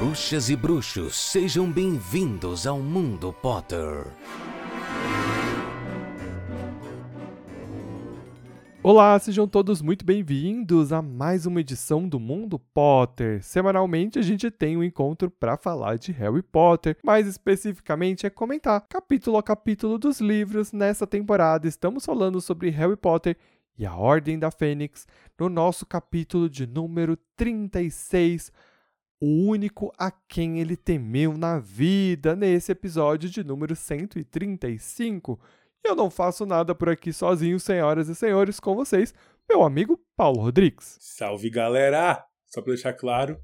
Bruxas 0.00 0.48
e 0.48 0.56
bruxos, 0.56 1.14
sejam 1.14 1.70
bem-vindos 1.70 2.66
ao 2.66 2.78
Mundo 2.78 3.34
Potter. 3.34 4.06
Olá, 8.82 9.18
sejam 9.18 9.46
todos 9.46 9.82
muito 9.82 10.02
bem-vindos 10.02 10.90
a 10.90 11.02
mais 11.02 11.44
uma 11.44 11.60
edição 11.60 12.08
do 12.08 12.18
Mundo 12.18 12.58
Potter. 12.58 13.44
Semanalmente 13.44 14.18
a 14.18 14.22
gente 14.22 14.50
tem 14.50 14.74
um 14.74 14.82
encontro 14.82 15.30
para 15.30 15.58
falar 15.58 15.98
de 15.98 16.12
Harry 16.12 16.42
Potter, 16.42 16.96
mais 17.04 17.26
especificamente 17.26 18.24
é 18.24 18.30
comentar 18.30 18.80
capítulo 18.88 19.36
a 19.36 19.42
capítulo 19.42 19.98
dos 19.98 20.18
livros. 20.18 20.72
Nessa 20.72 21.06
temporada 21.06 21.68
estamos 21.68 22.06
falando 22.06 22.40
sobre 22.40 22.70
Harry 22.70 22.96
Potter 22.96 23.36
e 23.76 23.84
a 23.84 23.94
Ordem 23.94 24.38
da 24.38 24.50
Fênix 24.50 25.06
no 25.38 25.50
nosso 25.50 25.84
capítulo 25.84 26.48
de 26.48 26.66
número 26.66 27.18
36, 27.36 28.50
o 29.20 29.26
único 29.48 29.92
a 29.98 30.10
quem 30.10 30.60
ele 30.60 30.76
temeu 30.76 31.36
na 31.36 31.58
vida, 31.58 32.34
nesse 32.34 32.72
episódio 32.72 33.28
de 33.28 33.44
número 33.44 33.76
135. 33.76 35.38
E 35.84 35.88
eu 35.88 35.94
não 35.96 36.10
faço 36.10 36.44
nada 36.46 36.74
por 36.74 36.88
aqui 36.88 37.12
sozinho, 37.12 37.58
senhoras 37.60 38.08
e 38.08 38.14
senhores, 38.14 38.60
com 38.60 38.74
vocês, 38.74 39.14
meu 39.48 39.62
amigo 39.62 39.98
Paulo 40.16 40.40
Rodrigues. 40.42 40.96
Salve 41.00 41.50
galera! 41.50 42.24
Só 42.46 42.60
pra 42.60 42.72
deixar 42.74 42.92
claro, 42.94 43.38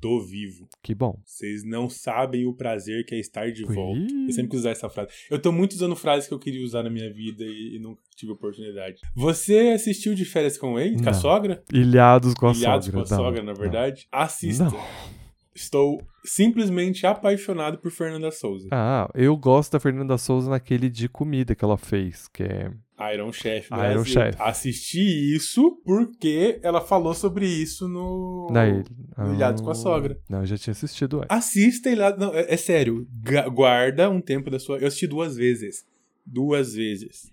tô 0.00 0.20
vivo. 0.20 0.68
Que 0.82 0.94
bom. 0.94 1.18
Vocês 1.24 1.64
não 1.64 1.88
sabem 1.88 2.46
o 2.46 2.54
prazer 2.54 3.04
que 3.06 3.14
é 3.14 3.18
estar 3.18 3.50
de 3.50 3.64
Ui. 3.64 3.74
volta. 3.74 4.00
Eu 4.26 4.32
sempre 4.32 4.50
quis 4.50 4.60
usar 4.60 4.70
essa 4.70 4.88
frase. 4.90 5.10
Eu 5.30 5.40
tô 5.40 5.50
muito 5.50 5.72
usando 5.72 5.96
frases 5.96 6.28
que 6.28 6.34
eu 6.34 6.38
queria 6.38 6.62
usar 6.64 6.82
na 6.82 6.90
minha 6.90 7.10
vida 7.12 7.44
e, 7.44 7.76
e 7.76 7.78
nunca 7.80 8.02
tive 8.14 8.32
oportunidade. 8.32 9.00
Você 9.14 9.72
assistiu 9.74 10.14
de 10.14 10.24
férias 10.24 10.58
com 10.58 10.78
ele? 10.78 10.96
Com 10.96 11.08
a 11.08 11.12
Não. 11.12 11.14
sogra? 11.14 11.64
Ilhados 11.72 12.34
com 12.34 12.48
a 12.48 12.52
Ilhados 12.52 12.86
sogra. 12.86 13.00
com 13.00 13.06
a 13.06 13.16
não, 13.16 13.24
sogra, 13.24 13.42
na 13.42 13.52
não. 13.52 13.60
verdade? 13.60 14.06
Assista. 14.12 14.64
Não. 14.64 15.12
Estou 15.54 16.00
simplesmente 16.24 17.06
apaixonado 17.06 17.78
por 17.78 17.90
Fernanda 17.90 18.30
Souza. 18.30 18.68
Ah, 18.72 19.10
eu 19.14 19.36
gosto 19.36 19.72
da 19.72 19.80
Fernanda 19.80 20.16
Souza 20.16 20.48
naquele 20.50 20.88
de 20.88 21.08
comida 21.08 21.54
que 21.54 21.64
ela 21.64 21.76
fez, 21.76 22.26
que 22.28 22.42
é. 22.42 22.72
Iron 23.12 23.32
Chef 23.32 23.66
Iron 23.66 23.76
Brasil. 23.80 24.04
Chef. 24.04 24.36
Assisti 24.40 25.34
isso 25.34 25.80
porque 25.84 26.60
ela 26.62 26.80
falou 26.80 27.12
sobre 27.14 27.46
isso 27.46 27.88
no... 27.88 28.48
Na 28.52 28.66
ele. 28.66 28.84
no 29.18 29.34
Ilhados 29.34 29.60
com 29.60 29.68
a 29.68 29.72
Ah, 29.72 29.74
Sogra. 29.74 30.18
Não, 30.28 30.38
eu 30.40 30.46
já 30.46 30.56
tinha 30.56 30.72
assistido 30.72 31.18
antes. 31.18 31.28
Assista 31.30 31.94
lá. 31.96 32.16
Não, 32.16 32.32
é, 32.32 32.46
é 32.54 32.56
sério. 32.56 33.06
Guarda 33.52 34.08
um 34.08 34.20
tempo 34.20 34.50
da 34.50 34.58
sua. 34.60 34.78
Eu 34.78 34.86
assisti 34.86 35.06
duas 35.08 35.34
vezes. 35.36 35.84
Duas 36.24 36.74
vezes. 36.74 37.32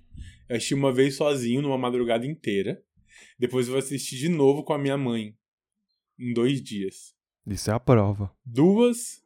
Eu 0.50 0.56
assisti 0.56 0.74
uma 0.74 0.92
vez 0.92 1.16
sozinho, 1.16 1.62
numa 1.62 1.78
madrugada 1.78 2.26
inteira. 2.26 2.82
Depois 3.38 3.68
eu 3.68 3.74
vou 3.74 3.80
assistir 3.80 4.18
de 4.18 4.28
novo 4.28 4.64
com 4.64 4.74
a 4.74 4.78
minha 4.80 4.98
mãe. 4.98 5.36
Em 6.20 6.34
dois 6.34 6.62
dias. 6.64 7.14
Isso 7.50 7.70
é 7.72 7.74
a 7.74 7.80
prova. 7.80 8.32
Duas. 8.46 9.22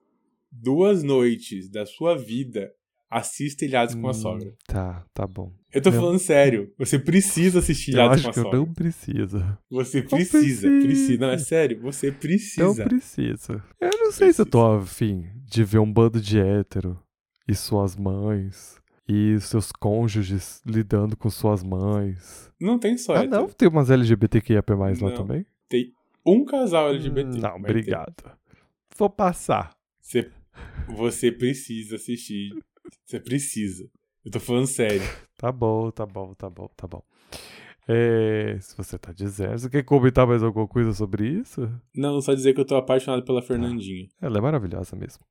Duas 0.51 1.03
noites 1.03 1.69
da 1.69 1.85
sua 1.85 2.15
vida. 2.17 2.71
Assista 3.09 3.63
Ilhados 3.65 3.93
com 3.93 4.07
a 4.07 4.11
Hum, 4.11 4.13
Sogra. 4.13 4.53
Tá, 4.65 5.05
tá 5.13 5.27
bom. 5.27 5.51
Eu 5.71 5.81
tô 5.81 5.89
Eu- 5.89 5.93
falando 5.93 6.17
sério. 6.19 6.71
Você 6.79 6.97
precisa 6.97 7.59
assistir 7.59 7.91
Ilhados 7.91 8.23
com 8.23 8.29
a 8.29 8.33
que 8.33 8.39
eu 8.39 8.43
Sogra. 8.43 8.59
não 8.59 8.73
precisa. 8.73 9.59
Você 9.69 10.01
Não 10.01 10.07
precisa, 10.07 10.39
precisa. 10.39 10.67
precisa. 10.83 11.19
Não, 11.19 11.29
é 11.33 11.37
sério. 11.37 11.79
Você 11.81 12.07
Não 12.11 12.17
precisa. 12.17 12.83
precisa. 12.85 13.63
Eu 13.79 13.91
não 13.99 14.11
sei 14.11 14.33
se 14.33 14.41
eu 14.41 14.45
tô 14.47 14.65
afim 14.65 15.25
de 15.45 15.63
ver 15.63 15.77
um 15.79 15.91
bando 15.91 16.19
de 16.19 16.39
hétero 16.39 16.99
e 17.47 17.53
suas 17.53 17.95
mães 17.95 18.81
e 19.07 19.39
seus 19.41 19.71
cônjuges 19.71 20.61
lidando 20.65 21.15
com 21.15 21.29
suas 21.29 21.61
mães. 21.63 22.51
Não 22.59 22.79
tem 22.79 22.97
só. 22.97 23.13
Ah, 23.13 23.23
hétero. 23.23 23.41
não? 23.41 23.47
Tem 23.49 23.67
umas 23.67 23.91
LGBTQIA+, 23.91 24.63
lá 24.69 24.91
Não. 24.91 25.13
também? 25.13 25.45
Tem 25.69 25.91
um 26.25 26.45
casal 26.45 26.89
LGBT. 26.89 27.29
Não, 27.39 27.41
Vai 27.41 27.51
ter. 27.51 27.69
obrigado. 27.69 28.31
Vou 28.97 29.09
passar. 29.09 29.75
Você, 30.01 30.29
você 30.87 31.31
precisa 31.31 31.95
assistir. 31.95 32.51
Você 33.05 33.19
precisa. 33.19 33.89
Eu 34.23 34.31
tô 34.31 34.39
falando 34.39 34.67
sério. 34.67 35.01
Tá 35.35 35.51
bom, 35.51 35.91
tá 35.91 36.05
bom, 36.05 36.33
tá 36.33 36.49
bom, 36.49 36.69
tá 36.73 36.87
bom. 36.87 37.03
É, 37.85 38.57
se 38.61 38.77
você 38.77 38.97
tá 38.97 39.11
dizendo, 39.11 39.57
você 39.59 39.69
quer 39.69 39.83
comentar 39.83 40.25
mais 40.25 40.41
alguma 40.41 40.65
coisa 40.65 40.93
sobre 40.93 41.27
isso? 41.27 41.69
Não, 41.93 42.21
só 42.21 42.33
dizer 42.33 42.53
que 42.53 42.61
eu 42.61 42.65
tô 42.65 42.77
apaixonado 42.77 43.25
pela 43.25 43.41
Fernandinha. 43.41 44.07
Ela 44.21 44.37
é 44.37 44.41
maravilhosa 44.41 44.95
mesmo. 44.95 45.25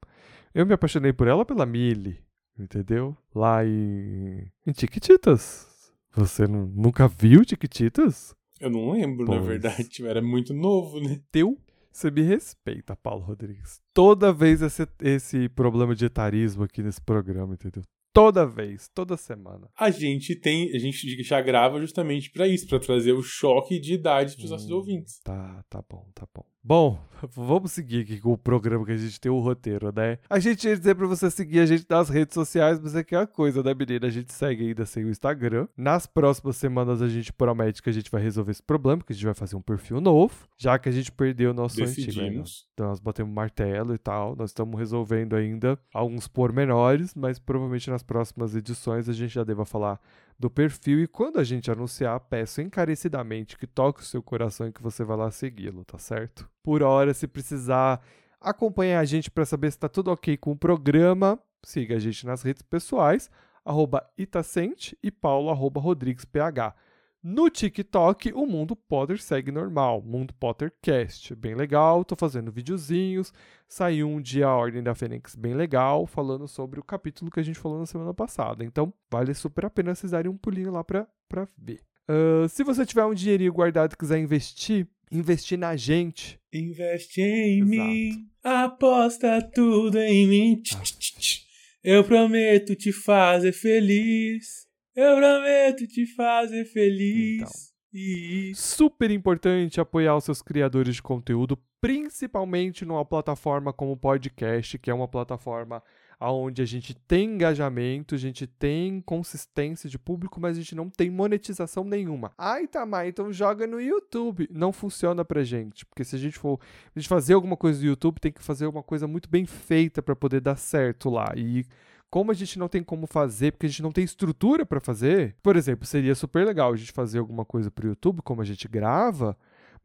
Eu 0.54 0.66
me 0.66 0.74
apaixonei 0.74 1.14
por 1.14 1.28
ela 1.28 1.46
pela 1.46 1.64
Millie, 1.64 2.18
entendeu? 2.58 3.16
Lá 3.34 3.64
em, 3.64 4.46
em 4.66 4.72
Tiquititas. 4.72 5.66
Você 6.14 6.46
nu- 6.46 6.66
nunca 6.76 7.08
viu 7.08 7.42
Tiquititas? 7.42 8.36
Eu 8.62 8.70
não 8.70 8.92
lembro, 8.92 9.24
na 9.24 9.32
Pois. 9.32 9.44
verdade. 9.44 9.88
Eu 9.98 10.06
era 10.08 10.22
muito 10.22 10.54
novo, 10.54 11.00
né? 11.00 11.20
Teu? 11.32 11.58
Você 11.90 12.10
me 12.10 12.22
respeita, 12.22 12.96
Paulo 12.96 13.22
Rodrigues. 13.24 13.82
Toda 13.92 14.32
vez 14.32 14.62
esse, 14.62 14.86
esse 15.02 15.48
problema 15.48 15.94
de 15.94 16.06
etarismo 16.06 16.62
aqui 16.62 16.82
nesse 16.82 17.00
programa, 17.02 17.54
entendeu? 17.54 17.82
Toda 18.12 18.46
vez, 18.46 18.88
toda 18.94 19.16
semana. 19.16 19.68
A 19.78 19.90
gente 19.90 20.36
tem. 20.36 20.70
A 20.74 20.78
gente 20.78 21.22
já 21.22 21.40
grava 21.40 21.80
justamente 21.80 22.30
pra 22.30 22.46
isso, 22.46 22.66
pra 22.66 22.78
trazer 22.78 23.12
o 23.12 23.22
choque 23.22 23.80
de 23.80 23.94
idade 23.94 24.36
pros 24.36 24.50
nossos 24.50 24.70
Hum. 24.70 24.74
ouvintes. 24.74 25.20
Tá, 25.24 25.64
tá 25.70 25.82
bom, 25.88 26.06
tá 26.14 26.26
bom. 26.34 26.44
Bom, 26.64 26.96
vamos 27.34 27.72
seguir 27.72 28.02
aqui 28.02 28.20
com 28.20 28.32
o 28.34 28.38
programa 28.38 28.84
que 28.86 28.92
a 28.92 28.96
gente 28.96 29.18
tem 29.20 29.32
o 29.32 29.40
roteiro, 29.40 29.92
né? 29.92 30.18
A 30.30 30.38
gente 30.38 30.68
ia 30.68 30.76
dizer 30.76 30.94
pra 30.94 31.08
você 31.08 31.28
seguir 31.28 31.58
a 31.58 31.66
gente 31.66 31.84
nas 31.90 32.08
redes 32.08 32.34
sociais, 32.34 32.78
mas 32.80 32.94
é 32.94 33.02
que 33.02 33.16
é 33.16 33.18
a 33.18 33.26
coisa, 33.26 33.64
né, 33.64 33.74
menina? 33.74 34.06
A 34.06 34.10
gente 34.10 34.32
segue 34.32 34.68
ainda 34.68 34.86
sem 34.86 35.04
o 35.04 35.10
Instagram. 35.10 35.66
Nas 35.76 36.06
próximas 36.06 36.56
semanas 36.56 37.02
a 37.02 37.08
gente 37.08 37.32
promete 37.32 37.82
que 37.82 37.90
a 37.90 37.92
gente 37.92 38.08
vai 38.10 38.22
resolver 38.22 38.52
esse 38.52 38.62
problema, 38.62 39.02
que 39.02 39.12
a 39.12 39.14
gente 39.16 39.24
vai 39.24 39.34
fazer 39.34 39.56
um 39.56 39.60
perfil 39.62 40.00
novo, 40.00 40.34
já 40.56 40.78
que 40.78 40.88
a 40.88 40.92
gente 40.92 41.10
perdeu 41.10 41.50
o 41.50 41.54
nosso 41.54 41.82
antigo. 41.82 42.00
né? 42.00 42.06
Decidimos. 42.22 42.66
Então 42.74 42.86
nós 42.86 43.00
batemos 43.00 43.34
martelo 43.34 43.92
e 43.94 43.98
tal. 43.98 44.36
Nós 44.36 44.50
estamos 44.50 44.78
resolvendo 44.78 45.34
ainda 45.34 45.76
alguns 45.92 46.28
pormenores, 46.28 47.12
mas 47.16 47.40
provavelmente 47.40 47.90
nas 47.90 48.01
próximas 48.02 48.54
edições 48.54 49.08
a 49.08 49.12
gente 49.12 49.32
já 49.32 49.44
deva 49.44 49.64
falar 49.64 50.00
do 50.38 50.50
perfil. 50.50 51.00
E 51.00 51.06
quando 51.06 51.38
a 51.38 51.44
gente 51.44 51.70
anunciar, 51.70 52.18
peço 52.20 52.60
encarecidamente 52.60 53.56
que 53.56 53.66
toque 53.66 54.00
o 54.00 54.04
seu 54.04 54.22
coração 54.22 54.68
e 54.68 54.72
que 54.72 54.82
você 54.82 55.04
vá 55.04 55.14
lá 55.14 55.30
segui-lo, 55.30 55.84
tá 55.84 55.98
certo? 55.98 56.48
Por 56.62 56.82
hora, 56.82 57.14
se 57.14 57.26
precisar 57.26 58.02
acompanhar 58.40 59.00
a 59.00 59.04
gente 59.04 59.30
para 59.30 59.44
saber 59.44 59.70
se 59.70 59.78
tá 59.78 59.88
tudo 59.88 60.10
ok 60.10 60.36
com 60.36 60.52
o 60.52 60.56
programa, 60.56 61.38
siga 61.62 61.96
a 61.96 61.98
gente 61.98 62.26
nas 62.26 62.42
redes 62.42 62.62
pessoais, 62.62 63.30
arroba 63.64 64.04
Itacente 64.18 64.98
e 65.02 65.10
Paulo, 65.10 65.50
arroba 65.50 65.80
RodriguesPH. 65.80 66.74
No 67.22 67.48
TikTok, 67.48 68.32
o 68.32 68.44
Mundo 68.46 68.74
Potter 68.74 69.22
segue 69.22 69.52
normal, 69.52 70.02
Mundo 70.02 70.34
Pottercast, 70.34 71.36
bem 71.36 71.54
legal, 71.54 72.04
tô 72.04 72.16
fazendo 72.16 72.50
videozinhos, 72.50 73.32
saiu 73.68 74.08
um 74.08 74.20
dia 74.20 74.48
a 74.48 74.56
Ordem 74.56 74.82
da 74.82 74.92
Fênix 74.92 75.36
bem 75.36 75.54
legal, 75.54 76.04
falando 76.04 76.48
sobre 76.48 76.80
o 76.80 76.82
capítulo 76.82 77.30
que 77.30 77.38
a 77.38 77.42
gente 77.44 77.60
falou 77.60 77.78
na 77.78 77.86
semana 77.86 78.12
passada, 78.12 78.64
então 78.64 78.92
vale 79.08 79.32
super 79.34 79.66
a 79.66 79.70
pena 79.70 79.94
vocês 79.94 80.10
darem 80.10 80.28
um 80.30 80.36
pulinho 80.36 80.72
lá 80.72 80.82
pra, 80.82 81.06
pra 81.28 81.46
ver. 81.56 81.80
Ah, 82.08 82.48
se 82.48 82.64
você 82.64 82.84
tiver 82.84 83.04
um 83.04 83.14
dinheirinho 83.14 83.52
guardado 83.52 83.92
e 83.92 83.96
quiser 83.96 84.18
investir, 84.18 84.88
investir 85.12 85.56
na 85.56 85.76
gente, 85.76 86.40
Investe 86.52 87.22
em 87.22 87.60
Exato. 87.60 87.70
mim, 87.70 88.28
aposta 88.42 89.40
tudo 89.54 89.98
em 89.98 90.26
mim. 90.26 90.60
Tch. 90.60 91.46
Eu 91.82 92.04
prometo 92.04 92.76
te 92.76 92.92
fazer 92.92 93.52
feliz. 93.52 94.66
Eu 94.94 95.16
prometo 95.16 95.86
te 95.86 96.06
fazer 96.06 96.64
feliz. 96.66 97.40
Então. 97.40 97.72
E 97.94 98.52
super 98.54 99.10
importante 99.10 99.78
apoiar 99.78 100.16
os 100.16 100.24
seus 100.24 100.40
criadores 100.40 100.96
de 100.96 101.02
conteúdo, 101.02 101.58
principalmente 101.78 102.86
numa 102.86 103.04
plataforma 103.04 103.70
como 103.70 103.92
o 103.92 103.96
podcast, 103.96 104.78
que 104.78 104.90
é 104.90 104.94
uma 104.94 105.06
plataforma 105.06 105.82
onde 106.18 106.62
a 106.62 106.64
gente 106.64 106.94
tem 106.94 107.34
engajamento, 107.34 108.14
a 108.14 108.18
gente 108.18 108.46
tem 108.46 109.00
consistência 109.00 109.90
de 109.90 109.98
público, 109.98 110.40
mas 110.40 110.56
a 110.56 110.60
gente 110.60 110.74
não 110.74 110.88
tem 110.88 111.10
monetização 111.10 111.84
nenhuma. 111.84 112.32
Ai, 112.38 112.66
Tamar, 112.66 113.06
então 113.06 113.32
joga 113.32 113.66
no 113.66 113.80
YouTube. 113.80 114.48
Não 114.50 114.72
funciona 114.72 115.24
pra 115.24 115.42
gente, 115.42 115.84
porque 115.84 116.04
se 116.04 116.16
a 116.16 116.18
gente 116.18 116.38
for 116.38 116.60
a 116.94 116.98
gente 116.98 117.08
fazer 117.08 117.34
alguma 117.34 117.56
coisa 117.56 117.80
no 117.80 117.86
YouTube, 117.86 118.20
tem 118.20 118.32
que 118.32 118.42
fazer 118.42 118.66
uma 118.66 118.82
coisa 118.82 119.06
muito 119.06 119.28
bem 119.28 119.44
feita 119.44 120.00
pra 120.00 120.14
poder 120.14 120.40
dar 120.40 120.56
certo 120.56 121.10
lá. 121.10 121.32
E 121.36 121.66
como 122.12 122.30
a 122.30 122.34
gente 122.34 122.58
não 122.58 122.68
tem 122.68 122.82
como 122.82 123.06
fazer, 123.06 123.52
porque 123.52 123.64
a 123.64 123.68
gente 123.70 123.82
não 123.82 123.90
tem 123.90 124.04
estrutura 124.04 124.66
pra 124.66 124.78
fazer, 124.80 125.34
por 125.42 125.56
exemplo, 125.56 125.86
seria 125.86 126.14
super 126.14 126.44
legal 126.44 126.70
a 126.70 126.76
gente 126.76 126.92
fazer 126.92 127.18
alguma 127.18 127.42
coisa 127.42 127.70
pro 127.70 127.88
YouTube, 127.88 128.20
como 128.20 128.42
a 128.42 128.44
gente 128.44 128.68
grava, 128.68 129.34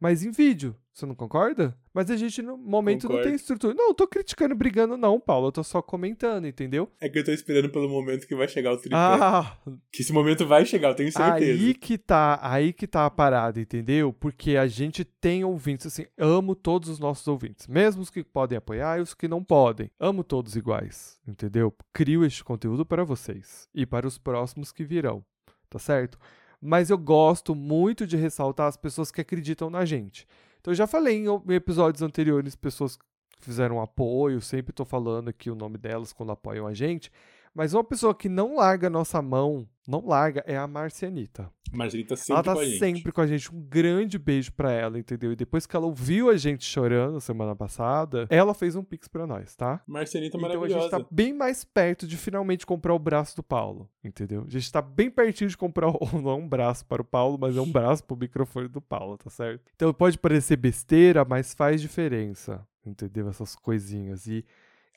mas 0.00 0.22
em 0.24 0.30
vídeo. 0.30 0.74
Você 0.92 1.06
não 1.06 1.14
concorda? 1.14 1.78
Mas 1.94 2.10
a 2.10 2.16
gente 2.16 2.42
no 2.42 2.58
momento 2.58 3.04
não 3.04 3.10
Concordo. 3.10 3.28
tem 3.28 3.36
estrutura. 3.36 3.72
Não, 3.72 3.90
eu 3.90 3.94
tô 3.94 4.04
criticando, 4.08 4.52
brigando, 4.56 4.96
não, 4.96 5.20
Paulo. 5.20 5.46
Eu 5.46 5.52
tô 5.52 5.62
só 5.62 5.80
comentando, 5.80 6.44
entendeu? 6.48 6.90
é 7.00 7.08
que 7.08 7.20
eu 7.20 7.24
tô 7.24 7.30
esperando 7.30 7.70
pelo 7.70 7.88
momento 7.88 8.26
que 8.26 8.34
vai 8.34 8.48
chegar 8.48 8.72
o 8.72 8.76
tripé. 8.78 8.96
Ah, 8.96 9.56
Que 9.92 10.02
esse 10.02 10.12
momento 10.12 10.44
vai 10.44 10.66
chegar, 10.66 10.88
eu 10.88 10.94
tenho 10.96 11.12
certeza. 11.12 11.52
aí 11.52 11.72
que 11.72 11.96
tá, 11.96 12.40
aí 12.42 12.72
que 12.72 12.84
tá 12.84 13.06
a 13.06 13.10
parada, 13.10 13.60
entendeu? 13.60 14.12
Porque 14.12 14.56
a 14.56 14.66
gente 14.66 15.04
tem 15.04 15.44
ouvintes, 15.44 15.86
assim, 15.86 16.04
amo 16.18 16.56
todos 16.56 16.88
os 16.88 16.98
nossos 16.98 17.28
ouvintes, 17.28 17.68
mesmo 17.68 18.02
os 18.02 18.10
que 18.10 18.24
podem 18.24 18.58
apoiar 18.58 18.98
e 18.98 19.02
os 19.02 19.14
que 19.14 19.28
não 19.28 19.44
podem. 19.44 19.92
Amo 20.00 20.24
todos 20.24 20.56
iguais, 20.56 21.20
entendeu? 21.28 21.72
Crio 21.92 22.24
este 22.24 22.42
conteúdo 22.42 22.84
para 22.84 23.04
vocês 23.04 23.68
e 23.72 23.86
para 23.86 24.04
os 24.04 24.18
próximos 24.18 24.72
que 24.72 24.82
virão, 24.82 25.24
tá 25.70 25.78
certo? 25.78 26.18
Mas 26.60 26.90
eu 26.90 26.98
gosto 26.98 27.54
muito 27.54 28.06
de 28.06 28.16
ressaltar 28.16 28.66
as 28.66 28.76
pessoas 28.76 29.10
que 29.10 29.20
acreditam 29.20 29.70
na 29.70 29.84
gente. 29.84 30.26
Então 30.60 30.72
eu 30.72 30.76
já 30.76 30.86
falei 30.86 31.24
em 31.24 31.54
episódios 31.54 32.02
anteriores, 32.02 32.56
pessoas 32.56 32.98
fizeram 33.40 33.76
um 33.76 33.80
apoio, 33.80 34.40
sempre 34.40 34.72
tô 34.72 34.84
falando 34.84 35.28
aqui 35.28 35.50
o 35.50 35.54
nome 35.54 35.78
delas 35.78 36.12
quando 36.12 36.32
apoiam 36.32 36.66
a 36.66 36.74
gente. 36.74 37.10
Mas 37.58 37.74
uma 37.74 37.82
pessoa 37.82 38.14
que 38.14 38.28
não 38.28 38.54
larga 38.54 38.86
a 38.86 38.90
nossa 38.90 39.20
mão, 39.20 39.68
não 39.84 40.06
larga, 40.06 40.44
é 40.46 40.56
a 40.56 40.64
Marcianita. 40.68 41.50
Marcelita 41.72 42.14
sempre 42.14 42.32
ela 42.34 42.42
tá 42.44 42.54
com 42.54 42.60
a 42.60 42.64
gente. 42.64 42.78
sempre 42.78 43.12
com 43.12 43.20
a 43.20 43.26
gente. 43.26 43.52
Um 43.52 43.60
grande 43.60 44.16
beijo 44.16 44.52
pra 44.52 44.70
ela, 44.70 44.96
entendeu? 44.96 45.32
E 45.32 45.36
depois 45.36 45.66
que 45.66 45.74
ela 45.74 45.84
ouviu 45.86 46.30
a 46.30 46.36
gente 46.36 46.64
chorando 46.64 47.20
semana 47.20 47.56
passada, 47.56 48.28
ela 48.30 48.54
fez 48.54 48.76
um 48.76 48.84
pix 48.84 49.08
pra 49.08 49.26
nós, 49.26 49.56
tá? 49.56 49.82
Marcelita 49.88 50.36
Então 50.36 50.48
a 50.48 50.54
maravilhosa. 50.54 50.82
gente 50.82 50.90
tá 51.02 51.04
bem 51.10 51.34
mais 51.34 51.64
perto 51.64 52.06
de 52.06 52.16
finalmente 52.16 52.64
comprar 52.64 52.94
o 52.94 52.98
braço 52.98 53.34
do 53.34 53.42
Paulo, 53.42 53.90
entendeu? 54.04 54.44
A 54.46 54.50
gente 54.50 54.70
tá 54.70 54.80
bem 54.80 55.10
pertinho 55.10 55.50
de 55.50 55.56
comprar, 55.56 55.88
o- 55.88 55.98
não 56.22 56.30
é 56.30 56.34
um 56.36 56.48
braço 56.48 56.86
para 56.86 57.02
o 57.02 57.04
Paulo, 57.04 57.36
mas 57.36 57.56
é 57.56 57.60
um 57.60 57.70
braço 57.72 58.04
pro 58.04 58.16
microfone 58.16 58.68
do 58.68 58.80
Paulo, 58.80 59.18
tá 59.18 59.28
certo? 59.30 59.64
Então 59.74 59.92
pode 59.92 60.16
parecer 60.16 60.56
besteira, 60.56 61.24
mas 61.24 61.54
faz 61.54 61.80
diferença, 61.82 62.64
entendeu? 62.86 63.28
Essas 63.28 63.56
coisinhas. 63.56 64.28
E. 64.28 64.44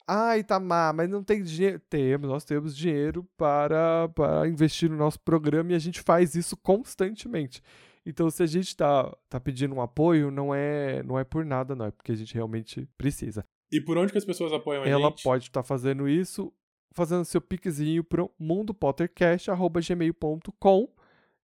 Ai, 0.07 0.43
Tamar, 0.43 0.93
mas 0.93 1.09
não 1.09 1.23
tem 1.23 1.41
dinheiro. 1.43 1.79
Temos, 1.89 2.29
nós 2.29 2.43
temos 2.43 2.75
dinheiro 2.75 3.25
para, 3.37 4.09
para 4.09 4.47
investir 4.47 4.89
no 4.89 4.97
nosso 4.97 5.19
programa 5.19 5.71
e 5.71 5.75
a 5.75 5.79
gente 5.79 6.01
faz 6.01 6.35
isso 6.35 6.57
constantemente. 6.57 7.61
Então, 8.05 8.29
se 8.29 8.41
a 8.41 8.47
gente 8.47 8.75
tá, 8.75 9.15
tá 9.29 9.39
pedindo 9.39 9.75
um 9.75 9.81
apoio, 9.81 10.31
não 10.31 10.53
é, 10.53 11.03
não 11.03 11.19
é 11.19 11.23
por 11.23 11.45
nada, 11.45 11.75
não. 11.75 11.85
É 11.85 11.91
porque 11.91 12.11
a 12.11 12.15
gente 12.15 12.33
realmente 12.33 12.87
precisa 12.97 13.45
E 13.71 13.79
por 13.79 13.97
onde 13.97 14.11
que 14.11 14.17
as 14.17 14.25
pessoas 14.25 14.51
apoiam 14.51 14.83
a 14.83 14.87
ela 14.87 15.09
gente? 15.09 15.23
pode 15.23 15.43
estar 15.45 15.63
fazendo 15.63 16.09
isso 16.09 16.51
fazendo 16.93 17.23
seu 17.23 17.39
piquezinho 17.39 18.03
pro 18.03 18.29
mundopottercast.gmail.com 18.37 20.89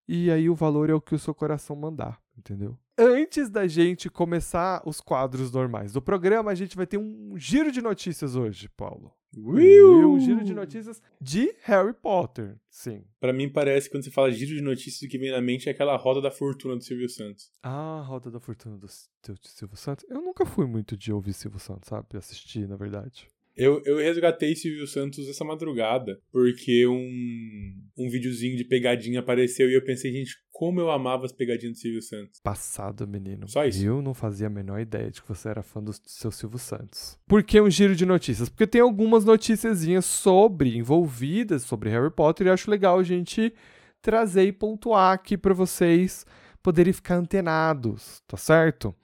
e 0.08 0.32
aí 0.32 0.50
o 0.50 0.56
valor 0.56 0.90
é 0.90 0.94
o 0.94 1.02
que 1.02 1.16
o 1.16 1.20
seu 1.20 1.34
coração 1.34 1.76
mandar, 1.76 2.22
entendeu? 2.38 2.78
Antes 3.00 3.48
da 3.48 3.68
gente 3.68 4.10
começar 4.10 4.82
os 4.84 5.00
quadros 5.00 5.52
normais 5.52 5.94
do 5.94 6.02
programa, 6.02 6.50
a 6.50 6.56
gente 6.56 6.76
vai 6.76 6.88
ter 6.88 6.98
um 6.98 7.38
giro 7.38 7.72
de 7.72 7.80
notícias 7.80 8.36
hoje, 8.36 8.68
Paulo. 8.70 9.14
Uiu! 9.38 10.14
Um 10.14 10.20
giro 10.20 10.44
de 10.44 10.52
notícias 10.52 11.00
de 11.22 11.54
Harry 11.62 11.94
Potter, 11.94 12.58
sim. 12.72 13.04
Pra 13.20 13.32
mim 13.32 13.50
parece 13.50 13.88
que 13.88 13.96
quando 13.96 14.04
você 14.04 14.10
fala 14.10 14.32
giro 14.32 14.56
de 14.56 14.62
notícias, 14.62 15.02
o 15.04 15.08
que 15.08 15.20
vem 15.20 15.30
na 15.30 15.40
mente 15.40 15.70
é 15.70 15.72
aquela 15.72 15.96
roda 15.96 16.20
da 16.22 16.32
fortuna 16.32 16.76
do 16.76 16.84
Silvio 16.84 17.08
Santos. 17.08 17.52
Ah, 17.62 18.02
Roda 18.02 18.32
da 18.32 18.40
Fortuna 18.40 18.78
do, 18.78 18.88
do 18.88 19.40
Silvio 19.44 19.78
Santos. 19.78 20.04
Eu 20.10 20.20
nunca 20.22 20.44
fui 20.44 20.66
muito 20.66 20.98
de 20.98 21.14
ouvir 21.14 21.34
Silvio 21.34 21.60
Santos, 21.60 21.90
sabe? 21.90 22.18
Assistir, 22.18 22.68
na 22.68 22.78
verdade. 22.78 23.28
Eu, 23.58 23.82
eu 23.86 23.98
resgatei 23.98 24.56
Silvio 24.56 24.86
Santos 24.86 25.28
essa 25.28 25.44
madrugada, 25.44 26.20
porque 26.32 26.86
um, 26.86 27.74
um 27.98 28.10
videozinho 28.10 28.56
de 28.56 28.64
pegadinha 28.64 29.20
apareceu 29.20 29.70
e 29.70 29.74
eu 29.74 29.84
pensei, 29.84 30.12
gente, 30.12 30.36
como 30.52 30.80
eu 30.80 30.92
amava 30.92 31.26
as 31.26 31.32
pegadinhas 31.32 31.76
do 31.76 31.80
Silvio 31.80 32.02
Santos. 32.02 32.40
Passado, 32.42 33.08
menino. 33.08 33.50
Só 33.50 33.66
isso. 33.66 33.84
Eu 33.84 34.02
não 34.02 34.14
fazia 34.14 34.48
a 34.48 34.50
menor 34.50 34.80
ideia 34.80 35.10
de 35.10 35.22
que 35.22 35.28
você 35.28 35.50
era 35.50 35.64
fã 35.64 35.82
do 35.82 35.92
seu 36.06 36.32
Silvio 36.32 36.60
Santos. 36.60 37.18
Por 37.28 37.44
que 37.44 37.60
um 37.60 37.70
giro 37.70 37.96
de 37.96 38.06
notícias? 38.06 38.48
Porque 38.48 38.68
tem 38.68 38.82
algumas 38.82 39.26
noticiazinhas 39.26 40.06
sobre, 40.06 40.78
envolvidas 40.78 41.64
sobre 41.64 41.90
Harry 41.90 42.12
Potter 42.12 42.48
e 42.48 42.50
acho 42.52 42.70
legal 42.70 43.00
a 43.00 43.04
gente 43.04 43.54
trazer 44.02 44.44
e 44.44 44.52
pontuar 44.52 45.14
aqui 45.14 45.38
pra 45.38 45.54
vocês 45.54 46.26
poderem 46.62 46.94
ficar 46.94 47.16
antenados, 47.16 48.22
tá 48.28 48.38
certo? 48.38 48.96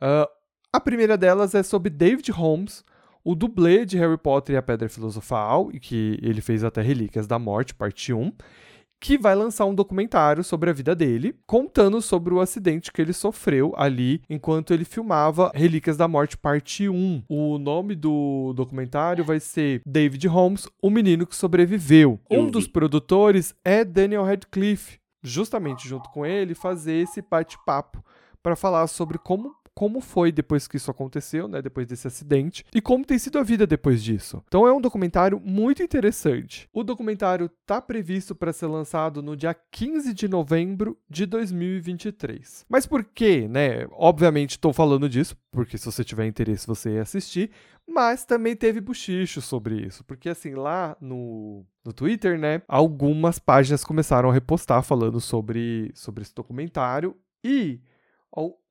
Ah, 0.00 0.28
a 0.72 0.80
primeira 0.80 1.16
delas 1.16 1.54
é 1.54 1.62
sobre 1.62 1.90
David 1.90 2.30
Holmes, 2.30 2.84
o 3.26 3.34
dublê 3.34 3.84
de 3.84 3.98
Harry 3.98 4.16
Potter 4.16 4.54
e 4.54 4.56
a 4.56 4.62
Pedra 4.62 4.88
Filosofal, 4.88 5.68
e 5.72 5.80
que 5.80 6.16
ele 6.22 6.40
fez 6.40 6.62
até 6.62 6.80
Relíquias 6.80 7.26
da 7.26 7.40
Morte, 7.40 7.74
parte 7.74 8.12
1 8.12 8.32
que 8.98 9.18
vai 9.18 9.34
lançar 9.34 9.66
um 9.66 9.74
documentário 9.74 10.42
sobre 10.42 10.70
a 10.70 10.72
vida 10.72 10.94
dele, 10.94 11.36
contando 11.46 12.00
sobre 12.00 12.32
o 12.32 12.40
acidente 12.40 12.90
que 12.90 13.02
ele 13.02 13.12
sofreu 13.12 13.74
ali 13.76 14.22
enquanto 14.28 14.72
ele 14.72 14.86
filmava 14.86 15.52
Relíquias 15.54 15.98
da 15.98 16.08
Morte 16.08 16.36
Parte 16.36 16.88
1. 16.88 17.24
O 17.28 17.58
nome 17.58 17.94
do 17.94 18.54
documentário 18.54 19.22
vai 19.22 19.38
ser 19.38 19.82
David 19.84 20.26
Holmes, 20.26 20.66
o 20.82 20.88
menino 20.88 21.26
que 21.26 21.36
sobreviveu. 21.36 22.18
Eu 22.30 22.40
um 22.40 22.50
dos 22.50 22.66
produtores 22.66 23.54
é 23.62 23.84
Daniel 23.84 24.24
Radcliffe, 24.24 24.98
justamente 25.22 25.86
junto 25.86 26.08
com 26.10 26.24
ele 26.24 26.54
fazer 26.54 26.94
esse 26.94 27.20
bate-papo 27.20 28.02
para 28.42 28.56
falar 28.56 28.86
sobre 28.86 29.18
como 29.18 29.54
como 29.76 30.00
foi 30.00 30.32
depois 30.32 30.66
que 30.66 30.78
isso 30.78 30.90
aconteceu, 30.90 31.46
né, 31.46 31.60
depois 31.60 31.86
desse 31.86 32.06
acidente, 32.06 32.64
e 32.74 32.80
como 32.80 33.04
tem 33.04 33.18
sido 33.18 33.38
a 33.38 33.42
vida 33.42 33.66
depois 33.66 34.02
disso. 34.02 34.42
Então 34.48 34.66
é 34.66 34.72
um 34.72 34.80
documentário 34.80 35.38
muito 35.38 35.82
interessante. 35.82 36.66
O 36.72 36.82
documentário 36.82 37.50
tá 37.66 37.78
previsto 37.82 38.34
para 38.34 38.54
ser 38.54 38.68
lançado 38.68 39.22
no 39.22 39.36
dia 39.36 39.52
15 39.52 40.14
de 40.14 40.28
novembro 40.28 40.98
de 41.10 41.26
2023. 41.26 42.64
Mas 42.66 42.86
por 42.86 43.04
quê, 43.04 43.46
né? 43.46 43.86
Obviamente 43.92 44.52
estou 44.52 44.72
falando 44.72 45.10
disso, 45.10 45.36
porque 45.50 45.76
se 45.76 45.84
você 45.84 46.02
tiver 46.02 46.26
interesse 46.26 46.66
você 46.66 46.94
ia 46.94 47.02
assistir, 47.02 47.50
mas 47.86 48.24
também 48.24 48.56
teve 48.56 48.80
buchicho 48.80 49.42
sobre 49.42 49.86
isso, 49.86 50.02
porque 50.04 50.30
assim, 50.30 50.54
lá 50.54 50.96
no, 51.02 51.66
no 51.84 51.92
Twitter, 51.92 52.38
né, 52.38 52.62
algumas 52.66 53.38
páginas 53.38 53.84
começaram 53.84 54.30
a 54.30 54.32
repostar 54.32 54.82
falando 54.82 55.20
sobre, 55.20 55.92
sobre 55.94 56.22
esse 56.22 56.34
documentário 56.34 57.14
e 57.44 57.78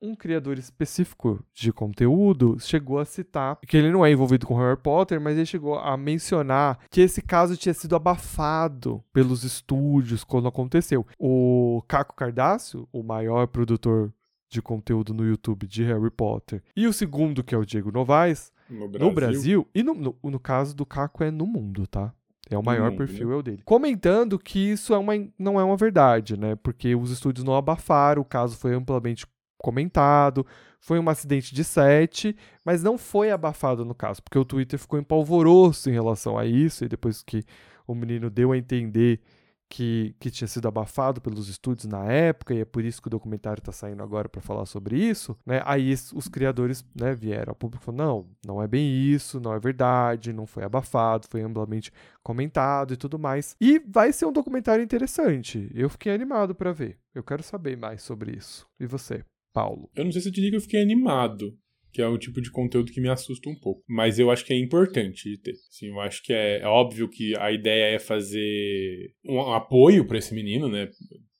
um 0.00 0.14
criador 0.14 0.58
específico 0.58 1.42
de 1.52 1.72
conteúdo 1.72 2.56
chegou 2.60 2.98
a 2.98 3.04
citar 3.04 3.58
que 3.66 3.76
ele 3.76 3.90
não 3.90 4.04
é 4.04 4.10
envolvido 4.10 4.46
com 4.46 4.56
Harry 4.56 4.76
Potter, 4.80 5.20
mas 5.20 5.36
ele 5.36 5.46
chegou 5.46 5.78
a 5.78 5.96
mencionar 5.96 6.78
que 6.90 7.00
esse 7.00 7.20
caso 7.20 7.56
tinha 7.56 7.74
sido 7.74 7.96
abafado 7.96 9.02
pelos 9.12 9.42
estúdios 9.44 10.22
quando 10.24 10.48
aconteceu. 10.48 11.06
O 11.18 11.82
Caco 11.88 12.14
Cardácio, 12.14 12.88
o 12.92 13.02
maior 13.02 13.46
produtor 13.46 14.12
de 14.48 14.62
conteúdo 14.62 15.12
no 15.12 15.26
YouTube 15.26 15.66
de 15.66 15.82
Harry 15.82 16.10
Potter, 16.10 16.62
e 16.76 16.86
o 16.86 16.92
segundo, 16.92 17.42
que 17.42 17.54
é 17.54 17.58
o 17.58 17.64
Diego 17.64 17.90
Novaes, 17.90 18.52
No 18.70 18.88
Brasil. 18.88 19.08
no 19.08 19.14
Brasil, 19.14 19.68
e 19.74 19.82
no, 19.82 19.94
no, 19.94 20.16
no 20.22 20.38
caso 20.38 20.74
do 20.74 20.86
Caco 20.86 21.24
é 21.24 21.30
no 21.30 21.46
mundo, 21.46 21.86
tá? 21.86 22.12
É 22.48 22.56
o 22.56 22.62
maior 22.62 22.90
mundo, 22.90 22.98
perfil, 22.98 23.28
né? 23.28 23.34
é 23.34 23.36
o 23.38 23.42
dele. 23.42 23.62
Comentando 23.64 24.38
que 24.38 24.70
isso 24.70 24.94
é 24.94 24.98
uma, 24.98 25.12
não 25.36 25.58
é 25.58 25.64
uma 25.64 25.76
verdade, 25.76 26.38
né? 26.38 26.54
Porque 26.54 26.94
os 26.94 27.10
estúdios 27.10 27.44
não 27.44 27.56
abafaram, 27.56 28.22
o 28.22 28.24
caso 28.24 28.56
foi 28.56 28.72
amplamente 28.72 29.26
comentado, 29.58 30.46
foi 30.80 30.98
um 30.98 31.08
acidente 31.08 31.54
de 31.54 31.64
set, 31.64 32.36
mas 32.64 32.82
não 32.82 32.96
foi 32.96 33.30
abafado 33.30 33.84
no 33.84 33.94
caso, 33.94 34.22
porque 34.22 34.38
o 34.38 34.44
Twitter 34.44 34.78
ficou 34.78 34.98
em 34.98 35.02
polvoroço 35.02 35.90
em 35.90 35.92
relação 35.92 36.38
a 36.38 36.46
isso, 36.46 36.84
e 36.84 36.88
depois 36.88 37.22
que 37.22 37.44
o 37.86 37.94
menino 37.94 38.30
deu 38.30 38.52
a 38.52 38.58
entender 38.58 39.20
que, 39.68 40.14
que 40.20 40.30
tinha 40.30 40.46
sido 40.46 40.68
abafado 40.68 41.20
pelos 41.20 41.48
estúdios 41.48 41.86
na 41.86 42.04
época, 42.04 42.54
e 42.54 42.60
é 42.60 42.64
por 42.64 42.84
isso 42.84 43.00
que 43.00 43.08
o 43.08 43.10
documentário 43.10 43.60
está 43.60 43.72
saindo 43.72 44.02
agora 44.02 44.28
para 44.28 44.40
falar 44.40 44.66
sobre 44.66 44.96
isso, 44.96 45.36
né? 45.44 45.60
Aí 45.64 45.92
os 46.14 46.28
criadores 46.28 46.84
né, 46.94 47.14
vieram 47.14 47.50
ao 47.50 47.56
público 47.56 47.82
e 47.82 47.86
falaram, 47.86 48.06
não, 48.44 48.54
não 48.54 48.62
é 48.62 48.68
bem 48.68 48.88
isso, 48.88 49.40
não 49.40 49.52
é 49.52 49.58
verdade, 49.58 50.32
não 50.32 50.46
foi 50.46 50.64
abafado, 50.64 51.26
foi 51.28 51.42
amplamente 51.42 51.92
comentado 52.22 52.94
e 52.94 52.96
tudo 52.96 53.18
mais. 53.18 53.56
E 53.60 53.78
vai 53.80 54.12
ser 54.12 54.26
um 54.26 54.32
documentário 54.32 54.84
interessante. 54.84 55.70
Eu 55.74 55.90
fiquei 55.90 56.12
animado 56.12 56.54
para 56.54 56.72
ver. 56.72 56.98
Eu 57.14 57.24
quero 57.24 57.42
saber 57.42 57.76
mais 57.76 58.02
sobre 58.02 58.32
isso. 58.36 58.66
E 58.78 58.86
você, 58.86 59.24
Paulo? 59.56 59.90
Eu 59.96 60.04
não 60.04 60.12
sei 60.12 60.20
se 60.20 60.28
eu 60.28 60.32
diria 60.32 60.50
que 60.50 60.56
eu 60.56 60.60
fiquei 60.60 60.82
animado, 60.82 61.56
que 61.90 62.02
é 62.02 62.06
o 62.06 62.18
tipo 62.18 62.42
de 62.42 62.50
conteúdo 62.50 62.92
que 62.92 63.00
me 63.00 63.08
assusta 63.08 63.48
um 63.48 63.58
pouco. 63.58 63.82
Mas 63.88 64.18
eu 64.18 64.30
acho 64.30 64.44
que 64.44 64.52
é 64.52 64.58
importante 64.58 65.30
de 65.30 65.40
ter. 65.40 65.52
Assim, 65.70 65.88
eu 65.88 65.98
acho 66.00 66.22
que 66.22 66.30
é, 66.30 66.60
é 66.60 66.66
óbvio 66.66 67.08
que 67.08 67.34
a 67.38 67.50
ideia 67.50 67.94
é 67.94 67.98
fazer 67.98 69.12
um 69.24 69.40
apoio 69.54 70.06
para 70.06 70.18
esse 70.18 70.34
menino, 70.34 70.68
né? 70.68 70.90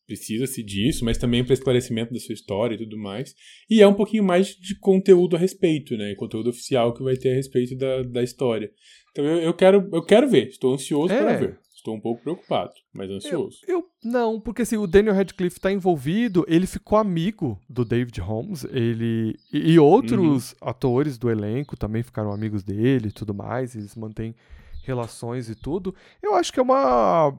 Precisa-se 0.06 0.62
disso, 0.62 1.04
mas 1.04 1.18
também 1.18 1.44
para 1.44 1.52
esclarecimento 1.52 2.14
da 2.14 2.18
sua 2.20 2.32
história 2.32 2.74
e 2.74 2.78
tudo 2.78 2.96
mais. 2.96 3.34
E 3.68 3.82
é 3.82 3.86
um 3.86 3.92
pouquinho 3.92 4.24
mais 4.24 4.48
de 4.48 4.78
conteúdo 4.78 5.36
a 5.36 5.38
respeito, 5.38 5.94
né? 5.94 6.14
Conteúdo 6.14 6.48
oficial 6.48 6.94
que 6.94 7.02
vai 7.02 7.16
ter 7.16 7.32
a 7.32 7.34
respeito 7.34 7.76
da, 7.76 8.02
da 8.02 8.22
história. 8.22 8.70
Então 9.10 9.26
eu, 9.26 9.38
eu, 9.40 9.52
quero, 9.52 9.88
eu 9.92 10.02
quero 10.02 10.26
ver, 10.26 10.48
estou 10.48 10.72
ansioso 10.72 11.12
É. 11.12 11.18
para 11.18 11.36
ver. 11.38 11.58
Estou 11.86 11.94
um 11.94 12.00
pouco 12.00 12.20
preocupado, 12.20 12.72
mas 12.92 13.08
ansioso. 13.08 13.60
Eu 13.64 13.88
não, 14.02 14.40
porque 14.40 14.62
assim, 14.62 14.76
o 14.76 14.88
Daniel 14.88 15.14
Radcliffe 15.14 15.60
tá 15.60 15.70
envolvido, 15.70 16.44
ele 16.48 16.66
ficou 16.66 16.98
amigo 16.98 17.60
do 17.68 17.84
David 17.84 18.20
Holmes, 18.20 18.64
ele 18.64 19.38
e, 19.52 19.74
e 19.74 19.78
outros 19.78 20.56
atores 20.60 21.16
do 21.16 21.30
elenco 21.30 21.76
também 21.76 22.02
ficaram 22.02 22.32
amigos 22.32 22.64
dele 22.64 23.06
e 23.06 23.12
tudo 23.12 23.32
mais, 23.32 23.76
eles 23.76 23.94
mantêm 23.94 24.34
relações 24.82 25.48
e 25.48 25.54
tudo. 25.54 25.94
Eu 26.20 26.34
acho 26.34 26.52
que 26.52 26.58
é 26.58 26.62
uma 26.62 27.38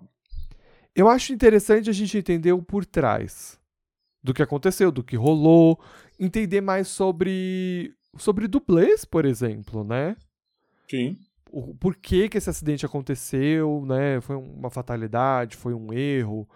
eu 0.96 1.10
acho 1.10 1.34
interessante 1.34 1.90
a 1.90 1.94
gente 1.94 2.18
entender 2.18 2.54
o 2.54 2.64
por 2.64 2.86
trás 2.86 3.60
do 4.24 4.34
que 4.34 4.42
aconteceu, 4.42 4.94
do 4.94 5.04
que 5.04 5.18
rolou, 5.18 5.78
entender 6.18 6.62
mais 6.62 6.88
sobre 6.88 7.94
sobre 8.18 8.48
dublês, 8.48 9.04
por 9.04 9.26
exemplo, 9.26 9.84
né? 9.84 10.16
Sim. 10.90 11.18
O 11.52 11.76
por 11.76 11.96
que, 11.96 12.30
esse 12.34 12.50
acidente 12.50 12.86
aconteceu, 12.86 13.84
né? 13.86 14.22
Foi 14.22 14.36
uma 14.36 14.70
fatalidade, 14.70 15.58
foi 15.58 15.74
um 15.74 15.94
erro. 15.94 16.48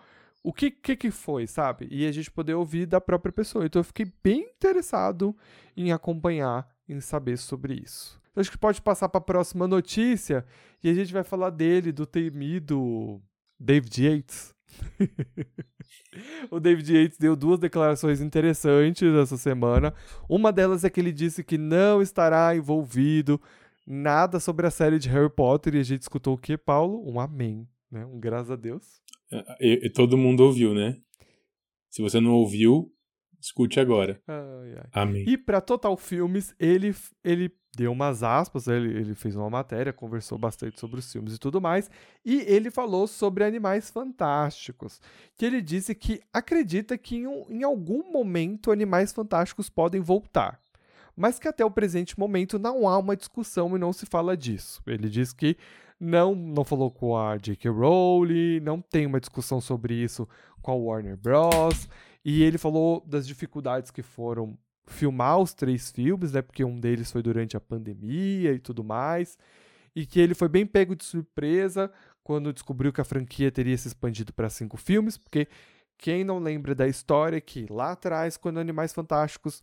O 0.44 0.52
que, 0.52 0.72
que 0.72 0.96
que 0.96 1.12
foi, 1.12 1.46
sabe? 1.46 1.88
E 1.92 2.06
a 2.06 2.12
gente 2.12 2.32
poder 2.32 2.56
ouvir 2.56 2.86
da 2.86 3.00
própria 3.00 3.32
pessoa. 3.32 3.66
Então 3.66 3.80
eu 3.80 3.84
fiquei 3.84 4.12
bem 4.24 4.42
interessado 4.42 5.36
em 5.78 5.92
acompanhar, 5.92 6.68
em 6.90 7.00
saber 7.00 7.38
sobre 7.38 7.76
isso. 7.76 8.20
Eu 8.36 8.42
acho 8.42 8.52
que 8.52 8.58
pode 8.58 8.82
passar 8.82 9.10
para 9.10 9.20
a 9.20 9.24
próxima 9.24 9.68
notícia 9.68 10.46
e 10.84 10.90
a 10.90 10.94
gente 10.94 11.14
vai 11.14 11.24
falar 11.24 11.50
dele, 11.50 11.92
do 11.92 12.06
temido 12.06 13.22
David 13.60 14.04
Yates. 14.04 14.56
o 16.50 16.60
David 16.60 16.94
Yates 16.96 17.18
deu 17.18 17.36
duas 17.36 17.60
declarações 17.60 18.22
interessantes 18.22 19.14
essa 19.14 19.38
semana. 19.38 19.94
Uma 20.30 20.52
delas 20.52 20.84
é 20.84 20.90
que 20.90 21.00
ele 21.00 21.12
disse 21.12 21.44
que 21.44 21.58
não 21.58 22.02
estará 22.02 22.56
envolvido 22.56 23.40
nada 23.86 24.40
sobre 24.40 24.68
a 24.68 24.72
série 24.72 25.00
de 25.00 25.10
Harry 25.10 25.30
Potter 25.30 25.76
e 25.76 25.80
a 25.80 25.84
gente 25.84 26.02
escutou 26.02 26.36
o 26.36 26.38
que, 26.38 26.58
Paulo? 26.58 27.04
Um 27.10 27.20
amém, 27.20 27.68
né? 27.92 28.06
Um 28.06 28.20
graças 28.20 28.52
a 28.52 28.56
Deus. 28.56 29.02
E, 29.60 29.82
e 29.86 29.90
todo 29.90 30.18
mundo 30.18 30.42
ouviu, 30.44 30.74
né? 30.74 30.98
Se 31.90 32.02
você 32.02 32.20
não 32.20 32.32
ouviu, 32.32 32.94
escute 33.40 33.80
agora. 33.80 34.22
Ai, 34.28 34.76
ai. 34.78 34.90
Amém. 34.94 35.26
E 35.28 35.38
para 35.38 35.60
Total 35.62 35.96
Filmes, 35.98 36.54
ele, 36.60 36.94
ele 37.24 37.52
deu 37.76 37.92
umas 37.92 38.24
aspas, 38.24 38.68
ele, 38.68 38.98
ele 38.98 39.16
fez 39.16 39.36
uma 39.36 39.50
matéria, 39.50 39.92
conversou 39.94 40.38
bastante 40.38 40.80
sobre 40.80 41.00
os 41.00 41.12
filmes 41.12 41.36
e 41.36 41.40
tudo 41.40 41.60
mais, 41.62 41.90
e 42.26 42.42
ele 42.42 42.70
falou 42.70 43.08
sobre 43.08 43.44
Animais 43.44 43.90
Fantásticos, 43.90 45.00
que 45.38 45.46
ele 45.46 45.62
disse 45.62 45.96
que 45.96 46.22
acredita 46.34 46.98
que 46.98 47.16
em, 47.18 47.28
um- 47.28 47.46
em 47.50 47.64
algum 47.64 48.12
momento 48.12 48.72
Animais 48.72 49.12
Fantásticos 49.14 49.70
podem 49.70 50.02
voltar, 50.02 50.62
mas 51.15 51.39
que 51.39 51.48
até 51.48 51.63
o 51.63 51.72
presente 51.72 52.20
momento 52.20 52.58
não 52.58 52.88
há 52.88 52.98
uma 52.98 53.15
discussão 53.15 53.75
e 53.75 53.80
não 53.80 53.94
se 53.94 54.06
fala 54.06 54.36
disso. 54.36 54.82
Ele 54.88 55.10
diz 55.10 55.34
que 55.34 55.58
não, 56.00 56.34
não 56.34 56.63
falou 56.63 56.89
com 56.89 57.15
a 57.15 57.38
J.K. 57.38 57.70
Rowling, 57.70 58.60
não 58.60 58.82
tem 58.82 59.06
uma 59.06 59.20
discussão 59.20 59.62
sobre 59.62 59.94
isso 59.94 60.27
com 60.62 60.72
a 60.72 60.75
Warner 60.75 61.18
Bros. 61.18 61.88
E 62.24 62.44
ele 62.44 62.58
falou 62.58 63.03
das 63.06 63.27
dificuldades 63.27 63.91
que 63.91 64.01
foram 64.01 64.58
filmar 64.88 65.39
os 65.39 65.53
três 65.53 65.91
filmes, 65.91 66.32
né? 66.32 66.41
Porque 66.41 66.63
um 66.63 66.80
deles 66.80 67.12
foi 67.12 67.22
durante 67.22 67.56
a 67.56 67.60
pandemia 67.60 68.51
e 68.53 68.60
tudo 68.60 68.84
mais. 68.84 69.38
E 69.96 70.06
que 70.06 70.20
ele 70.20 70.34
foi 70.34 70.50
bem 70.50 70.65
pego 70.65 70.96
de 70.96 71.03
surpresa 71.03 71.91
quando 72.24 72.53
descobriu 72.53 72.94
que 72.94 73.01
a 73.01 73.06
franquia 73.06 73.51
teria 73.51 73.77
se 73.77 73.88
expandido 73.88 74.32
para 74.34 74.50
cinco 74.50 74.77
filmes, 74.77 75.18
porque 75.18 75.48
quem 75.98 76.24
não 76.24 76.39
lembra 76.39 76.74
da 76.74 76.88
história 76.88 77.38
é 77.38 77.41
que 77.41 77.68
lá 77.70 77.91
atrás, 77.91 78.38
quando 78.38 78.60
Animais 78.60 78.94
Fantásticos 78.94 79.62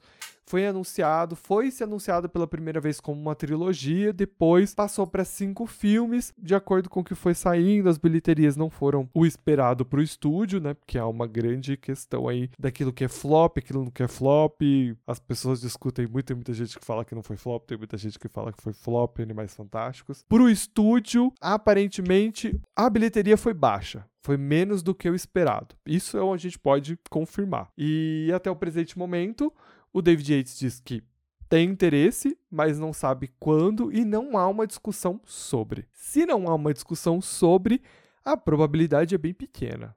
foi 0.49 0.67
anunciado, 0.67 1.37
foi 1.37 1.71
se 1.71 1.85
anunciado 1.85 2.29
pela 2.29 2.47
primeira 2.47 2.81
vez 2.81 3.01
como 3.01 3.21
uma 3.21 3.35
trilogia, 3.35 4.13
depois 4.13 4.75
passou 4.75 5.07
para 5.07 5.25
cinco 5.25 5.67
filmes, 5.67 6.33
de 6.39 6.55
acordo 6.55 6.89
com 6.89 7.01
o 7.01 7.05
que 7.05 7.15
foi 7.15 7.35
saindo, 7.35 7.89
as 7.89 7.99
bilheterias 7.99 8.57
não 8.57 8.71
foram 8.71 9.09
o 9.15 9.27
esperado 9.27 9.85
para 9.85 10.01
o 10.01 10.03
estúdio, 10.03 10.59
né? 10.61 10.73
Porque 10.73 10.97
há 10.97 11.07
uma 11.07 11.27
grande 11.27 11.77
questão 11.77 12.27
aí 12.27 12.49
daquilo 12.59 12.93
que 12.93 13.05
é 13.05 13.09
flop, 13.09 13.59
aquilo 13.59 13.91
que 13.91 14.03
é 14.03 14.09
flop. 14.09 14.63
As 15.07 15.19
pessoas 15.19 15.61
discutem 15.61 16.07
muito, 16.07 16.27
tem 16.27 16.37
muita 16.37 16.55
gente 16.55 16.79
que 16.79 16.85
fala 16.85 17.05
que 17.05 17.15
não 17.15 17.23
foi 17.23 17.37
flop, 17.37 17.67
tem 17.67 17.77
muita 17.77 17.99
gente 17.99 18.19
que 18.19 18.29
fala 18.29 18.53
que 18.53 18.63
foi 18.63 18.73
flop, 18.73 19.21
Animais 19.21 19.55
Fantásticos. 19.55 20.25
Pro 20.29 20.49
estúdio, 20.49 21.33
aparentemente, 21.41 22.59
a 22.75 22.89
bilheteria 22.89 23.37
foi 23.37 23.53
baixa. 23.53 24.07
Foi 24.23 24.37
menos 24.37 24.83
do 24.83 24.95
que 24.95 25.09
o 25.09 25.15
esperado. 25.15 25.75
Isso 25.87 26.17
é 26.19 26.23
o 26.23 26.33
a 26.33 26.37
gente 26.37 26.59
pode 26.59 26.99
confirmar. 27.09 27.71
E 27.79 28.31
até 28.35 28.51
o 28.51 28.57
presente 28.57 28.99
momento, 28.99 29.53
o 29.93 30.03
David 30.03 30.33
Yates 30.35 30.59
diz 30.59 30.81
que 30.81 31.03
tem 31.49 31.71
interesse, 31.71 32.39
mas 32.51 32.79
não 32.79 32.93
sabe 32.93 33.31
quando 33.41 33.91
e 33.93 34.05
não 34.05 34.37
há 34.37 34.47
uma 34.49 34.67
discussão 34.67 35.21
sobre. 35.25 35.87
Se 35.93 36.27
não 36.27 36.47
há 36.49 36.55
uma 36.55 36.75
discussão 36.75 37.21
sobre, 37.23 37.81
a 38.25 38.37
probabilidade 38.37 39.15
é 39.15 39.19
bem 39.19 39.33
pequena. 39.33 39.97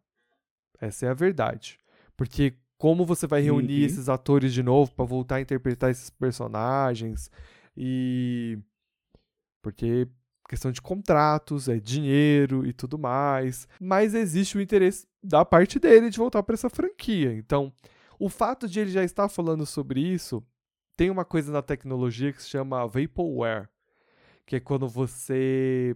Essa 0.80 1.08
é 1.08 1.10
a 1.10 1.14
verdade. 1.14 1.78
Porque 2.16 2.54
como 2.78 3.06
você 3.06 3.28
vai 3.28 3.42
reunir 3.42 3.82
Uhum. 3.82 3.86
esses 3.86 4.10
atores 4.10 4.54
de 4.54 4.64
novo 4.64 4.94
para 4.96 5.06
voltar 5.06 5.36
a 5.36 5.42
interpretar 5.42 5.92
esses 5.92 6.10
personagens 6.10 7.30
e 7.76 8.58
porque 9.62 10.08
questão 10.50 10.72
de 10.72 10.82
contratos, 10.82 11.70
é 11.70 11.80
dinheiro 11.80 12.66
e 12.66 12.74
tudo 12.74 12.98
mais, 12.98 13.68
mas 13.80 14.14
existe 14.14 14.58
o 14.58 14.62
interesse 14.62 15.08
da 15.24 15.46
parte 15.46 15.80
dele 15.80 16.10
de 16.10 16.18
voltar 16.18 16.44
para 16.44 16.56
essa 16.56 16.70
franquia. 16.70 17.34
Então, 17.34 17.72
o 18.26 18.30
fato 18.30 18.68
de 18.68 18.80
ele 18.80 18.92
já 18.92 19.04
estar 19.04 19.28
falando 19.30 19.66
sobre 19.66 20.00
isso, 20.02 20.44
tem 20.96 21.10
uma 21.10 21.26
coisa 21.26 21.52
na 21.52 21.62
tecnologia 21.62 22.32
que 22.32 22.42
se 22.44 22.50
chama 22.50 22.86
vaporware, 22.88 23.70
que 24.46 24.56
é 24.56 24.60
quando 24.60 24.88
você 24.88 25.96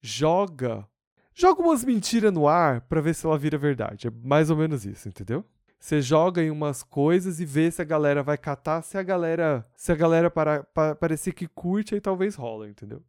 joga 0.00 0.86
joga 1.34 1.62
umas 1.62 1.82
mentiras 1.84 2.32
no 2.32 2.46
ar 2.46 2.82
pra 2.82 3.00
ver 3.00 3.14
se 3.14 3.24
ela 3.26 3.38
vira 3.38 3.56
verdade. 3.56 4.06
É 4.08 4.10
mais 4.10 4.50
ou 4.50 4.56
menos 4.56 4.84
isso, 4.84 5.08
entendeu? 5.08 5.44
Você 5.78 6.00
joga 6.00 6.42
em 6.42 6.50
umas 6.50 6.82
coisas 6.82 7.40
e 7.40 7.44
vê 7.44 7.70
se 7.70 7.80
a 7.82 7.84
galera 7.84 8.22
vai 8.22 8.36
catar, 8.38 8.82
se 8.82 8.96
a 8.96 9.02
galera, 9.02 9.64
se 9.76 9.90
a 9.90 9.94
galera 9.96 10.30
para, 10.30 10.62
pa- 10.62 10.94
parecer 10.94 11.32
que 11.32 11.48
curte, 11.48 11.94
aí 11.94 12.00
talvez 12.00 12.34
rola, 12.36 12.68
entendeu? 12.68 13.02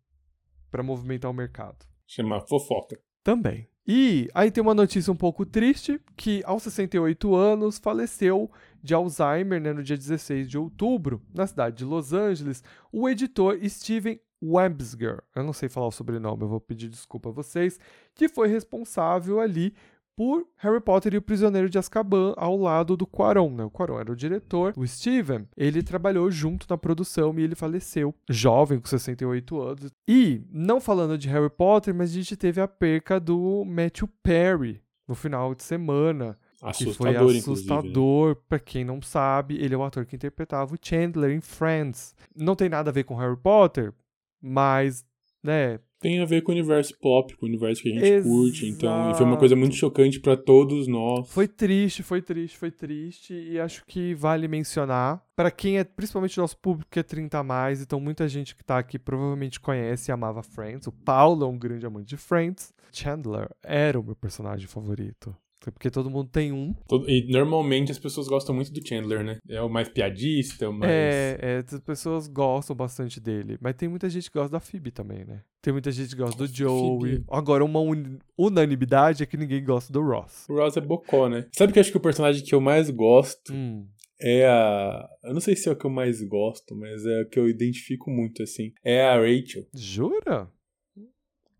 Pra 0.71 0.81
movimentar 0.81 1.29
o 1.29 1.33
mercado. 1.33 1.85
Chama 2.07 2.39
fofoca. 2.47 2.97
Também. 3.23 3.67
E 3.85 4.29
aí 4.33 4.49
tem 4.49 4.61
uma 4.61 4.73
notícia 4.73 5.11
um 5.11 5.15
pouco 5.15 5.45
triste, 5.45 5.99
que 6.15 6.41
aos 6.45 6.63
68 6.63 7.35
anos 7.35 7.77
faleceu 7.77 8.49
de 8.81 8.93
Alzheimer, 8.93 9.59
né, 9.59 9.73
no 9.73 9.83
dia 9.83 9.97
16 9.97 10.49
de 10.49 10.57
outubro, 10.57 11.21
na 11.33 11.45
cidade 11.45 11.77
de 11.77 11.85
Los 11.85 12.13
Angeles, 12.13 12.63
o 12.91 13.09
editor 13.09 13.57
Steven 13.67 14.19
Websger. 14.41 15.21
Eu 15.35 15.43
não 15.43 15.51
sei 15.51 15.67
falar 15.67 15.87
o 15.87 15.91
sobrenome, 15.91 16.43
eu 16.43 16.47
vou 16.47 16.61
pedir 16.61 16.87
desculpa 16.87 17.29
a 17.29 17.33
vocês, 17.33 17.77
que 18.15 18.29
foi 18.29 18.47
responsável 18.47 19.41
ali 19.41 19.73
por 20.15 20.45
Harry 20.57 20.79
Potter 20.79 21.13
e 21.13 21.17
o 21.17 21.21
Prisioneiro 21.21 21.69
de 21.69 21.77
Azkaban 21.77 22.33
ao 22.37 22.57
lado 22.57 22.95
do 22.95 23.07
Quaron, 23.07 23.49
né? 23.49 23.63
O 23.63 23.69
Quaron 23.69 23.99
era 23.99 24.11
o 24.11 24.15
diretor. 24.15 24.73
O 24.77 24.85
Steven, 24.87 25.47
ele 25.57 25.81
trabalhou 25.81 26.29
junto 26.29 26.65
na 26.69 26.77
produção 26.77 27.33
e 27.37 27.43
ele 27.43 27.55
faleceu 27.55 28.13
jovem, 28.29 28.79
com 28.79 28.87
68 28.87 29.61
anos. 29.61 29.91
E, 30.07 30.41
não 30.51 30.79
falando 30.79 31.17
de 31.17 31.27
Harry 31.27 31.49
Potter, 31.49 31.93
mas 31.93 32.11
a 32.11 32.13
gente 32.13 32.35
teve 32.35 32.61
a 32.61 32.67
perca 32.67 33.19
do 33.19 33.63
Matthew 33.65 34.09
Perry 34.21 34.81
no 35.07 35.15
final 35.15 35.53
de 35.53 35.63
semana. 35.63 36.37
Que 36.77 36.93
foi 36.93 37.09
Assustador, 37.09 37.31
né? 37.33 37.39
assustador, 37.39 38.35
pra 38.47 38.57
quem 38.57 38.85
não 38.85 39.01
sabe, 39.01 39.57
ele 39.57 39.75
é 39.75 39.77
o 39.77 39.83
ator 39.83 40.05
que 40.05 40.15
interpretava 40.15 40.73
o 40.73 40.77
Chandler 40.81 41.31
em 41.31 41.41
Friends. 41.41 42.15
Não 42.33 42.55
tem 42.55 42.69
nada 42.69 42.89
a 42.89 42.93
ver 42.93 43.03
com 43.03 43.17
Harry 43.17 43.35
Potter, 43.35 43.93
mas, 44.41 45.05
né, 45.43 45.79
Tem 46.03 46.19
a 46.19 46.25
ver 46.25 46.43
com 46.43 46.51
o 46.51 46.55
universo 46.55 46.95
pop, 46.99 47.35
com 47.35 47.45
o 47.45 47.49
universo 47.49 47.81
que 47.81 47.91
a 47.91 47.99
gente 47.99 48.23
curte. 48.23 48.67
Então, 48.67 49.09
e 49.09 49.13
foi 49.15 49.23
uma 49.23 49.31
Exato. 49.31 49.37
coisa 49.37 49.55
muito 49.55 49.75
chocante 49.75 50.19
pra 50.19 50.37
todos 50.37 50.87
nós. 50.87 51.31
Foi 51.31 51.47
triste, 51.47 52.03
foi 52.03 52.21
triste, 52.21 52.57
foi 52.57 52.69
triste 52.69 53.33
e 53.33 53.59
acho 53.59 53.83
que 53.87 54.13
vale 54.13 54.47
mencionar 54.47 55.23
Pra 55.35 55.49
quem 55.49 55.79
é, 55.79 55.83
principalmente 55.83 56.37
nosso 56.37 56.55
público 56.57 56.91
que 56.91 56.99
é 56.99 57.03
30 57.03 57.39
a 57.39 57.43
mais, 57.43 57.81
então 57.81 57.99
muita 57.99 58.27
gente 58.27 58.55
que 58.55 58.63
tá 58.63 58.77
aqui 58.77 58.99
provavelmente 58.99 59.59
conhece 59.59 60.11
e 60.11 60.13
amava 60.13 60.43
Friends. 60.43 60.85
O 60.85 60.91
Paulo 60.91 61.43
é 61.43 61.47
um 61.47 61.57
grande 61.57 61.85
amante 61.87 62.09
de 62.09 62.17
Friends. 62.17 62.71
Chandler 62.91 63.49
era 63.63 63.99
o 63.99 64.03
meu 64.03 64.15
personagem 64.15 64.67
favorito. 64.67 65.35
Porque 65.71 65.89
todo 65.89 66.09
mundo 66.09 66.29
tem 66.29 66.51
um. 66.51 66.75
E 67.07 67.31
normalmente 67.31 67.91
as 67.91 67.99
pessoas 67.99 68.27
gostam 68.27 68.53
muito 68.55 68.71
do 68.71 68.85
Chandler, 68.85 69.23
né? 69.23 69.37
É 69.47 69.61
o 69.61 69.69
mais 69.69 69.87
piadista, 69.89 70.65
é 70.65 70.67
o 70.67 70.73
mais. 70.73 70.91
É, 70.91 71.37
é, 71.41 71.57
as 71.75 71.79
pessoas 71.79 72.27
gostam 72.27 72.75
bastante 72.75 73.19
dele. 73.19 73.57
Mas 73.61 73.75
tem 73.75 73.87
muita 73.87 74.09
gente 74.09 74.29
que 74.29 74.37
gosta 74.37 74.51
da 74.51 74.59
Phoebe 74.59 74.91
também, 74.91 75.23
né? 75.25 75.41
Tem 75.61 75.71
muita 75.71 75.91
gente 75.91 76.09
que 76.09 76.21
gosta 76.21 76.37
do 76.37 76.47
Joey. 76.53 76.99
Phoebe. 77.13 77.25
Agora, 77.29 77.63
uma 77.63 77.79
uni- 77.79 78.19
unanimidade 78.37 79.23
é 79.23 79.25
que 79.25 79.37
ninguém 79.37 79.63
gosta 79.63 79.91
do 79.93 80.01
Ross. 80.01 80.45
O 80.49 80.55
Ross 80.55 80.75
é 80.77 80.81
bocó, 80.81 81.29
né? 81.29 81.47
Sabe 81.53 81.71
que 81.71 81.79
eu 81.79 81.81
acho 81.81 81.91
que 81.91 81.97
o 81.97 82.01
personagem 82.01 82.43
que 82.43 82.53
eu 82.53 82.59
mais 82.61 82.89
gosto 82.89 83.53
Hum. 83.53 83.87
é 84.19 84.45
a. 84.45 85.07
Eu 85.23 85.33
não 85.33 85.39
sei 85.41 85.55
se 85.55 85.69
é 85.69 85.71
o 85.71 85.75
que 85.75 85.85
eu 85.85 85.89
mais 85.89 86.21
gosto, 86.21 86.75
mas 86.75 87.05
é 87.05 87.21
o 87.21 87.29
que 87.29 87.39
eu 87.39 87.47
identifico 87.47 88.11
muito, 88.11 88.43
assim. 88.43 88.73
É 88.83 89.01
a 89.03 89.15
Rachel. 89.15 89.65
Jura? 89.73 90.49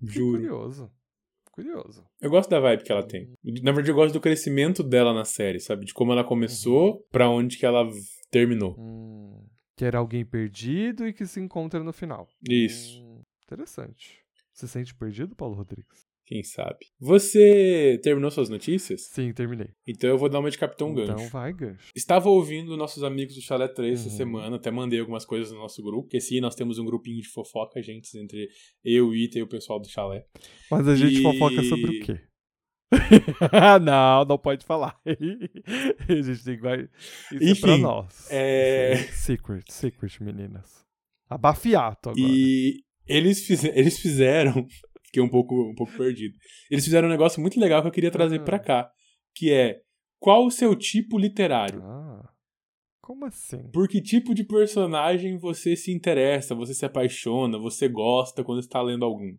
Que 0.05 0.11
Juro. 0.11 0.37
curioso. 0.39 0.91
Curioso. 1.53 2.03
Eu 2.19 2.31
gosto 2.31 2.49
da 2.49 2.59
vibe 2.59 2.83
que 2.83 2.91
ela 2.91 3.07
tem. 3.07 3.31
Na 3.61 3.71
verdade, 3.71 3.91
eu 3.91 3.95
gosto 3.95 4.11
do 4.11 4.19
crescimento 4.19 4.81
dela 4.81 5.13
na 5.13 5.23
série, 5.23 5.59
sabe? 5.59 5.85
De 5.85 5.93
como 5.93 6.11
ela 6.11 6.23
começou 6.23 7.05
pra 7.11 7.29
onde 7.29 7.59
que 7.59 7.65
ela 7.65 7.87
terminou. 8.31 8.75
Hum, 8.75 9.45
que 9.77 9.85
era 9.85 9.99
alguém 9.99 10.25
perdido 10.25 11.07
e 11.07 11.13
que 11.13 11.27
se 11.27 11.39
encontra 11.39 11.83
no 11.83 11.93
final. 11.93 12.27
Isso. 12.49 12.99
Hum, 13.03 13.21
interessante. 13.43 14.19
Você 14.51 14.65
se 14.65 14.73
sente 14.73 14.95
perdido, 14.95 15.35
Paulo 15.35 15.53
Rodrigues? 15.53 16.02
Quem 16.25 16.41
sabe? 16.41 16.77
Você 16.99 17.99
terminou 18.01 18.31
suas 18.31 18.47
notícias? 18.49 19.07
Sim, 19.11 19.33
terminei. 19.33 19.67
Então 19.85 20.09
eu 20.09 20.17
vou 20.17 20.29
dar 20.29 20.39
uma 20.39 20.49
de 20.49 20.57
Capitão 20.57 20.91
então 20.93 21.05
Gancho. 21.17 21.29
vai, 21.29 21.51
gancho. 21.51 21.89
Estava 21.93 22.29
ouvindo 22.29 22.77
nossos 22.77 23.03
amigos 23.03 23.35
do 23.35 23.41
Chalé 23.41 23.67
3 23.67 23.99
essa 23.99 24.09
Uhum. 24.09 24.15
semana, 24.17 24.55
até 24.55 24.71
mandei 24.71 24.99
algumas 25.01 25.25
coisas 25.25 25.51
no 25.51 25.59
nosso 25.59 25.83
grupo, 25.83 26.03
porque 26.03 26.21
sim, 26.21 26.39
nós 26.39 26.55
temos 26.55 26.79
um 26.79 26.85
grupinho 26.85 27.21
de 27.21 27.27
fofoca, 27.27 27.81
gente, 27.83 28.17
entre 28.17 28.47
eu, 28.85 29.09
o 29.09 29.15
Ita 29.15 29.39
e 29.39 29.41
o 29.41 29.47
pessoal 29.47 29.79
do 29.81 29.87
Chalé. 29.89 30.25
Mas 30.71 30.87
a 30.87 30.95
gente 30.95 31.19
E- 31.19 31.23
fofoca 31.23 31.61
sobre 31.63 31.97
o 31.97 32.01
quê? 32.05 32.19
não, 33.81 34.23
não 34.25 34.37
pode 34.37 34.65
falar. 34.65 34.97
a 35.05 36.21
gente 36.21 36.43
tem. 36.43 36.55
Isso 37.41 37.57
é 37.57 37.61
pra 37.61 37.73
Enfim, 37.75 37.81
nós. 37.81 38.27
é- 38.31 38.95
Secret, 39.11 39.63
secret, 39.69 40.19
meninas. 40.21 40.83
Abafiato 41.29 42.09
agora. 42.11 42.25
E 42.25 42.81
eles, 43.07 43.45
fize- 43.45 43.71
eles 43.75 43.99
fizeram. 43.99 44.65
Fiquei 45.13 45.21
um 45.21 45.29
pouco, 45.29 45.69
um 45.69 45.75
pouco 45.75 45.95
perdido. 45.95 46.35
Eles 46.71 46.83
fizeram 46.83 47.07
um 47.07 47.11
negócio 47.11 47.39
muito 47.39 47.59
legal 47.59 47.83
que 47.83 47.87
eu 47.87 47.91
queria 47.91 48.09
trazer 48.09 48.39
Ah. 48.39 48.43
pra 48.43 48.57
cá, 48.57 48.91
que 49.35 49.51
é 49.51 49.81
qual 50.19 50.43
o 50.43 50.49
seu 50.49 50.75
tipo 50.75 51.19
literário? 51.19 51.83
Ah, 51.83 52.29
como 52.99 53.23
assim? 53.25 53.61
Por 53.71 53.87
que 53.87 54.01
tipo 54.01 54.33
de 54.33 54.43
personagem 54.43 55.37
você 55.37 55.75
se 55.75 55.91
interessa, 55.93 56.55
você 56.55 56.73
se 56.73 56.83
apaixona, 56.83 57.59
você 57.59 57.87
gosta 57.87 58.43
quando 58.43 58.59
está 58.59 58.81
lendo 58.81 59.05
algum? 59.05 59.37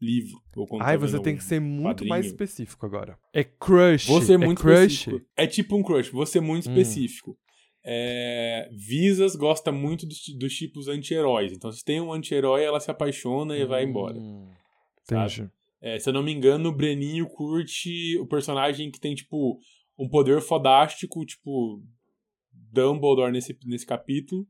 livro. 0.00 0.40
Ou 0.54 0.64
quando 0.64 0.82
Ai, 0.82 0.96
tá 0.96 1.04
você 1.08 1.18
tem 1.20 1.36
que 1.36 1.42
ser 1.42 1.58
muito 1.58 2.06
mais 2.06 2.26
quadrinho. 2.26 2.32
específico 2.32 2.86
agora. 2.86 3.18
É 3.34 3.42
crush. 3.42 4.06
Você 4.06 4.30
é 4.30 4.34
é 4.36 4.38
muito 4.38 4.60
crush. 4.62 4.92
específico. 4.92 5.26
É 5.36 5.44
tipo 5.44 5.76
um 5.76 5.82
crush, 5.82 6.10
você 6.12 6.38
é 6.38 6.40
muito 6.40 6.68
Hum. 6.68 6.72
específico. 6.78 7.36
É, 7.84 8.68
Visas 8.70 9.34
gosta 9.34 9.72
muito 9.72 10.06
dos, 10.06 10.20
dos 10.38 10.54
tipos 10.54 10.86
anti-heróis. 10.86 11.50
Então, 11.52 11.72
se 11.72 11.84
tem 11.84 12.00
um 12.00 12.12
anti-herói, 12.12 12.62
ela 12.62 12.78
se 12.78 12.88
apaixona 12.92 13.56
e 13.56 13.64
vai 13.66 13.82
embora. 13.82 14.14
Entendi. 15.16 15.50
É, 15.80 15.98
se 15.98 16.08
eu 16.08 16.12
não 16.12 16.22
me 16.22 16.32
engano, 16.32 16.68
o 16.70 16.72
Breninho 16.74 17.26
curte 17.28 18.18
o 18.18 18.26
personagem 18.26 18.90
que 18.90 18.98
tem, 19.00 19.14
tipo, 19.14 19.58
um 19.98 20.08
poder 20.08 20.40
fodástico, 20.40 21.24
tipo, 21.24 21.82
Dumbledore 22.52 23.32
nesse, 23.32 23.56
nesse 23.64 23.86
capítulo, 23.86 24.46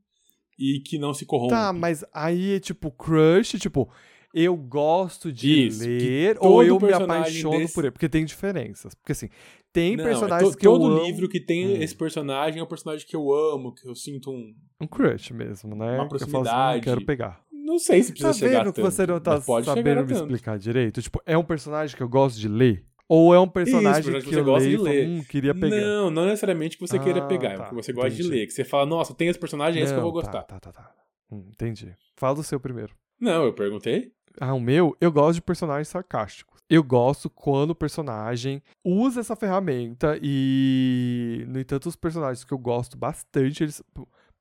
e 0.57 0.79
que 0.81 0.97
não 0.97 1.13
se 1.13 1.25
corrompe. 1.25 1.51
Tá, 1.53 1.71
mas 1.71 2.03
aí 2.13 2.55
é 2.55 2.59
tipo 2.59 2.91
crush, 2.91 3.57
tipo, 3.59 3.89
eu 4.33 4.55
gosto 4.57 5.31
de 5.31 5.67
Isso, 5.67 5.87
ler 5.87 6.37
todo 6.37 6.51
ou 6.51 6.63
eu 6.63 6.79
me 6.79 6.91
apaixono 6.91 7.59
desse- 7.59 7.73
por 7.73 7.85
ele. 7.85 7.91
Porque 7.91 8.09
tem 8.09 8.25
diferenças. 8.25 8.93
Porque 8.93 9.13
assim, 9.13 9.29
tem 9.71 9.95
Não, 9.95 10.03
é 10.03 10.07
personagens 10.07 10.51
to- 10.51 10.57
que 10.57 10.67
eu 10.67 10.73
todo 10.73 10.85
amo. 10.87 11.05
livro 11.05 11.29
que 11.29 11.39
tem 11.39 11.65
Hum. 11.67 11.81
esse 11.81 11.95
personagem 11.95 12.59
é 12.59 12.63
um 12.63 12.67
personagem 12.67 13.07
que 13.07 13.15
eu 13.15 13.31
amo, 13.33 13.73
que 13.73 13.87
eu 13.87 13.95
sinto 13.95 14.29
um. 14.31 14.53
Um 14.81 14.87
crush 14.87 15.31
mesmo, 15.33 15.75
né? 15.75 15.95
Uma 15.97 16.09
Que 16.09 16.15
eu 16.15 16.19
falo 16.19 16.23
assim, 16.25 16.31
proximidade. 16.31 16.79
"Hum, 16.79 16.81
quero 16.83 17.05
pegar. 17.05 17.41
Não 17.69 17.77
sei 17.77 18.01
se 18.01 18.09
Tá 18.09 18.13
precisa 18.13 18.33
chegar 18.33 18.63
vendo 18.63 18.73
que 18.73 18.81
tanto, 18.81 18.91
você 18.91 19.05
não 19.05 19.19
tá 19.19 19.39
sabendo 19.39 20.01
me 20.01 20.07
tanto. 20.07 20.21
explicar 20.23 20.57
direito? 20.57 21.01
Tipo, 21.03 21.21
é 21.23 21.37
um 21.37 21.43
personagem 21.43 21.95
que 21.95 22.01
eu 22.01 22.09
gosto 22.09 22.39
de 22.39 22.47
ler? 22.47 22.83
Ou 23.07 23.33
é 23.33 23.39
um 23.39 23.47
personagem 23.47 24.11
personagem 24.11 24.21
que 24.21 24.29
que 24.29 24.35
você 24.35 24.39
eu 24.39 24.45
gosta 24.45 24.67
leio 24.67 24.77
de 24.77 24.81
e 24.81 24.85
falo, 24.85 24.95
ler. 24.97 25.07
hum, 25.07 25.23
queria 25.23 25.53
pegar? 25.53 25.75
Não, 25.75 26.09
não 26.11 26.25
necessariamente 26.25 26.77
que 26.77 26.87
você 26.87 26.97
queira 26.99 27.19
Ah, 27.21 27.27
pegar, 27.27 27.51
é 27.51 27.57
tá, 27.57 27.65
o 27.65 27.69
que 27.69 27.75
você 27.75 27.93
gosta 27.93 28.09
de 28.09 28.23
ler. 28.23 28.45
Que 28.47 28.53
você 28.53 28.63
fala, 28.63 28.85
nossa, 28.87 29.13
tem 29.13 29.27
esse 29.27 29.39
personagem, 29.39 29.81
é 29.81 29.83
esse 29.83 29.93
que 29.93 29.99
eu 29.99 30.03
vou 30.03 30.11
Não, 30.11 30.19
gostar. 30.21 30.43
Tá, 30.43 30.59
tá, 30.59 30.71
tá. 30.71 30.81
tá. 30.83 30.91
Hum, 31.31 31.45
entendi. 31.51 31.95
Fala 32.15 32.39
o 32.39 32.43
seu 32.43 32.59
primeiro. 32.59 32.93
Não, 33.19 33.45
eu 33.45 33.53
perguntei. 33.53 34.11
Ah, 34.39 34.53
o 34.53 34.59
meu, 34.59 34.95
eu 35.01 35.11
gosto 35.11 35.35
de 35.35 35.41
personagens 35.41 35.87
sarcásticos. 35.89 36.59
Eu 36.69 36.83
gosto 36.83 37.29
quando 37.31 37.71
o 37.71 37.75
personagem 37.75 38.61
usa 38.83 39.19
essa 39.21 39.35
ferramenta 39.35 40.19
e, 40.21 41.43
no 41.47 41.59
entanto, 41.59 41.87
os 41.89 41.95
personagens 41.95 42.43
que 42.43 42.53
eu 42.53 42.57
gosto 42.59 42.95
bastante, 42.97 43.63
eles. 43.63 43.81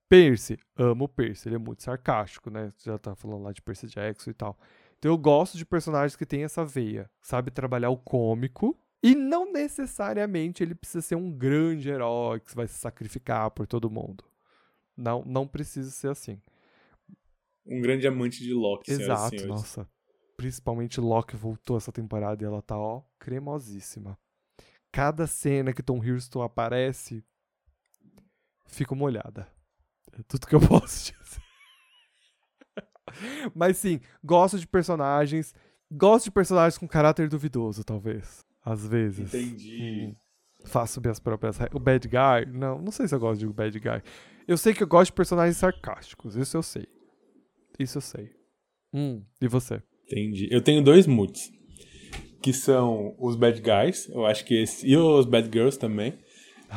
Percy, 0.08 0.58
amo 0.76 1.04
o 1.04 1.08
Percy, 1.08 1.48
ele 1.48 1.56
é 1.56 1.58
muito 1.58 1.82
sarcástico, 1.82 2.50
né? 2.50 2.70
Você 2.76 2.90
já 2.90 2.98
tá 2.98 3.14
falando 3.14 3.42
lá 3.42 3.52
de 3.52 3.60
Percy 3.60 3.86
Jackson 3.86 4.30
e 4.30 4.34
tal. 4.34 4.58
Então 4.98 5.12
eu 5.12 5.18
gosto 5.18 5.56
de 5.56 5.66
personagens 5.66 6.16
que 6.16 6.26
têm 6.26 6.44
essa 6.44 6.64
veia, 6.64 7.10
sabe 7.20 7.50
trabalhar 7.50 7.90
o 7.90 7.96
cômico 7.96 8.76
e 9.02 9.14
não 9.14 9.52
necessariamente 9.52 10.62
ele 10.62 10.74
precisa 10.74 11.02
ser 11.02 11.14
um 11.14 11.30
grande 11.30 11.88
herói 11.88 12.40
que 12.40 12.54
vai 12.54 12.66
se 12.66 12.74
sacrificar 12.74 13.50
por 13.50 13.66
todo 13.66 13.90
mundo. 13.90 14.24
Não, 14.96 15.22
não 15.24 15.46
precisa 15.46 15.90
ser 15.90 16.08
assim. 16.08 16.40
Um 17.64 17.80
grande 17.80 18.06
amante 18.06 18.42
de 18.42 18.52
Loki, 18.52 18.90
Exato, 18.90 19.46
nossa. 19.46 19.88
Principalmente 20.36 21.00
Loki 21.00 21.36
voltou 21.36 21.76
essa 21.76 21.92
temporada 21.92 22.42
e 22.42 22.46
ela 22.46 22.62
tá, 22.62 22.76
ó, 22.76 23.02
cremosíssima. 23.18 24.18
Cada 24.90 25.26
cena 25.26 25.72
que 25.72 25.82
Tom 25.82 25.98
Hiddleston 25.98 26.42
aparece, 26.42 27.22
fico 28.66 28.96
molhada. 28.96 29.46
É 30.18 30.22
tudo 30.28 30.46
que 30.46 30.54
eu 30.54 30.60
posso 30.66 31.12
dizer. 31.12 31.18
Mas 33.54 33.76
sim, 33.78 34.00
gosto 34.22 34.58
de 34.58 34.66
personagens. 34.66 35.54
Gosto 35.90 36.26
de 36.26 36.30
personagens 36.30 36.76
com 36.78 36.86
caráter 36.86 37.28
duvidoso, 37.28 37.82
talvez. 37.82 38.44
Às 38.64 38.86
vezes. 38.86 39.32
Entendi. 39.34 40.08
Hum, 40.10 40.16
faço 40.66 41.00
minhas 41.00 41.18
próprias 41.18 41.56
regras. 41.56 41.80
O 41.80 41.82
bad 41.82 42.06
guy? 42.06 42.52
Não, 42.52 42.80
não 42.80 42.92
sei 42.92 43.08
se 43.08 43.14
eu 43.14 43.18
gosto 43.20 43.40
de 43.40 43.46
bad 43.46 43.78
guy. 43.78 44.02
Eu 44.46 44.56
sei 44.58 44.74
que 44.74 44.82
eu 44.82 44.86
gosto 44.86 45.06
de 45.10 45.14
personagens 45.16 45.56
sarcásticos. 45.56 46.36
Isso 46.36 46.56
eu 46.56 46.62
sei. 46.62 46.86
Isso 47.78 47.98
eu 47.98 48.02
sei. 48.02 48.30
Hum, 48.92 49.22
e 49.40 49.48
você? 49.48 49.82
Entendi. 50.06 50.48
Eu 50.50 50.62
tenho 50.62 50.82
dois 50.82 51.06
moods. 51.06 51.50
Que 52.42 52.52
são 52.52 53.16
os 53.18 53.34
bad 53.34 53.60
guys, 53.60 54.08
eu 54.10 54.24
acho 54.24 54.44
que 54.44 54.54
esse. 54.62 54.86
E 54.86 54.96
os 54.96 55.26
bad 55.26 55.48
girls 55.52 55.78
também. 55.78 56.16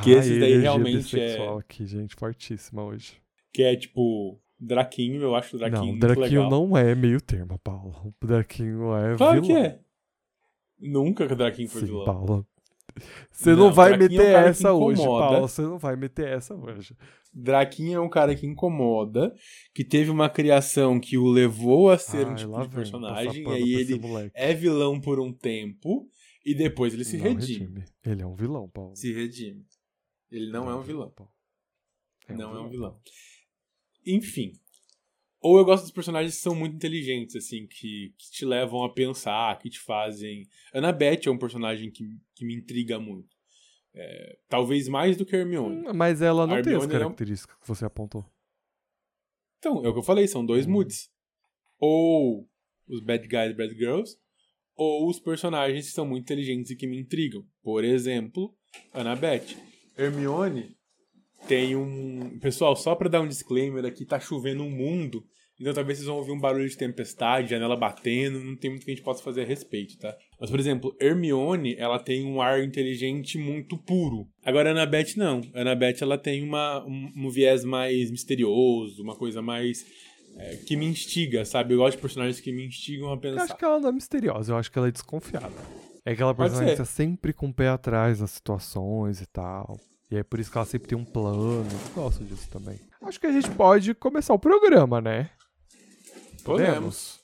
Que 0.03 0.11
esses 0.11 0.39
daí 0.39 0.53
energia 0.53 0.61
realmente 0.61 1.19
é- 1.19 1.57
aqui, 1.57 1.85
gente, 1.85 2.15
fortíssima 2.15 2.83
hoje. 2.83 3.20
Que 3.53 3.63
é 3.63 3.75
tipo. 3.75 4.39
Draquinho, 4.63 5.21
eu 5.23 5.33
acho 5.35 5.55
o 5.55 5.59
Draquinho 5.59 5.81
não, 5.81 5.87
muito 5.87 6.01
Draquinho 6.01 6.49
não 6.49 6.77
é 6.77 6.93
meio 6.93 7.19
termo, 7.19 7.57
Paulo. 7.63 8.13
O 8.21 8.25
Draquinho 8.27 8.95
é 8.95 9.17
Claro 9.17 9.41
vilão. 9.41 9.59
que 9.59 9.65
é. 9.67 9.79
Nunca 10.79 11.25
que 11.27 11.33
o 11.33 11.35
Draquinho 11.35 11.67
foi 11.67 11.81
Sim, 11.81 11.87
vilão. 11.87 12.05
Paulo. 12.05 12.47
Você 13.31 13.51
não, 13.51 13.57
Não, 13.67 13.73
vai 13.73 13.97
Draquinho 13.97 14.21
é 14.21 14.23
um 14.23 14.27
meter 14.27 14.49
essa 14.49 14.73
hoje. 14.73 15.01
Paulo. 15.03 15.47
Você 15.47 15.61
não 15.63 15.79
vai 15.79 15.95
meter 15.95 16.27
essa 16.27 16.53
hoje. 16.53 16.95
Draquinho 17.33 17.97
é 17.97 18.01
um 18.01 18.09
cara 18.09 18.35
que 18.35 18.45
incomoda, 18.45 19.33
que 19.73 19.83
teve 19.83 20.11
uma 20.11 20.29
criação 20.29 20.99
que 20.99 21.17
o 21.17 21.27
levou 21.27 21.89
a 21.89 21.97
ser 21.97 22.27
um 22.27 22.31
Ai, 22.31 22.35
tipo 22.35 22.51
lá 22.51 22.61
de 22.61 22.67
vem, 22.67 22.75
personagem, 22.75 23.43
e 23.43 23.51
aí 23.51 23.73
ele 23.73 23.97
moleque. 23.99 24.31
é 24.35 24.53
vilão 24.53 24.99
por 24.99 25.19
um 25.19 25.31
tempo, 25.33 26.07
e 26.45 26.53
depois 26.53 26.93
ele 26.93 27.05
se 27.05 27.17
Não 27.17 27.23
redime. 27.23 27.83
Ele 28.05 28.21
é 28.21 28.27
um 28.27 28.35
vilão, 28.35 28.69
Paulo. 28.69 28.95
Se 28.95 29.11
redime. 29.13 29.65
Ele 30.29 30.51
não 30.51 30.69
é 30.69 30.75
um 30.75 30.81
vilão. 30.81 31.09
Paulo. 31.09 31.31
não 32.29 32.55
é 32.57 32.61
um 32.61 32.69
vilão. 32.69 32.99
Enfim. 34.05 34.53
Ou 35.39 35.57
eu 35.57 35.65
gosto 35.65 35.83
dos 35.83 35.91
personagens 35.91 36.35
que 36.35 36.41
são 36.41 36.53
muito 36.53 36.75
inteligentes, 36.75 37.35
assim, 37.35 37.65
que, 37.65 38.13
que 38.17 38.31
te 38.31 38.45
levam 38.45 38.83
a 38.83 38.93
pensar, 38.93 39.57
que 39.57 39.69
te 39.69 39.79
fazem. 39.79 40.47
Annabeth 40.73 41.21
é 41.25 41.31
um 41.31 41.37
personagem 41.37 41.89
que, 41.89 42.07
que 42.35 42.45
me 42.45 42.55
intriga 42.55 42.99
muito. 42.99 43.35
É, 43.93 44.37
talvez 44.47 44.87
mais 44.87 45.17
do 45.17 45.25
que 45.25 45.35
Hermione. 45.35 45.87
Hum, 45.87 45.93
Mas 45.93 46.21
ela 46.21 46.45
não 46.45 46.61
tem 46.61 46.75
as 46.75 46.85
é 46.85 46.87
características 46.87 47.57
que 47.59 47.67
você 47.67 47.83
apontou. 47.85 48.23
Então, 49.57 49.83
é 49.83 49.89
o 49.89 49.93
que 49.93 49.99
eu 49.99 50.03
falei, 50.03 50.27
são 50.27 50.45
dois 50.45 50.65
Hum. 50.67 50.71
moods. 50.71 51.09
Ou 51.79 52.47
os 52.87 53.01
bad 53.03 53.27
guys, 53.27 53.55
bad 53.55 53.73
girls, 53.75 54.17
ou 54.75 55.09
os 55.09 55.19
personagens 55.19 55.87
que 55.87 55.91
são 55.93 56.05
muito 56.05 56.23
inteligentes 56.23 56.71
e 56.71 56.75
que 56.75 56.87
me 56.87 56.99
intrigam. 56.99 57.45
Por 57.63 57.83
exemplo, 57.83 58.55
Annabeth. 58.93 59.57
Hermione 59.97 60.75
tem 61.47 61.75
um. 61.75 62.37
Pessoal, 62.39 62.75
só 62.75 62.95
pra 62.95 63.09
dar 63.09 63.21
um 63.21 63.27
disclaimer 63.27 63.85
aqui, 63.85 64.05
tá 64.05 64.19
chovendo 64.19 64.63
um 64.63 64.69
mundo. 64.69 65.23
Então 65.59 65.73
talvez 65.75 65.99
vocês 65.99 66.07
vão 66.07 66.17
ouvir 66.17 66.31
um 66.31 66.39
barulho 66.39 66.67
de 66.67 66.75
tempestade, 66.75 67.51
janela 67.51 67.75
batendo, 67.77 68.39
não 68.39 68.55
tem 68.55 68.71
muito 68.71 68.83
que 68.83 68.91
a 68.91 68.95
gente 68.95 69.03
possa 69.03 69.21
fazer 69.21 69.41
a 69.41 69.45
respeito, 69.45 69.95
tá? 69.99 70.15
Mas, 70.39 70.49
por 70.49 70.59
exemplo, 70.59 70.95
Hermione, 70.99 71.75
ela 71.77 71.99
tem 71.99 72.25
um 72.25 72.41
ar 72.41 72.63
inteligente 72.63 73.37
muito 73.37 73.77
puro. 73.77 74.27
Agora, 74.43 74.71
Annabeth 74.71 75.15
não. 75.17 75.41
Annabeth, 75.53 75.97
ela 76.01 76.17
tem 76.17 76.41
uma, 76.41 76.83
um, 76.83 77.11
um 77.15 77.29
viés 77.29 77.63
mais 77.63 78.09
misterioso, 78.09 79.03
uma 79.03 79.15
coisa 79.15 79.39
mais... 79.39 79.85
é, 80.35 80.55
que 80.65 80.75
me 80.75 80.87
instiga, 80.87 81.45
sabe? 81.45 81.75
Eu 81.75 81.77
gosto 81.77 81.97
de 81.97 82.01
personagens 82.01 82.39
que 82.39 82.51
me 82.51 82.65
instigam 82.65 83.09
a 83.09 83.13
Eu 83.13 83.19
pensar. 83.19 83.43
acho 83.43 83.55
que 83.55 83.63
ela 83.65 83.79
não 83.79 83.89
é 83.89 83.91
misteriosa, 83.91 84.53
eu 84.53 84.57
acho 84.57 84.71
que 84.71 84.79
ela 84.79 84.87
é 84.87 84.91
desconfiada. 84.91 85.53
É 86.03 86.13
aquela 86.13 86.33
personagem 86.33 86.71
que 86.71 86.77
tá 86.77 86.85
sempre 86.85 87.33
com 87.33 87.49
o 87.49 87.53
pé 87.53 87.67
atrás 87.67 88.19
nas 88.19 88.31
situações 88.31 89.21
e 89.21 89.27
tal. 89.27 89.77
E 90.11 90.17
é 90.17 90.23
por 90.23 90.39
isso 90.39 90.51
que 90.51 90.57
ela 90.57 90.65
sempre 90.65 90.89
tem 90.89 90.97
um 90.97 91.05
plano. 91.05 91.65
Eu 91.71 91.93
gosto 92.03 92.23
disso 92.23 92.49
também. 92.49 92.79
Acho 93.01 93.19
que 93.19 93.27
a 93.27 93.31
gente 93.31 93.49
pode 93.51 93.93
começar 93.95 94.33
o 94.33 94.39
programa, 94.39 94.99
né? 94.99 95.29
Podemos. 96.43 97.19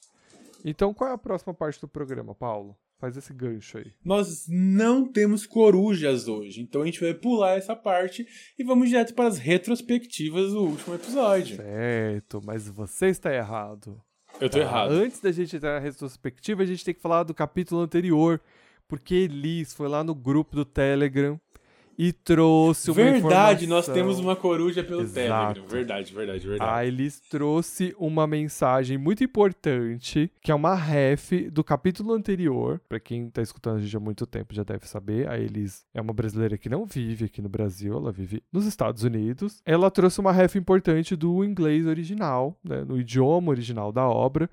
Então, 0.63 0.93
qual 0.93 1.09
é 1.09 1.13
a 1.13 1.17
próxima 1.17 1.53
parte 1.53 1.79
do 1.81 1.87
programa, 1.87 2.33
Paulo? 2.33 2.75
Faz 2.99 3.15
esse 3.15 3.31
gancho 3.31 3.77
aí. 3.77 3.93
Nós 4.03 4.45
não 4.47 5.05
temos 5.05 5.45
corujas 5.45 6.27
hoje, 6.27 6.61
então 6.61 6.81
a 6.81 6.85
gente 6.85 6.99
vai 6.99 7.13
pular 7.13 7.51
essa 7.55 7.75
parte 7.75 8.25
e 8.57 8.63
vamos 8.63 8.89
direto 8.89 9.13
para 9.13 9.27
as 9.27 9.37
retrospectivas 9.37 10.51
do 10.51 10.63
último 10.63 10.95
episódio. 10.95 11.57
Certo, 11.57 12.41
mas 12.43 12.67
você 12.67 13.07
está 13.07 13.31
errado. 13.31 14.01
Eu 14.41 14.49
tô 14.49 14.57
Tá, 14.57 14.63
errado. 14.63 14.91
Antes 14.93 15.19
da 15.19 15.31
gente 15.31 15.55
entrar 15.55 15.73
na 15.73 15.79
retrospectiva, 15.79 16.63
a 16.63 16.65
gente 16.65 16.83
tem 16.83 16.93
que 16.93 17.01
falar 17.01 17.21
do 17.23 17.35
capítulo 17.35 17.81
anterior, 17.81 18.41
porque 18.87 19.13
Elis 19.13 19.73
foi 19.75 19.87
lá 19.87 20.03
no 20.03 20.15
grupo 20.15 20.55
do 20.55 20.65
Telegram 20.65 21.39
e 21.97 22.13
trouxe 22.13 22.91
uma 22.91 22.95
Verdade, 22.95 23.65
nós 23.65 23.85
informação. 23.85 23.93
temos 23.93 24.19
uma 24.19 24.35
coruja 24.35 24.83
pelo 24.83 25.01
Exato. 25.01 25.55
Telegram. 25.55 25.67
Verdade, 25.67 26.13
verdade, 26.13 26.47
verdade. 26.47 26.71
A 26.71 26.85
Elis 26.85 27.19
trouxe 27.19 27.95
uma 27.97 28.27
mensagem 28.27 28.97
muito 28.97 29.23
importante, 29.23 30.31
que 30.41 30.51
é 30.51 30.55
uma 30.55 30.75
ref 30.75 31.49
do 31.51 31.63
capítulo 31.63 32.13
anterior. 32.13 32.79
Pra 32.87 32.99
quem 32.99 33.29
tá 33.29 33.41
escutando 33.41 33.77
a 33.77 33.81
gente 33.81 33.97
há 33.97 33.99
muito 33.99 34.27
tempo 34.27 34.53
já 34.53 34.63
deve 34.63 34.87
saber, 34.87 35.27
a 35.27 35.39
Elis 35.39 35.85
é 35.91 35.99
uma 35.99 36.13
brasileira 36.13 36.57
que 36.57 36.69
não 36.69 36.85
vive 36.85 37.25
aqui 37.25 37.41
no 37.41 37.49
Brasil, 37.49 37.95
ela 37.95 38.11
vive 38.11 38.43
nos 38.53 38.65
Estados 38.65 39.03
Unidos. 39.03 39.61
Ela 39.65 39.89
trouxe 39.89 40.19
uma 40.19 40.31
ref 40.31 40.55
importante 40.55 41.15
do 41.15 41.43
inglês 41.43 41.87
original, 41.87 42.55
né, 42.63 42.83
no 42.83 42.99
idioma 42.99 43.49
original 43.49 43.91
da 43.91 44.07
obra. 44.07 44.47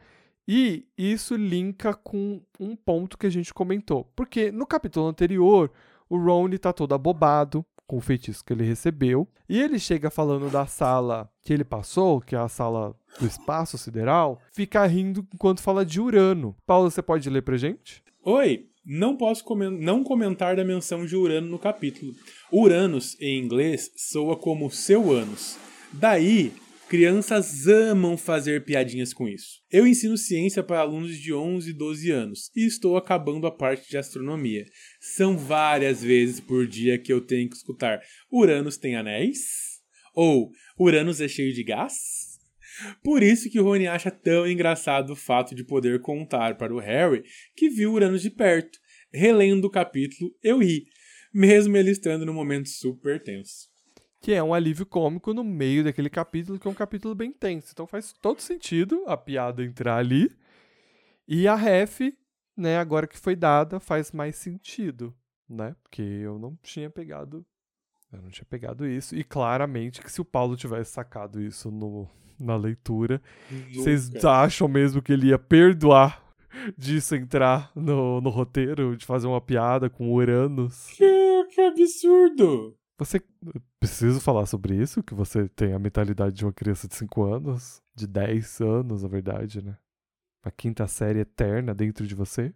E 0.47 0.87
isso 0.97 1.37
linka 1.37 1.95
com 1.95 2.41
um 2.61 2.77
ponto 2.77 3.17
que 3.17 3.27
a 3.27 3.31
gente 3.31 3.53
comentou. 3.53 4.11
Porque 4.15 4.53
no 4.53 4.67
capítulo 4.67 5.07
anterior, 5.07 5.71
o 6.09 6.17
Ron 6.19 6.51
tá 6.51 6.73
todo 6.73 6.95
abobado 6.95 7.65
com 7.87 7.99
o 7.99 8.01
feitiço 8.01 8.45
que 8.45 8.53
ele 8.53 8.65
recebeu. 8.65 9.29
E 9.49 9.61
ele 9.61 9.79
chega 9.79 10.11
falando 10.11 10.51
da 10.51 10.67
sala 10.67 11.31
que 11.43 11.53
ele 11.53 11.65
passou, 11.65 12.21
que 12.21 12.35
é 12.35 12.39
a 12.39 12.49
sala 12.49 12.97
do 13.21 13.27
espaço 13.27 13.77
sideral, 13.77 14.41
fica 14.53 14.85
rindo 14.87 15.27
enquanto 15.35 15.61
fala 15.61 15.85
de 15.85 16.01
Urano. 16.01 16.57
Paulo, 16.67 16.91
você 16.91 17.03
pode 17.03 17.29
ler 17.29 17.43
pra 17.43 17.57
gente? 17.59 18.03
Oi, 18.25 18.67
não 18.85 19.17
posso 19.17 19.45
comen- 19.45 19.79
não 19.79 20.03
comentar 20.03 20.57
da 20.57 20.65
menção 20.65 21.05
de 21.05 21.15
Urano 21.15 21.47
no 21.49 21.59
capítulo. 21.59 22.13
Uranus, 22.53 23.17
em 23.21 23.39
inglês, 23.43 23.91
soa 23.97 24.35
como 24.37 24.71
seu 24.71 25.13
ânus. 25.13 25.59
Daí, 25.93 26.53
Crianças 26.89 27.67
amam 27.67 28.17
fazer 28.17 28.63
piadinhas 28.63 29.15
com 29.15 29.27
isso. 29.27 29.63
Eu 29.71 29.87
ensino 29.87 30.19
ciência 30.19 30.63
para 30.63 30.81
alunos 30.81 31.19
de 31.19 31.33
11 31.33 31.71
e 31.71 31.73
12 31.73 32.11
anos 32.11 32.51
e 32.55 32.67
estou 32.67 32.99
acabando 32.99 33.47
a 33.47 33.51
parte 33.51 33.89
de 33.89 33.97
astronomia. 33.97 34.67
São 35.01 35.37
várias 35.37 36.03
vezes 36.03 36.41
por 36.41 36.67
dia 36.67 36.99
que 36.99 37.11
eu 37.11 37.23
tenho 37.23 37.49
que 37.49 37.57
escutar: 37.57 38.03
Uranus 38.31 38.77
tem 38.77 38.97
anéis? 38.97 39.81
Ou 40.15 40.53
Uranus 40.79 41.23
é 41.23 41.27
cheio 41.27 41.55
de 41.55 41.65
gás? 41.65 42.39
Por 43.03 43.23
isso 43.23 43.51
que 43.51 43.61
Rony 43.61 43.87
acha 43.87 44.11
tão 44.11 44.47
engraçado 44.47 45.15
o 45.15 45.17
fato 45.17 45.55
de 45.55 45.65
poder 45.65 46.01
contar 46.03 46.59
para 46.59 46.75
o 46.75 46.79
Harry 46.79 47.25
que 47.57 47.71
viu 47.71 47.93
Uranus 47.95 48.21
de 48.21 48.31
perto. 48.31 48.79
Relendo 49.13 49.65
o 49.65 49.71
capítulo, 49.71 50.31
eu 50.43 50.59
ri, 50.59 50.85
mesmo 51.33 51.77
ele 51.77 51.93
estando 51.93 52.27
num 52.27 52.35
momento 52.35 52.69
super 52.69 53.23
tenso 53.23 53.74
que 54.25 54.33
é 54.33 54.43
um 54.43 54.55
alívio 54.55 54.87
cômico 54.87 55.35
no 55.35 55.45
meio 55.45 55.85
daquele 55.85 56.09
capítulo, 56.09 56.59
que 56.59 56.67
é 56.67 56.71
um 56.71 56.75
capítulo 56.75 57.15
bem 57.15 57.31
tenso. 57.31 57.73
Então 57.73 57.87
faz 57.87 58.11
todo 58.11 58.41
sentido 58.41 59.05
a 59.07 59.19
piada 59.19 59.63
entrar 59.63 59.99
ali. 59.99 60.35
E 61.29 61.47
a 61.47 61.55
ref, 61.55 62.01
né, 62.57 62.79
agora 62.79 63.07
que 63.07 63.19
foi 63.19 63.37
dada, 63.37 63.79
faz 63.79 64.13
mais 64.13 64.37
sentido, 64.37 65.15
né? 65.47 65.77
Porque 65.83 66.01
eu 66.01 66.39
não 66.39 66.57
tinha 66.63 66.89
pegado. 66.89 67.45
Eu 68.11 68.23
não 68.23 68.31
tinha 68.31 68.47
pegado 68.47 68.87
isso. 68.87 69.15
E 69.15 69.23
claramente 69.23 70.01
que 70.01 70.11
se 70.11 70.23
o 70.23 70.25
Paulo 70.25 70.57
tivesse 70.57 70.93
sacado 70.93 71.39
isso 71.39 71.71
no, 71.71 72.09
na 72.41 72.57
leitura, 72.57 73.21
vocês 73.75 74.25
acham 74.25 74.67
mesmo 74.67 75.03
que 75.03 75.13
ele 75.13 75.27
ia 75.29 75.39
perdoar 75.39 76.25
disso 76.79 77.15
entrar 77.15 77.71
no, 77.75 78.23
no 78.23 78.31
roteiro, 78.31 78.97
de 78.97 79.05
fazer 79.05 79.27
uma 79.27 79.43
piada 79.43 79.91
com 79.91 80.15
Uranus? 80.15 80.87
Que, 80.97 81.45
que 81.55 81.61
absurdo! 81.61 82.75
Você 82.97 83.21
preciso 83.81 84.21
falar 84.21 84.47
sobre 84.47 84.77
isso? 84.77 85.03
Que 85.03 85.15
você 85.15 85.49
tem 85.49 85.73
a 85.73 85.79
mentalidade 85.79 86.37
de 86.37 86.45
uma 86.45 86.53
criança 86.53 86.87
de 86.87 86.95
5 86.95 87.23
anos, 87.25 87.83
de 87.95 88.07
10 88.07 88.61
anos, 88.61 89.03
na 89.03 89.09
verdade, 89.09 89.63
né? 89.63 89.77
A 90.43 90.51
quinta 90.51 90.87
série 90.87 91.21
eterna 91.21 91.75
dentro 91.75 92.07
de 92.07 92.15
você? 92.15 92.55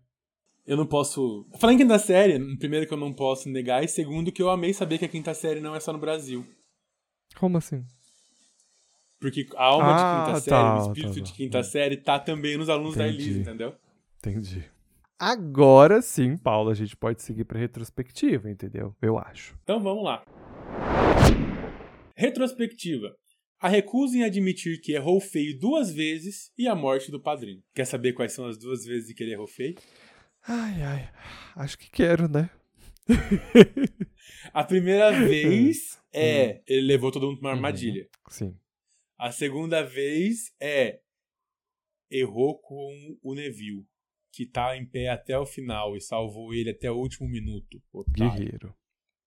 Eu 0.66 0.76
não 0.76 0.86
posso. 0.86 1.46
Falando 1.58 1.76
em 1.76 1.78
quinta 1.78 1.98
série, 1.98 2.38
primeiro 2.56 2.86
que 2.86 2.92
eu 2.92 2.98
não 2.98 3.12
posso 3.12 3.48
negar, 3.48 3.82
e 3.82 3.88
segundo 3.88 4.30
que 4.30 4.42
eu 4.42 4.50
amei 4.50 4.72
saber 4.72 4.98
que 4.98 5.04
a 5.04 5.08
quinta 5.08 5.32
série 5.34 5.60
não 5.60 5.74
é 5.74 5.80
só 5.80 5.92
no 5.92 5.98
Brasil. 5.98 6.46
Como 7.36 7.56
assim? 7.56 7.84
Porque 9.18 9.48
a 9.56 9.64
alma 9.64 9.86
ah, 9.88 9.96
de 9.96 10.26
quinta 10.26 10.32
tá, 10.32 10.40
série, 10.40 10.78
o 10.78 10.86
espírito 10.86 11.14
tá, 11.14 11.18
tá. 11.18 11.24
de 11.24 11.32
quinta 11.32 11.62
série, 11.64 11.96
tá 11.96 12.18
também 12.20 12.56
nos 12.56 12.68
alunos 12.68 12.94
Entendi. 12.94 13.16
da 13.16 13.22
Elise, 13.22 13.40
entendeu? 13.40 13.74
Entendi. 14.18 14.64
Agora 15.20 16.00
sim, 16.00 16.36
Paulo, 16.36 16.70
a 16.70 16.74
gente 16.74 16.96
pode 16.96 17.22
seguir 17.22 17.42
para 17.42 17.58
retrospectiva, 17.58 18.48
entendeu? 18.48 18.94
Eu 19.02 19.18
acho. 19.18 19.58
Então 19.64 19.82
vamos 19.82 20.04
lá. 20.04 20.22
Retrospectiva. 22.14 23.16
A 23.58 23.68
recusa 23.68 24.16
em 24.16 24.22
admitir 24.22 24.80
que 24.80 24.92
errou 24.92 25.20
feio 25.20 25.58
duas 25.58 25.92
vezes 25.92 26.52
e 26.56 26.68
a 26.68 26.74
morte 26.76 27.10
do 27.10 27.20
padrinho. 27.20 27.60
Quer 27.74 27.84
saber 27.84 28.12
quais 28.12 28.32
são 28.32 28.46
as 28.46 28.56
duas 28.56 28.84
vezes 28.84 29.12
que 29.12 29.24
ele 29.24 29.32
errou 29.32 29.48
feio? 29.48 29.74
Ai, 30.46 30.82
ai. 30.82 31.10
Acho 31.56 31.76
que 31.76 31.90
quero, 31.90 32.28
né? 32.28 32.48
a 34.54 34.62
primeira 34.62 35.10
vez 35.10 36.00
é 36.12 36.60
hum. 36.60 36.62
ele 36.68 36.86
levou 36.86 37.10
todo 37.10 37.26
mundo 37.26 37.40
pra 37.40 37.48
uma 37.48 37.54
uhum. 37.54 37.56
armadilha. 37.56 38.08
Sim. 38.28 38.56
A 39.18 39.32
segunda 39.32 39.82
vez 39.82 40.52
é 40.60 41.00
errou 42.08 42.60
com 42.60 43.18
o 43.20 43.34
Neville 43.34 43.84
que 44.38 44.46
tá 44.46 44.76
em 44.76 44.86
pé 44.86 45.08
até 45.08 45.36
o 45.36 45.44
final 45.44 45.96
e 45.96 46.00
salvou 46.00 46.54
ele 46.54 46.70
até 46.70 46.88
o 46.88 46.94
último 46.94 47.28
minuto. 47.28 47.82
Otário. 47.92 48.36
Guerreiro. 48.36 48.72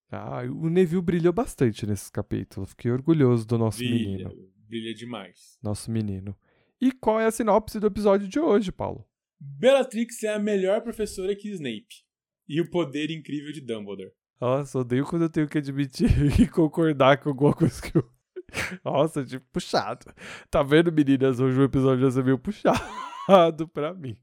Ah, 0.10 0.44
o 0.44 0.70
Neville 0.70 1.02
brilhou 1.02 1.34
bastante 1.34 1.86
nesse 1.86 2.10
capítulo. 2.10 2.66
Fiquei 2.66 2.90
orgulhoso 2.90 3.46
do 3.46 3.58
nosso 3.58 3.80
brilha, 3.80 4.30
menino. 4.30 4.32
Brilha 4.70 4.94
demais. 4.94 5.60
Nosso 5.62 5.92
menino. 5.92 6.34
E 6.80 6.94
qual 6.94 7.20
é 7.20 7.26
a 7.26 7.32
sinopse 7.32 7.78
do 7.78 7.88
episódio 7.88 8.26
de 8.26 8.40
hoje, 8.40 8.72
Paulo? 8.72 9.06
Bellatrix 9.38 10.24
é 10.24 10.34
a 10.34 10.40
melhor 10.40 10.82
professora 10.82 11.36
que 11.36 11.50
Snape. 11.50 12.06
E 12.48 12.62
o 12.62 12.70
poder 12.70 13.12
incrível 13.12 13.52
de 13.52 13.60
Dumbledore. 13.60 14.14
Nossa, 14.40 14.80
odeio 14.80 15.06
quando 15.06 15.24
eu 15.24 15.30
tenho 15.30 15.50
que 15.50 15.58
admitir 15.58 16.08
e 16.40 16.48
concordar 16.48 17.18
com 17.18 17.28
alguma 17.28 17.54
coisa 17.54 17.82
que 17.82 17.98
eu. 17.98 18.10
Nossa, 18.86 19.26
tipo, 19.26 19.46
puxado. 19.52 20.06
Tá 20.50 20.64
vendo, 20.64 20.90
meninas? 20.90 21.42
Hoje 21.42 21.60
o 21.60 21.64
episódio 21.66 22.06
já 22.06 22.12
ser 22.12 22.24
meio 22.24 22.40
puxado 22.40 23.68
pra 23.74 23.94
mim. 23.94 24.16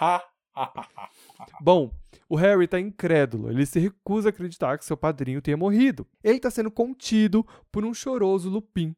Bom, 1.60 1.90
o 2.28 2.36
Harry 2.36 2.66
tá 2.66 2.78
incrédulo. 2.78 3.50
Ele 3.50 3.66
se 3.66 3.78
recusa 3.78 4.28
a 4.28 4.30
acreditar 4.30 4.78
que 4.78 4.84
seu 4.84 4.96
padrinho 4.96 5.42
tenha 5.42 5.56
morrido. 5.56 6.06
Ele 6.22 6.40
tá 6.40 6.50
sendo 6.50 6.70
contido 6.70 7.46
por 7.70 7.84
um 7.84 7.94
choroso 7.94 8.50
Lupin, 8.50 8.94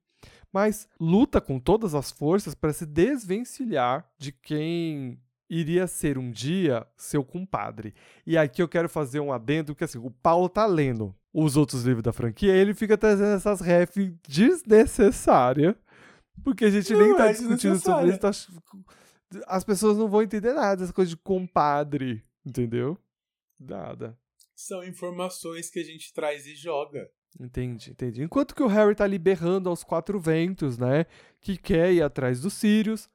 mas 0.53 0.89
luta 1.01 1.41
com 1.41 1.59
todas 1.59 1.95
as 1.95 2.11
forças 2.11 2.55
para 2.55 2.73
se 2.73 2.87
desvencilhar 2.87 4.09
de 4.19 4.33
quem 4.33 5.19
iria 5.49 5.87
ser 5.87 6.19
um 6.19 6.31
dia 6.31 6.87
seu 6.97 7.25
compadre. 7.25 7.95
E 8.27 8.37
aqui 8.37 8.63
eu 8.63 8.69
quero 8.69 8.89
fazer 8.89 9.21
um 9.21 9.33
adendo, 9.33 9.75
que 9.75 9.85
assim, 9.85 9.99
o 9.99 10.11
Paulo 10.11 10.49
tá 10.49 10.67
lendo 10.67 11.15
os 11.33 11.57
outros 11.57 11.83
livros 11.83 12.03
da 12.03 12.13
franquia, 12.13 12.55
e 12.55 12.59
ele 12.59 12.75
fica 12.75 12.97
trazendo 12.97 13.35
essas 13.35 13.61
ref 13.61 13.97
desnecessárias, 14.29 15.75
porque 16.43 16.65
a 16.65 16.71
gente 16.71 16.93
Não 16.93 17.01
nem 17.01 17.17
tá 17.17 17.27
é 17.29 17.33
discutindo 17.33 17.79
sobre 17.79 18.11
isso, 18.11 18.21
tá 18.21 18.31
as 19.47 19.65
pessoas 19.65 19.97
não 19.97 20.09
vão 20.09 20.23
entender 20.23 20.53
nada, 20.53 20.85
essa 20.85 20.93
coisa 20.93 21.11
de 21.11 21.17
compadre, 21.17 22.25
entendeu? 22.45 22.99
Nada. 23.59 24.19
São 24.55 24.85
informações 24.85 25.71
que 25.71 25.81
a 25.81 25.85
gente 25.85 26.13
traz 26.13 26.47
e 26.47 26.55
joga. 26.55 27.11
Entendi, 27.41 27.91
entendi. 27.91 28.23
Enquanto 28.23 28.55
que 28.55 28.63
o 28.63 28.69
Harry 28.69 28.95
tá 28.95 29.05
ali 29.05 29.19
berrando 29.19 29.69
aos 29.69 29.83
quatro 29.83 30.21
ventos, 30.21 30.79
né? 30.79 31.07
Que 31.41 31.57
quer 31.57 31.93
ir 31.93 32.03
atrás 32.03 32.41
dos 32.41 32.53
Sirius, 32.55 33.09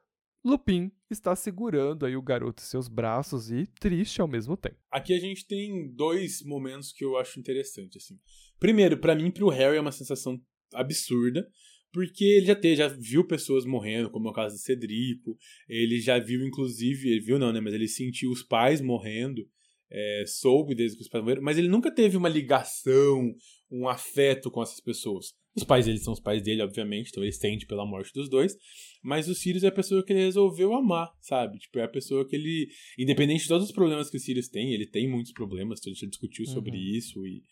Lupin 0.43 0.91
está 1.09 1.35
segurando 1.35 2.05
aí 2.05 2.15
o 2.15 2.21
garoto 2.21 2.61
em 2.61 2.65
seus 2.65 2.87
braços 2.87 3.51
e 3.51 3.65
triste 3.79 4.21
ao 4.21 4.27
mesmo 4.27 4.55
tempo. 4.55 4.77
Aqui 4.91 5.13
a 5.13 5.19
gente 5.19 5.45
tem 5.45 5.89
dois 5.93 6.41
momentos 6.43 6.91
que 6.91 7.03
eu 7.03 7.17
acho 7.17 7.39
interessante, 7.39 7.97
assim. 7.97 8.19
Primeiro, 8.59 8.97
para 8.97 9.15
mim, 9.15 9.31
pro 9.31 9.49
Harry 9.49 9.77
é 9.77 9.81
uma 9.81 9.91
sensação 9.91 10.39
absurda, 10.73 11.49
porque 11.91 12.23
ele 12.23 12.45
já, 12.45 12.55
te, 12.55 12.75
já 12.75 12.87
viu 12.87 13.25
pessoas 13.25 13.65
morrendo, 13.65 14.09
como 14.09 14.27
é 14.27 14.31
o 14.31 14.33
caso 14.33 14.55
de 14.55 14.61
Cedrico, 14.61 15.37
ele 15.67 15.99
já 15.99 16.19
viu, 16.19 16.45
inclusive, 16.45 17.09
ele 17.09 17.21
viu 17.21 17.39
não, 17.39 17.51
né, 17.51 17.59
mas 17.59 17.73
ele 17.73 17.87
sentiu 17.87 18.31
os 18.31 18.43
pais 18.43 18.81
morrendo, 18.81 19.47
é, 19.91 20.23
soube 20.27 20.75
desde 20.75 20.97
que 20.97 21.03
os 21.03 21.09
pais 21.09 21.23
morreram, 21.23 21.41
mas 21.41 21.57
ele 21.57 21.67
nunca 21.67 21.93
teve 21.93 22.15
uma 22.15 22.29
ligação, 22.29 23.33
um 23.71 23.87
afeto 23.87 24.51
com 24.51 24.61
essas 24.61 24.79
pessoas. 24.79 25.33
Os 25.55 25.63
pais 25.63 25.85
dele 25.85 25.97
são 25.97 26.13
os 26.13 26.19
pais 26.19 26.43
dele, 26.43 26.61
obviamente, 26.61 27.09
então 27.09 27.23
ele 27.23 27.31
sente 27.31 27.65
pela 27.65 27.85
morte 27.85 28.13
dos 28.13 28.29
dois, 28.29 28.55
mas 29.03 29.27
o 29.27 29.33
Sirius 29.33 29.63
é 29.63 29.67
a 29.67 29.71
pessoa 29.71 30.05
que 30.05 30.13
ele 30.13 30.21
resolveu 30.21 30.73
amar, 30.73 31.09
sabe? 31.21 31.57
Tipo, 31.57 31.79
é 31.79 31.83
a 31.83 31.89
pessoa 31.89 32.25
que 32.27 32.35
ele, 32.35 32.69
independente 32.97 33.41
de 33.41 33.47
todos 33.47 33.65
os 33.65 33.73
problemas 33.73 34.09
que 34.09 34.17
o 34.17 34.19
Sirius 34.19 34.47
tem, 34.47 34.73
ele 34.73 34.85
tem 34.85 35.09
muitos 35.09 35.33
problemas, 35.33 35.79
a 35.81 35.89
gente 35.89 36.01
já 36.01 36.07
discutiu 36.07 36.45
uhum. 36.45 36.53
sobre 36.53 36.77
isso 36.77 37.25
e 37.25 37.43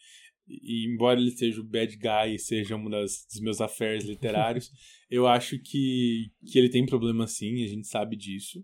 e 0.47 0.87
embora 0.87 1.19
ele 1.19 1.31
seja 1.31 1.59
o 1.59 1.63
bad 1.63 1.95
guy 1.95 2.35
e 2.35 2.39
seja 2.39 2.75
um 2.75 2.89
das, 2.89 3.25
dos 3.31 3.41
meus 3.41 3.61
affairs 3.61 4.05
literários, 4.05 4.71
eu 5.09 5.27
acho 5.27 5.59
que, 5.59 6.31
que 6.45 6.57
ele 6.57 6.69
tem 6.69 6.85
problema 6.85 7.27
sim, 7.27 7.63
a 7.63 7.67
gente 7.67 7.87
sabe 7.87 8.15
disso. 8.15 8.63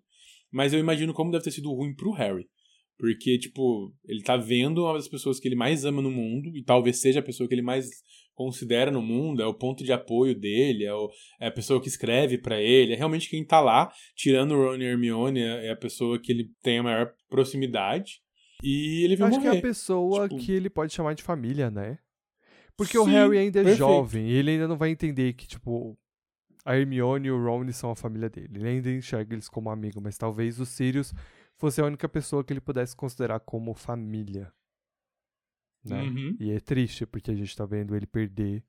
Mas 0.52 0.74
eu 0.74 0.80
imagino 0.80 1.14
como 1.14 1.32
deve 1.32 1.44
ter 1.44 1.52
sido 1.52 1.74
ruim 1.74 1.96
pro 1.96 2.12
Harry. 2.12 2.48
Porque, 2.98 3.38
tipo, 3.38 3.94
ele 4.06 4.22
tá 4.22 4.38
vendo 4.38 4.84
uma 4.84 4.94
das 4.94 5.08
pessoas 5.08 5.40
que 5.40 5.48
ele 5.48 5.56
mais 5.56 5.84
ama 5.84 6.02
no 6.02 6.12
mundo, 6.12 6.56
e 6.56 6.64
talvez 6.64 7.02
seja 7.02 7.20
a 7.20 7.24
pessoa 7.24 7.48
que 7.48 7.56
ele 7.56 7.62
mais 7.62 7.90
considera 8.34 8.92
no 8.92 9.02
mundo, 9.02 9.42
é 9.42 9.46
o 9.46 9.54
ponto 9.54 9.84
de 9.84 9.92
apoio 9.92 10.34
dele, 10.34 10.86
é, 10.86 10.94
o, 10.94 11.10
é 11.40 11.48
a 11.48 11.52
pessoa 11.52 11.82
que 11.82 11.88
escreve 11.88 12.38
para 12.38 12.62
ele, 12.62 12.94
é 12.94 12.96
realmente 12.96 13.30
quem 13.30 13.46
tá 13.46 13.60
lá, 13.60 13.92
tirando 14.16 14.54
o 14.54 14.64
Ron 14.64 14.78
e 14.78 14.86
Hermione, 14.86 15.42
é, 15.42 15.68
é 15.68 15.72
a 15.72 15.76
pessoa 15.76 16.20
que 16.20 16.32
ele 16.32 16.50
tem 16.62 16.80
a 16.80 16.84
maior 16.84 17.14
proximidade. 17.30 18.23
E 18.64 19.04
ele 19.04 19.18
viu 19.18 19.26
Acho 19.26 19.36
morrer. 19.36 19.50
que 19.52 19.56
é 19.58 19.60
a 19.60 19.62
pessoa 19.62 20.30
tipo... 20.30 20.42
que 20.42 20.52
ele 20.54 20.70
pode 20.70 20.94
chamar 20.94 21.14
de 21.14 21.22
família, 21.22 21.70
né? 21.70 22.00
Porque 22.78 22.94
Sim, 22.94 23.00
o 23.00 23.04
Harry 23.04 23.38
ainda 23.38 23.60
é 23.60 23.64
perfeito. 23.64 23.78
jovem 23.78 24.30
e 24.30 24.34
ele 24.34 24.52
ainda 24.52 24.68
não 24.68 24.78
vai 24.78 24.90
entender 24.90 25.34
que, 25.34 25.46
tipo, 25.46 25.98
a 26.66 26.76
Hermione 26.76 27.28
e 27.28 27.32
o 27.32 27.44
Ron 27.44 27.70
são 27.74 27.92
a 27.92 27.96
família 27.96 28.30
dele. 28.30 28.58
Ele 28.58 28.68
ainda 28.68 28.90
enxerga 28.90 29.36
eles 29.36 29.50
como 29.50 29.70
amigo, 29.70 30.00
mas 30.02 30.18
talvez 30.18 30.60
o 30.60 30.66
Sirius 30.66 31.14
fosse 31.56 31.82
a 31.82 31.86
única 31.86 32.08
pessoa 32.08 32.44
que 32.44 32.54
ele 32.54 32.62
pudesse 32.62 32.96
considerar 32.96 33.42
como 33.42 33.74
família. 33.74 34.52
Né? 35.84 36.02
Uhum. 36.02 36.38
E 36.40 36.52
é 36.52 36.60
triste, 36.60 37.06
porque 37.06 37.30
a 37.30 37.36
gente 37.36 37.56
tá 37.56 37.66
vendo 37.66 37.96
ele 37.96 38.08
perder 38.08 38.64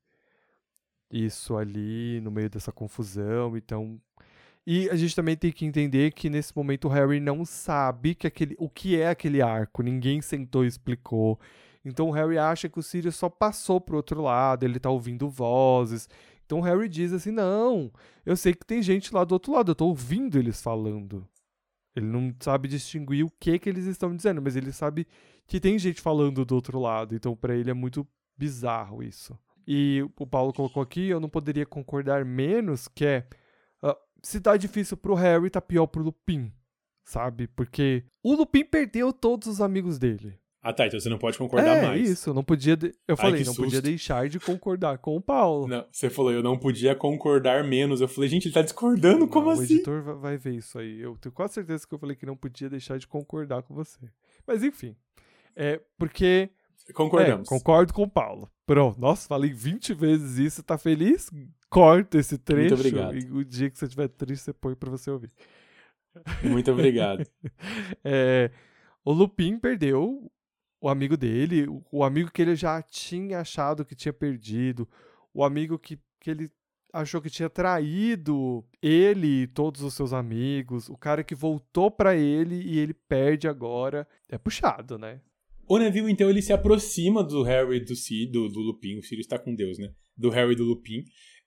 isso 1.10 1.56
ali 1.56 2.20
no 2.20 2.30
meio 2.30 2.50
dessa 2.50 2.72
confusão, 2.72 3.56
então 3.56 4.00
e 4.66 4.88
a 4.88 4.96
gente 4.96 5.14
também 5.14 5.36
tem 5.36 5.52
que 5.52 5.66
entender 5.66 6.12
que 6.12 6.30
nesse 6.30 6.56
momento 6.56 6.86
o 6.86 6.90
Harry 6.90 7.20
não 7.20 7.44
sabe 7.44 8.14
que 8.14 8.26
aquele, 8.26 8.56
o 8.58 8.68
que 8.68 8.98
é 8.98 9.08
aquele 9.08 9.42
arco, 9.42 9.82
ninguém 9.82 10.22
sentou 10.22 10.64
e 10.64 10.68
explicou. 10.68 11.38
Então 11.84 12.08
o 12.08 12.12
Harry 12.12 12.38
acha 12.38 12.68
que 12.68 12.78
o 12.78 12.82
Sirius 12.82 13.16
só 13.16 13.28
passou 13.28 13.78
pro 13.78 13.96
outro 13.96 14.22
lado, 14.22 14.64
ele 14.64 14.80
tá 14.80 14.88
ouvindo 14.88 15.28
vozes. 15.28 16.08
Então 16.46 16.60
o 16.60 16.62
Harry 16.62 16.88
diz 16.88 17.12
assim: 17.12 17.30
"Não, 17.30 17.92
eu 18.24 18.36
sei 18.36 18.54
que 18.54 18.64
tem 18.64 18.82
gente 18.82 19.14
lá 19.14 19.22
do 19.24 19.32
outro 19.32 19.52
lado, 19.52 19.72
eu 19.72 19.74
tô 19.74 19.86
ouvindo 19.86 20.38
eles 20.38 20.62
falando". 20.62 21.28
Ele 21.94 22.06
não 22.06 22.34
sabe 22.40 22.66
distinguir 22.68 23.24
o 23.24 23.30
que 23.38 23.58
que 23.58 23.68
eles 23.68 23.84
estão 23.86 24.16
dizendo, 24.16 24.42
mas 24.42 24.56
ele 24.56 24.72
sabe 24.72 25.06
que 25.46 25.60
tem 25.60 25.78
gente 25.78 26.00
falando 26.00 26.44
do 26.44 26.54
outro 26.54 26.80
lado. 26.80 27.14
Então 27.14 27.36
para 27.36 27.54
ele 27.54 27.70
é 27.70 27.74
muito 27.74 28.06
bizarro 28.36 29.02
isso. 29.02 29.38
E 29.66 30.02
o 30.18 30.26
Paulo 30.26 30.52
colocou 30.52 30.82
aqui, 30.82 31.08
eu 31.08 31.20
não 31.20 31.28
poderia 31.28 31.66
concordar 31.66 32.24
menos, 32.24 32.88
que 32.88 33.04
é 33.04 33.26
se 34.24 34.40
tá 34.40 34.56
difícil 34.56 34.96
pro 34.96 35.14
Harry, 35.14 35.50
tá 35.50 35.60
pior 35.60 35.86
pro 35.86 36.02
Lupin, 36.02 36.52
sabe? 37.04 37.46
Porque 37.48 38.02
o 38.22 38.34
Lupin 38.34 38.64
perdeu 38.64 39.12
todos 39.12 39.46
os 39.48 39.60
amigos 39.60 39.98
dele. 39.98 40.38
Ah, 40.66 40.72
tá. 40.72 40.86
Então 40.86 40.98
você 40.98 41.10
não 41.10 41.18
pode 41.18 41.36
concordar 41.36 41.76
é, 41.76 41.86
mais. 41.86 42.08
isso. 42.08 42.30
Eu 42.30 42.34
não 42.34 42.42
podia. 42.42 42.74
de- 42.74 42.94
Eu 43.06 43.14
Ai, 43.14 43.16
falei, 43.16 43.40
não 43.44 43.52
susto. 43.52 43.64
podia 43.64 43.82
deixar 43.82 44.26
de 44.30 44.40
concordar 44.40 44.96
com 44.96 45.14
o 45.14 45.20
Paulo. 45.20 45.68
Não, 45.68 45.86
você 45.92 46.08
falou, 46.08 46.32
eu 46.32 46.42
não 46.42 46.58
podia 46.58 46.94
concordar 46.94 47.62
menos. 47.62 48.00
Eu 48.00 48.08
falei, 48.08 48.30
gente, 48.30 48.46
ele 48.46 48.54
tá 48.54 48.62
discordando, 48.62 49.28
como 49.28 49.48
Não, 49.48 49.52
assim? 49.52 49.74
O 49.74 49.76
editor 49.76 50.02
va- 50.02 50.14
vai 50.14 50.38
ver 50.38 50.54
isso 50.54 50.78
aí. 50.78 50.98
Eu 51.02 51.18
tenho 51.18 51.34
quase 51.34 51.52
certeza 51.52 51.86
que 51.86 51.94
eu 51.94 51.98
falei 51.98 52.16
que 52.16 52.24
não 52.24 52.34
podia 52.34 52.70
deixar 52.70 52.98
de 52.98 53.06
concordar 53.06 53.62
com 53.62 53.74
você. 53.74 53.98
Mas 54.46 54.62
enfim. 54.64 54.96
É 55.54 55.80
porque. 55.98 56.48
Concordamos. 56.92 57.46
É, 57.46 57.48
concordo 57.48 57.92
com 57.94 58.02
o 58.02 58.10
Paulo. 58.10 58.50
Pronto. 58.66 59.00
Nossa, 59.00 59.26
falei 59.26 59.52
20 59.52 59.94
vezes 59.94 60.36
isso. 60.38 60.62
Tá 60.62 60.76
feliz? 60.76 61.30
Corta 61.70 62.18
esse 62.18 62.36
trecho. 62.36 62.74
obrigado. 62.74 63.16
E 63.16 63.30
o 63.30 63.44
dia 63.44 63.70
que 63.70 63.78
você 63.78 63.84
estiver 63.86 64.08
triste, 64.08 64.44
você 64.44 64.52
põe 64.52 64.74
pra 64.74 64.90
você 64.90 65.10
ouvir. 65.10 65.30
Muito 66.42 66.70
obrigado. 66.70 67.24
É, 68.04 68.50
o 69.04 69.12
Lupin 69.12 69.58
perdeu 69.58 70.30
o 70.80 70.88
amigo 70.88 71.16
dele, 71.16 71.66
o- 71.90 72.04
amigo 72.04 72.30
que 72.30 72.42
ele 72.42 72.54
já 72.54 72.80
tinha 72.82 73.40
achado 73.40 73.84
que 73.84 73.94
tinha 73.94 74.12
perdido, 74.12 74.86
o 75.32 75.42
amigo 75.42 75.78
que, 75.78 75.98
que 76.20 76.30
ele 76.30 76.50
achou 76.92 77.20
que 77.20 77.30
tinha 77.30 77.48
traído 77.50 78.64
ele 78.80 79.42
e 79.42 79.46
todos 79.46 79.80
os 79.82 79.94
seus 79.94 80.12
amigos, 80.12 80.88
o 80.88 80.96
cara 80.96 81.24
que 81.24 81.34
voltou 81.34 81.90
pra 81.90 82.14
ele 82.14 82.62
e 82.62 82.78
ele 82.78 82.94
perde 82.94 83.48
agora. 83.48 84.06
É 84.28 84.36
puxado, 84.38 84.96
né? 84.98 85.20
O 85.66 85.78
Neville, 85.78 86.10
então, 86.10 86.28
ele 86.28 86.42
se 86.42 86.52
aproxima 86.52 87.22
do 87.22 87.42
Harry 87.42 87.80
do 87.80 87.96
Cid, 87.96 88.30
do, 88.30 88.48
do 88.48 88.60
Lupin. 88.60 88.98
O 88.98 89.02
Sirius 89.02 89.26
está 89.26 89.38
com 89.38 89.54
Deus, 89.54 89.78
né? 89.78 89.90
Do 90.16 90.30
Harry 90.30 90.52
e 90.52 90.56
do 90.56 90.64
Lupin. 90.64 91.04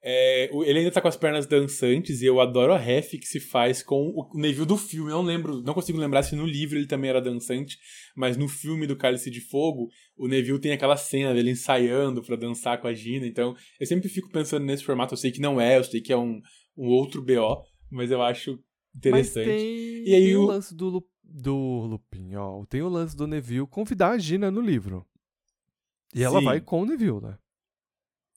É, 0.10 0.50
ele 0.66 0.80
ainda 0.80 0.92
tá 0.92 1.02
com 1.02 1.08
as 1.08 1.18
pernas 1.18 1.48
dançantes 1.48 2.22
e 2.22 2.26
eu 2.26 2.40
adoro 2.40 2.72
a 2.72 2.78
ref 2.78 3.14
que 3.14 3.26
se 3.26 3.40
faz 3.40 3.82
com 3.82 4.14
o 4.16 4.30
Neville 4.36 4.66
do 4.66 4.78
filme. 4.78 5.10
Eu 5.12 5.18
não 5.18 5.24
lembro, 5.24 5.62
não 5.62 5.74
consigo 5.74 5.98
lembrar 5.98 6.24
se 6.24 6.36
no 6.36 6.46
livro 6.46 6.78
ele 6.78 6.88
também 6.88 7.10
era 7.10 7.20
dançante, 7.20 7.78
mas 8.16 8.38
no 8.38 8.48
filme 8.48 8.86
do 8.86 8.96
Cálice 8.96 9.32
de 9.32 9.42
Fogo, 9.42 9.90
o 10.16 10.28
Neville 10.28 10.62
tem 10.62 10.72
aquela 10.72 10.96
cena 10.96 11.34
dele 11.34 11.52
ensaiando 11.52 12.22
pra 12.22 12.36
dançar 12.36 12.80
com 12.80 12.88
a 12.88 12.94
Gina. 12.94 13.26
Então, 13.26 13.56
eu 13.80 13.88
sempre 13.88 14.08
fico 14.08 14.30
pensando 14.30 14.66
nesse 14.66 14.84
formato. 14.84 15.14
Eu 15.14 15.18
sei 15.18 15.32
que 15.32 15.42
não 15.42 15.60
é, 15.60 15.78
eu 15.78 15.84
sei 15.84 16.00
que 16.00 16.14
é 16.14 16.18
um, 16.18 16.40
um 16.78 16.88
outro 16.88 17.22
BO, 17.22 17.64
mas 17.92 18.12
eu 18.12 18.22
acho 18.22 18.60
interessante. 18.96 19.46
Tem, 19.46 20.04
E 20.06 20.14
aí 20.14 20.26
tem 20.26 20.36
o 20.38 20.46
lance 20.46 20.76
do, 20.76 21.06
do 21.30 21.86
Lupin, 21.88 22.36
ó. 22.36 22.64
Tem 22.66 22.82
o 22.82 22.90
lance 22.90 23.16
do 23.16 23.28
Neville 23.28 23.68
convidar 23.68 24.12
a 24.12 24.18
Gina 24.18 24.50
no 24.52 24.62
livro. 24.62 25.06
E 26.16 26.24
ela 26.24 26.40
Sim. 26.40 26.46
vai 26.46 26.62
com 26.62 26.82
o 26.82 26.86
Neville, 26.86 27.22
né? 27.22 27.38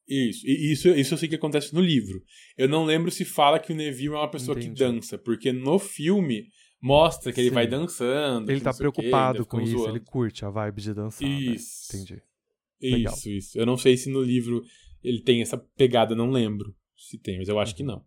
Isso, 0.09 0.45
e 0.47 0.73
isso, 0.73 0.89
isso 0.89 1.15
eu 1.15 1.19
sei 1.19 1.29
que 1.29 1.37
acontece 1.37 1.73
no 1.73 1.81
livro. 1.81 2.21
Eu 2.59 2.69
não 2.69 2.85
lembro 2.85 3.11
se 3.13 3.25
fala 3.25 3.61
que 3.61 3.73
o 3.73 3.77
Neville 3.77 4.15
é 4.15 4.19
uma 4.19 4.31
pessoa 4.31 4.59
Entendi. 4.59 4.73
que 4.75 4.79
dança, 4.79 5.17
porque 5.17 5.53
no 5.53 5.79
filme 5.79 6.49
mostra 6.83 7.33
que 7.33 7.41
ele 7.41 7.51
Sim. 7.51 7.55
vai 7.55 7.67
dançando. 7.69 8.51
Ele 8.51 8.61
tá 8.61 8.73
quê, 8.73 8.79
preocupado 8.79 9.39
ainda 9.39 9.49
com 9.49 9.61
isso, 9.61 9.73
zoando. 9.79 9.91
ele 9.97 10.01
curte 10.05 10.45
a 10.45 10.51
vibe 10.51 10.81
de 10.83 10.95
dançar. 10.95 11.29
né? 11.29 11.35
Isso. 11.37 11.95
Entendi. 11.97 12.23
Legal. 12.83 13.15
Isso, 13.15 13.31
isso. 13.31 13.59
Eu 13.59 13.65
não 13.67 13.77
sei 13.77 13.97
se 13.97 14.11
no 14.11 14.21
livro 14.21 14.65
ele 15.05 15.23
tem 15.23 15.43
essa 15.43 15.57
pegada, 15.77 16.15
não 16.17 16.31
lembro 16.31 16.75
se 16.97 17.17
tem, 17.17 17.39
mas 17.39 17.49
eu 17.49 17.59
acho 17.61 17.73
Uhum. 17.73 17.77
que 17.77 17.83
não. 17.85 18.05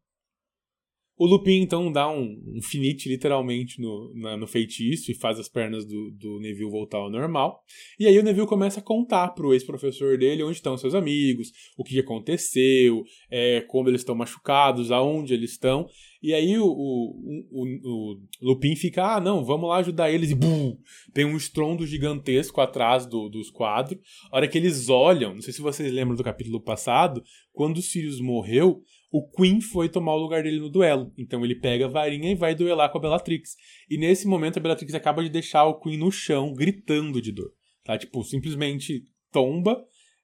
O 1.15 1.27
Lupin, 1.27 1.61
então, 1.61 1.91
dá 1.91 2.09
um, 2.09 2.41
um 2.55 2.61
finite, 2.61 3.07
literalmente, 3.07 3.79
no, 3.79 4.11
na- 4.15 4.35
no 4.35 4.47
feitiço 4.47 5.11
e 5.11 5.15
faz 5.15 5.39
as 5.39 5.47
pernas 5.47 5.85
do, 5.85 6.09
do 6.11 6.39
Neville 6.39 6.71
voltar 6.71 6.97
ao 6.97 7.09
normal. 7.11 7.61
E 7.99 8.07
aí 8.07 8.17
o 8.17 8.23
Neville 8.23 8.47
começa 8.47 8.79
a 8.79 8.83
contar 8.83 9.29
pro 9.29 9.53
ex-professor 9.53 10.17
dele 10.17 10.41
onde 10.43 10.57
estão 10.57 10.75
seus 10.75 10.95
amigos, 10.95 11.51
o 11.77 11.83
que 11.83 11.99
aconteceu, 11.99 13.03
é, 13.29 13.61
como 13.61 13.89
eles 13.89 14.01
estão 14.01 14.15
machucados, 14.15 14.91
aonde 14.91 15.33
eles 15.35 15.51
estão. 15.51 15.87
E 16.21 16.33
aí 16.33 16.57
o, 16.57 16.65
o, 16.65 17.45
o, 17.51 18.13
o 18.13 18.19
Lupin 18.41 18.75
fica, 18.75 19.15
ah, 19.15 19.19
não, 19.19 19.43
vamos 19.45 19.69
lá 19.69 19.77
ajudar 19.77 20.09
eles. 20.11 20.31
E 20.31 20.35
bum, 20.35 20.75
tem 21.13 21.25
um 21.25 21.37
estrondo 21.37 21.85
gigantesco 21.85 22.59
atrás 22.59 23.05
do, 23.05 23.29
dos 23.29 23.51
quadros. 23.51 23.99
A 24.31 24.37
hora 24.37 24.47
que 24.47 24.57
eles 24.57 24.89
olham, 24.89 25.35
não 25.35 25.41
sei 25.41 25.53
se 25.53 25.61
vocês 25.61 25.91
lembram 25.91 26.15
do 26.15 26.23
capítulo 26.23 26.59
passado, 26.59 27.21
quando 27.51 27.77
o 27.77 27.81
Sirius 27.81 28.19
morreu, 28.19 28.81
o 29.13 29.21
Queen 29.29 29.61
foi 29.61 29.87
tomar 29.87 30.15
o 30.15 30.17
lugar 30.17 30.41
dele 30.41 30.59
no 30.59 30.71
duelo. 30.71 31.13
Então 31.15 31.45
ele 31.45 31.53
pega 31.53 31.85
a 31.85 31.87
varinha 31.87 32.31
e 32.31 32.35
vai 32.35 32.55
duelar 32.55 32.91
com 32.91 32.97
a 32.97 33.01
Bellatrix. 33.01 33.55
E 33.87 33.95
nesse 33.95 34.27
momento 34.27 34.57
a 34.57 34.59
Bellatrix 34.59 34.95
acaba 34.95 35.21
de 35.21 35.29
deixar 35.29 35.65
o 35.65 35.79
Queen 35.79 35.99
no 35.99 36.11
chão, 36.11 36.51
gritando 36.51 37.21
de 37.21 37.31
dor. 37.31 37.51
Tá? 37.83 37.95
Tipo, 37.95 38.23
simplesmente 38.23 39.03
tomba 39.31 39.79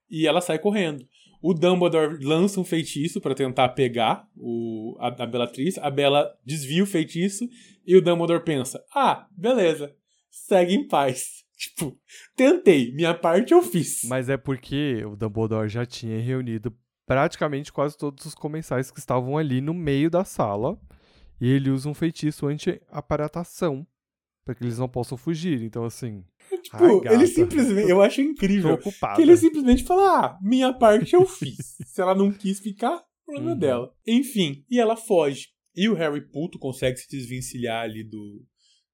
e 0.10 0.26
ela 0.26 0.42
sai 0.42 0.58
correndo. 0.58 1.06
O 1.40 1.54
Dumbledore 1.54 2.18
lança 2.26 2.60
um 2.60 2.64
feitiço 2.64 3.22
pra 3.22 3.36
tentar 3.36 3.70
pegar 3.70 4.28
o, 4.36 4.98
a, 5.00 5.24
a 5.24 5.28
Bellatrix. 5.28 5.78
A 5.78 5.92
Bella 5.92 6.28
desvia 6.44 6.82
o 6.82 6.88
feitiço 6.88 7.48
e 7.86 7.96
o 7.96 8.02
Dumbledore 8.02 8.44
pensa: 8.44 8.84
ah, 8.96 9.28
beleza, 9.38 9.96
segue 10.32 10.74
em 10.74 10.88
paz. 10.88 11.48
Tipo, 11.60 12.00
tentei, 12.38 12.94
minha 12.94 13.14
parte 13.14 13.52
eu 13.52 13.62
fiz. 13.62 14.00
Mas 14.06 14.30
é 14.30 14.38
porque 14.38 15.04
o 15.04 15.18
Dumbledore 15.18 15.68
já 15.68 15.86
tinha 15.86 16.18
reunido 16.18 16.74
praticamente 17.10 17.74
quase 17.74 17.98
todos 17.98 18.24
os 18.24 18.36
comensais 18.36 18.92
que 18.92 19.00
estavam 19.00 19.36
ali 19.36 19.62
no 19.62 19.74
meio 19.74 20.12
da 20.12 20.24
sala. 20.24 20.80
E 21.42 21.50
ele 21.50 21.72
usa 21.72 21.90
um 21.90 21.94
feitiço 21.96 22.46
anti-aparatação 22.46 23.88
para 24.46 24.54
que 24.54 24.64
eles 24.64 24.78
não 24.78 24.88
possam 24.88 25.18
fugir. 25.18 25.64
Então, 25.64 25.84
assim, 25.86 26.24
Tipo, 26.64 26.78
Ai, 26.84 27.14
ele 27.14 27.26
simplesmente. 27.28 27.90
Eu 27.90 28.02
acho 28.02 28.22
incrível. 28.22 28.78
Que 29.16 29.22
ele 29.24 29.36
simplesmente 29.38 29.84
fala: 29.84 30.26
Ah, 30.26 30.40
minha 30.42 30.72
parte 30.74 31.16
eu 31.16 31.26
fiz. 31.26 31.78
Se 31.88 32.02
ela 32.02 32.14
não 32.14 32.32
quis 32.32 32.60
ficar, 32.60 33.02
problema 33.26 33.52
Uhum. 33.54 33.58
dela. 33.58 33.94
Enfim, 34.08 34.64
e 34.70 34.80
ela 34.80 34.96
foge. 34.96 35.48
E 35.76 35.88
o 35.90 35.94
Harry 35.96 36.22
puto 36.22 36.58
consegue 36.60 36.98
se 36.98 37.08
desvencilhar 37.10 37.84
ali 37.84 38.04
do, 38.04 38.44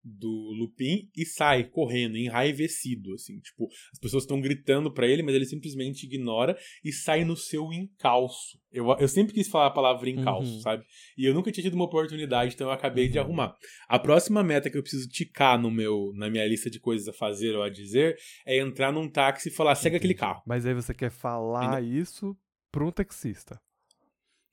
do 0.07 0.53
Lupin 0.57 1.09
e 1.17 1.25
sai 1.25 1.63
correndo, 1.63 2.15
enraivecido, 2.15 3.13
assim. 3.15 3.39
Tipo, 3.39 3.67
as 3.91 3.99
pessoas 3.99 4.23
estão 4.23 4.39
gritando 4.39 4.93
pra 4.93 5.07
ele, 5.07 5.23
mas 5.23 5.33
ele 5.33 5.45
simplesmente 5.45 6.05
ignora 6.05 6.55
e 6.83 6.93
sai 6.93 7.25
no 7.25 7.35
seu 7.35 7.73
encalço. 7.73 8.59
Eu, 8.71 8.85
eu 8.99 9.07
sempre 9.07 9.33
quis 9.33 9.47
falar 9.47 9.67
a 9.67 9.71
palavra 9.71 10.09
encalço, 10.09 10.53
Uhum. 10.55 10.61
sabe? 10.61 10.85
E 11.17 11.25
eu 11.25 11.33
nunca 11.33 11.51
tinha 11.51 11.63
tido 11.63 11.73
uma 11.73 11.85
oportunidade, 11.85 12.53
então 12.53 12.67
eu 12.67 12.73
acabei 12.73 13.07
de 13.07 13.17
Uhum. 13.17 13.23
arrumar. 13.23 13.55
A 13.87 13.97
próxima 13.97 14.43
meta 14.43 14.69
que 14.69 14.77
eu 14.77 14.81
preciso 14.83 15.07
ticar 15.09 15.59
no 15.59 15.71
meu, 15.71 16.11
na 16.15 16.29
minha 16.29 16.45
lista 16.45 16.69
de 16.69 16.79
coisas 16.79 17.07
a 17.07 17.13
fazer 17.13 17.55
ou 17.55 17.63
a 17.63 17.69
dizer 17.69 18.15
é 18.45 18.59
entrar 18.59 18.91
num 18.91 19.09
táxi 19.09 19.49
e 19.49 19.51
falar, 19.51 19.73
segue 19.75 19.95
aquele 19.95 20.13
carro. 20.13 20.43
Mas 20.45 20.65
aí 20.65 20.73
você 20.73 20.93
quer 20.93 21.09
falar 21.09 21.81
isso 21.83 22.37
para 22.71 22.85
um 22.85 22.91
taxista. 22.91 23.59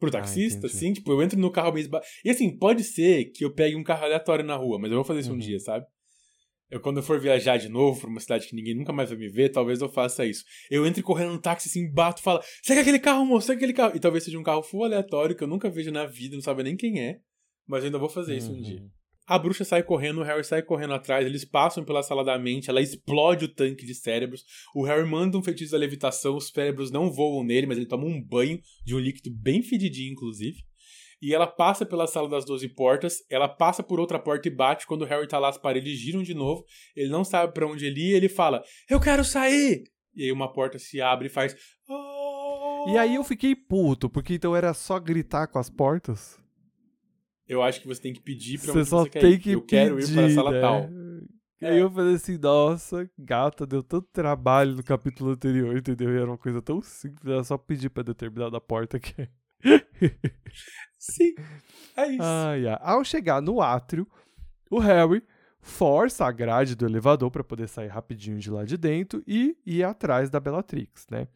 Pro 0.02 0.08
Ah, 0.08 0.20
taxista, 0.20 0.58
entendi. 0.66 0.74
assim, 0.74 0.92
tipo, 0.94 1.12
eu 1.12 1.22
entro 1.22 1.38
no 1.38 1.48
carro 1.50 1.72
mesmo. 1.72 1.96
E 2.24 2.30
assim, 2.30 2.56
pode 2.56 2.82
ser 2.82 3.26
que 3.26 3.44
eu 3.44 3.54
pegue 3.54 3.76
um 3.76 3.84
carro 3.84 4.04
aleatório 4.04 4.44
na 4.44 4.56
rua, 4.56 4.76
mas 4.78 4.90
eu 4.90 4.96
vou 4.96 5.04
fazer 5.04 5.20
isso 5.20 5.30
um 5.30 5.34
Uhum. 5.34 5.38
dia, 5.38 5.60
sabe? 5.60 5.86
Eu, 6.68 6.80
quando 6.80 6.96
eu 6.96 7.02
for 7.02 7.20
viajar 7.20 7.56
de 7.58 7.68
novo 7.68 8.00
pra 8.00 8.10
uma 8.10 8.18
cidade 8.18 8.48
que 8.48 8.56
ninguém 8.56 8.74
nunca 8.74 8.92
mais 8.92 9.10
vai 9.10 9.18
me 9.18 9.28
ver, 9.28 9.50
talvez 9.50 9.80
eu 9.80 9.88
faça 9.88 10.26
isso. 10.26 10.42
Eu 10.70 10.84
entre 10.86 11.02
correndo 11.02 11.32
no 11.32 11.38
táxi, 11.40 11.68
assim, 11.68 11.88
bato 11.88 12.20
falo, 12.22 12.40
segue 12.62 12.80
aquele 12.80 12.98
carro, 12.98 13.24
moço, 13.24 13.46
segue 13.46 13.58
aquele 13.58 13.72
carro. 13.74 13.94
E 13.94 14.00
talvez 14.00 14.24
seja 14.24 14.38
um 14.38 14.42
carro 14.42 14.62
full 14.62 14.84
aleatório 14.84 15.36
que 15.36 15.44
eu 15.44 15.48
nunca 15.48 15.70
vejo 15.70 15.92
na 15.92 16.04
vida, 16.06 16.34
não 16.34 16.42
sabe 16.42 16.62
nem 16.64 16.76
quem 16.76 16.98
é. 17.00 17.20
Mas 17.66 17.82
eu 17.84 17.86
ainda 17.86 17.98
vou 17.98 18.08
fazer 18.08 18.36
isso 18.36 18.50
um 18.52 18.56
Uhum. 18.56 18.62
dia. 18.62 18.82
A 19.26 19.38
bruxa 19.38 19.64
sai 19.64 19.82
correndo, 19.82 20.20
o 20.20 20.24
Harry 20.24 20.44
sai 20.44 20.62
correndo 20.62 20.94
atrás, 20.94 21.24
eles 21.24 21.44
passam 21.44 21.85
pela 21.85 22.02
sala 22.02 22.24
da 22.24 22.38
mente, 22.38 22.68
ela 22.68 22.80
explode 22.80 23.44
o 23.44 23.48
tanque 23.48 23.87
de 23.87 23.94
cérebros. 23.94 24.44
O 24.74 24.85
Harry 24.85 25.08
manda 25.08 25.38
um 25.38 25.42
feitiço 25.42 25.72
da 25.72 25.78
levitação, 25.78 26.37
os 26.37 26.48
cérebros 26.48 26.90
não 26.90 27.11
voam 27.11 27.44
nele, 27.44 27.66
mas 27.66 27.76
ele 27.76 27.87
toma 27.87 28.04
um 28.04 28.20
banho 28.20 28.61
de 28.85 28.94
um 28.94 28.98
líquido 28.98 29.30
bem 29.30 29.62
fedidinho, 29.62 30.12
inclusive. 30.12 30.58
E 31.22 31.32
ela 31.32 31.46
passa 31.46 31.87
pela 31.87 32.08
sala 32.08 32.28
das 32.28 32.44
12 32.44 32.68
portas, 32.70 33.18
ela 33.30 33.46
passa 33.48 33.80
por 33.80 34.00
outra 34.00 34.18
porta 34.18 34.48
e 34.48 34.50
bate. 34.50 34.88
Quando 34.88 35.02
o 35.02 35.04
Harry 35.04 35.28
tá 35.28 35.38
lá, 35.38 35.50
as 35.50 35.56
paredes 35.56 35.96
giram 35.96 36.20
de 36.20 36.35
novo. 36.35 36.64
Ele 36.96 37.08
não 37.11 37.22
sabe 37.22 37.54
pra 37.54 37.64
onde 37.64 37.87
ele 37.87 38.11
ir, 38.11 38.14
ele 38.14 38.28
fala: 38.28 38.61
Eu 38.90 38.98
quero 38.98 39.24
sair! 39.24 39.85
E 40.16 40.24
aí 40.24 40.32
uma 40.32 40.52
porta 40.52 40.80
se 40.80 41.00
abre 41.00 41.28
e 41.28 41.30
faz. 41.30 41.54
"Oh". 41.88 42.87
E 42.88 42.98
aí 42.98 43.14
eu 43.14 43.22
fiquei 43.22 43.54
puto, 43.54 44.11
porque 44.11 44.35
então 44.35 44.56
era 44.56 44.74
só 44.74 44.98
gritar 44.98 45.46
com 45.46 45.61
as 45.61 45.70
portas. 45.70 46.41
Eu 47.48 47.62
acho 47.62 47.81
que 47.81 47.87
você 47.87 48.00
tem 48.00 48.12
que 48.12 48.20
pedir 48.20 48.59
pra 48.59 48.72
Você 48.72 48.85
só 48.85 49.02
você 49.02 49.11
quer 49.11 49.20
tem 49.20 49.38
que 49.38 49.52
Eu 49.52 49.62
quero 49.62 49.98
ir 49.98 50.05
para 50.05 50.20
a 50.20 50.22
pedir, 50.24 50.35
sala 50.35 50.50
né? 50.52 50.61
tal. 50.61 50.88
E 51.61 51.66
aí 51.66 51.78
eu 51.78 51.90
falei 51.90 52.14
assim, 52.14 52.38
nossa, 52.38 53.09
gata, 53.16 53.64
deu 53.64 53.83
tanto 53.85 54.09
trabalho 54.12 54.74
no 54.74 54.83
capítulo 54.83 55.31
anterior, 55.31 55.76
entendeu? 55.76 56.12
E 56.12 56.16
era 56.16 56.26
uma 56.26 56.38
coisa 56.38 56.61
tão 56.61 56.83
simples, 56.83 57.24
era 57.24 57.44
só 57.44 57.57
pedir 57.57 57.88
pra 57.88 58.02
determinada 58.02 58.61
porta 58.61 58.98
que... 58.98 59.28
Sim, 60.98 61.35
é 61.96 62.09
isso. 62.09 62.22
Ai, 62.22 62.66
ai. 62.66 62.78
Ao 62.81 63.05
chegar 63.05 63.40
no 63.40 63.61
átrio, 63.62 64.09
o 64.68 64.81
Harry 64.81 65.22
força 65.61 66.26
a 66.26 66.33
grade 66.33 66.74
do 66.74 66.85
elevador 66.85 67.31
pra 67.31 67.44
poder 67.44 67.68
sair 67.68 67.87
rapidinho 67.87 68.38
de 68.38 68.50
lá 68.50 68.64
de 68.64 68.76
dentro 68.76 69.22
e 69.24 69.57
ir 69.64 69.85
atrás 69.85 70.28
da 70.28 70.40
Bellatrix, 70.40 71.07
né? 71.09 71.28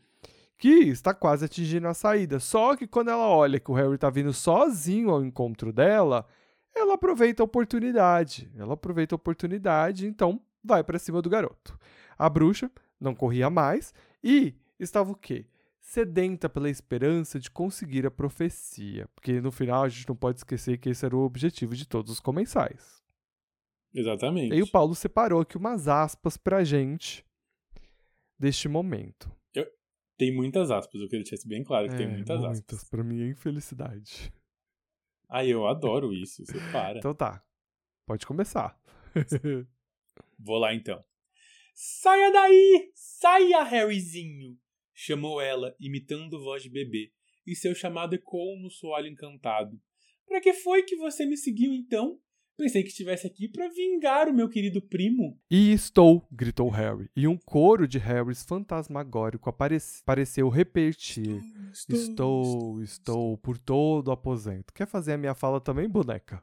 Que 0.59 0.89
está 0.89 1.13
quase 1.13 1.45
atingindo 1.45 1.87
a 1.87 1.95
saída. 1.95 2.41
Só 2.41 2.77
que 2.77 2.87
quando 2.87 3.11
ela 3.11 3.29
olha 3.29 3.61
que 3.61 3.71
o 3.71 3.75
Harry 3.75 3.99
tá 3.99 4.09
vindo 4.09 4.33
sozinho 4.33 5.11
ao 5.11 5.25
encontro 5.25 5.73
dela, 5.73 6.27
ela 6.75 6.95
aproveita 6.95 7.43
a 7.43 7.45
oportunidade. 7.45 8.51
Ela 8.57 8.75
aproveita 8.75 9.15
a 9.15 9.17
oportunidade, 9.17 10.07
então 10.07 10.41
vai 10.65 10.83
pra 10.83 10.99
cima 10.99 11.21
do 11.21 11.31
garoto. 11.31 11.79
A 12.19 12.29
bruxa 12.29 12.71
não 13.01 13.15
corria 13.15 13.51
mais 13.51 13.93
e 14.25 14.55
estava 14.79 15.13
o 15.13 15.15
quê? 15.15 15.47
sedenta 15.87 16.49
pela 16.49 16.69
esperança 16.69 17.39
de 17.39 17.49
conseguir 17.49 18.05
a 18.05 18.11
profecia, 18.11 19.09
porque 19.15 19.41
no 19.41 19.53
final 19.53 19.85
a 19.85 19.89
gente 19.89 20.09
não 20.09 20.17
pode 20.17 20.39
esquecer 20.39 20.79
que 20.79 20.89
esse 20.89 21.07
era 21.07 21.17
o 21.17 21.21
objetivo 21.21 21.77
de 21.77 21.87
todos 21.87 22.11
os 22.11 22.19
comensais. 22.19 23.01
Exatamente. 23.95 24.51
E 24.51 24.55
aí 24.55 24.63
o 24.63 24.71
Paulo 24.71 24.97
separou 24.97 25.41
aqui 25.41 25.57
umas 25.57 25.87
aspas 25.87 26.37
pra 26.37 26.65
gente 26.65 27.25
deste 28.37 28.69
momento. 28.69 29.31
Tem 30.17 30.35
muitas 30.35 30.71
aspas, 30.71 31.01
eu 31.01 31.09
queria 31.09 31.23
deixar 31.23 31.37
isso 31.37 31.49
bem 31.49 31.63
claro 31.63 31.89
que 31.89 31.97
tem 31.97 32.07
É, 32.07 32.11
muitas 32.11 32.39
aspas. 32.39 32.53
muitas. 32.59 32.85
Pra 32.89 33.05
mim 33.05 33.21
é 33.23 33.29
infelicidade. 33.29 34.33
Ai, 35.29 35.49
eu 35.53 35.67
adoro 35.67 36.13
isso, 36.13 36.45
você 36.47 36.59
para. 36.73 36.99
Então 36.99 37.15
tá, 37.15 37.45
pode 38.07 38.27
começar. 38.27 38.81
Vou 40.39 40.59
lá 40.59 40.75
então. 40.75 41.05
Saia 41.75 42.31
daí! 42.33 42.91
Saia, 42.95 43.63
Harryzinho! 43.63 44.59
Chamou 44.95 45.41
ela, 45.41 45.75
imitando 45.79 46.43
voz 46.43 46.63
de 46.63 46.71
bebê, 46.71 47.13
e 47.47 47.55
seu 47.55 47.75
chamado 47.75 48.15
ecoou 48.15 48.59
no 48.59 48.71
soalho 48.71 49.09
encantado. 49.09 49.79
Pra 50.27 50.41
que 50.41 50.55
foi 50.55 50.83
que 50.85 50.97
você 50.97 51.27
me 51.27 51.37
seguiu 51.37 51.73
então? 51.75 52.19
Pensei 52.57 52.83
que 52.83 52.89
estivesse 52.89 53.27
aqui 53.27 53.49
pra 53.49 53.69
vingar 53.69 54.29
o 54.29 54.33
meu 54.33 54.49
querido 54.49 54.81
primo. 54.81 55.39
E 55.51 55.73
estou, 55.73 56.27
gritou 56.33 56.71
Harry, 56.71 57.11
e 57.15 57.29
um 57.29 57.37
coro 57.37 57.87
de 57.87 57.99
Harrys 57.99 58.43
fantasmagórico 58.43 59.51
apare 59.51 59.77
pareceu 60.07 60.49
repetir. 60.49 61.43
Estou, 61.89 62.81
estou 62.83 63.37
por 63.37 63.59
todo 63.59 64.09
o 64.09 64.13
aposento. 64.13 64.73
Quer 64.73 64.87
fazer 64.87 65.13
a 65.13 65.19
minha 65.19 65.35
fala 65.35 65.61
também, 65.61 65.87
boneca? 65.87 66.43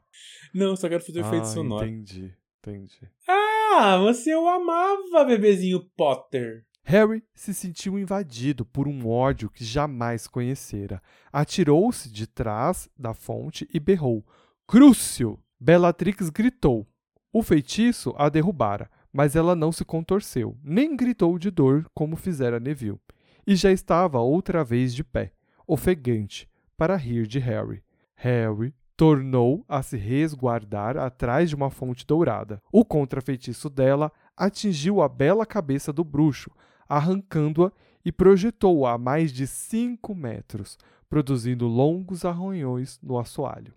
Não, 0.54 0.76
só 0.76 0.88
quero 0.88 1.04
fazer 1.04 1.20
efeito 1.20 1.42
ah, 1.42 1.46
sonoro. 1.46 1.84
Entendi, 1.84 2.32
entendi. 2.60 3.10
Ah, 3.26 3.98
você 3.98 4.36
o 4.36 4.46
amava, 4.46 5.24
bebezinho 5.24 5.80
Potter. 5.96 6.64
Harry 6.84 7.24
se 7.34 7.52
sentiu 7.52 7.98
invadido 7.98 8.64
por 8.64 8.86
um 8.86 9.08
ódio 9.08 9.50
que 9.50 9.64
jamais 9.64 10.28
conhecera. 10.28 11.02
Atirou-se 11.32 12.08
de 12.08 12.26
trás 12.26 12.88
da 12.96 13.14
fonte 13.14 13.66
e 13.72 13.80
berrou: 13.80 14.24
Crucio! 14.66 15.43
Bellatrix 15.66 16.28
gritou. 16.28 16.86
O 17.32 17.42
feitiço 17.42 18.12
a 18.18 18.28
derrubara, 18.28 18.90
mas 19.10 19.34
ela 19.34 19.56
não 19.56 19.72
se 19.72 19.82
contorceu, 19.82 20.58
nem 20.62 20.94
gritou 20.94 21.38
de 21.38 21.50
dor 21.50 21.86
como 21.94 22.16
fizera 22.16 22.60
Neville. 22.60 23.00
E 23.46 23.56
já 23.56 23.72
estava 23.72 24.20
outra 24.20 24.62
vez 24.62 24.94
de 24.94 25.02
pé, 25.02 25.32
ofegante, 25.66 26.46
para 26.76 26.96
rir 26.96 27.26
de 27.26 27.38
Harry. 27.38 27.82
Harry 28.14 28.74
tornou 28.94 29.64
a 29.66 29.82
se 29.82 29.96
resguardar 29.96 30.98
atrás 30.98 31.48
de 31.48 31.56
uma 31.56 31.70
fonte 31.70 32.06
dourada. 32.06 32.60
O 32.70 32.84
contrafeitiço 32.84 33.70
dela 33.70 34.12
atingiu 34.36 35.00
a 35.00 35.08
bela 35.08 35.46
cabeça 35.46 35.94
do 35.94 36.04
bruxo, 36.04 36.50
arrancando-a 36.86 37.72
e 38.04 38.12
projetou-a 38.12 38.92
a 38.92 38.98
mais 38.98 39.32
de 39.32 39.46
cinco 39.46 40.14
metros, 40.14 40.76
produzindo 41.08 41.66
longos 41.66 42.22
arranhões 42.22 43.00
no 43.02 43.18
assoalho. 43.18 43.72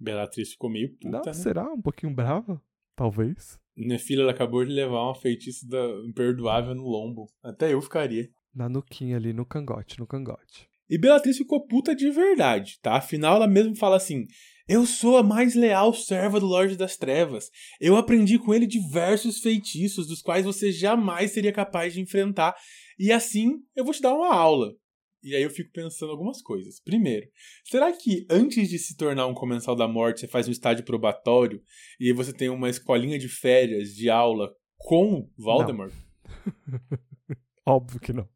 Bellatrix 0.00 0.52
ficou 0.52 0.70
meio 0.70 0.90
puta, 0.96 1.08
Não, 1.08 1.22
né? 1.24 1.32
será 1.32 1.70
um 1.72 1.80
pouquinho 1.80 2.14
brava? 2.14 2.60
Talvez. 2.96 3.58
Minha 3.76 3.98
filha 3.98 4.22
ela 4.22 4.32
acabou 4.32 4.64
de 4.64 4.72
levar 4.72 5.02
uma 5.04 5.14
feitiço 5.14 5.66
da 5.68 5.82
imperdoável 6.06 6.74
no 6.74 6.84
lombo. 6.84 7.26
Até 7.42 7.72
eu 7.72 7.80
ficaria. 7.80 8.28
Na 8.54 8.68
nuquinha 8.68 9.16
ali, 9.16 9.32
no 9.32 9.46
cangote, 9.46 9.98
no 9.98 10.06
cangote. 10.06 10.68
E 10.88 10.98
Bellatrix 10.98 11.38
ficou 11.38 11.66
puta 11.66 11.94
de 11.94 12.10
verdade, 12.10 12.78
tá? 12.82 12.96
Afinal, 12.96 13.36
ela 13.36 13.46
mesmo 13.46 13.76
fala 13.76 13.96
assim: 13.96 14.26
Eu 14.68 14.84
sou 14.84 15.16
a 15.16 15.22
mais 15.22 15.54
leal 15.54 15.94
serva 15.94 16.40
do 16.40 16.46
Lorde 16.46 16.76
das 16.76 16.96
Trevas. 16.96 17.48
Eu 17.80 17.96
aprendi 17.96 18.38
com 18.38 18.52
ele 18.52 18.66
diversos 18.66 19.38
feitiços, 19.38 20.08
dos 20.08 20.20
quais 20.20 20.44
você 20.44 20.72
jamais 20.72 21.30
seria 21.30 21.52
capaz 21.52 21.94
de 21.94 22.00
enfrentar. 22.00 22.56
E 22.98 23.12
assim, 23.12 23.62
eu 23.76 23.84
vou 23.84 23.94
te 23.94 24.02
dar 24.02 24.14
uma 24.14 24.34
aula. 24.34 24.74
E 25.22 25.34
aí 25.36 25.42
eu 25.42 25.50
fico 25.50 25.70
pensando 25.72 26.12
algumas 26.12 26.40
coisas. 26.40 26.80
Primeiro, 26.80 27.26
será 27.64 27.92
que 27.92 28.26
antes 28.30 28.68
de 28.68 28.78
se 28.78 28.96
tornar 28.96 29.26
um 29.26 29.34
comensal 29.34 29.76
da 29.76 29.86
morte, 29.86 30.20
você 30.20 30.28
faz 30.28 30.48
um 30.48 30.52
estágio 30.52 30.84
probatório 30.84 31.62
e 31.98 32.12
você 32.12 32.32
tem 32.32 32.48
uma 32.48 32.70
escolinha 32.70 33.18
de 33.18 33.28
férias 33.28 33.90
de 33.90 34.08
aula 34.08 34.50
com 34.78 35.28
Voldemort? 35.36 35.92
Óbvio 37.66 38.00
que 38.00 38.12
não. 38.12 38.28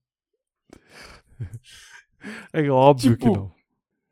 É 2.53 2.69
óbvio 2.71 3.17
que 3.17 3.25
Tipo, 3.25 3.37
não. 3.37 3.53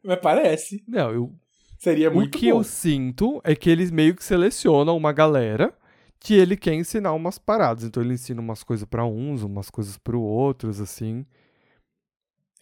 Mas 0.03 0.19
parece. 0.21 0.83
Não, 0.87 1.11
eu, 1.13 1.35
Seria 1.79 2.11
o 2.11 2.15
muito 2.15 2.39
que 2.39 2.51
bom. 2.51 2.59
eu 2.59 2.65
sinto 2.65 3.41
é 3.45 3.55
que 3.55 3.71
eles 3.71 3.91
meio 3.91 4.15
que 4.15 4.25
selecionam 4.25 4.97
uma 4.97 5.13
galera 5.13 5.77
que 6.19 6.35
ele 6.35 6.57
quer 6.57 6.75
ensinar 6.75 7.13
umas 7.13 7.39
paradas. 7.39 7.85
Então 7.85 8.03
ele 8.03 8.15
ensina 8.15 8.41
umas 8.41 8.63
coisas 8.63 8.87
pra 8.87 9.05
uns, 9.05 9.43
umas 9.43 9.69
coisas 9.71 9.97
para 9.99 10.17
outros, 10.17 10.81
assim. 10.81 11.27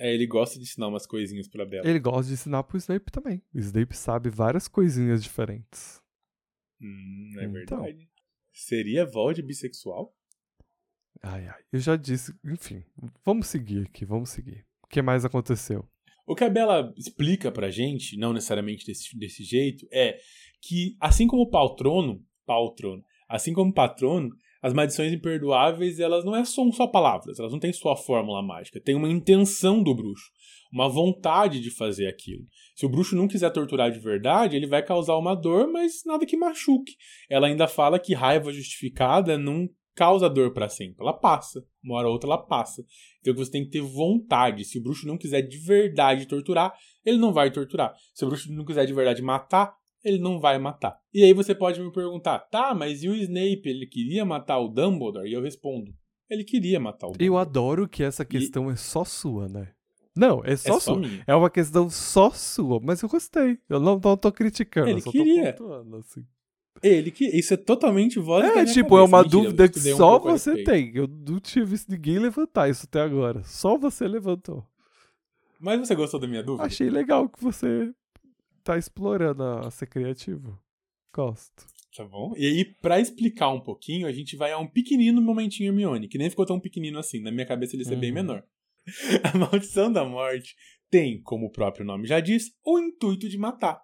É, 0.00 0.14
ele 0.14 0.26
gosta 0.26 0.56
de 0.58 0.62
ensinar 0.64 0.88
umas 0.88 1.06
coisinhas 1.06 1.46
pra 1.46 1.66
Bella. 1.66 1.86
Ele 1.86 1.98
gosta 1.98 2.28
de 2.28 2.32
ensinar 2.32 2.62
pro 2.62 2.78
Snape 2.78 3.12
também. 3.12 3.42
O 3.54 3.58
Snape 3.58 3.94
sabe 3.94 4.30
várias 4.30 4.66
coisinhas 4.66 5.22
diferentes. 5.22 6.00
Hum, 6.80 7.32
é 7.38 7.44
Então. 7.44 7.82
verdade. 7.82 8.08
Seria 8.52 9.04
Vold 9.04 9.42
bissexual? 9.42 10.16
Ai, 11.22 11.46
ai. 11.48 11.62
Eu 11.70 11.78
já 11.80 11.96
disse. 11.96 12.32
Enfim, 12.44 12.82
vamos 13.24 13.46
seguir 13.48 13.86
aqui, 13.86 14.04
vamos 14.06 14.30
seguir. 14.30 14.66
O 14.82 14.86
que 14.86 15.02
mais 15.02 15.24
aconteceu? 15.24 15.86
O 16.26 16.34
que 16.34 16.44
a 16.44 16.48
Bella 16.48 16.92
explica 16.96 17.52
pra 17.52 17.70
gente, 17.70 18.16
não 18.16 18.32
necessariamente 18.32 18.86
desse, 18.86 19.16
desse 19.18 19.44
jeito, 19.44 19.86
é 19.92 20.18
que 20.62 20.96
assim 21.00 21.26
como 21.26 21.42
o 21.42 21.50
Paltrono, 21.50 22.24
Paltrono, 22.46 23.04
assim 23.28 23.52
como 23.52 23.70
o 23.70 23.74
Patrono, 23.74 24.30
as 24.62 24.73
maldições 24.73 25.12
imperdoáveis, 25.12 25.99
elas 25.99 26.25
não 26.25 26.37
é 26.37 26.44
são 26.44 26.70
só 26.73 26.87
palavras, 26.87 27.38
elas 27.38 27.53
não 27.53 27.59
têm 27.59 27.73
só 27.73 27.92
a 27.92 27.96
fórmula 27.96 28.42
mágica, 28.42 28.81
tem 28.81 28.94
uma 28.94 29.09
intenção 29.09 29.83
do 29.83 29.94
bruxo, 29.94 30.31
uma 30.73 30.88
vontade 30.88 31.61
de 31.61 31.70
fazer 31.70 32.07
aquilo. 32.07 32.44
Se 32.77 32.85
o 32.85 32.88
bruxo 32.88 33.16
não 33.16 33.27
quiser 33.27 33.51
torturar 33.51 33.90
de 33.90 33.99
verdade, 33.99 34.57
ele 34.57 34.66
vai 34.66 34.85
causar 34.85 35.16
uma 35.16 35.35
dor, 35.35 35.70
mas 35.70 36.03
nada 36.05 36.27
que 36.27 36.37
machuque. 36.37 36.94
Ela 37.29 37.46
ainda 37.46 37.66
fala 37.66 37.99
que 37.99 38.14
raiva 38.14 38.53
justificada 38.53 39.37
não 39.37 39.68
causa 39.94 40.31
dor 40.31 40.53
pra 40.53 40.68
sempre, 40.68 40.96
ela 41.01 41.12
passa, 41.12 41.62
uma 41.85 41.96
hora 41.96 42.07
ou 42.07 42.14
outra 42.14 42.29
ela 42.29 42.38
passa. 42.38 42.83
Então 43.20 43.35
você 43.35 43.51
tem 43.51 43.64
que 43.64 43.70
ter 43.70 43.83
vontade. 43.83 44.64
Se 44.64 44.79
o 44.79 44.83
bruxo 44.83 45.07
não 45.07 45.18
quiser 45.18 45.42
de 45.42 45.59
verdade 45.59 46.27
torturar, 46.27 46.73
ele 47.05 47.18
não 47.18 47.33
vai 47.33 47.51
torturar. 47.51 47.92
Se 48.14 48.25
o 48.25 48.29
bruxo 48.29 48.53
não 48.53 48.64
quiser 48.64 48.87
de 48.87 48.94
verdade 48.94 49.20
matar, 49.20 49.75
ele 50.04 50.18
não 50.18 50.40
vai 50.40 50.58
matar. 50.58 50.98
E 51.12 51.22
aí 51.22 51.32
você 51.32 51.54
pode 51.54 51.80
me 51.80 51.92
perguntar, 51.92 52.38
tá, 52.38 52.74
mas 52.74 53.02
e 53.02 53.08
o 53.08 53.14
Snape, 53.14 53.62
ele 53.68 53.86
queria 53.86 54.24
matar 54.24 54.58
o 54.58 54.68
Dumbledore? 54.68 55.28
E 55.28 55.32
eu 55.32 55.42
respondo, 55.42 55.92
ele 56.28 56.44
queria 56.44 56.80
matar 56.80 57.06
o 57.06 57.10
Dumbledore. 57.10 57.26
Eu 57.26 57.38
adoro 57.38 57.88
que 57.88 58.02
essa 58.02 58.24
questão 58.24 58.70
é 58.70 58.76
só 58.76 59.04
sua, 59.04 59.48
né? 59.48 59.68
Não, 60.16 60.42
é 60.44 60.56
só 60.56 60.68
é 60.68 60.72
só 60.72 60.80
sua. 60.80 60.98
minha. 60.98 61.22
É 61.26 61.34
uma 61.34 61.50
questão 61.50 61.88
só 61.88 62.30
sua, 62.30 62.80
mas 62.82 63.00
eu 63.02 63.08
gostei. 63.08 63.58
Eu 63.68 63.80
não, 63.80 64.00
não 64.02 64.16
tô 64.16 64.32
criticando, 64.32 64.88
Ele 64.90 65.02
queria. 65.02 65.56
assim. 65.98 66.24
Ele 66.82 67.10
que 67.10 67.26
isso 67.26 67.52
é 67.54 67.56
totalmente 67.56 68.18
voz 68.18 68.44
É, 68.44 68.64
tipo, 68.64 68.96
é 68.96 69.00
cabeça. 69.00 69.04
uma 69.04 69.22
Mentira, 69.22 69.42
dúvida 69.42 69.68
que 69.68 69.78
um 69.92 69.96
só 69.96 70.16
a 70.16 70.18
você 70.18 70.64
tem. 70.64 70.92
Eu 70.94 71.06
não 71.06 71.38
tinha 71.38 71.64
visto 71.64 71.90
ninguém 71.90 72.18
levantar 72.18 72.70
isso 72.70 72.86
até 72.86 73.00
agora. 73.00 73.42
Só 73.44 73.76
você 73.76 74.08
levantou. 74.08 74.64
Mas 75.58 75.78
você 75.80 75.94
gostou 75.94 76.18
da 76.18 76.26
minha 76.26 76.42
dúvida? 76.42 76.64
Achei 76.64 76.88
legal 76.88 77.28
que 77.28 77.42
você 77.42 77.92
tá 78.70 78.78
explorando 78.78 79.42
a 79.42 79.70
ser 79.70 79.87
criativo. 79.87 80.59
Gosto. 81.12 81.66
Tá 81.96 82.04
bom? 82.04 82.33
E 82.37 82.46
aí, 82.46 82.64
pra 82.64 83.00
explicar 83.00 83.48
um 83.50 83.61
pouquinho, 83.61 84.06
a 84.06 84.12
gente 84.12 84.37
vai 84.37 84.52
a 84.52 84.59
um 84.59 84.66
pequenino 84.66 85.20
momentinho 85.20 85.68
Hermione, 85.70 86.06
que 86.06 86.16
nem 86.18 86.30
ficou 86.30 86.46
tão 86.46 86.61
pequenino 86.61 86.98
assim. 87.00 87.20
Na 87.20 87.33
minha 87.33 87.44
cabeça 87.46 87.74
ele 87.74 87.83
ia 87.83 87.88
ser 87.88 87.96
bem 87.96 88.11
Uhum. 88.11 88.14
menor. 88.14 88.44
A 89.35 89.37
maldição 89.37 89.92
da 89.92 90.04
morte 90.04 90.54
tem, 90.88 91.20
como 91.22 91.46
o 91.46 91.50
próprio 91.52 91.85
nome 91.85 92.06
já 92.06 92.20
diz, 92.20 92.52
o 92.64 92.78
intuito 92.78 93.28
de 93.28 93.37
matar. 93.37 93.80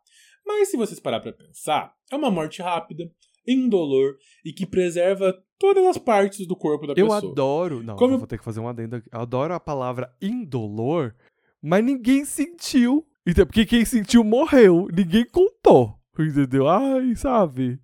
Mas 0.46 0.68
se 0.68 0.76
vocês 0.76 1.00
parar 1.00 1.18
pra 1.20 1.32
pensar, 1.32 1.92
é 2.10 2.14
uma 2.16 2.30
morte 2.30 2.62
rápida, 2.62 3.10
indolor 3.46 4.16
e 4.44 4.52
que 4.52 4.64
preserva 4.64 5.36
todas 5.58 5.84
as 5.86 5.98
partes 5.98 6.46
do 6.46 6.54
corpo 6.54 6.86
da 6.86 6.92
Eu 6.96 7.08
pessoa. 7.08 7.32
adoro. 7.32 7.82
Não, 7.82 7.96
Como- 7.96 8.14
eu 8.14 8.18
vou 8.18 8.26
ter 8.28 8.38
que 8.38 8.44
fazer 8.44 8.60
um 8.60 8.68
adendo 8.68 8.96
aqui. 8.96 9.08
Eu 9.12 9.20
adoro 9.20 9.52
a 9.52 9.58
palavra 9.60 10.14
indolor, 10.22 11.12
mas 11.60 11.84
ninguém 11.84 12.24
sentiu. 12.24 13.04
Então, 13.26 13.44
porque 13.46 13.66
quem 13.66 13.84
sentiu 13.84 14.22
morreu. 14.22 14.88
Ninguém 14.94 15.24
contou. 15.26 15.98
Entendeu? 16.18 16.68
Ai, 16.68 17.14
sabe? 17.16 17.78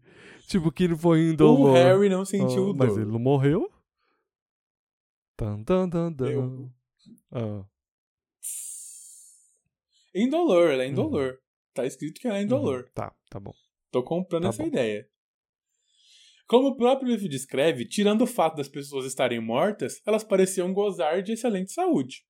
Tipo, 0.46 0.70
que 0.72 0.86
não 0.88 0.96
foi 0.96 1.30
indolor. 1.30 1.70
O 1.70 1.72
Harry 1.74 2.08
não 2.08 2.24
sentiu 2.24 2.66
Ah, 2.66 2.70
o 2.70 2.74
Mas 2.74 2.88
dor. 2.94 3.00
ele 3.02 3.10
não 3.10 3.18
morreu? 3.18 3.70
Tan, 5.36 5.62
tan, 5.64 5.88
tan, 5.90 6.12
tan. 6.12 6.30
Eu- 6.30 6.70
Ah, 7.32 7.64
Indolor, 10.14 10.70
ela 10.72 10.82
é 10.84 10.88
indolor. 10.88 11.38
Tá 11.74 11.86
escrito 11.86 12.20
que 12.20 12.28
ela 12.28 12.38
é 12.38 12.42
indolor. 12.42 12.82
uhum. 12.84 12.90
Tá, 12.94 13.14
tá 13.30 13.40
bom. 13.40 13.54
Tô 13.90 14.02
comprando 14.02 14.42
Tá 14.42 14.48
essa 14.50 14.62
bom. 14.62 14.68
ideia. 14.68 15.08
Como 16.46 16.68
o 16.68 16.76
próprio 16.76 17.08
livro 17.08 17.28
descreve, 17.28 17.86
tirando 17.88 18.22
o 18.22 18.26
fato 18.26 18.56
das 18.56 18.68
pessoas 18.68 19.06
estarem 19.06 19.40
mortas, 19.40 20.02
elas 20.06 20.22
pareciam 20.22 20.72
gozar 20.74 21.22
de 21.22 21.32
excelente 21.32 21.72
saúde. 21.72 22.26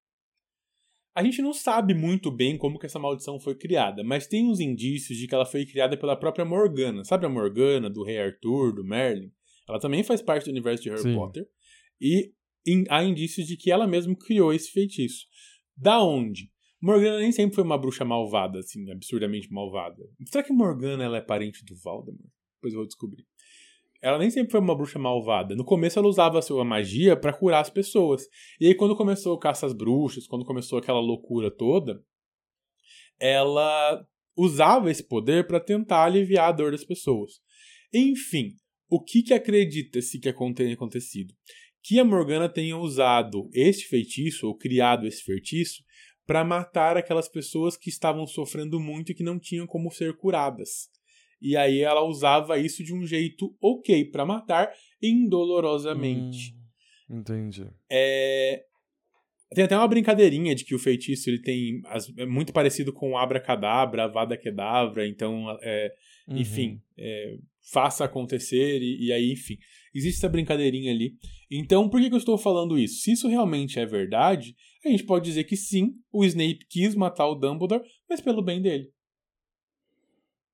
A 1.14 1.22
gente 1.22 1.42
não 1.42 1.52
sabe 1.52 1.92
muito 1.94 2.30
bem 2.30 2.56
como 2.56 2.78
que 2.78 2.86
essa 2.86 2.98
maldição 2.98 3.38
foi 3.38 3.54
criada, 3.54 4.02
mas 4.02 4.26
tem 4.26 4.48
uns 4.50 4.60
indícios 4.60 5.18
de 5.18 5.26
que 5.26 5.34
ela 5.34 5.44
foi 5.44 5.66
criada 5.66 5.96
pela 5.96 6.16
própria 6.16 6.44
Morgana. 6.44 7.04
Sabe 7.04 7.26
a 7.26 7.28
Morgana, 7.28 7.90
do 7.90 8.02
Rei 8.02 8.18
Arthur, 8.18 8.74
do 8.74 8.82
Merlin? 8.84 9.30
Ela 9.68 9.78
também 9.78 10.02
faz 10.02 10.22
parte 10.22 10.46
do 10.46 10.50
universo 10.50 10.82
de 10.82 10.88
Harry 10.90 11.02
Sim. 11.02 11.14
Potter. 11.14 11.46
E 12.00 12.32
in- 12.66 12.84
há 12.88 13.04
indícios 13.04 13.46
de 13.46 13.56
que 13.56 13.70
ela 13.70 13.86
mesma 13.86 14.14
criou 14.16 14.52
esse 14.54 14.70
feitiço. 14.70 15.26
Da 15.76 16.02
onde? 16.02 16.50
Morgana 16.80 17.18
nem 17.20 17.30
sempre 17.30 17.54
foi 17.54 17.62
uma 17.64 17.78
bruxa 17.78 18.04
malvada, 18.04 18.58
assim, 18.58 18.90
absurdamente 18.90 19.52
malvada. 19.52 20.02
Será 20.26 20.42
que 20.42 20.52
Morgana 20.52 21.04
ela 21.04 21.18
é 21.18 21.20
parente 21.22 21.64
do 21.64 21.76
Voldemort? 21.76 22.30
Depois 22.56 22.72
eu 22.72 22.78
vou 22.80 22.86
descobrir. 22.86 23.24
Ela 24.02 24.18
nem 24.18 24.30
sempre 24.30 24.50
foi 24.50 24.60
uma 24.60 24.74
bruxa 24.74 24.98
malvada. 24.98 25.54
No 25.54 25.64
começo 25.64 25.98
ela 25.98 26.08
usava 26.08 26.40
a 26.40 26.42
sua 26.42 26.64
magia 26.64 27.16
para 27.16 27.32
curar 27.32 27.60
as 27.60 27.70
pessoas. 27.70 28.26
E 28.60 28.66
aí 28.66 28.74
quando 28.74 28.96
começou 28.96 29.34
o 29.34 29.38
caça 29.38 29.64
às 29.64 29.72
bruxas, 29.72 30.26
quando 30.26 30.44
começou 30.44 30.78
aquela 30.78 31.00
loucura 31.00 31.50
toda, 31.50 32.02
ela 33.20 34.04
usava 34.36 34.90
esse 34.90 35.06
poder 35.06 35.46
para 35.46 35.60
tentar 35.60 36.04
aliviar 36.04 36.48
a 36.48 36.52
dor 36.52 36.72
das 36.72 36.84
pessoas. 36.84 37.34
Enfim, 37.94 38.56
o 38.90 39.00
que 39.00 39.22
que 39.22 39.32
acredita-se 39.32 40.18
que 40.18 40.32
tenha 40.54 40.74
acontecido? 40.74 41.32
Que 41.82 41.98
a 41.98 42.04
Morgana 42.04 42.48
tenha 42.48 42.76
usado 42.76 43.48
este 43.54 43.86
feitiço 43.86 44.48
ou 44.48 44.56
criado 44.56 45.06
esse 45.06 45.22
feitiço 45.22 45.82
para 46.26 46.44
matar 46.44 46.96
aquelas 46.96 47.28
pessoas 47.28 47.76
que 47.76 47.90
estavam 47.90 48.26
sofrendo 48.26 48.80
muito 48.80 49.12
e 49.12 49.14
que 49.14 49.22
não 49.22 49.38
tinham 49.38 49.66
como 49.66 49.90
ser 49.90 50.16
curadas. 50.16 50.88
E 51.42 51.56
aí 51.56 51.80
ela 51.80 52.02
usava 52.02 52.56
isso 52.58 52.84
de 52.84 52.94
um 52.94 53.04
jeito 53.04 53.54
ok 53.60 54.04
para 54.04 54.24
matar 54.24 54.72
indolorosamente. 55.02 56.54
Hum, 57.10 57.18
entendi. 57.18 57.66
É... 57.90 58.62
Tem 59.52 59.64
até 59.64 59.76
uma 59.76 59.88
brincadeirinha 59.88 60.54
de 60.54 60.64
que 60.64 60.74
o 60.74 60.78
feitiço 60.78 61.28
ele 61.28 61.42
tem 61.42 61.82
é 62.16 62.24
muito 62.24 62.52
parecido 62.52 62.92
com 62.92 63.18
Abracadabra, 63.18 64.08
Vada 64.08 64.34
Kedavra, 64.34 65.06
então, 65.06 65.44
é, 65.60 65.92
uhum. 66.26 66.38
enfim, 66.38 66.80
é, 66.96 67.36
faça 67.70 68.04
acontecer 68.04 68.80
e, 68.80 69.08
e, 69.08 69.12
aí, 69.12 69.30
enfim. 69.32 69.58
Existe 69.94 70.18
essa 70.18 70.28
brincadeirinha 70.28 70.90
ali. 70.90 71.12
Então, 71.50 71.86
por 71.86 72.00
que, 72.00 72.08
que 72.08 72.14
eu 72.14 72.18
estou 72.18 72.38
falando 72.38 72.78
isso? 72.78 73.02
Se 73.02 73.12
isso 73.12 73.28
realmente 73.28 73.78
é 73.78 73.84
verdade, 73.84 74.54
a 74.84 74.88
gente 74.88 75.04
pode 75.04 75.26
dizer 75.26 75.44
que 75.44 75.56
sim, 75.56 75.92
o 76.10 76.24
Snape 76.24 76.66
quis 76.70 76.94
matar 76.94 77.26
o 77.26 77.34
Dumbledore, 77.34 77.82
mas 78.08 78.22
pelo 78.22 78.42
bem 78.42 78.62
dele. 78.62 78.88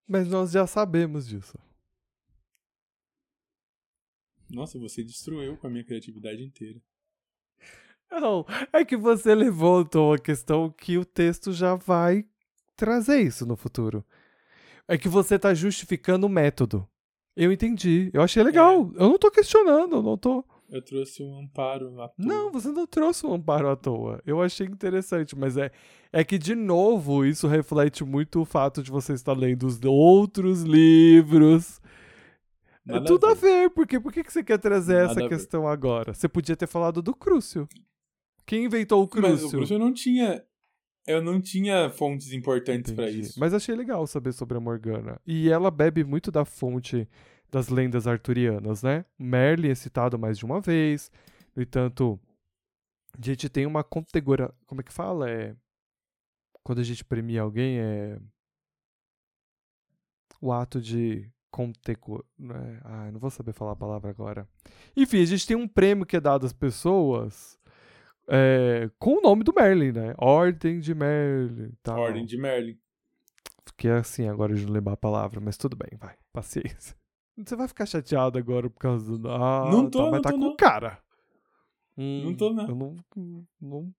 Mas 0.09 0.27
nós 0.29 0.51
já 0.51 0.67
sabemos 0.67 1.29
disso. 1.29 1.59
Nossa, 4.49 4.79
você 4.79 5.05
destruiu 5.05 5.59
com 5.59 5.67
a 5.67 5.71
minha 5.71 5.85
criatividade 5.85 6.43
inteira. 6.43 6.81
Não, 8.11 8.47
é 8.73 8.85
que 8.85 8.97
você 8.97 9.35
levantou 9.35 10.15
a 10.15 10.19
questão 10.19 10.71
que 10.71 10.97
o 10.97 11.05
texto 11.05 11.53
já 11.53 11.75
vai 11.75 12.25
trazer 12.75 13.21
isso 13.21 13.45
no 13.45 13.55
futuro. 13.55 14.03
É 14.87 14.97
que 14.97 15.09
você 15.09 15.35
está 15.35 15.53
justificando 15.53 16.27
o 16.27 16.31
método. 16.31 16.89
Eu 17.37 17.53
entendi. 17.53 18.11
Eu 18.15 18.23
achei 18.23 18.43
legal. 18.43 18.91
É. 18.95 19.03
Eu 19.03 19.09
não 19.09 19.17
estou 19.17 19.31
questionando, 19.31 19.97
eu 19.97 20.03
não 20.03 20.17
tô. 20.17 20.43
Eu 20.69 20.83
trouxe 20.83 21.23
um 21.23 21.41
amparo 21.41 22.01
à 22.01 22.09
toa. 22.09 22.27
Não, 22.27 22.53
você 22.53 22.69
não 22.69 22.87
trouxe 22.87 23.27
um 23.27 23.33
amparo 23.33 23.71
à 23.71 23.77
toa. 23.77 24.23
Eu 24.27 24.43
achei 24.43 24.67
interessante, 24.67 25.35
mas 25.35 25.57
é, 25.57 25.71
é 26.13 26.23
que, 26.23 26.37
de 26.37 26.55
novo, 26.55 27.25
isso 27.25 27.49
reflete 27.49 28.05
muito 28.05 28.43
o 28.43 28.45
fato 28.45 28.83
de 28.83 28.91
você 28.91 29.15
estar 29.15 29.33
lendo 29.33 29.67
os 29.67 29.81
outros 29.83 30.63
livros. 30.63 31.81
É 32.87 32.93
Nada 32.93 33.05
é 33.05 33.07
tudo 33.07 33.27
a 33.27 33.35
ver. 33.35 33.35
a 33.35 33.61
ver, 33.63 33.71
porque 33.71 33.99
por 33.99 34.13
que 34.13 34.23
você 34.23 34.45
quer 34.45 34.59
trazer 34.59 35.07
Nada 35.07 35.13
essa 35.13 35.29
questão 35.29 35.67
agora? 35.67 36.13
Você 36.13 36.29
podia 36.29 36.57
ter 36.57 36.67
falado 36.67 37.01
do 37.01 37.15
Crucio. 37.15 37.67
Quem 38.45 38.65
inventou 38.65 39.03
o 39.03 39.09
Crucio? 39.09 39.31
Mas 39.31 39.43
o 39.45 39.51
Crucio 39.51 39.79
não 39.79 39.93
tinha. 39.93 40.45
Eu 41.07 41.23
não 41.23 41.41
tinha 41.41 41.89
fontes 41.89 42.33
importantes 42.35 42.93
para 42.93 43.09
isso. 43.09 43.41
Mas 43.41 43.55
achei 43.55 43.75
legal 43.75 44.07
saber 44.07 44.33
sobre 44.33 44.59
a 44.59 44.61
Morgana. 44.61 45.19
E 45.27 45.49
ela 45.49 45.71
bebe 45.71 46.05
muito 46.05 46.31
da 46.31 46.45
fonte 46.45 47.09
das 47.51 47.69
lendas 47.69 48.07
arturianas, 48.07 48.83
né? 48.83 49.05
Merlin 49.19 49.71
é 49.71 49.75
citado 49.75 50.19
mais 50.19 50.39
de 50.39 50.45
uma 50.45 50.61
vez. 50.61 51.11
No 51.55 51.63
entanto, 51.63 52.21
a 53.19 53.25
gente 53.25 53.49
tem 53.49 53.67
uma 53.67 53.83
contegora... 53.83 54.55
Como 54.67 54.81
é 54.81 54.85
que 54.85 54.93
fala? 54.93 55.31
É... 55.31 55.57
Quando 56.63 56.81
a 56.81 56.85
gente 56.85 57.05
premia 57.05 57.43
alguém, 57.43 57.79
é... 57.81 58.19
O 60.41 60.53
ato 60.53 60.81
de 60.81 61.31
contego... 61.51 62.25
Né? 62.39 62.81
Ah, 62.85 63.11
não 63.11 63.19
vou 63.19 63.31
saber 63.31 63.53
falar 63.53 63.73
a 63.73 63.77
palavra 63.77 64.11
agora. 64.11 64.49
Enfim, 64.97 65.23
a 65.23 65.27
gente 65.27 65.47
tem 65.47 65.57
um 65.57 65.67
prêmio 65.67 66.07
que 66.07 66.17
é 66.17 66.21
dado 66.21 66.45
às 66.45 66.53
pessoas... 66.53 67.59
É, 68.31 68.91
com 68.99 69.17
o 69.17 69.21
nome 69.23 69.43
do 69.43 69.55
Merlin, 69.57 69.91
né? 69.91 70.15
Ordem 70.19 70.81
de 70.81 70.95
Merlin. 70.95 71.73
Tal. 71.83 71.99
Ordem 71.99 72.27
de 72.27 72.37
Merlin. 72.37 72.79
Fiquei 73.65 73.91
assim 73.91 74.29
agora 74.29 74.55
de 74.55 74.67
não 74.67 74.73
lembrar 74.75 74.93
a 74.93 74.99
palavra, 74.99 75.41
mas 75.41 75.57
tudo 75.57 75.75
bem, 75.75 75.97
vai. 75.99 76.15
Paciência. 76.31 76.95
Você 77.45 77.55
vai 77.55 77.69
ficar 77.69 77.87
chateado 77.87 78.39
agora 78.39 78.69
por 78.69 78.79
causa 78.79 79.17
do. 79.17 79.31
Ah, 79.31 79.69
não 79.71 79.89
tô, 79.89 80.05
tá, 80.05 80.11
mas 80.11 80.23
tá 80.23 80.33
com 80.33 80.39
não. 80.39 80.57
cara. 80.57 80.99
Hum, 81.97 82.25
não 82.25 82.35
tô, 82.35 82.53
não. 82.53 82.69
Eu 82.69 82.75
não, 83.17 83.47
não. 83.61 83.95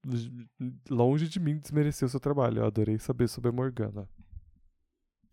Longe 0.90 1.28
de 1.28 1.40
mim 1.40 1.58
desmerecer 1.58 2.06
o 2.06 2.10
seu 2.10 2.20
trabalho. 2.20 2.60
Eu 2.60 2.66
adorei 2.66 2.98
saber 2.98 3.28
sobre 3.28 3.50
a 3.50 3.54
Morgana. 3.54 4.10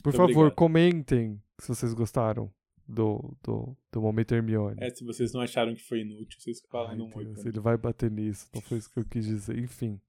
Por 0.03 0.13
Muito 0.13 0.17
favor, 0.17 0.31
obrigado. 0.31 0.55
comentem 0.55 1.43
se 1.59 1.69
vocês 1.69 1.93
gostaram 1.95 2.53
do, 2.87 3.37
do, 3.43 3.77
do 3.93 4.01
momento 4.01 4.35
Hermione. 4.35 4.77
É, 4.81 4.91
se 4.91 5.05
vocês 5.05 5.33
não 5.33 5.41
acharam 5.41 5.75
que 5.75 5.83
foi 5.83 6.01
inútil, 6.01 6.41
vocês 6.41 6.61
falam 6.71 6.97
não 6.97 7.09
muito. 7.09 7.47
Ele 7.47 7.61
vai 7.61 7.77
bater 7.77 8.11
nisso, 8.11 8.49
não 8.55 8.61
foi 8.61 8.79
isso 8.79 8.91
que 8.91 8.99
eu 8.99 9.05
quis 9.05 9.25
dizer. 9.25 9.59
Enfim. 9.59 10.01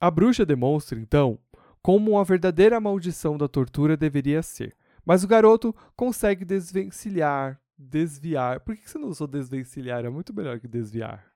A 0.00 0.10
bruxa 0.10 0.46
demonstra, 0.46 0.98
então, 0.98 1.38
como 1.80 2.12
uma 2.12 2.24
verdadeira 2.24 2.80
maldição 2.80 3.36
da 3.36 3.48
tortura 3.48 3.96
deveria 3.96 4.42
ser. 4.42 4.76
Mas 5.04 5.24
o 5.24 5.28
garoto 5.28 5.74
consegue 5.96 6.44
desvencilhar, 6.44 7.60
desviar. 7.76 8.60
Por 8.60 8.76
que 8.76 8.88
você 8.88 8.98
não 8.98 9.08
usou 9.08 9.26
desvencilhar? 9.26 10.04
É 10.04 10.08
muito 10.08 10.34
melhor 10.34 10.60
que 10.60 10.68
desviar. 10.68 11.26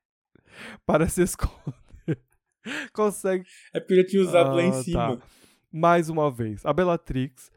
Para 0.87 1.09
se 1.09 1.23
esconder. 1.23 1.77
consegue. 2.93 3.45
É 3.73 3.81
porque 3.81 4.01
eu 4.01 4.07
tinha 4.07 4.23
usado 4.23 4.51
ah, 4.51 4.55
lá 4.55 4.63
em 4.63 4.71
ah, 4.71 4.83
cima. 4.83 5.17
Tá. 5.17 5.27
Mais 5.73 6.09
uma 6.09 6.31
vez, 6.31 6.65
a 6.65 6.73
Bellatrix 6.73 7.51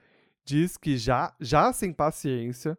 diz 0.43 0.75
que 0.75 0.97
já, 0.97 1.33
já 1.39 1.71
sem 1.71 1.93
paciência, 1.93 2.77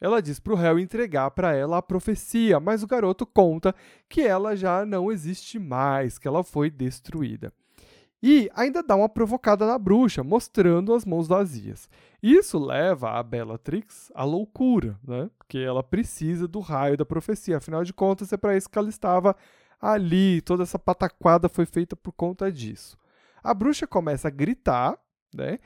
ela 0.00 0.22
diz 0.22 0.38
para 0.38 0.52
o 0.52 0.56
Harry 0.56 0.82
entregar 0.82 1.30
para 1.32 1.54
ela 1.54 1.78
a 1.78 1.82
profecia, 1.82 2.60
mas 2.60 2.82
o 2.82 2.86
garoto 2.86 3.26
conta 3.26 3.74
que 4.08 4.22
ela 4.22 4.56
já 4.56 4.86
não 4.86 5.10
existe 5.10 5.58
mais, 5.58 6.18
que 6.18 6.28
ela 6.28 6.44
foi 6.44 6.70
destruída. 6.70 7.52
E 8.22 8.50
ainda 8.52 8.82
dá 8.82 8.96
uma 8.96 9.08
provocada 9.08 9.64
na 9.64 9.78
bruxa, 9.78 10.24
mostrando 10.24 10.92
as 10.92 11.04
mãos 11.04 11.28
vazias. 11.28 11.88
Isso 12.22 12.58
leva 12.58 13.12
a 13.12 13.22
Bellatrix 13.22 14.10
à 14.14 14.24
loucura, 14.24 14.98
né? 15.06 15.30
Porque 15.38 15.58
ela 15.58 15.84
precisa 15.84 16.48
do 16.48 16.58
raio 16.58 16.96
da 16.96 17.06
profecia. 17.06 17.58
Afinal 17.58 17.84
de 17.84 17.92
contas, 17.92 18.32
é 18.32 18.36
para 18.36 18.56
isso 18.56 18.68
que 18.68 18.78
ela 18.78 18.88
estava 18.88 19.36
ali. 19.80 20.40
Toda 20.40 20.64
essa 20.64 20.78
pataquada 20.78 21.48
foi 21.48 21.64
feita 21.64 21.94
por 21.94 22.12
conta 22.12 22.50
disso. 22.50 22.98
A 23.42 23.54
bruxa 23.54 23.86
começa 23.86 24.26
a 24.26 24.32
gritar, 24.32 24.98
né? 25.32 25.60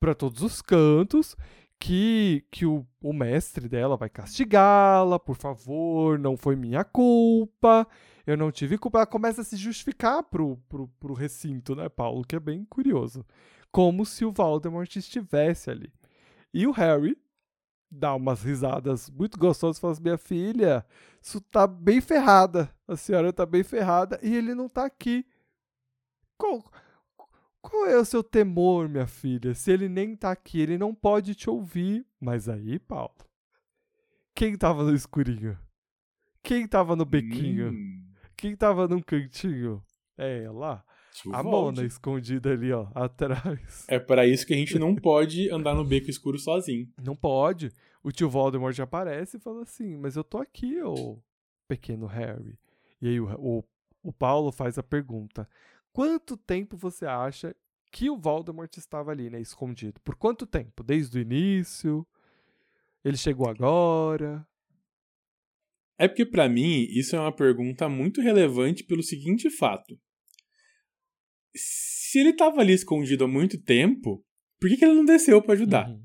Para 0.00 0.14
todos 0.14 0.42
os 0.42 0.60
cantos, 0.60 1.36
que, 1.80 2.44
que 2.50 2.66
o, 2.66 2.86
o 3.00 3.12
mestre 3.12 3.66
dela 3.66 3.96
vai 3.96 4.10
castigá-la, 4.10 5.18
por 5.18 5.36
favor, 5.36 6.18
não 6.18 6.36
foi 6.36 6.54
minha 6.54 6.84
culpa, 6.84 7.88
eu 8.26 8.36
não 8.36 8.52
tive 8.52 8.76
culpa. 8.76 8.98
Ela 8.98 9.06
começa 9.06 9.40
a 9.40 9.44
se 9.44 9.56
justificar 9.56 10.22
pro, 10.22 10.58
pro, 10.68 10.86
pro 11.00 11.14
recinto, 11.14 11.74
né, 11.74 11.88
Paulo? 11.88 12.22
Que 12.22 12.36
é 12.36 12.40
bem 12.40 12.66
curioso. 12.66 13.24
Como 13.72 14.04
se 14.04 14.24
o 14.26 14.32
Voldemort 14.32 14.94
estivesse 14.94 15.70
ali. 15.70 15.90
E 16.52 16.66
o 16.66 16.72
Harry 16.72 17.16
dá 17.90 18.14
umas 18.14 18.42
risadas 18.42 19.08
muito 19.10 19.38
gostosas 19.38 19.78
e 19.78 19.80
fala 19.80 19.92
assim, 19.94 20.02
minha 20.02 20.18
filha, 20.18 20.86
isso 21.20 21.40
tá 21.40 21.66
bem 21.66 22.00
ferrada. 22.00 22.70
A 22.86 22.96
senhora 22.96 23.32
tá 23.32 23.46
bem 23.46 23.62
ferrada 23.62 24.20
e 24.22 24.36
ele 24.36 24.54
não 24.54 24.68
tá 24.68 24.84
aqui. 24.84 25.26
Qual, 26.36 26.62
qual 27.60 27.86
é 27.86 27.98
o 27.98 28.04
seu 28.04 28.22
temor, 28.22 28.88
minha 28.88 29.06
filha? 29.06 29.54
Se 29.54 29.70
ele 29.70 29.88
nem 29.88 30.16
tá 30.16 30.30
aqui, 30.30 30.60
ele 30.60 30.78
não 30.78 30.94
pode 30.94 31.34
te 31.34 31.48
ouvir. 31.48 32.06
Mas 32.20 32.48
aí, 32.48 32.78
Paulo, 32.78 33.14
quem 34.34 34.56
tava 34.56 34.84
no 34.84 34.94
escurinho? 34.94 35.58
Quem 36.42 36.66
tava 36.66 36.96
no 36.96 37.04
bequinho? 37.04 37.70
Hum. 37.70 38.06
Quem 38.36 38.56
tava 38.56 38.88
num 38.88 39.00
cantinho? 39.00 39.82
É 40.16 40.44
ela. 40.44 40.84
A. 41.32 41.42
Mona 41.42 41.84
escondida 41.84 42.52
ali, 42.52 42.72
ó, 42.72 42.88
atrás. 42.94 43.84
É 43.88 43.98
para 43.98 44.26
isso 44.26 44.46
que 44.46 44.54
a 44.54 44.56
gente 44.56 44.78
não 44.78 44.94
pode 44.94 45.50
andar 45.50 45.74
no 45.74 45.84
beco 45.84 46.08
escuro 46.08 46.38
sozinho. 46.38 46.88
Não 47.02 47.16
pode. 47.16 47.70
O 48.02 48.10
tio 48.10 48.30
Voldemort 48.30 48.74
já 48.74 48.84
aparece 48.84 49.36
e 49.36 49.40
fala 49.40 49.62
assim: 49.62 49.96
Mas 49.96 50.16
eu 50.16 50.24
tô 50.24 50.38
aqui, 50.38 50.80
ô 50.82 51.18
pequeno 51.70 52.06
Harry. 52.06 52.58
E 53.00 53.08
aí 53.08 53.20
o, 53.20 53.28
o, 53.38 53.64
o 54.02 54.12
Paulo 54.12 54.50
faz 54.50 54.76
a 54.76 54.82
pergunta: 54.82 55.48
quanto 55.92 56.36
tempo 56.36 56.76
você 56.76 57.06
acha 57.06 57.54
que 57.90 58.08
o 58.08 58.16
Voldemort 58.16 58.76
estava 58.76 59.10
ali, 59.10 59.28
né, 59.28 59.40
escondido? 59.40 60.00
Por 60.00 60.14
quanto 60.16 60.46
tempo? 60.46 60.82
Desde 60.82 61.18
o 61.18 61.20
início? 61.20 62.06
Ele 63.04 63.16
chegou 63.16 63.48
agora? 63.48 64.46
É 65.98 66.08
porque 66.08 66.24
para 66.24 66.48
mim 66.48 66.86
isso 66.90 67.14
é 67.14 67.20
uma 67.20 67.34
pergunta 67.34 67.88
muito 67.88 68.20
relevante 68.20 68.84
pelo 68.84 69.02
seguinte 69.02 69.50
fato. 69.50 69.98
Se 71.54 72.18
ele 72.18 72.30
estava 72.30 72.60
ali 72.60 72.72
escondido 72.72 73.24
há 73.24 73.28
muito 73.28 73.60
tempo, 73.62 74.24
por 74.60 74.68
que, 74.70 74.76
que 74.76 74.84
ele 74.84 74.94
não 74.94 75.04
desceu 75.04 75.42
para 75.42 75.54
ajudar? 75.54 75.88
Uhum. 75.88 76.02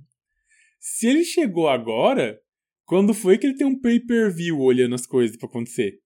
Se 0.79 1.07
ele 1.07 1.23
chegou 1.23 1.67
agora, 1.67 2.39
quando 2.85 3.13
foi 3.13 3.37
que 3.37 3.47
ele 3.47 3.55
tem 3.55 3.65
um 3.65 3.79
pay-per-view 3.79 4.59
olhando 4.59 4.95
as 4.95 5.05
coisas 5.05 5.37
para 5.37 5.47
acontecer? 5.47 5.99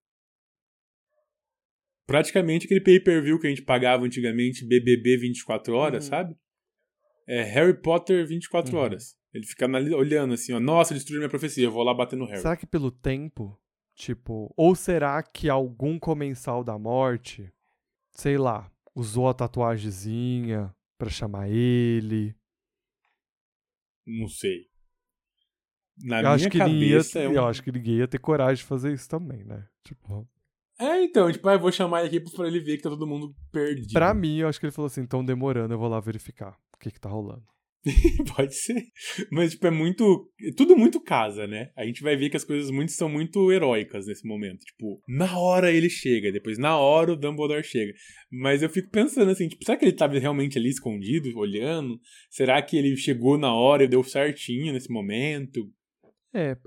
Praticamente 2.10 2.66
aquele 2.66 2.82
pay-per-view 2.82 3.40
que 3.40 3.48
a 3.48 3.50
gente 3.50 3.62
pagava 3.62 4.04
antigamente, 4.06 4.66
BBB 4.66 5.18
24 5.18 5.76
horas, 5.76 6.06
Uhum. 6.06 6.10
sabe? 6.10 6.36
É 7.28 7.44
Harry 7.44 7.80
Potter 7.80 8.26
24 8.28 8.74
Uhum. 8.76 8.82
horas. 8.82 9.16
Ele 9.34 9.46
fica 9.46 9.68
olhando 9.68 10.34
assim, 10.34 10.52
ó, 10.54 10.60
nossa, 10.60 10.94
destruiu 10.94 11.20
minha 11.20 11.30
profecia, 11.30 11.64
eu 11.66 11.72
vou 11.72 11.84
lá 11.84 11.94
bater 11.94 12.16
no 12.18 12.26
Harry. 12.26 12.42
Será 12.42 12.58
que 12.58 12.66
pelo 12.66 12.90
tempo, 12.92 13.56
tipo, 13.96 14.52
ou 14.58 14.74
será 14.76 15.22
que 15.22 15.48
algum 15.48 16.00
comensal 16.00 16.64
da 16.64 16.78
morte, 16.80 17.52
sei 18.12 18.38
lá, 18.38 18.72
usou 18.96 19.30
a 19.30 19.34
tatuagemzinha 19.34 20.74
pra 20.98 21.10
chamar 21.10 21.48
ele? 21.50 22.36
Não 24.08 24.28
sei. 24.28 24.68
Na 26.04 26.18
eu 26.18 26.22
minha 26.24 26.32
acho 26.34 26.50
que 26.50 26.58
ninguém 26.58 26.84
ia, 26.90 26.92
cabeça 26.98 27.20
é 27.20 27.28
um... 27.30 27.34
eu 27.34 27.46
acho 27.48 27.62
que 27.62 27.72
ninguém 27.72 27.98
ia 27.98 28.08
ter 28.08 28.20
coragem 28.20 28.56
de 28.56 28.64
fazer 28.64 28.94
isso 28.94 29.08
também, 29.08 29.44
né? 29.44 29.68
Tipo, 29.84 30.28
É, 30.80 31.04
então, 31.04 31.32
tipo, 31.32 31.48
ah, 31.50 31.54
eu 31.54 31.60
vou 31.60 31.72
chamar 31.72 32.06
ele 32.06 32.18
aqui 32.18 32.32
pra 32.32 32.48
ele 32.48 32.60
ver 32.60 32.78
que 32.78 32.84
tá 32.84 32.90
todo 32.90 33.06
mundo 33.06 33.36
perdido. 33.52 33.92
pra 33.92 34.14
mim, 34.14 34.38
eu 34.38 34.48
acho 34.48 34.60
que 34.60 34.66
ele 34.66 34.72
falou 34.72 34.88
assim, 34.88 35.06
tão 35.06 35.24
demorando, 35.24 35.74
eu 35.74 35.78
vou 35.78 35.90
lá 35.90 36.00
verificar 36.00 36.58
o 36.74 36.80
que 36.80 36.90
que 36.90 37.00
tá 37.00 37.10
rolando. 37.10 37.44
Pode 38.36 38.56
ser. 38.56 38.84
Mas, 39.32 39.52
tipo, 39.52 39.66
é 39.68 39.72
muito. 39.72 40.30
é 40.42 40.52
Tudo 40.52 40.76
muito 40.76 41.00
casa, 41.02 41.48
né? 41.48 41.72
A 41.78 41.86
gente 41.86 42.02
vai 42.04 42.16
ver 42.16 42.30
que 42.30 42.36
as 42.36 42.44
coisas 42.44 42.70
muito, 42.70 42.92
são 42.92 43.08
muito 43.08 43.52
heróicas 43.52 44.06
nesse 44.06 44.28
momento. 44.28 44.60
Tipo, 44.60 45.02
na 45.08 45.38
hora 45.40 45.72
ele 45.72 45.90
chega, 45.90 46.32
depois 46.32 46.58
na 46.58 46.78
hora 46.78 47.14
o 47.14 47.16
Dumbledore 47.16 47.64
chega. 47.64 47.94
Mas 48.30 48.62
eu 48.62 48.70
fico 48.70 48.90
pensando 48.90 49.32
assim, 49.32 49.48
tipo, 49.48 49.64
será 49.64 49.78
que 49.78 49.86
ele 49.86 49.94
tava 49.94 50.20
realmente 50.20 50.58
ali 50.58 50.70
escondido, 50.70 51.38
olhando? 51.38 52.00
Será 52.30 52.62
que 52.62 52.78
ele 52.78 52.96
chegou 52.98 53.38
na 53.38 53.54
hora 53.54 53.84
e 53.84 53.88
deu 53.88 54.04
certinho 54.04 54.74
nesse 54.74 54.92
momento? 54.92 55.72
É, 56.34 56.58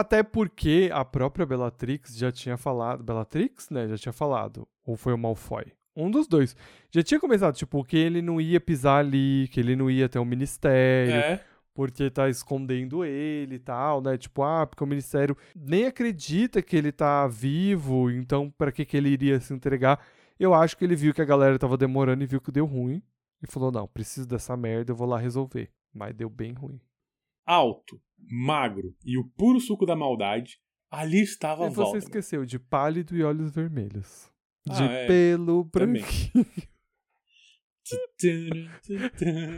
até 0.00 0.22
porque 0.22 0.90
a 0.92 1.04
própria 1.04 1.46
Bellatrix 1.46 2.16
já 2.16 2.30
tinha 2.32 2.56
falado. 2.56 3.02
Bellatrix, 3.02 3.70
né? 3.70 3.88
Já 3.88 3.96
tinha 3.98 4.12
falado. 4.12 4.66
Ou 4.84 4.96
foi 4.96 5.12
o 5.12 5.18
Malfoy? 5.18 5.64
Um 5.96 6.10
dos 6.10 6.26
dois. 6.28 6.54
Já 6.90 7.02
tinha 7.02 7.18
começado, 7.18 7.54
tipo, 7.56 7.82
que 7.84 7.96
ele 7.96 8.22
não 8.22 8.40
ia 8.40 8.60
pisar 8.60 9.00
ali, 9.00 9.48
que 9.52 9.58
ele 9.60 9.74
não 9.74 9.90
ia 9.90 10.08
ter 10.08 10.18
um 10.18 10.24
ministério, 10.24 11.12
É. 11.14 11.44
porque 11.74 12.08
tá 12.10 12.28
escondendo 12.28 13.04
ele 13.04 13.56
e 13.56 13.58
tal, 13.58 14.00
né? 14.00 14.16
Tipo, 14.16 14.42
ah, 14.44 14.66
porque 14.66 14.84
o 14.84 14.86
ministério 14.86 15.36
nem 15.56 15.86
acredita 15.86 16.62
que 16.62 16.76
ele 16.76 16.92
tá 16.92 17.26
vivo, 17.26 18.10
então 18.10 18.48
pra 18.56 18.70
que 18.70 18.84
que 18.84 18.96
ele 18.96 19.08
iria 19.08 19.40
se 19.40 19.52
entregar? 19.52 20.00
Eu 20.38 20.54
acho 20.54 20.76
que 20.76 20.84
ele 20.84 20.94
viu 20.94 21.12
que 21.12 21.20
a 21.20 21.24
galera 21.24 21.58
tava 21.58 21.76
demorando 21.76 22.22
e 22.22 22.26
viu 22.26 22.40
que 22.40 22.52
deu 22.52 22.64
ruim. 22.64 23.02
E 23.42 23.46
falou, 23.46 23.70
não, 23.72 23.86
preciso 23.88 24.26
dessa 24.26 24.56
merda, 24.56 24.92
eu 24.92 24.96
vou 24.96 25.06
lá 25.08 25.18
resolver. 25.18 25.68
Mas 25.92 26.14
deu 26.14 26.28
bem 26.28 26.52
ruim. 26.52 26.80
Alto, 27.50 27.98
magro 28.30 28.94
e 29.02 29.16
o 29.16 29.24
puro 29.24 29.58
suco 29.58 29.86
da 29.86 29.96
maldade, 29.96 30.60
ali 30.90 31.22
estava 31.22 31.64
E 31.66 31.70
você 31.70 31.76
Voldemort. 31.76 32.02
esqueceu 32.04 32.44
de 32.44 32.58
pálido 32.58 33.16
e 33.16 33.22
olhos 33.22 33.50
vermelhos. 33.54 34.30
Ah, 34.68 34.74
De 34.74 34.82
é. 34.84 35.06
pelo 35.06 35.64
branquinho. 35.64 36.44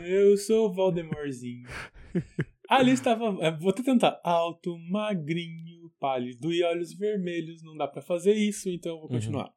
Eu 0.07 0.37
sou 0.37 0.69
o 0.69 0.73
Voldemortzinho. 0.73 1.67
Ali 2.71 2.91
estava. 2.91 3.37
é, 3.45 3.51
Vou 3.57 3.69
até 3.69 3.83
tentar. 3.83 4.19
Alto, 4.23 4.77
magrinho, 4.89 5.91
pálido 5.99 6.51
e 6.53 6.63
olhos 6.63 6.93
vermelhos. 6.93 7.61
Não 7.63 7.75
dá 7.75 7.87
pra 7.87 8.01
fazer 8.01 8.33
isso, 8.33 8.69
então 8.69 8.93
eu 8.93 8.99
vou 8.99 9.09
continuar. 9.09 9.51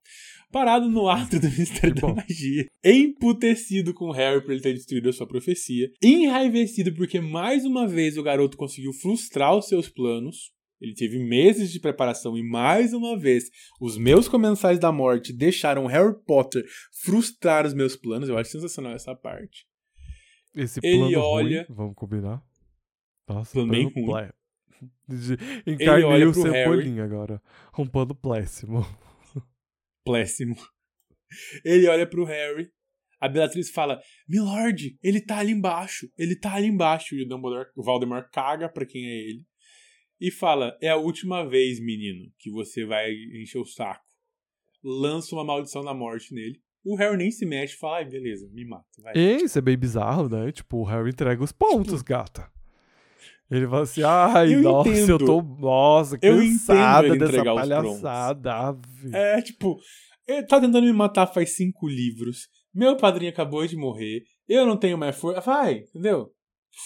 Parado 0.52 0.88
no 0.90 1.08
ato 1.08 1.38
do 1.38 1.46
Ministério 1.50 1.94
da. 1.94 2.14
Magia. 2.14 2.66
Emputecido 2.84 3.94
com 3.94 4.10
Harry 4.10 4.42
por 4.42 4.50
ele 4.52 4.60
ter 4.60 4.72
destruído 4.74 5.08
a 5.08 5.12
sua 5.12 5.26
profecia. 5.26 5.90
Enraivecido 6.02 6.94
porque 6.94 7.20
mais 7.20 7.64
uma 7.64 7.86
vez 7.86 8.16
o 8.18 8.22
garoto 8.22 8.56
conseguiu 8.56 8.92
frustrar 8.92 9.56
os 9.56 9.66
seus 9.68 9.88
planos. 9.88 10.52
Ele 10.80 10.92
teve 10.94 11.18
meses 11.18 11.72
de 11.72 11.80
preparação 11.80 12.36
e 12.36 12.42
mais 12.42 12.92
uma 12.92 13.16
vez 13.18 13.44
os 13.80 13.96
meus 13.96 14.28
comensais 14.28 14.78
da 14.78 14.92
morte 14.92 15.32
deixaram 15.32 15.86
Harry 15.86 16.14
Potter 16.26 16.62
frustrar 17.04 17.64
os 17.64 17.72
meus 17.72 17.96
planos. 17.96 18.28
Eu 18.28 18.36
acho 18.36 18.50
sensacional 18.50 18.92
essa 18.92 19.14
parte. 19.14 19.66
Esse 20.54 20.80
Ele 20.82 20.98
plano 20.98 21.18
olha- 21.20 21.62
ruim, 21.68 21.74
vamos 21.74 21.94
combinar? 21.96 22.42
Nossa, 23.28 23.66
bem 23.66 23.88
ruim. 23.88 24.06
plé. 24.06 24.32
Encarnei 25.66 26.24
o 26.24 26.34
Cebolinha 26.34 27.04
agora. 27.04 27.40
Um 27.78 27.86
pano 27.86 28.14
péssimo. 28.14 28.84
Péssimo. 30.04 30.56
Ele 31.64 31.88
olha 31.88 32.06
pro 32.06 32.24
Harry. 32.24 32.70
A 33.20 33.28
Bellatrix 33.28 33.70
fala: 33.70 34.00
Milord, 34.28 34.98
ele 35.02 35.18
tá 35.18 35.38
ali 35.38 35.52
embaixo. 35.52 36.06
Ele 36.18 36.36
tá 36.36 36.54
ali 36.54 36.66
embaixo. 36.66 37.14
E 37.14 37.22
o 37.22 37.26
Dumbledore, 37.28 37.70
o 37.74 37.82
Valdemar 37.82 38.28
caga 38.30 38.68
pra 38.68 38.84
quem 38.84 39.06
é 39.06 39.16
ele. 39.16 39.46
E 40.20 40.30
fala: 40.30 40.76
É 40.82 40.90
a 40.90 40.96
última 40.96 41.48
vez, 41.48 41.80
menino, 41.80 42.30
que 42.38 42.50
você 42.50 42.84
vai 42.84 43.10
encher 43.40 43.58
o 43.58 43.64
saco. 43.64 44.04
Lança 44.82 45.34
uma 45.34 45.44
maldição 45.44 45.82
da 45.82 45.94
morte 45.94 46.34
nele. 46.34 46.60
O 46.84 46.96
Harry 46.96 47.16
nem 47.16 47.30
se 47.30 47.46
mexe 47.46 47.74
e 47.74 47.78
fala: 47.78 47.96
Ai, 47.96 48.04
beleza, 48.04 48.46
me 48.52 48.66
mata. 48.66 48.84
Vai. 49.00 49.14
Isso 49.16 49.58
é 49.58 49.62
bem 49.62 49.78
bizarro, 49.78 50.28
né? 50.28 50.52
Tipo, 50.52 50.78
o 50.78 50.84
Harry 50.84 51.08
entrega 51.08 51.42
os 51.42 51.52
pontos, 51.52 52.02
gata. 52.02 52.52
Ele 53.50 53.66
fala 53.66 53.82
assim, 53.82 54.02
ai, 54.02 54.54
Eu 54.54 54.62
nossa, 54.62 54.88
eu 54.88 54.94
entendo. 55.04 55.24
tô, 55.26 55.42
nossa, 55.42 56.18
Eu 56.22 56.38
cansada 56.38 57.06
entendo 57.06 57.12
ele 57.12 57.18
dessa 57.18 57.32
entregar 57.32 57.54
os 57.54 57.60
palhaçada. 57.60 58.78
É, 59.12 59.42
tipo, 59.42 59.78
ele 60.26 60.46
tá 60.46 60.60
tentando 60.60 60.82
me 60.86 60.92
matar 60.92 61.26
faz 61.26 61.54
cinco 61.56 61.86
livros. 61.86 62.48
Meu 62.74 62.96
padrinho 62.96 63.30
acabou 63.30 63.66
de 63.66 63.76
morrer. 63.76 64.22
Eu 64.48 64.66
não 64.66 64.76
tenho 64.76 64.96
mais 64.98 65.16
força. 65.16 65.40
Vai, 65.40 65.74
entendeu? 65.78 66.32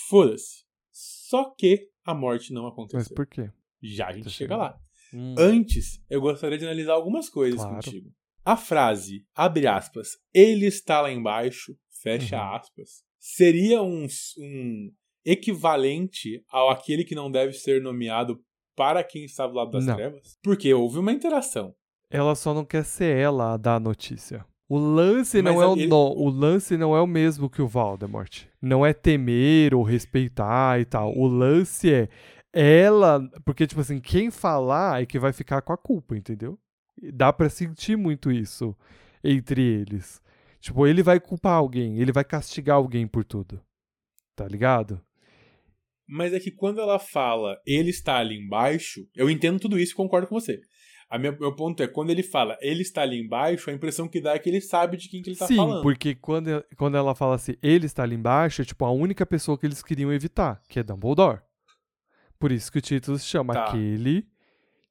Foda-se. 0.09 0.65
Só 0.91 1.55
que 1.57 1.89
a 2.05 2.15
morte 2.15 2.53
não 2.53 2.65
Mas 2.65 2.73
aconteceu. 2.73 3.15
por 3.17 3.27
quê? 3.27 3.51
Já 3.83 4.09
a 4.09 4.13
gente 4.13 4.25
Tá 4.25 4.31
chega 4.31 4.57
lá. 4.57 4.79
Hum. 5.15 5.35
Antes, 5.39 6.03
eu 6.11 6.21
gostaria 6.21 6.59
de 6.59 6.65
analisar 6.65 6.93
algumas 6.93 7.29
coisas 7.31 7.61
Claro. 7.61 7.77
contigo. 7.77 8.11
A 8.45 8.57
frase, 8.57 9.25
abre 9.35 9.67
aspas, 9.67 10.11
ele 10.35 10.67
está 10.67 11.01
lá 11.01 11.13
embaixo, 11.13 11.77
fecha 12.03 12.37
Uhum. 12.37 12.55
aspas, 12.55 12.89
seria 13.19 13.83
um, 13.83 14.07
um 14.39 14.91
equivalente 15.25 16.43
ao 16.49 16.71
aquele 16.71 17.05
que 17.05 17.15
não 17.15 17.31
deve 17.31 17.53
ser 17.55 17.83
nomeado 17.83 18.41
para 18.77 19.03
quem 19.03 19.25
está 19.25 19.47
do 19.47 19.55
lado 19.55 19.71
das 19.73 19.87
Não. 19.87 19.97
trevas? 19.97 20.39
Porque 20.43 20.73
houve 20.73 20.99
uma 20.99 21.13
interação. 21.13 21.75
Ela 22.11 22.35
só 22.35 22.55
não 22.55 22.65
quer 22.65 22.85
ser 22.85 23.17
ela 23.17 23.55
a 23.55 23.57
dar 23.57 23.77
a 23.77 23.81
notícia. 23.81 24.45
O 24.69 24.79
lance 24.79 25.41
Mas 25.43 25.55
não 25.55 25.63
é 25.63 25.67
o 25.67 25.73
ele- 25.73 25.87
no- 25.87 26.15
o 26.17 26.29
lance 26.29 26.77
não 26.77 26.95
é 26.97 27.01
o 27.01 27.07
mesmo 27.07 27.49
que 27.49 27.63
o 27.63 27.67
Voldemort. 27.67 28.45
Não 28.61 28.85
é 28.85 28.93
temer 28.93 29.75
ou 29.75 29.83
respeitar 29.83 30.79
e 30.81 30.85
tal. 30.85 31.13
O 31.17 31.27
lance 31.27 31.93
é 31.93 32.09
ela, 32.53 33.21
porque 33.45 33.67
tipo 33.67 33.81
assim, 33.81 33.99
quem 34.01 34.31
falar 34.31 35.03
é 35.03 35.07
que 35.07 35.19
vai 35.19 35.33
ficar 35.33 35.63
com 35.63 35.73
a 35.73 35.77
culpa, 35.77 36.17
entendeu? 36.17 36.59
Dá 37.15 37.33
pra 37.33 37.49
sentir 37.49 37.97
muito 37.97 38.31
isso 38.31 38.77
entre 39.25 39.63
eles. 39.63 40.21
Tipo, 40.61 40.87
ele 40.87 41.03
vai 41.03 41.19
culpar 41.21 41.55
alguém, 41.55 41.99
ele 41.99 42.13
vai 42.13 42.25
castigar 42.25 42.77
alguém 42.77 43.07
por 43.07 43.25
tudo. 43.25 43.61
Tá 44.37 44.47
ligado? 44.47 45.01
Mas 46.09 46.33
é 46.33 46.41
que 46.41 46.51
quando 46.51 46.81
ela 46.81 46.99
fala 46.99 47.61
ele 47.67 47.91
está 47.91 48.17
ali 48.19 48.37
embaixo, 48.37 49.07
eu 49.15 49.29
entendo 49.29 49.61
tudo 49.61 49.79
isso 49.79 49.93
e 49.93 49.97
concordo 49.97 50.27
com 50.27 50.41
você. 50.41 50.61
A 51.11 51.19
minha, 51.19 51.33
meu 51.33 51.55
ponto 51.55 51.83
é, 51.83 51.87
quando 51.89 52.11
ele 52.11 52.23
fala 52.23 52.57
ele 52.61 52.83
está 52.83 53.03
ali 53.03 53.19
embaixo, 53.19 53.71
a 53.71 53.73
impressão 53.73 54.07
que 54.09 54.21
dá 54.21 54.35
é 54.35 54.39
que 54.39 54.49
ele 54.49 54.61
sabe 54.61 54.97
de 54.97 55.09
quem 55.09 55.23
que 55.23 55.31
ele 55.31 55.37
tá 55.37 55.47
Sim, 55.47 55.57
falando. 55.57 55.83
porque 55.83 56.15
quando, 56.15 56.49
ela- 56.49 56.65
quando 56.77 56.97
ela 56.97 57.15
fala 57.15 57.35
assim, 57.35 57.55
ele 57.63 57.87
está 57.87 58.03
ali 58.03 58.15
embaixo, 58.15 58.61
é 58.63 58.65
tipo 58.65 58.85
a 58.85 58.91
única 58.91 59.25
pessoa 59.25 59.59
que 59.59 59.65
eles 59.67 59.83
queriam 59.83 60.13
evitar, 60.13 60.63
que 60.69 60.79
é 60.79 60.83
Dumbledore. 60.83 61.41
Por 62.39 62.53
isso 62.53 62.71
que 62.71 62.79
o 62.79 62.83
título 62.83 63.19
se 63.19 63.25
chama 63.27 63.55
Tá. 63.55 63.65
aquele 63.67 64.27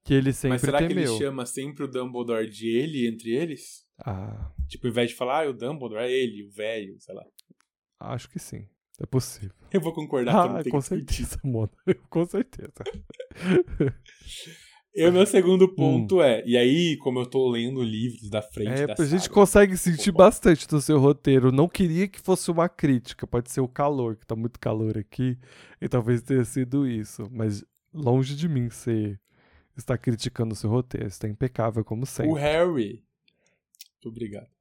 que 0.04 0.14
ele 0.14 0.34
sempre 0.34 0.50
Mas 0.56 0.62
será 0.62 0.80
que 0.82 0.88
temeu. 0.88 1.12
ele 1.14 1.18
chama 1.24 1.46
sempre 1.46 1.84
o 1.84 1.88
Dumbledore 1.88 2.50
de 2.50 2.68
ele 2.70 3.08
entre 3.08 3.32
eles? 3.36 3.86
Ah, 4.00 4.52
Tipo, 4.68 4.88
ao 4.88 4.92
invés 4.92 5.10
de 5.10 5.16
falar, 5.16 5.46
ah, 5.46 5.50
o 5.50 5.54
Dumbledore 5.54 6.02
é 6.04 6.12
ele, 6.12 6.44
o 6.44 6.50
velho, 6.52 6.96
sei 7.00 7.14
lá. 7.16 7.24
acho 8.00 8.30
que 8.30 8.40
sim. 8.40 8.68
É 9.00 9.06
possível. 9.06 9.56
Eu 9.72 9.82
vou 9.82 9.94
concordar 9.94 10.34
não 10.34 10.58
Ah, 10.58 10.64
com 10.70 10.82
certeza, 10.82 11.40
mano. 11.44 11.70
Com 12.10 12.26
certeza. 12.26 12.72
E 14.96 15.06
o 15.06 15.14
meu 15.14 15.28
segundo 15.28 15.68
ponto 15.76 16.24
é, 16.24 16.44
e 16.44 16.58
aí, 16.58 16.98
como 16.98 17.20
eu 17.20 17.26
tô 17.28 17.48
lendo 17.48 17.84
livros 17.84 18.32
da 18.32 18.42
frente 18.42 18.70
Hum. 18.70 18.84
É, 18.84 18.88
da 18.88 18.96
a 18.98 19.06
gente 19.06 19.22
saga, 19.22 19.34
consegue 19.36 19.78
sentir 19.78 20.12
bastante 20.12 20.68
do 20.68 20.82
seu 20.82 20.98
roteiro. 20.98 21.52
Não 21.52 21.70
queria 21.70 22.08
que 22.08 22.20
fosse 22.20 22.50
uma 22.50 22.68
crítica, 22.68 23.28
pode 23.28 23.52
ser 23.52 23.62
o 23.62 23.68
calor, 23.68 24.16
que 24.16 24.26
tá 24.26 24.36
muito 24.36 24.60
calor 24.60 24.98
aqui, 24.98 25.38
e 25.80 25.88
talvez 25.88 26.24
tenha 26.24 26.44
sido 26.44 26.88
isso. 26.88 27.30
Mas 27.32 27.64
longe 27.94 28.36
de 28.36 28.50
mim 28.50 28.72
ser 28.72 29.20
estar 29.78 30.00
criticando 30.00 30.54
o 30.54 30.58
seu 30.58 30.72
roteiro, 30.72 31.06
está 31.06 31.28
impecável 31.28 31.86
como 31.86 32.04
sempre. 32.04 32.32
o 32.32 32.36
Harry... 32.36 33.04
Muito 33.94 34.10
obrigado. 34.10 34.57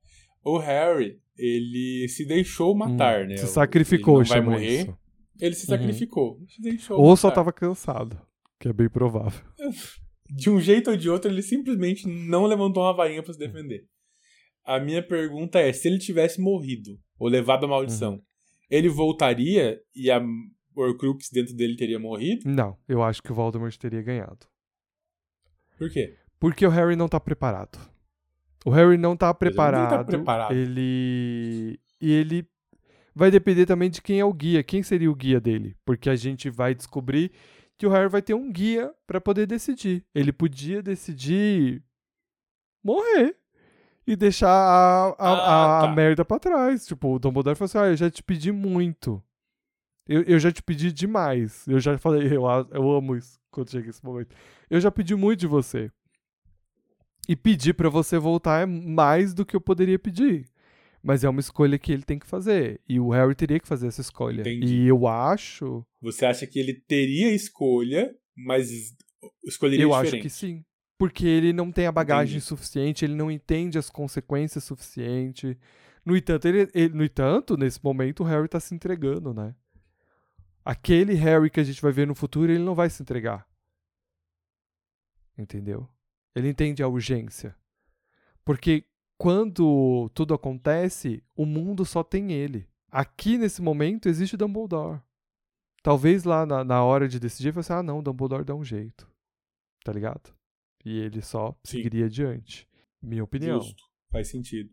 O 0.48 0.58
Harry, 0.58 1.20
ele 1.36 2.06
se 2.08 2.24
deixou 2.24 2.72
matar, 2.74 3.24
Hum, 3.24 3.28
né? 3.30 3.36
Se 3.36 3.46
sacrificou, 3.48 4.20
ele 4.20 4.28
não 4.28 4.36
vai 4.36 4.40
morrer. 4.40 4.82
isso. 4.82 4.98
Ele 5.40 5.54
se 5.54 5.62
Uhum. 5.70 5.76
sacrificou. 5.76 6.40
Se 6.48 6.62
deixou 6.62 7.00
Ou 7.00 7.16
só 7.16 7.28
matar. 7.28 7.34
tava 7.40 7.52
cansado, 7.52 8.16
que 8.60 8.68
é 8.68 8.72
bem 8.72 8.88
provável. 8.88 9.44
De 10.30 10.50
um 10.50 10.60
jeito 10.60 10.90
ou 10.90 10.96
de 10.96 11.08
outro, 11.08 11.30
ele 11.30 11.40
simplesmente 11.42 12.08
não 12.08 12.46
levantou 12.46 12.82
uma 12.82 12.92
varinha 12.92 13.22
pra 13.22 13.32
se 13.32 13.38
defender. 13.38 13.86
A 14.64 14.80
minha 14.80 15.00
pergunta 15.00 15.60
é, 15.60 15.72
se 15.72 15.86
ele 15.86 15.98
tivesse 15.98 16.40
morrido, 16.40 16.98
ou 17.16 17.28
levado 17.28 17.64
a 17.64 17.68
maldição, 17.68 18.14
Uhum. 18.14 18.22
ele 18.68 18.88
voltaria 18.88 19.80
e 19.94 20.10
a 20.10 20.20
Horcrux 20.74 21.28
dentro 21.32 21.54
dele 21.54 21.76
teria 21.76 21.98
morrido? 22.00 22.42
Não, 22.50 22.76
eu 22.88 23.02
acho 23.04 23.22
que 23.22 23.30
o 23.30 23.34
Voldemort 23.36 23.76
teria 23.76 24.02
ganhado. 24.02 24.46
Por 25.78 25.90
quê? 25.90 26.16
Porque 26.40 26.66
o 26.66 26.70
Harry 26.70 26.96
não 26.96 27.08
tá 27.08 27.20
preparado. 27.20 27.78
O 28.64 28.70
Harry 28.70 28.96
não 28.98 29.16
tá 29.16 29.26
ele 29.26 29.30
não 29.30 29.34
que 29.34 29.38
preparado. 29.38 29.90
tá 29.90 30.04
preparado. 30.04 30.52
Ele. 30.52 31.78
E 32.00 32.10
ele 32.12 32.46
vai 33.14 33.30
depender 33.30 33.64
também 33.66 33.88
de 33.90 34.02
quem 34.02 34.18
é 34.20 34.24
o 34.24 34.32
guia. 34.32 34.62
Quem 34.62 34.82
seria 34.82 35.10
o 35.10 35.14
guia 35.14 35.40
dele? 35.40 35.76
Porque 35.84 36.10
a 36.10 36.16
gente 36.16 36.50
vai 36.50 36.74
descobrir 36.74 37.30
que 37.78 37.86
o 37.86 37.90
Harry 37.90 38.08
vai 38.08 38.22
ter 38.22 38.34
um 38.34 38.50
guia 38.50 38.92
pra 39.06 39.20
poder 39.20 39.46
decidir. 39.46 40.04
Ele 40.14 40.32
podia 40.32 40.82
decidir 40.82 41.82
morrer 42.84 43.36
e 44.06 44.14
deixar 44.16 44.48
a, 44.48 45.08
a, 45.08 45.14
Ah, 45.18 45.32
a- 45.32 45.78
a 45.84 45.86
tá. 45.88 45.94
merda 45.94 46.24
pra 46.24 46.38
trás. 46.38 46.86
Tipo, 46.86 47.14
o 47.14 47.18
Dumbledore 47.18 47.56
falou 47.56 47.66
assim: 47.66 47.78
ah, 47.78 47.86
eu 47.88 47.96
já 47.96 48.10
te 48.10 48.22
pedi 48.22 48.52
muito. 48.52 49.22
Eu, 50.08 50.22
eu 50.22 50.38
já 50.38 50.52
te 50.52 50.62
pedi 50.62 50.92
demais. 50.92 51.66
Eu 51.66 51.80
já 51.80 51.98
falei, 51.98 52.26
eu, 52.28 52.44
eu 52.70 52.90
amo 52.92 53.16
isso 53.16 53.40
quando 53.50 53.70
chega 53.70 53.90
esse 53.90 54.04
momento. 54.04 54.34
Eu 54.70 54.80
já 54.80 54.90
pedi 54.90 55.14
muito 55.16 55.40
de 55.40 55.46
você. 55.48 55.90
E 57.28 57.34
pedir 57.34 57.74
pra 57.74 57.88
você 57.88 58.18
voltar 58.18 58.62
é 58.62 58.66
mais 58.66 59.34
do 59.34 59.44
que 59.44 59.56
eu 59.56 59.60
poderia 59.60 59.98
pedir. 59.98 60.46
Mas 61.02 61.22
é 61.24 61.28
uma 61.28 61.40
escolha 61.40 61.78
que 61.78 61.92
ele 61.92 62.02
tem 62.02 62.18
que 62.18 62.26
fazer. 62.26 62.80
E 62.88 62.98
o 62.98 63.10
Harry 63.10 63.34
teria 63.34 63.60
que 63.60 63.68
fazer 63.68 63.86
essa 63.88 64.00
escolha. 64.00 64.40
Entendi. 64.40 64.82
E 64.82 64.86
eu 64.88 65.06
acho. 65.06 65.84
Você 66.00 66.26
acha 66.26 66.46
que 66.46 66.58
ele 66.58 66.74
teria 66.74 67.32
escolha, 67.32 68.14
mas 68.36 68.70
escolheria 69.44 69.84
eu 69.84 69.90
diferente? 69.90 70.14
acho 70.14 70.22
que 70.22 70.30
sim. 70.30 70.64
Porque 70.98 71.26
ele 71.26 71.52
não 71.52 71.70
tem 71.70 71.86
a 71.86 71.92
bagagem 71.92 72.36
Entendi. 72.36 72.46
suficiente, 72.46 73.04
ele 73.04 73.14
não 73.14 73.30
entende 73.30 73.76
as 73.78 73.90
consequências 73.90 74.64
suficiente. 74.64 75.56
No 76.04 76.16
entanto, 76.16 76.46
ele, 76.46 76.68
ele- 76.74 76.94
no 76.94 77.04
entanto, 77.04 77.56
nesse 77.56 77.82
momento, 77.84 78.22
o 78.22 78.26
Harry 78.26 78.48
tá 78.48 78.58
se 78.58 78.74
entregando, 78.74 79.34
né? 79.34 79.54
Aquele 80.64 81.14
Harry 81.14 81.50
que 81.50 81.60
a 81.60 81.64
gente 81.64 81.82
vai 81.82 81.92
ver 81.92 82.06
no 82.06 82.14
futuro, 82.14 82.50
ele 82.50 82.64
não 82.64 82.74
vai 82.74 82.88
se 82.90 83.02
entregar. 83.02 83.46
Entendeu? 85.38 85.88
Ele 86.36 86.50
entende 86.50 86.82
a 86.82 86.88
urgência. 86.88 87.56
Porque 88.44 88.84
quando 89.18 90.08
tudo 90.14 90.34
acontece, 90.34 91.24
o 91.34 91.44
mundo 91.46 91.84
só 91.84 92.04
tem 92.04 92.30
ele. 92.32 92.68
Aqui, 92.90 93.38
nesse 93.38 93.60
momento, 93.62 94.08
existe 94.08 94.36
Dumbledore. 94.36 95.00
Talvez 95.82 96.24
lá 96.24 96.44
na, 96.46 96.62
na 96.62 96.84
hora 96.84 97.08
de 97.08 97.18
decidir, 97.18 97.52
você 97.52 97.72
ah, 97.72 97.82
não, 97.82 98.02
Dumbledore 98.02 98.44
dá 98.44 98.54
um 98.54 98.62
jeito. 98.64 99.10
Tá 99.84 99.92
ligado? 99.92 100.32
E 100.84 100.98
ele 100.98 101.22
só 101.22 101.52
Sim. 101.64 101.78
seguiria 101.78 102.04
adiante. 102.06 102.68
Minha 103.02 103.24
opinião. 103.24 103.60
Justo. 103.60 103.82
Faz 104.10 104.28
sentido. 104.28 104.70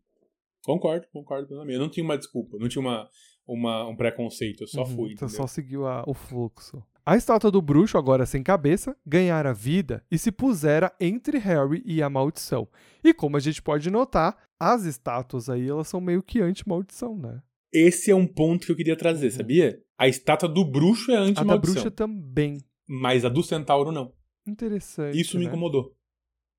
Concordo, 0.65 1.07
concordo 1.11 1.47
plenamente. 1.47 1.75
Eu 1.75 1.81
não 1.81 1.89
tinha 1.89 2.03
uma 2.03 2.17
desculpa, 2.17 2.57
não 2.57 2.67
tinha 2.69 2.81
uma, 2.81 3.09
uma, 3.47 3.87
um 3.87 3.95
preconceito, 3.95 4.61
eu 4.63 4.67
só 4.67 4.81
Uhum, 4.81 4.87
fui. 4.87 5.07
Você 5.09 5.13
entendeu? 5.13 5.35
só 5.35 5.47
seguiu 5.47 5.87
a- 5.87 6.03
o 6.07 6.13
fluxo. 6.13 6.83
A 7.05 7.17
estátua 7.17 7.51
do 7.51 7.61
bruxo, 7.61 7.97
agora 7.97 8.25
sem 8.25 8.41
cabeça, 8.41 8.95
ganhara 9.05 9.53
vida 9.53 10.05
e 10.09 10.17
se 10.17 10.31
pusera 10.31 10.93
entre 11.01 11.37
Harry 11.37 11.83
e 11.85 12.01
a 12.01 12.09
maldição. 12.09 12.65
E 13.03 13.13
como 13.13 13.35
a 13.35 13.41
gente 13.41 13.61
pode 13.61 13.89
notar, 13.89 14.37
as 14.57 14.85
estátuas 14.85 15.49
aí, 15.49 15.67
elas 15.67 15.89
são 15.89 15.99
meio 15.99 16.23
que 16.23 16.39
anti-maldição, 16.39 17.17
né? 17.17 17.41
Esse 17.73 18.09
é 18.09 18.15
um 18.15 18.25
ponto 18.25 18.65
que 18.65 18.71
eu 18.71 18.75
queria 18.75 18.95
trazer, 18.95 19.31
sabia? 19.31 19.77
A 19.97 20.07
estátua 20.07 20.47
do 20.47 20.63
bruxo 20.63 21.11
é 21.11 21.15
Uhum. 21.15 21.21
A 21.21 21.23
da 21.25 21.29
anti-maldição, 21.29 21.73
bruxa 21.73 21.91
também. 21.91 22.57
mas 22.87 23.25
a 23.25 23.29
do 23.29 23.43
centauro 23.43 23.91
não. 23.91 24.13
Interessante. 24.47 25.19
Isso 25.19 25.37
me 25.37 25.43
né? 25.43 25.49
incomodou. 25.49 25.93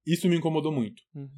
Isso 0.07 0.29
me 0.29 0.37
incomodou 0.37 0.73
muito. 0.73 1.03
Uhum. 1.15 1.29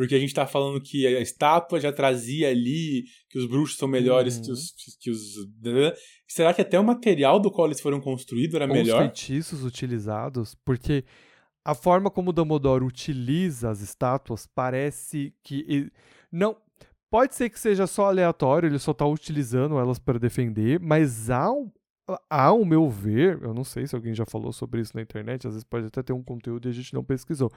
Porque 0.00 0.14
a 0.14 0.18
gente 0.18 0.32
tá 0.32 0.46
falando 0.46 0.80
que 0.80 1.06
a 1.06 1.20
estátua 1.20 1.78
já 1.78 1.92
trazia 1.92 2.48
ali 2.48 3.04
que 3.28 3.38
os 3.38 3.46
bruxos 3.46 3.76
são 3.76 3.86
melhores 3.86 4.38
Uhum. 4.38 4.42
que 4.44 4.50
os. 4.52 4.72
Que 4.98 5.10
os 5.10 5.98
Será 6.26 6.54
que 6.54 6.62
até 6.62 6.80
o 6.80 6.84
material 6.84 7.38
do 7.38 7.50
qual 7.50 7.66
eles 7.66 7.80
foram 7.82 8.00
construídos 8.00 8.54
era 8.54 8.64
Ou 8.64 8.70
os 8.72 8.76
melhor? 8.78 9.02
feitiços 9.02 9.62
utilizados, 9.62 10.54
porque 10.64 11.04
a 11.62 11.74
forma 11.74 12.10
como 12.10 12.30
o 12.30 12.32
Dumbledore 12.32 12.82
utiliza 12.84 13.68
as 13.68 13.82
estátuas 13.82 14.46
parece 14.54 15.34
que 15.44 15.90
não 16.32 16.56
pode 17.10 17.34
ser 17.34 17.50
que 17.50 17.60
seja 17.60 17.86
só 17.86 18.06
aleatório, 18.06 18.68
ele 18.68 18.78
só 18.78 18.94
tá 18.94 19.04
utilizando 19.04 19.78
elas 19.78 19.98
para 19.98 20.18
defender, 20.18 20.80
mas 20.80 21.28
ao 21.28 21.70
ao 22.28 22.64
meu 22.64 22.88
ver, 22.88 23.38
eu 23.42 23.52
não 23.52 23.64
sei 23.64 23.86
se 23.86 23.94
alguém 23.94 24.14
já 24.14 24.24
falou 24.24 24.52
sobre 24.52 24.80
isso 24.80 24.92
na 24.94 25.02
internet, 25.02 25.46
às 25.46 25.54
vezes 25.54 25.64
pode 25.64 25.86
até 25.86 26.02
ter 26.02 26.12
um 26.12 26.22
conteúdo 26.22 26.66
e 26.66 26.70
a 26.70 26.72
gente 26.72 26.94
não 26.94 27.04
pesquisou. 27.04 27.50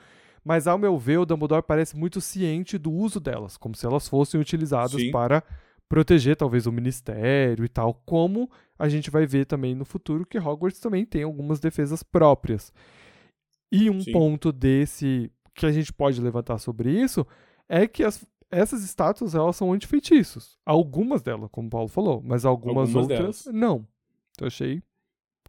Mas 0.43 0.67
ao 0.67 0.77
meu 0.77 0.97
ver, 0.97 1.17
o 1.19 1.25
Dumbledore 1.25 1.63
parece 1.63 1.95
muito 1.95 2.19
ciente 2.19 2.77
do 2.77 2.91
uso 2.91 3.19
delas, 3.19 3.55
como 3.57 3.75
se 3.75 3.85
elas 3.85 4.07
fossem 4.07 4.39
utilizadas 4.39 4.91
Sim. 4.99 5.11
para 5.11 5.43
proteger 5.87 6.35
talvez 6.35 6.65
o 6.65 6.71
ministério 6.71 7.63
e 7.63 7.69
tal, 7.69 7.93
como 8.05 8.49
a 8.79 8.89
gente 8.89 9.09
vai 9.11 9.25
ver 9.25 9.45
também 9.45 9.75
no 9.75 9.85
futuro 9.85 10.25
que 10.25 10.37
Hogwarts 10.39 10.79
também 10.79 11.05
tem 11.05 11.23
algumas 11.23 11.59
defesas 11.59 12.01
próprias. 12.03 12.73
E 13.71 13.89
um 13.89 14.01
Sim. 14.01 14.11
ponto 14.11 14.51
desse 14.51 15.31
que 15.55 15.65
a 15.65 15.71
gente 15.71 15.91
pode 15.93 16.19
levantar 16.21 16.57
sobre 16.57 16.89
isso 16.91 17.25
é 17.69 17.87
que 17.87 18.03
as- 18.03 18.25
essas 18.51 18.83
estátuas 18.83 19.33
elas 19.35 19.55
são 19.55 19.71
antifeitiços. 19.73 20.57
Algumas 20.65 21.21
delas, 21.21 21.49
como 21.51 21.67
o 21.67 21.69
Paulo 21.71 21.87
falou, 21.87 22.21
mas 22.23 22.43
algumas, 22.45 22.89
Algumas 22.89 22.95
outras 23.09 23.43
delas. 23.45 23.45
não. 23.55 23.87
Então 24.33 24.47
achei 24.47 24.81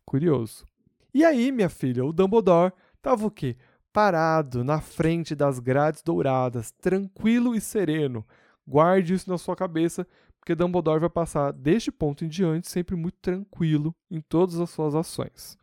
curioso. 0.04 0.66
E 1.12 1.24
aí, 1.24 1.52
minha 1.52 1.68
filha, 1.68 2.04
o 2.04 2.12
Dumbledore 2.12 2.72
tava 3.00 3.26
o 3.26 3.30
quê? 3.30 3.56
Parado 3.92 4.64
na 4.64 4.80
frente 4.80 5.34
das 5.34 5.58
grades 5.58 6.02
douradas, 6.02 6.72
tranquilo 6.72 7.54
e 7.54 7.60
sereno. 7.60 8.26
Guarde 8.66 9.14
isso 9.14 9.30
na 9.30 9.38
sua 9.38 9.54
cabeça, 9.54 10.06
porque 10.40 10.54
Dumbledore 10.54 11.00
vai 11.00 11.08
passar 11.08 11.52
deste 11.52 11.92
ponto 11.92 12.24
em 12.24 12.28
diante 12.28 12.68
sempre 12.68 12.96
muito 12.96 13.16
tranquilo 13.22 13.94
em 14.10 14.20
todas 14.20 14.58
as 14.58 14.70
suas 14.70 14.94
ações. 14.94 15.56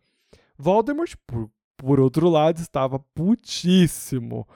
Voldemort, 0.57 1.15
por, 1.27 1.51
por 1.77 1.99
outro 1.99 2.29
lado, 2.29 2.59
estava 2.59 2.99
putíssimo, 2.99 4.47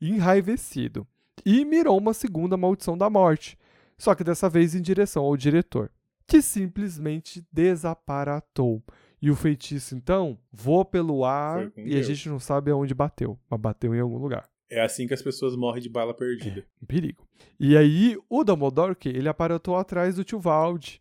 enraivecido, 0.00 1.06
e 1.44 1.64
mirou 1.64 1.98
uma 1.98 2.14
segunda 2.14 2.56
maldição 2.56 2.96
da 2.96 3.10
morte, 3.10 3.58
só 3.96 4.14
que 4.14 4.24
dessa 4.24 4.48
vez 4.48 4.74
em 4.74 4.80
direção 4.80 5.24
ao 5.24 5.36
diretor, 5.36 5.90
que 6.28 6.42
simplesmente 6.42 7.44
desaparatou. 7.50 8.82
E 9.20 9.30
o 9.30 9.34
feitiço, 9.34 9.96
então, 9.96 10.38
voa 10.52 10.84
pelo 10.84 11.24
ar 11.24 11.72
e 11.76 11.80
a 11.80 11.94
Deus. 11.94 12.06
gente 12.06 12.28
não 12.28 12.38
sabe 12.38 12.70
aonde 12.70 12.94
bateu, 12.94 13.36
mas 13.50 13.58
bateu 13.58 13.92
em 13.92 13.98
algum 13.98 14.18
lugar. 14.18 14.48
É 14.70 14.80
assim 14.80 15.08
que 15.08 15.14
as 15.14 15.22
pessoas 15.22 15.56
morrem 15.56 15.82
de 15.82 15.88
bala 15.88 16.14
perdida. 16.14 16.64
Um 16.80 16.86
perigo. 16.86 17.26
E 17.58 17.76
aí, 17.76 18.16
o 18.28 18.44
Dumbledore, 18.44 18.96
ele 19.06 19.28
aparatou 19.28 19.76
atrás 19.76 20.16
do 20.16 20.22
tio 20.22 20.38
Valde. 20.38 21.00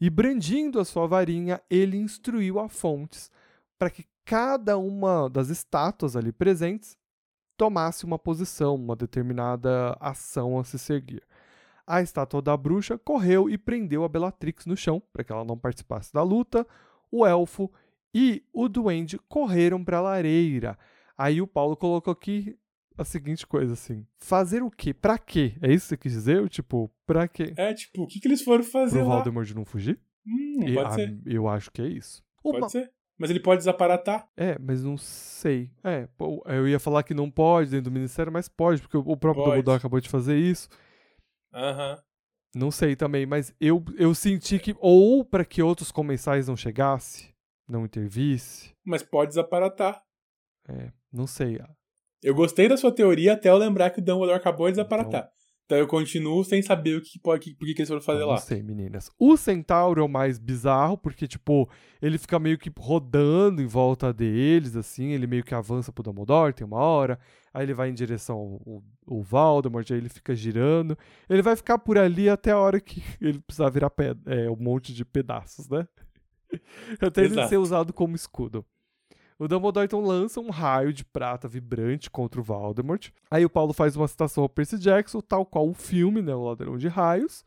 E 0.00 0.08
brandindo 0.08 0.78
a 0.78 0.84
sua 0.84 1.06
varinha, 1.06 1.60
ele 1.68 1.96
instruiu 1.96 2.60
a 2.60 2.68
Fontes 2.68 3.30
para 3.76 3.90
que 3.90 4.06
cada 4.24 4.78
uma 4.78 5.28
das 5.28 5.48
estátuas 5.48 6.14
ali 6.14 6.30
presentes 6.30 6.96
tomasse 7.56 8.04
uma 8.04 8.18
posição, 8.18 8.76
uma 8.76 8.94
determinada 8.94 9.96
ação 10.00 10.58
a 10.58 10.64
se 10.64 10.78
seguir. 10.78 11.22
A 11.90 12.02
estátua 12.02 12.42
da 12.42 12.54
bruxa 12.54 12.98
correu 12.98 13.48
e 13.48 13.56
prendeu 13.56 14.04
a 14.04 14.08
Bellatrix 14.10 14.66
no 14.66 14.76
chão 14.76 15.02
para 15.10 15.24
que 15.24 15.32
ela 15.32 15.42
não 15.42 15.56
participasse 15.56 16.12
da 16.12 16.22
luta. 16.22 16.66
O 17.10 17.24
elfo 17.26 17.72
e 18.14 18.44
o 18.52 18.68
duende 18.68 19.18
correram 19.26 19.82
para 19.82 19.96
a 19.96 20.02
lareira. 20.02 20.78
Aí 21.16 21.40
o 21.40 21.46
Paulo 21.46 21.74
colocou 21.78 22.12
aqui 22.12 22.54
a 22.98 23.04
seguinte 23.04 23.46
coisa 23.46 23.72
assim: 23.72 24.06
fazer 24.18 24.62
o 24.62 24.70
quê? 24.70 24.92
Pra 24.92 25.16
quê? 25.16 25.54
É 25.62 25.72
isso 25.72 25.84
que 25.86 25.88
você 25.88 25.96
quis 25.96 26.12
dizer? 26.12 26.36
Eu, 26.36 26.48
Tipo, 26.48 26.90
pra 27.06 27.26
quê? 27.26 27.54
É, 27.56 27.72
tipo, 27.72 28.02
o 28.02 28.06
que, 28.06 28.20
que 28.20 28.28
eles 28.28 28.42
foram 28.42 28.62
fazer 28.62 28.98
Pro 28.98 29.08
lá? 29.08 29.14
Voldemort 29.16 29.50
não 29.54 29.64
fugir? 29.64 29.98
Hum, 30.26 30.68
E- 30.68 30.74
pode 30.74 30.88
ah, 30.88 30.92
ser. 30.92 31.18
Eu 31.24 31.48
acho 31.48 31.70
que 31.70 31.80
é 31.80 31.86
isso. 31.86 32.22
Pode 32.42 32.58
Uma- 32.58 32.68
ser. 32.68 32.92
Mas 33.16 33.30
ele 33.30 33.40
pode 33.40 33.58
desaparatar. 33.60 34.28
É, 34.36 34.56
mas 34.60 34.84
não 34.84 34.96
sei. 34.96 35.72
É, 35.82 36.06
eu 36.54 36.68
ia 36.68 36.78
falar 36.78 37.02
que 37.02 37.12
não 37.14 37.28
pode 37.28 37.70
dentro 37.70 37.90
do 37.90 37.94
ministério, 37.94 38.30
mas 38.30 38.46
pode, 38.46 38.80
porque 38.80 38.96
o 38.96 39.16
próprio. 39.16 39.44
Dumbledore 39.44 39.78
acabou 39.78 40.00
de 40.00 40.08
fazer 40.08 40.36
isso. 40.38 40.68
Aham. 41.52 42.02
Não 42.54 42.70
sei 42.70 42.96
também, 42.96 43.26
mas 43.26 43.54
eu, 43.60 43.84
eu 43.96 44.14
senti 44.14 44.58
que. 44.58 44.74
Ou 44.78 45.24
pra 45.24 45.44
que 45.44 45.62
outros 45.62 45.92
comensais 45.92 46.48
não 46.48 46.56
chegasse, 46.56 47.34
não 47.68 47.84
intervisse. 47.84 48.74
Mas 48.84 49.02
pode 49.02 49.28
desaparatar. 49.28 50.02
É, 50.66 50.90
não 51.12 51.26
sei. 51.26 51.60
Eu 52.22 52.34
gostei 52.34 52.68
da 52.68 52.76
sua 52.76 52.92
teoria 52.92 53.34
até 53.34 53.48
eu 53.48 53.56
lembrar 53.56 53.90
que 53.90 54.00
o 54.00 54.04
Dumbledore 54.04 54.38
acabou 54.38 54.66
de 54.66 54.72
desaparatar. 54.72 55.30
Então, 55.68 55.76
eu 55.76 55.86
continuo 55.86 56.42
sem 56.44 56.62
saber 56.62 56.96
o 56.96 57.02
que 57.02 57.18
pode, 57.18 57.54
por 57.54 57.66
que, 57.66 57.74
que 57.74 57.82
eles 57.82 57.90
foram 57.90 58.00
fazer 58.00 58.22
Eu 58.22 58.28
lá. 58.28 58.36
Não 58.36 58.40
sei, 58.40 58.62
meninas. 58.62 59.10
O 59.18 59.36
centauro 59.36 60.00
é 60.00 60.02
o 60.02 60.08
mais 60.08 60.38
bizarro, 60.38 60.96
porque, 60.96 61.28
tipo, 61.28 61.68
ele 62.00 62.16
fica 62.16 62.38
meio 62.38 62.56
que 62.56 62.72
rodando 62.74 63.60
em 63.60 63.66
volta 63.66 64.10
deles, 64.10 64.74
assim, 64.74 65.10
ele 65.10 65.26
meio 65.26 65.44
que 65.44 65.54
avança 65.54 65.92
pro 65.92 66.02
Dumbledore, 66.02 66.54
tem 66.54 66.66
uma 66.66 66.78
hora, 66.78 67.20
aí 67.52 67.66
ele 67.66 67.74
vai 67.74 67.90
em 67.90 67.94
direção 67.94 68.38
ao, 68.66 68.82
ao, 69.06 69.22
Voldemort, 69.22 69.90
aí 69.90 69.98
ele 69.98 70.08
fica 70.08 70.34
girando. 70.34 70.96
Ele 71.28 71.42
vai 71.42 71.54
ficar 71.54 71.78
por 71.78 71.98
ali 71.98 72.30
até 72.30 72.52
a 72.52 72.58
hora 72.58 72.80
que 72.80 73.02
ele 73.20 73.38
precisar 73.38 73.68
virar 73.68 73.92
é, 74.24 74.48
um 74.48 74.56
monte 74.56 74.94
de 74.94 75.04
pedaços, 75.04 75.68
né? 75.68 75.86
Até 76.98 77.24
ele 77.24 77.34
Exato. 77.34 77.48
ser 77.50 77.58
usado 77.58 77.92
como 77.92 78.16
escudo. 78.16 78.64
O 79.38 79.46
Dumbledore 79.46 79.84
então 79.84 80.00
lança 80.00 80.40
um 80.40 80.50
raio 80.50 80.92
de 80.92 81.04
prata 81.04 81.46
vibrante 81.46 82.10
contra 82.10 82.40
o 82.40 82.44
Voldemort. 82.44 83.10
Aí 83.30 83.44
o 83.44 83.50
Paulo 83.50 83.72
faz 83.72 83.94
uma 83.94 84.08
citação 84.08 84.42
ao 84.42 84.48
Percy 84.48 84.76
Jackson, 84.78 85.20
tal 85.20 85.46
qual 85.46 85.68
o 85.68 85.74
filme, 85.74 86.20
né, 86.20 86.34
o 86.34 86.42
Ladrão 86.42 86.76
de 86.76 86.88
Raios. 86.88 87.44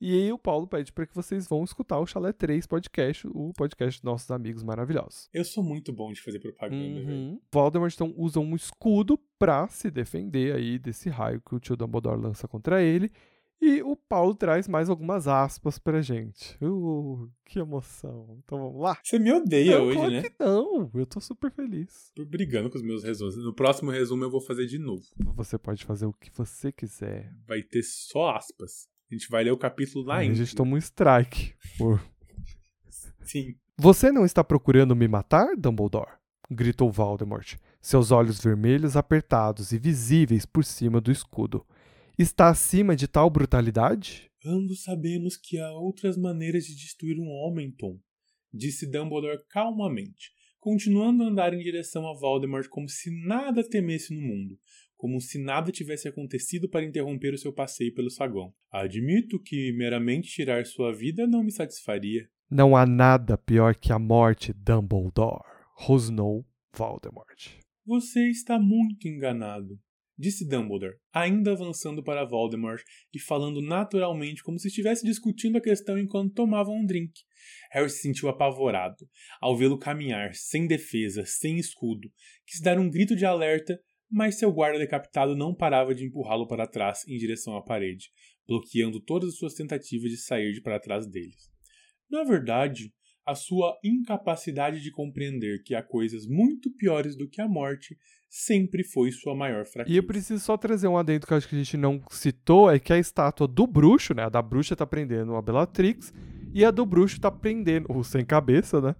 E 0.00 0.12
aí 0.12 0.32
o 0.32 0.38
Paulo 0.38 0.66
pede 0.66 0.90
para 0.90 1.06
que 1.06 1.14
vocês 1.14 1.46
vão 1.46 1.62
escutar 1.62 1.98
o 1.98 2.06
Chalé 2.06 2.32
3 2.32 2.66
podcast, 2.66 3.26
o 3.28 3.52
podcast 3.52 4.00
dos 4.00 4.04
nossos 4.04 4.30
amigos 4.30 4.62
maravilhosos. 4.62 5.28
Eu 5.34 5.44
sou 5.44 5.62
muito 5.62 5.92
bom 5.92 6.12
de 6.12 6.20
fazer 6.22 6.38
propaganda, 6.38 7.00
velho. 7.00 7.10
Uhum. 7.10 7.40
Voldemort 7.52 7.92
então 7.94 8.14
usa 8.16 8.40
um 8.40 8.56
escudo 8.56 9.18
pra 9.38 9.68
se 9.68 9.90
defender 9.90 10.54
aí 10.54 10.78
desse 10.78 11.10
raio 11.10 11.42
que 11.46 11.54
o 11.54 11.60
tio 11.60 11.76
Dumbledore 11.76 12.20
lança 12.20 12.48
contra 12.48 12.82
ele. 12.82 13.12
E 13.66 13.82
o 13.82 13.96
Paulo 13.96 14.34
traz 14.34 14.68
mais 14.68 14.90
algumas 14.90 15.26
aspas 15.26 15.78
pra 15.78 16.02
gente. 16.02 16.54
Uh, 16.62 17.30
que 17.46 17.58
emoção. 17.58 18.38
Então 18.44 18.58
vamos 18.58 18.82
lá? 18.82 18.98
Você 19.02 19.18
me 19.18 19.32
odeia 19.32 19.78
Não, 19.78 19.86
hoje, 19.86 19.96
claro 19.96 20.12
né? 20.12 20.22
que 20.22 20.34
não. 20.38 20.90
Eu 20.92 21.06
tô 21.06 21.18
super 21.18 21.50
feliz. 21.50 22.12
Tô 22.14 22.26
brigando 22.26 22.68
com 22.68 22.76
os 22.76 22.82
meus 22.84 23.02
resumos. 23.02 23.36
No 23.38 23.54
próximo 23.54 23.90
resumo 23.90 24.22
eu 24.22 24.30
vou 24.30 24.42
fazer 24.42 24.66
de 24.66 24.78
novo. 24.78 25.02
Você 25.34 25.56
pode 25.56 25.82
fazer 25.82 26.04
o 26.04 26.12
que 26.12 26.30
você 26.36 26.70
quiser. 26.70 27.32
Vai 27.48 27.62
ter 27.62 27.82
só 27.82 28.36
aspas. 28.36 28.86
A 29.10 29.14
gente 29.14 29.30
vai 29.30 29.42
ler 29.44 29.52
o 29.52 29.56
capítulo 29.56 30.04
lá 30.04 30.16
Aí 30.16 30.18
a 30.18 30.22
ainda. 30.24 30.34
gente 30.34 30.54
toma 30.54 30.74
um 30.74 30.78
strike. 30.78 31.54
Sim. 33.22 33.54
Você 33.78 34.12
não 34.12 34.26
está 34.26 34.44
procurando 34.44 34.94
me 34.94 35.08
matar, 35.08 35.56
Dumbledore? 35.56 36.12
gritou 36.50 36.92
Voldemort, 36.92 37.54
seus 37.80 38.10
olhos 38.10 38.38
vermelhos 38.38 38.96
apertados 38.96 39.72
e 39.72 39.78
visíveis 39.78 40.44
por 40.44 40.62
cima 40.64 41.00
do 41.00 41.10
escudo. 41.10 41.64
Está 42.16 42.48
acima 42.48 42.94
de 42.94 43.08
tal 43.08 43.28
brutalidade? 43.28 44.30
Ambos 44.46 44.84
sabemos 44.84 45.36
que 45.36 45.58
há 45.58 45.72
outras 45.72 46.16
maneiras 46.16 46.62
de 46.62 46.76
destruir 46.76 47.18
um 47.18 47.28
homem, 47.28 47.72
Tom, 47.72 47.98
disse 48.52 48.88
Dumbledore 48.88 49.42
calmamente, 49.48 50.30
continuando 50.60 51.24
a 51.24 51.26
andar 51.26 51.52
em 51.52 51.58
direção 51.58 52.06
a 52.06 52.14
Voldemort 52.14 52.68
como 52.68 52.88
se 52.88 53.10
nada 53.26 53.68
temesse 53.68 54.14
no 54.14 54.20
mundo, 54.20 54.56
como 54.96 55.20
se 55.20 55.42
nada 55.42 55.72
tivesse 55.72 56.06
acontecido 56.06 56.68
para 56.68 56.84
interromper 56.84 57.34
o 57.34 57.38
seu 57.38 57.52
passeio 57.52 57.92
pelo 57.92 58.08
saguão. 58.08 58.54
Admito 58.70 59.42
que 59.42 59.72
meramente 59.72 60.28
tirar 60.28 60.64
sua 60.66 60.92
vida 60.92 61.26
não 61.26 61.42
me 61.42 61.50
satisfaria. 61.50 62.28
Não 62.48 62.76
há 62.76 62.86
nada 62.86 63.36
pior 63.36 63.74
que 63.74 63.92
a 63.92 63.98
morte, 63.98 64.52
Dumbledore, 64.52 65.42
rosnou 65.74 66.46
Voldemort. 66.72 67.58
Você 67.84 68.30
está 68.30 68.56
muito 68.56 69.08
enganado, 69.08 69.80
disse 70.16 70.46
Dumbledore, 70.48 70.96
ainda 71.12 71.52
avançando 71.52 72.02
para 72.02 72.24
Voldemort 72.24 72.82
e 73.12 73.20
falando 73.20 73.60
naturalmente 73.60 74.42
como 74.42 74.58
se 74.58 74.68
estivesse 74.68 75.04
discutindo 75.04 75.58
a 75.58 75.60
questão 75.60 75.98
enquanto 75.98 76.34
tomavam 76.34 76.76
um 76.76 76.86
drink. 76.86 77.12
Harry 77.72 77.90
se 77.90 78.00
sentiu 78.00 78.28
apavorado 78.28 79.08
ao 79.40 79.56
vê-lo 79.56 79.78
caminhar, 79.78 80.34
sem 80.34 80.66
defesa, 80.66 81.24
sem 81.26 81.58
escudo. 81.58 82.08
Quis 82.46 82.60
dar 82.60 82.78
um 82.78 82.88
grito 82.88 83.16
de 83.16 83.26
alerta, 83.26 83.78
mas 84.10 84.38
seu 84.38 84.52
guarda 84.52 84.78
decapitado 84.78 85.34
não 85.34 85.54
parava 85.54 85.94
de 85.94 86.04
empurrá-lo 86.04 86.46
para 86.46 86.66
trás 86.66 87.06
em 87.08 87.16
direção 87.16 87.56
à 87.56 87.62
parede, 87.62 88.10
bloqueando 88.46 89.00
todas 89.00 89.30
as 89.30 89.36
suas 89.36 89.54
tentativas 89.54 90.10
de 90.10 90.18
sair 90.18 90.52
de 90.52 90.60
para 90.60 90.80
trás 90.80 91.06
deles. 91.06 91.50
Na 92.08 92.22
verdade, 92.22 92.92
a 93.26 93.34
sua 93.34 93.78
incapacidade 93.82 94.80
de 94.80 94.90
compreender 94.90 95.62
que 95.62 95.74
há 95.74 95.82
coisas 95.82 96.26
muito 96.26 96.70
piores 96.70 97.16
do 97.16 97.28
que 97.28 97.40
a 97.40 97.48
morte 97.48 97.96
sempre 98.28 98.82
foi 98.82 99.12
sua 99.12 99.34
maior 99.34 99.64
fraqueza. 99.64 99.94
E 99.94 99.96
eu 99.96 100.02
preciso 100.02 100.44
só 100.44 100.56
trazer 100.56 100.88
um 100.88 100.96
adendo 100.96 101.26
que 101.26 101.32
eu 101.32 101.36
acho 101.36 101.48
que 101.48 101.54
a 101.54 101.58
gente 101.58 101.76
não 101.76 102.02
citou, 102.10 102.70
é 102.70 102.78
que 102.78 102.92
a 102.92 102.98
estátua 102.98 103.46
do 103.46 103.66
bruxo, 103.66 104.12
né, 104.12 104.24
a 104.24 104.28
da 104.28 104.42
bruxa 104.42 104.74
tá 104.74 104.84
prendendo 104.84 105.36
a 105.36 105.42
Bellatrix, 105.42 106.12
e 106.52 106.64
a 106.64 106.70
do 106.70 106.84
bruxo 106.84 107.20
tá 107.20 107.30
prendendo, 107.30 107.86
o 107.90 108.02
sem 108.02 108.24
cabeça, 108.24 108.80
né, 108.80 108.96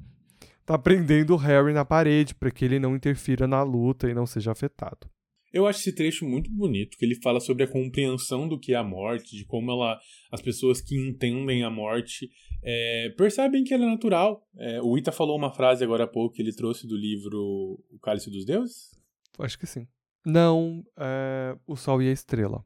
tá 0.65 0.79
prendendo 0.79 1.35
o 1.35 1.37
Harry 1.37 1.73
na 1.73 1.85
parede, 1.85 2.35
para 2.35 2.51
que 2.51 2.65
ele 2.65 2.79
não 2.79 2.95
interfira 2.95 3.47
na 3.47 3.63
luta 3.63 4.09
e 4.09 4.15
não 4.15 4.25
seja 4.25 4.53
afetado. 4.53 5.11
Eu 5.53 5.69
acho 5.69 5.79
esse 5.79 5.95
trecho 5.95 6.25
muito 6.25 6.51
bonito, 6.51 6.97
que 6.99 7.05
ele 7.05 7.15
fala 7.23 7.39
sobre 7.39 7.63
a 7.63 7.69
compreensão 7.69 8.49
do 8.49 8.59
que 8.59 8.73
é 8.73 8.77
a 8.77 8.83
morte, 8.83 9.37
de 9.37 9.45
como 9.45 9.71
ela, 9.71 10.01
as 10.33 10.43
pessoas 10.43 10.81
que 10.81 10.97
entendem 10.97 11.63
a 11.63 11.71
morte 11.71 12.29
é, 12.65 13.11
percebem 13.17 13.63
que 13.63 13.75
ela 13.75 13.85
é 13.85 13.89
natural. 13.89 14.43
É, 14.57 14.81
o 14.83 14.97
Ita 14.97 15.13
falou 15.13 15.37
uma 15.37 15.53
frase 15.53 15.85
agora 15.85 16.05
há 16.05 16.09
pouco 16.09 16.35
que 16.35 16.43
ele 16.43 16.53
trouxe 16.55 16.87
do 16.87 16.97
livro 16.97 17.79
O 17.91 17.99
Cálice 18.03 18.31
dos 18.31 18.45
Deuses. 18.45 18.91
Acho 19.39 19.59
que 19.59 19.67
sim. 19.67 19.87
Não, 20.25 20.83
é, 20.99 21.57
o 21.67 21.77
Sol 21.77 22.01
e 22.03 22.09
a 22.09 22.13
Estrela. 22.13 22.65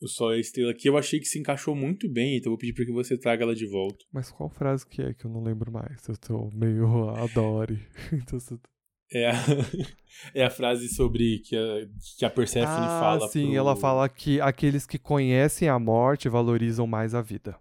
O 0.00 0.08
Sol 0.08 0.32
e 0.32 0.36
a 0.38 0.40
Estrela, 0.40 0.74
que 0.74 0.88
eu 0.88 0.96
achei 0.96 1.20
que 1.20 1.26
se 1.26 1.38
encaixou 1.38 1.76
muito 1.76 2.08
bem, 2.10 2.36
então 2.36 2.50
vou 2.50 2.58
pedir 2.58 2.72
para 2.72 2.84
que 2.86 2.92
você 2.92 3.16
traga 3.18 3.44
ela 3.44 3.54
de 3.54 3.66
volta. 3.66 4.04
Mas 4.12 4.30
qual 4.30 4.48
frase 4.48 4.86
que 4.86 5.02
é 5.02 5.12
que 5.12 5.24
eu 5.26 5.30
não 5.30 5.42
lembro 5.42 5.70
mais? 5.70 6.08
Eu 6.08 6.16
tô 6.16 6.50
meio 6.52 7.10
adore. 7.20 7.78
É 9.14 9.28
a, 9.28 9.32
é 10.34 10.42
a 10.42 10.48
frase 10.48 10.88
sobre 10.88 11.40
que 11.40 11.54
a, 11.54 11.86
que 12.18 12.24
a 12.24 12.30
Persephone 12.30 12.86
ah, 12.86 12.98
fala 13.00 13.28
sim, 13.28 13.48
pro- 13.48 13.56
ela 13.56 13.76
fala 13.76 14.08
que 14.08 14.40
aqueles 14.40 14.86
que 14.86 14.98
conhecem 14.98 15.68
a 15.68 15.78
morte 15.78 16.30
valorizam 16.30 16.86
mais 16.86 17.14
a 17.14 17.20
vida. 17.20 17.54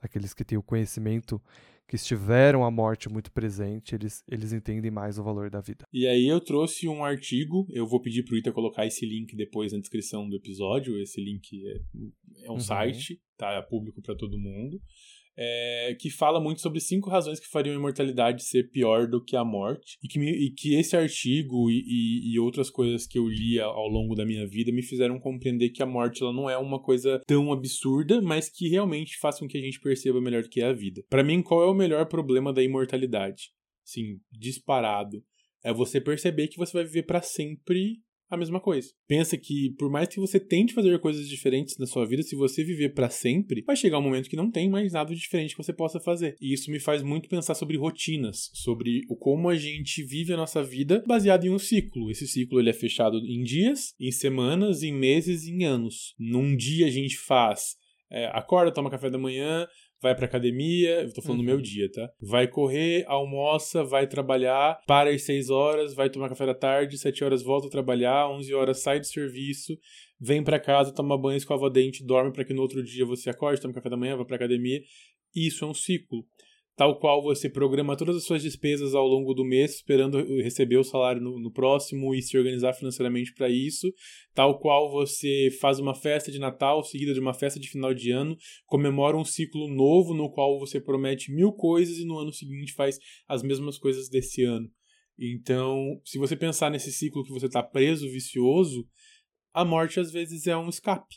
Aqueles 0.00 0.32
que 0.34 0.44
têm 0.44 0.56
o 0.58 0.62
conhecimento, 0.62 1.40
que 1.88 1.96
estiveram 1.96 2.64
a 2.64 2.70
morte 2.70 3.08
muito 3.08 3.32
presente, 3.32 3.94
eles, 3.94 4.22
eles 4.28 4.52
entendem 4.52 4.90
mais 4.90 5.18
o 5.18 5.24
valor 5.24 5.48
da 5.50 5.60
vida. 5.60 5.86
E 5.92 6.06
aí 6.06 6.26
eu 6.28 6.38
trouxe 6.40 6.86
um 6.86 7.02
artigo, 7.02 7.66
eu 7.70 7.86
vou 7.86 8.00
pedir 8.00 8.24
pro 8.24 8.36
Ita 8.36 8.52
colocar 8.52 8.84
esse 8.86 9.06
link 9.06 9.34
depois 9.34 9.72
na 9.72 9.78
descrição 9.78 10.28
do 10.28 10.36
episódio, 10.36 11.00
esse 11.00 11.18
link 11.20 11.66
é, 11.66 11.80
é 12.44 12.50
um 12.50 12.54
Uhum. 12.54 12.60
site, 12.60 13.20
tá? 13.38 13.52
É 13.52 13.62
público 13.62 14.02
para 14.02 14.14
todo 14.14 14.38
mundo, 14.38 14.80
é, 15.40 15.96
que 16.00 16.10
fala 16.10 16.40
muito 16.40 16.60
sobre 16.60 16.80
cinco 16.80 17.08
razões 17.08 17.38
que 17.38 17.46
fariam 17.46 17.74
a 17.74 17.78
imortalidade 17.78 18.42
ser 18.42 18.70
pior 18.70 19.06
do 19.06 19.22
que 19.24 19.36
a 19.36 19.44
morte, 19.44 19.96
e 20.02 20.08
que, 20.08 20.18
me- 20.18 20.32
e 20.32 20.50
que 20.50 20.74
esse 20.74 20.96
artigo 20.96 21.70
e, 21.70 21.78
e- 21.86 22.32
e 22.34 22.38
outras 22.40 22.68
coisas 22.68 23.06
que 23.06 23.18
eu 23.18 23.28
li 23.28 23.60
ao 23.60 23.86
longo 23.88 24.14
da 24.16 24.26
minha 24.26 24.46
vida 24.46 24.72
me 24.72 24.82
fizeram 24.82 25.18
compreender 25.20 25.70
que 25.70 25.82
a 25.82 25.86
morte 25.86 26.22
ela 26.22 26.32
não 26.32 26.50
é 26.50 26.58
uma 26.58 26.82
coisa 26.82 27.20
tão 27.26 27.52
absurda, 27.52 28.20
mas 28.20 28.48
que 28.50 28.68
realmente 28.68 29.16
faz 29.18 29.38
com 29.38 29.46
que 29.46 29.56
a 29.56 29.60
gente 29.60 29.80
perceba 29.80 30.20
melhor 30.20 30.42
que 30.48 30.60
é 30.60 30.64
a 30.66 30.72
vida. 30.72 31.02
Para 31.08 31.22
mim, 31.22 31.40
qual 31.40 31.62
é 31.62 31.66
o 31.70 31.74
melhor 31.74 32.06
problema 32.06 32.52
da 32.52 32.62
imortalidade? 32.62 33.50
Sim, 33.84 34.18
disparado 34.32 35.22
é 35.64 35.72
você 35.72 36.00
perceber 36.00 36.48
que 36.48 36.56
você 36.56 36.72
vai 36.72 36.84
viver 36.84 37.04
para 37.04 37.20
sempre 37.22 38.00
a 38.30 38.36
mesma 38.36 38.60
coisa. 38.60 38.90
Pensa 39.06 39.36
que 39.36 39.70
por 39.78 39.90
mais 39.90 40.08
que 40.08 40.20
você 40.20 40.38
tente 40.38 40.74
fazer 40.74 40.98
coisas 40.98 41.28
diferentes 41.28 41.78
na 41.78 41.86
sua 41.86 42.06
vida, 42.06 42.22
se 42.22 42.36
você 42.36 42.62
viver 42.62 42.90
para 42.90 43.08
sempre, 43.08 43.62
vai 43.66 43.76
chegar 43.76 43.98
um 43.98 44.02
momento 44.02 44.28
que 44.28 44.36
não 44.36 44.50
tem 44.50 44.68
mais 44.68 44.92
nada 44.92 45.14
diferente 45.14 45.54
que 45.56 45.62
você 45.62 45.72
possa 45.72 45.98
fazer. 45.98 46.36
E 46.40 46.52
isso 46.52 46.70
me 46.70 46.78
faz 46.78 47.02
muito 47.02 47.28
pensar 47.28 47.54
sobre 47.54 47.76
rotinas, 47.76 48.50
sobre 48.54 49.02
o 49.08 49.16
como 49.16 49.48
a 49.48 49.56
gente 49.56 50.02
vive 50.02 50.32
a 50.32 50.36
nossa 50.36 50.62
vida 50.62 51.02
baseado 51.06 51.44
em 51.44 51.50
um 51.50 51.58
ciclo. 51.58 52.10
Esse 52.10 52.26
ciclo 52.26 52.60
ele 52.60 52.70
é 52.70 52.74
fechado 52.74 53.18
em 53.18 53.42
dias, 53.42 53.94
em 53.98 54.12
semanas, 54.12 54.82
em 54.82 54.92
meses, 54.92 55.46
em 55.46 55.64
anos. 55.64 56.14
Num 56.18 56.56
dia 56.56 56.86
a 56.86 56.90
gente 56.90 57.16
faz 57.16 57.76
é, 58.10 58.26
acorda, 58.32 58.72
toma 58.72 58.90
café 58.90 59.10
da 59.10 59.18
manhã, 59.18 59.66
vai 60.00 60.14
pra 60.14 60.26
academia, 60.26 61.02
eu 61.02 61.12
tô 61.12 61.20
falando 61.22 61.38
do 61.38 61.42
Uhum. 61.42 61.54
meu 61.54 61.60
dia, 61.60 61.90
tá? 61.90 62.10
Vai 62.20 62.46
correr, 62.46 63.04
almoça, 63.06 63.82
vai 63.84 64.06
trabalhar, 64.06 64.78
para 64.86 65.10
às 65.10 65.22
6 65.22 65.50
horas, 65.50 65.94
vai 65.94 66.08
tomar 66.10 66.28
café 66.28 66.46
da 66.46 66.54
tarde, 66.54 66.96
7 66.98 67.24
horas 67.24 67.42
volta 67.42 67.66
a 67.66 67.70
trabalhar, 67.70 68.28
11 68.30 68.52
horas 68.54 68.80
sai 68.80 69.00
do 69.00 69.06
serviço, 69.06 69.76
vem 70.20 70.42
pra 70.42 70.58
casa, 70.60 70.92
toma 70.94 71.16
banho, 71.18 71.36
escova 71.36 71.68
dente, 71.70 72.04
dorme 72.04 72.32
para 72.32 72.44
que 72.44 72.54
no 72.54 72.62
outro 72.62 72.82
dia 72.82 73.04
você 73.04 73.30
acorde, 73.30 73.60
toma 73.60 73.74
café 73.74 73.88
da 73.90 73.96
manhã, 73.96 74.16
vai 74.16 74.24
pra 74.26 74.36
academia. 74.36 74.80
Isso 75.34 75.64
é 75.64 75.68
um 75.68 75.74
ciclo. 75.74 76.24
Tal 76.78 76.96
qual 76.96 77.20
você 77.20 77.50
programa 77.50 77.96
todas 77.96 78.14
as 78.14 78.22
suas 78.22 78.40
despesas 78.40 78.94
ao 78.94 79.04
longo 79.04 79.34
do 79.34 79.44
mês, 79.44 79.74
esperando 79.74 80.16
receber 80.40 80.76
o 80.76 80.84
salário 80.84 81.20
no, 81.20 81.36
no 81.36 81.50
próximo 81.50 82.14
e 82.14 82.22
se 82.22 82.38
organizar 82.38 82.72
financeiramente 82.72 83.34
para 83.34 83.48
isso. 83.48 83.92
Tal 84.32 84.60
qual 84.60 84.88
você 84.88 85.48
faz 85.60 85.80
uma 85.80 85.92
festa 85.92 86.30
de 86.30 86.38
Natal 86.38 86.84
seguida 86.84 87.12
de 87.12 87.18
uma 87.18 87.34
festa 87.34 87.58
de 87.58 87.68
final 87.68 87.92
de 87.92 88.12
ano, 88.12 88.36
comemora 88.64 89.16
um 89.16 89.24
ciclo 89.24 89.66
novo 89.66 90.14
no 90.14 90.30
qual 90.30 90.56
você 90.56 90.80
promete 90.80 91.32
mil 91.32 91.52
coisas 91.52 91.98
e 91.98 92.04
no 92.04 92.16
ano 92.16 92.32
seguinte 92.32 92.72
faz 92.74 92.96
as 93.26 93.42
mesmas 93.42 93.76
coisas 93.76 94.08
desse 94.08 94.44
ano. 94.44 94.70
Então, 95.18 96.00
se 96.04 96.16
você 96.16 96.36
pensar 96.36 96.70
nesse 96.70 96.92
ciclo 96.92 97.24
que 97.24 97.32
você 97.32 97.46
está 97.46 97.60
preso, 97.60 98.08
vicioso, 98.08 98.86
a 99.52 99.64
morte 99.64 99.98
às 99.98 100.12
vezes 100.12 100.46
é 100.46 100.56
um 100.56 100.68
escape. 100.68 101.16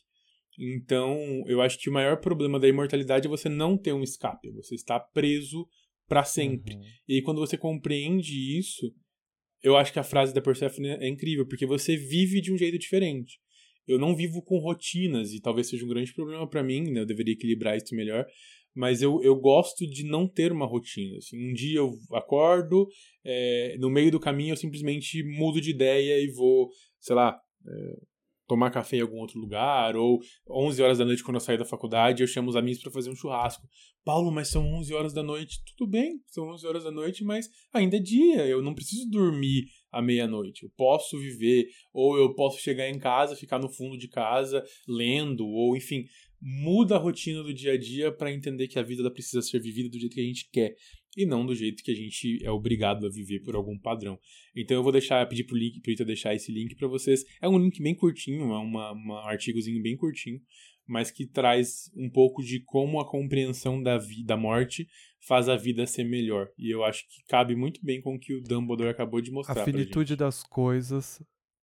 Então, 0.61 1.17
eu 1.47 1.59
acho 1.59 1.79
que 1.79 1.89
o 1.89 1.93
maior 1.93 2.21
problema 2.21 2.59
da 2.59 2.67
imortalidade 2.67 3.25
é 3.25 3.29
você 3.29 3.49
não 3.49 3.75
ter 3.75 3.93
um 3.93 4.03
escape, 4.03 4.51
você 4.51 4.75
está 4.75 4.99
preso 4.99 5.67
para 6.07 6.23
sempre. 6.23 6.75
Uhum. 6.75 6.83
E 7.07 7.15
aí, 7.15 7.21
quando 7.23 7.39
você 7.39 7.57
compreende 7.57 8.59
isso, 8.59 8.93
eu 9.63 9.75
acho 9.75 9.91
que 9.91 9.97
a 9.97 10.03
frase 10.03 10.35
da 10.35 10.41
Persephone 10.41 10.89
é 10.89 11.07
incrível, 11.07 11.47
porque 11.47 11.65
você 11.65 11.97
vive 11.97 12.39
de 12.41 12.53
um 12.53 12.57
jeito 12.57 12.77
diferente. 12.77 13.39
Eu 13.87 13.97
não 13.97 14.15
vivo 14.15 14.43
com 14.43 14.59
rotinas, 14.59 15.33
e 15.33 15.41
talvez 15.41 15.67
seja 15.67 15.83
um 15.83 15.89
grande 15.89 16.13
problema 16.13 16.47
para 16.47 16.61
mim, 16.61 16.91
né? 16.91 17.01
Eu 17.01 17.05
deveria 17.07 17.33
equilibrar 17.33 17.75
isso 17.75 17.95
melhor. 17.95 18.23
Mas 18.73 19.01
eu, 19.01 19.21
eu 19.23 19.35
gosto 19.35 19.85
de 19.85 20.05
não 20.05 20.27
ter 20.27 20.51
uma 20.51 20.65
rotina. 20.65 21.17
Assim, 21.17 21.49
um 21.49 21.53
dia 21.53 21.79
eu 21.79 21.91
acordo, 22.13 22.87
é, 23.25 23.75
no 23.79 23.89
meio 23.89 24.11
do 24.11 24.19
caminho 24.19 24.53
eu 24.53 24.57
simplesmente 24.57 25.23
mudo 25.23 25.59
de 25.59 25.71
ideia 25.71 26.23
e 26.23 26.27
vou, 26.31 26.69
sei 26.99 27.15
lá, 27.15 27.37
é, 27.67 28.10
tomar 28.51 28.69
café 28.69 28.97
em 28.97 29.01
algum 29.01 29.19
outro 29.19 29.39
lugar, 29.39 29.95
ou 29.95 30.19
11 30.49 30.81
horas 30.81 30.97
da 30.97 31.05
noite 31.05 31.23
quando 31.23 31.35
eu 31.35 31.41
sair 31.41 31.57
da 31.57 31.63
faculdade, 31.63 32.21
eu 32.21 32.27
chamo 32.27 32.49
os 32.49 32.55
amigos 32.57 32.81
para 32.81 32.91
fazer 32.91 33.09
um 33.09 33.15
churrasco. 33.15 33.65
Paulo, 34.03 34.29
mas 34.29 34.49
são 34.49 34.65
11 34.73 34.93
horas 34.93 35.13
da 35.13 35.23
noite. 35.23 35.61
Tudo 35.77 35.89
bem, 35.89 36.19
são 36.27 36.49
11 36.49 36.67
horas 36.67 36.83
da 36.83 36.91
noite, 36.91 37.23
mas 37.23 37.47
ainda 37.71 37.95
é 37.95 37.99
dia, 37.99 38.45
eu 38.45 38.61
não 38.61 38.75
preciso 38.75 39.09
dormir 39.09 39.67
à 39.89 40.01
meia-noite. 40.01 40.63
Eu 40.63 40.71
posso 40.75 41.17
viver, 41.17 41.67
ou 41.93 42.17
eu 42.17 42.35
posso 42.35 42.59
chegar 42.59 42.89
em 42.89 42.99
casa, 42.99 43.37
ficar 43.37 43.57
no 43.57 43.69
fundo 43.69 43.97
de 43.97 44.09
casa 44.09 44.61
lendo, 44.85 45.47
ou 45.47 45.77
enfim, 45.77 46.03
muda 46.41 46.95
a 46.95 46.99
rotina 46.99 47.41
do 47.41 47.53
dia 47.53 47.73
a 47.73 47.77
dia 47.77 48.11
para 48.11 48.33
entender 48.33 48.67
que 48.67 48.79
a 48.79 48.83
vida 48.83 49.09
precisa 49.09 49.41
ser 49.41 49.61
vivida 49.61 49.87
do 49.87 49.97
jeito 49.97 50.13
que 50.13 50.21
a 50.21 50.25
gente 50.25 50.49
quer 50.51 50.75
e 51.17 51.25
não 51.25 51.45
do 51.45 51.53
jeito 51.53 51.83
que 51.83 51.91
a 51.91 51.95
gente 51.95 52.39
é 52.43 52.51
obrigado 52.51 53.05
a 53.05 53.09
viver 53.09 53.41
por 53.41 53.55
algum 53.55 53.77
padrão. 53.77 54.17
Então 54.55 54.77
eu 54.77 54.83
vou 54.83 54.91
deixar, 54.91 55.27
pedir 55.27 55.43
pro 55.43 55.57
link, 55.57 55.81
pro 55.81 55.91
Ita 55.91 56.05
deixar 56.05 56.33
esse 56.33 56.51
link 56.51 56.75
para 56.75 56.87
vocês. 56.87 57.23
É 57.41 57.47
um 57.47 57.57
link 57.57 57.81
bem 57.81 57.95
curtinho, 57.95 58.51
é 58.51 58.57
uma, 58.57 58.93
um 58.93 59.13
artigozinho 59.13 59.81
bem 59.81 59.97
curtinho, 59.97 60.39
mas 60.87 61.11
que 61.11 61.25
traz 61.25 61.91
um 61.95 62.09
pouco 62.09 62.43
de 62.43 62.59
como 62.61 62.99
a 62.99 63.09
compreensão 63.09 63.81
da 63.81 63.97
vida, 63.97 64.27
da 64.27 64.37
morte 64.37 64.87
faz 65.27 65.47
a 65.47 65.55
vida 65.55 65.85
ser 65.85 66.03
melhor. 66.03 66.49
E 66.57 66.73
eu 66.73 66.83
acho 66.83 67.03
que 67.07 67.23
cabe 67.27 67.55
muito 67.55 67.83
bem 67.83 68.01
com 68.01 68.15
o 68.15 68.19
que 68.19 68.33
o 68.33 68.41
Dumbledore 68.41 68.89
acabou 68.89 69.21
de 69.21 69.31
mostrar. 69.31 69.61
A 69.61 69.65
finitude 69.65 70.15
das 70.15 70.43
coisas 70.43 71.21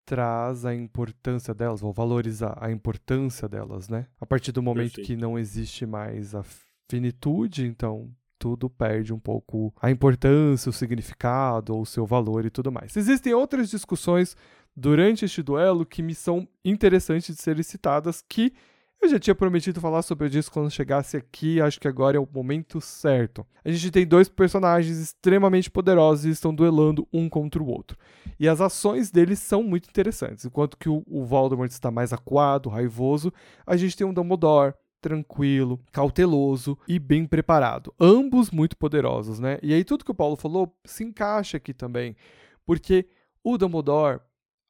traz 0.08 0.64
a 0.64 0.74
importância 0.74 1.52
delas, 1.52 1.82
ou 1.82 1.92
valorizar 1.92 2.56
a 2.58 2.72
importância 2.72 3.46
delas, 3.46 3.90
né? 3.90 4.06
A 4.18 4.24
partir 4.24 4.52
do 4.52 4.62
momento 4.62 4.94
Perfeito. 4.94 5.06
que 5.06 5.16
não 5.16 5.38
existe 5.38 5.84
mais 5.84 6.34
a 6.34 6.42
finitude, 6.90 7.66
então 7.66 8.10
tudo 8.38 8.70
perde 8.70 9.12
um 9.12 9.18
pouco 9.18 9.74
a 9.80 9.90
importância, 9.90 10.70
o 10.70 10.72
significado, 10.72 11.74
ou 11.74 11.82
o 11.82 11.86
seu 11.86 12.06
valor 12.06 12.44
e 12.44 12.50
tudo 12.50 12.70
mais. 12.70 12.96
Existem 12.96 13.34
outras 13.34 13.68
discussões 13.68 14.36
durante 14.76 15.24
este 15.24 15.42
duelo 15.42 15.84
que 15.84 16.02
me 16.02 16.14
são 16.14 16.46
interessantes 16.64 17.34
de 17.34 17.42
serem 17.42 17.62
citadas, 17.62 18.22
que 18.26 18.52
eu 19.00 19.08
já 19.08 19.18
tinha 19.18 19.34
prometido 19.34 19.80
falar 19.80 20.02
sobre 20.02 20.26
isso 20.26 20.50
quando 20.50 20.70
chegasse 20.70 21.16
aqui, 21.16 21.60
acho 21.60 21.78
que 21.78 21.86
agora 21.86 22.16
é 22.16 22.20
o 22.20 22.28
momento 22.32 22.80
certo. 22.80 23.46
A 23.64 23.70
gente 23.70 23.92
tem 23.92 24.04
dois 24.04 24.28
personagens 24.28 24.98
extremamente 24.98 25.70
poderosos 25.70 26.24
e 26.24 26.30
estão 26.30 26.52
duelando 26.52 27.06
um 27.12 27.28
contra 27.28 27.62
o 27.62 27.68
outro. 27.68 27.96
E 28.40 28.48
as 28.48 28.60
ações 28.60 29.12
deles 29.12 29.38
são 29.38 29.62
muito 29.62 29.88
interessantes. 29.88 30.44
Enquanto 30.44 30.76
que 30.76 30.88
o, 30.88 31.04
o 31.06 31.24
Voldemort 31.24 31.70
está 31.70 31.92
mais 31.92 32.12
acuado, 32.12 32.68
raivoso, 32.68 33.32
a 33.64 33.76
gente 33.76 33.96
tem 33.96 34.04
um 34.04 34.12
Dumbledore 34.12 34.74
tranquilo, 35.00 35.80
cauteloso 35.92 36.78
e 36.86 36.98
bem 36.98 37.26
preparado. 37.26 37.94
Ambos 37.98 38.50
muito 38.50 38.76
poderosos, 38.76 39.38
né? 39.38 39.58
E 39.62 39.72
aí 39.72 39.84
tudo 39.84 40.04
que 40.04 40.10
o 40.10 40.14
Paulo 40.14 40.36
falou 40.36 40.74
se 40.84 41.04
encaixa 41.04 41.56
aqui 41.56 41.72
também, 41.72 42.16
porque 42.64 43.08
o 43.42 43.56
Dumbledore, 43.56 44.20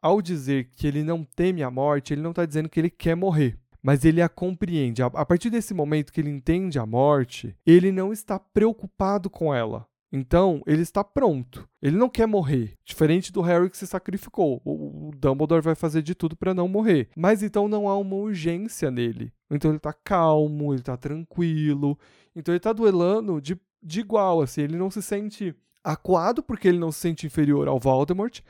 ao 0.01 0.23
dizer 0.23 0.71
que 0.71 0.87
ele 0.87 1.03
não 1.03 1.25
teme 1.25 1.63
a 1.63 1.71
morte, 1.71 2.13
ele 2.13 2.23
não 2.23 2.31
está 2.31 2.45
dizendo 2.45 2.69
que 2.69 2.79
ele 2.79 2.91
quer 2.91 3.15
morrer 3.15 3.59
mas 3.83 4.05
ele 4.05 4.21
a 4.21 4.29
compreende. 4.29 5.03
A 5.03 5.25
partir 5.25 5.51
desse 5.51 5.73
momento 5.73 6.13
que 6.13 6.21
ele 6.21 6.31
entende 6.31 6.79
a 6.79 6.85
morte, 6.85 7.57
ele 7.65 7.93
não 7.93 8.13
está 8.13 8.39
preocupado 8.39 9.31
com 9.31 9.55
ela. 9.55 9.87
Então, 10.11 10.63
ele 10.67 10.83
está 10.83 11.05
pronto. 11.05 11.69
Ele 11.83 11.97
não 11.97 12.09
quer 12.09 12.27
morrer. 12.27 12.75
Diferente 12.85 13.31
do 13.31 13.43
Harry 13.43 13.69
que 13.69 13.77
se 13.77 13.87
sacrificou. 13.87 14.61
O 14.65 15.11
Dumbledore 15.17 15.63
vai 15.63 15.75
fazer 15.75 16.03
de 16.03 16.15
tudo 16.15 16.35
para 16.37 16.55
não 16.55 16.67
morrer. 16.67 17.09
Mas 17.15 17.43
então 17.43 17.69
não 17.69 17.89
há 17.89 17.97
uma 17.97 18.17
urgência 18.17 18.91
nele. 18.91 19.33
Então 19.51 19.71
ele 19.71 19.79
está 19.79 19.93
calmo, 19.93 20.73
ele 20.73 20.81
está 20.81 20.97
tranquilo. 20.97 21.99
Então 22.35 22.53
ele 22.53 22.59
está 22.59 22.73
duelando 22.73 23.41
de, 23.41 23.59
de 23.83 24.01
igual, 24.01 24.41
assim. 24.41 24.63
Ele 24.63 24.77
não 24.77 24.91
se 24.91 25.03
sente 25.03 25.55
acuado 25.83 26.43
porque 26.43 26.69
ele 26.69 26.79
não 26.79 26.93
se 26.93 27.01
sente 27.01 27.27
inferior 27.27 27.69
ao 27.69 27.79
Voldemort, 27.79 28.41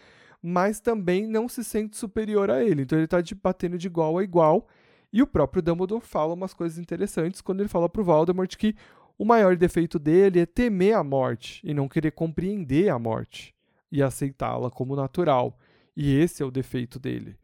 mas 0.43 0.81
também 0.81 1.27
não 1.27 1.49
se 1.49 1.63
sente 1.63 1.97
superior 1.97 2.51
a 2.51 2.63
ele. 2.63 2.83
Então 2.83 2.99
ele 2.99 3.05
está 3.05 3.19
batendo 3.43 3.79
de 3.79 3.87
igual 3.87 4.19
a 4.19 4.25
igual 4.25 4.67
e 5.13 5.23
o 5.23 5.27
próprio 5.27 5.63
Dumbledore 5.63 6.05
fala 6.05 6.35
umas 6.35 6.53
coisas 6.53 6.79
interessantes 6.79 7.41
quando 7.41 7.61
ele 7.61 7.69
fala 7.69 7.89
pro 7.89 8.05
Voldemort 8.05 8.55
que 8.57 8.75
o 9.17 9.25
maior 9.25 9.57
defeito 9.57 9.99
dele 9.99 10.41
é 10.41 10.47
temer 10.47 10.95
a 10.95 11.03
morte 11.03 11.61
e 11.65 11.73
não 11.73 11.89
querer 11.89 12.13
compreender 12.13 12.89
a 12.89 12.99
morte 12.99 13.55
e 13.91 14.03
aceitá-la 14.03 14.71
como 14.71 14.95
natural. 14.95 15.59
E 15.97 16.15
esse 16.15 16.43
é 16.43 16.47
o 16.47 16.51
defeito 16.51 16.99
dele. 16.99 17.37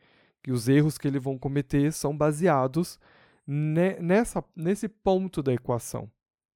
Que 0.43 0.53
os 0.53 0.69
erros 0.69 0.99
que 0.99 1.09
ele 1.09 1.19
vão 1.19 1.39
cometer 1.39 1.93
são 1.93 2.17
baseados 2.17 2.99
ne 3.47 3.99
nessa, 4.01 4.45
nesse 4.55 4.89
ponto 4.89 5.43
da 5.43 5.53
equação. 5.53 6.11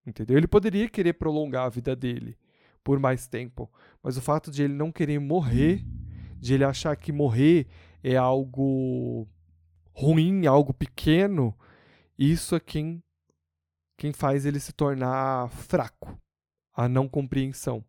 Entendeu? 0.06 0.36
Ele 0.36 0.46
poderia 0.46 0.88
querer 0.88 1.14
prolongar 1.14 1.66
a 1.66 1.68
vida 1.68 1.94
dele 1.94 2.36
por 2.82 2.98
mais 2.98 3.26
tempo, 3.26 3.70
mas 4.02 4.16
o 4.16 4.22
fato 4.22 4.50
de 4.50 4.62
ele 4.62 4.72
não 4.72 4.90
querer 4.90 5.18
morrer, 5.18 5.84
de 6.38 6.54
ele 6.54 6.64
achar 6.64 6.96
que 6.96 7.12
morrer 7.12 7.66
é 8.02 8.16
algo 8.16 9.28
ruim, 9.92 10.46
algo 10.46 10.72
pequeno, 10.72 11.54
isso 12.18 12.54
é 12.54 12.60
quem, 12.60 13.02
quem 13.98 14.12
faz 14.12 14.46
ele 14.46 14.58
se 14.58 14.72
tornar 14.72 15.50
fraco, 15.50 16.18
a 16.72 16.88
não 16.88 17.08
compreensão. 17.08 17.84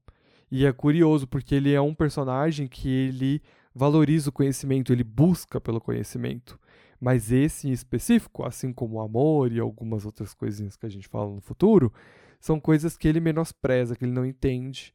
E 0.51 0.65
é 0.65 0.73
curioso 0.73 1.27
porque 1.27 1.55
ele 1.55 1.71
é 1.71 1.79
um 1.79 1.93
personagem 1.93 2.67
que 2.67 2.89
ele 2.89 3.41
valoriza 3.73 4.29
o 4.29 4.33
conhecimento, 4.33 4.91
ele 4.91 5.03
busca 5.03 5.61
pelo 5.61 5.79
conhecimento. 5.79 6.59
Mas 6.99 7.31
esse 7.31 7.67
em 7.67 7.71
específico, 7.71 8.45
assim 8.45 8.73
como 8.73 8.97
o 8.97 9.01
amor 9.01 9.51
e 9.51 9.59
algumas 9.59 10.05
outras 10.05 10.33
coisinhas 10.33 10.75
que 10.75 10.85
a 10.85 10.89
gente 10.89 11.07
fala 11.07 11.33
no 11.33 11.41
futuro, 11.41 11.93
são 12.39 12.59
coisas 12.59 12.97
que 12.97 13.07
ele 13.07 13.19
menospreza, 13.19 13.95
que 13.95 14.05
ele 14.05 14.11
não 14.11 14.25
entende 14.25 14.93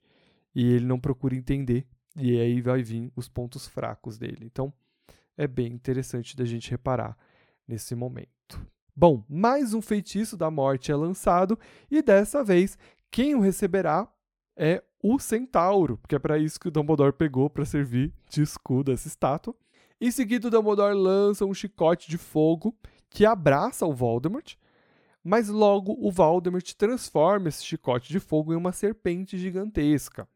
e 0.54 0.64
ele 0.72 0.84
não 0.84 1.00
procura 1.00 1.34
entender. 1.34 1.86
E 2.16 2.38
aí 2.38 2.60
vai 2.60 2.82
vir 2.82 3.10
os 3.16 3.28
pontos 3.28 3.66
fracos 3.66 4.18
dele. 4.18 4.44
Então, 4.44 4.72
é 5.36 5.46
bem 5.46 5.72
interessante 5.72 6.36
da 6.36 6.44
gente 6.44 6.70
reparar 6.70 7.16
nesse 7.66 7.94
momento. 7.94 8.28
Bom, 8.94 9.24
mais 9.28 9.74
um 9.74 9.82
feitiço 9.82 10.36
da 10.36 10.50
morte 10.50 10.92
é 10.92 10.96
lançado 10.96 11.58
e 11.90 12.00
dessa 12.00 12.44
vez 12.44 12.78
quem 13.10 13.34
o 13.34 13.40
receberá 13.40 14.08
é 14.56 14.82
o 15.02 15.18
centauro, 15.18 15.98
porque 15.98 16.14
é 16.14 16.18
para 16.18 16.38
isso 16.38 16.60
que 16.60 16.68
o 16.68 16.70
Dumbledore 16.70 17.12
pegou 17.12 17.50
para 17.50 17.64
servir 17.64 18.12
de 18.28 18.42
escudo 18.42 18.92
essa 18.92 19.08
estátua. 19.08 19.54
Em 20.00 20.10
seguida, 20.10 20.48
o 20.48 20.50
Dumbledore 20.50 20.94
lança 20.94 21.44
um 21.44 21.54
chicote 21.54 22.10
de 22.10 22.18
fogo 22.18 22.76
que 23.08 23.24
abraça 23.24 23.86
o 23.86 23.94
Voldemort, 23.94 24.56
mas 25.22 25.48
logo 25.48 25.96
o 25.98 26.10
Voldemort 26.10 26.74
transforma 26.74 27.48
esse 27.48 27.64
chicote 27.64 28.12
de 28.12 28.20
fogo 28.20 28.52
em 28.52 28.56
uma 28.56 28.72
serpente 28.72 29.38
gigantesca. 29.38 30.28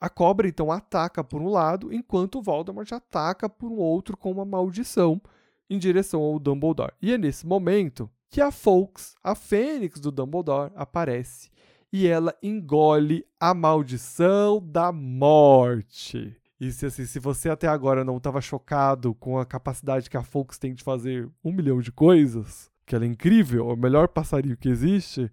A 0.00 0.08
cobra 0.08 0.48
então 0.48 0.70
ataca 0.70 1.22
por 1.22 1.42
um 1.42 1.48
lado, 1.48 1.92
enquanto 1.92 2.38
o 2.38 2.42
Voldemort 2.42 2.90
ataca 2.92 3.48
por 3.48 3.70
um 3.70 3.76
outro 3.76 4.16
com 4.16 4.30
uma 4.30 4.44
maldição 4.44 5.20
em 5.68 5.78
direção 5.78 6.22
ao 6.22 6.38
Dumbledore. 6.38 6.92
E 7.02 7.12
é 7.12 7.18
nesse 7.18 7.46
momento 7.46 8.10
que 8.30 8.40
a 8.40 8.50
Fawkes, 8.50 9.14
a 9.22 9.34
fênix 9.34 10.00
do 10.00 10.10
Dumbledore, 10.10 10.72
aparece 10.74 11.50
e 11.92 12.06
ela 12.06 12.34
engole 12.42 13.26
a 13.38 13.52
maldição 13.52 14.60
da 14.64 14.92
morte. 14.92 16.39
E 16.60 16.70
se, 16.70 16.84
assim, 16.84 17.06
se 17.06 17.18
você 17.18 17.48
até 17.48 17.66
agora 17.66 18.04
não 18.04 18.18
estava 18.18 18.38
chocado 18.42 19.14
com 19.14 19.38
a 19.38 19.46
capacidade 19.46 20.10
que 20.10 20.16
a 20.18 20.22
Fawkes 20.22 20.58
tem 20.58 20.74
de 20.74 20.84
fazer 20.84 21.26
um 21.42 21.50
milhão 21.50 21.80
de 21.80 21.90
coisas, 21.90 22.70
que 22.84 22.94
ela 22.94 23.06
é 23.06 23.08
incrível, 23.08 23.70
é 23.70 23.72
o 23.72 23.76
melhor 23.76 24.08
passarinho 24.08 24.58
que 24.58 24.68
existe, 24.68 25.32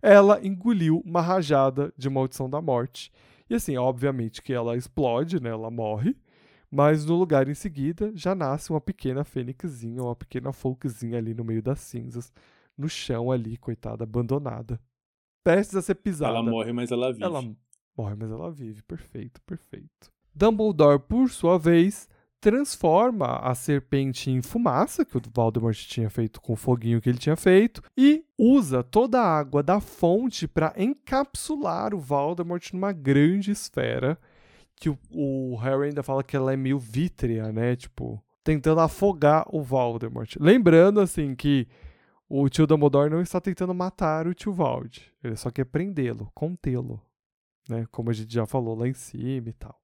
ela 0.00 0.38
engoliu 0.46 1.02
uma 1.04 1.20
rajada 1.20 1.92
de 1.96 2.08
maldição 2.08 2.48
da 2.48 2.62
morte. 2.62 3.10
E 3.50 3.56
assim, 3.56 3.76
obviamente 3.76 4.40
que 4.40 4.52
ela 4.52 4.76
explode, 4.76 5.42
né? 5.42 5.50
Ela 5.50 5.68
morre. 5.68 6.16
Mas 6.70 7.04
no 7.04 7.16
lugar 7.16 7.48
em 7.48 7.54
seguida 7.54 8.12
já 8.14 8.34
nasce 8.34 8.70
uma 8.70 8.80
pequena 8.80 9.24
fênixzinha, 9.24 10.02
uma 10.02 10.14
pequena 10.14 10.52
folkzinha 10.52 11.18
ali 11.18 11.34
no 11.34 11.42
meio 11.42 11.62
das 11.62 11.80
cinzas, 11.80 12.32
no 12.76 12.88
chão 12.88 13.32
ali, 13.32 13.56
coitada, 13.56 14.04
abandonada. 14.04 14.78
Prestes 15.42 15.74
a 15.74 15.82
ser 15.82 15.96
pisada. 15.96 16.38
Ela 16.38 16.42
morre, 16.42 16.72
mas 16.72 16.92
ela 16.92 17.10
vive. 17.10 17.24
Ela 17.24 17.42
morre, 17.96 18.14
mas 18.16 18.30
ela 18.30 18.52
vive. 18.52 18.82
Perfeito, 18.82 19.40
perfeito. 19.42 20.12
Dumbledore, 20.38 21.00
por 21.00 21.28
sua 21.30 21.58
vez, 21.58 22.08
transforma 22.40 23.40
a 23.40 23.56
serpente 23.56 24.30
em 24.30 24.40
fumaça, 24.40 25.04
que 25.04 25.16
o 25.16 25.22
Voldemort 25.34 25.76
tinha 25.76 26.08
feito 26.08 26.40
com 26.40 26.52
o 26.52 26.56
foguinho 26.56 27.00
que 27.00 27.08
ele 27.08 27.18
tinha 27.18 27.34
feito, 27.34 27.82
e 27.96 28.24
usa 28.38 28.84
toda 28.84 29.20
a 29.20 29.38
água 29.38 29.64
da 29.64 29.80
fonte 29.80 30.46
para 30.46 30.72
encapsular 30.76 31.92
o 31.92 31.98
Voldemort 31.98 32.72
numa 32.72 32.92
grande 32.92 33.50
esfera, 33.50 34.16
que 34.76 34.88
o, 34.88 34.96
o, 35.10 35.56
Harry 35.56 35.88
ainda 35.88 36.04
fala 36.04 36.22
que 36.22 36.36
ela 36.36 36.52
é 36.52 36.56
meio 36.56 36.78
vítrea, 36.78 37.50
né? 37.50 37.74
Tipo, 37.74 38.22
tentando 38.44 38.80
afogar 38.80 39.44
o 39.52 39.60
Voldemort. 39.60 40.36
Lembrando, 40.38 41.00
assim, 41.00 41.34
que 41.34 41.66
o 42.28 42.48
tio 42.48 42.64
Dumbledore 42.64 43.10
não 43.10 43.20
está 43.20 43.40
tentando 43.40 43.74
matar 43.74 44.28
o 44.28 44.34
tio 44.34 44.52
Vald, 44.52 45.00
ele 45.24 45.34
só 45.34 45.50
quer 45.50 45.64
prendê-lo, 45.64 46.30
contê-lo, 46.32 47.02
né? 47.68 47.86
Como 47.90 48.10
a 48.10 48.12
gente 48.12 48.32
já 48.32 48.46
falou 48.46 48.76
lá 48.76 48.86
em 48.86 48.94
cima 48.94 49.48
e 49.48 49.52
tal. 49.52 49.76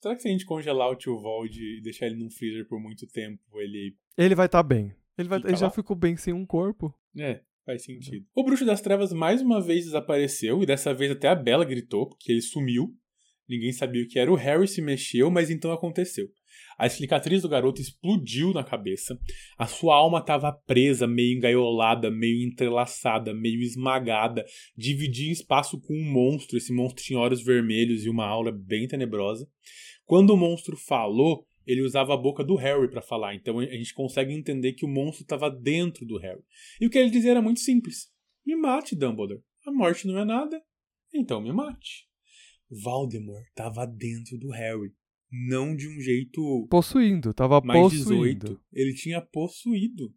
Será 0.00 0.16
que 0.16 0.22
se 0.22 0.28
a 0.28 0.30
gente 0.30 0.46
congelar 0.46 0.90
o 0.90 0.96
tio 0.96 1.18
Vold 1.18 1.60
e 1.62 1.80
deixar 1.82 2.06
ele 2.06 2.16
num 2.16 2.30
freezer 2.30 2.66
por 2.66 2.80
muito 2.80 3.06
tempo, 3.06 3.42
ele. 3.60 3.94
Ele 4.16 4.34
vai 4.34 4.46
estar 4.46 4.62
tá 4.62 4.68
bem. 4.68 4.94
Ele, 5.18 5.28
vai, 5.28 5.38
ele 5.38 5.56
já 5.56 5.68
ficou 5.68 5.94
bem 5.94 6.16
sem 6.16 6.32
um 6.32 6.46
corpo. 6.46 6.94
É, 7.18 7.42
faz 7.66 7.84
sentido. 7.84 8.24
O 8.34 8.42
Bruxo 8.42 8.64
das 8.64 8.80
Trevas 8.80 9.12
mais 9.12 9.42
uma 9.42 9.60
vez 9.60 9.84
desapareceu, 9.84 10.62
e 10.62 10.66
dessa 10.66 10.94
vez 10.94 11.10
até 11.10 11.28
a 11.28 11.34
Bela 11.34 11.66
gritou, 11.66 12.08
porque 12.08 12.32
ele 12.32 12.40
sumiu. 12.40 12.96
Ninguém 13.46 13.72
sabia 13.72 14.02
o 14.02 14.06
que 14.06 14.18
era. 14.18 14.32
O 14.32 14.36
Harry 14.36 14.66
se 14.66 14.80
mexeu, 14.80 15.30
mas 15.30 15.50
então 15.50 15.72
aconteceu. 15.72 16.28
A 16.78 16.88
cicatriz 16.88 17.42
do 17.42 17.48
garoto 17.48 17.80
explodiu 17.80 18.54
na 18.54 18.64
cabeça. 18.64 19.18
A 19.58 19.66
sua 19.66 19.96
alma 19.96 20.20
estava 20.20 20.52
presa, 20.66 21.06
meio 21.06 21.36
engaiolada, 21.36 22.10
meio 22.10 22.46
entrelaçada, 22.46 23.34
meio 23.34 23.60
esmagada. 23.60 24.44
Dividia 24.76 25.32
espaço 25.32 25.78
com 25.80 25.94
um 25.94 26.10
monstro. 26.10 26.56
Esse 26.56 26.72
monstro 26.72 27.04
tinha 27.04 27.18
olhos 27.18 27.42
vermelhos 27.42 28.06
e 28.06 28.08
uma 28.08 28.24
aura 28.24 28.50
bem 28.50 28.88
tenebrosa. 28.88 29.46
Quando 30.10 30.30
o 30.30 30.36
monstro 30.36 30.76
falou, 30.76 31.46
ele 31.64 31.82
usava 31.82 32.14
a 32.14 32.16
boca 32.16 32.42
do 32.42 32.56
Harry 32.56 32.90
para 32.90 33.00
falar. 33.00 33.32
Então 33.36 33.60
a 33.60 33.64
gente 33.64 33.94
consegue 33.94 34.32
entender 34.34 34.72
que 34.72 34.84
o 34.84 34.88
monstro 34.88 35.22
estava 35.22 35.48
dentro 35.48 36.04
do 36.04 36.18
Harry. 36.18 36.42
E 36.80 36.86
o 36.88 36.90
que 36.90 36.98
ele 36.98 37.10
dizia 37.10 37.30
era 37.30 37.40
muito 37.40 37.60
simples: 37.60 38.12
Me 38.44 38.56
mate, 38.56 38.96
Dumbledore. 38.96 39.40
A 39.64 39.70
morte 39.70 40.08
não 40.08 40.18
é 40.18 40.24
nada, 40.24 40.60
então 41.14 41.40
me 41.40 41.52
mate. 41.52 42.08
Voldemort 42.68 43.46
estava 43.50 43.86
dentro 43.86 44.36
do 44.36 44.50
Harry. 44.50 44.92
Não 45.30 45.76
de 45.76 45.86
um 45.86 46.00
jeito. 46.00 46.66
Possuindo, 46.68 47.32
tava 47.32 47.60
mais 47.60 47.80
possuindo. 47.80 48.46
18. 48.46 48.60
Ele 48.72 48.94
tinha 48.94 49.20
possuído. 49.20 50.12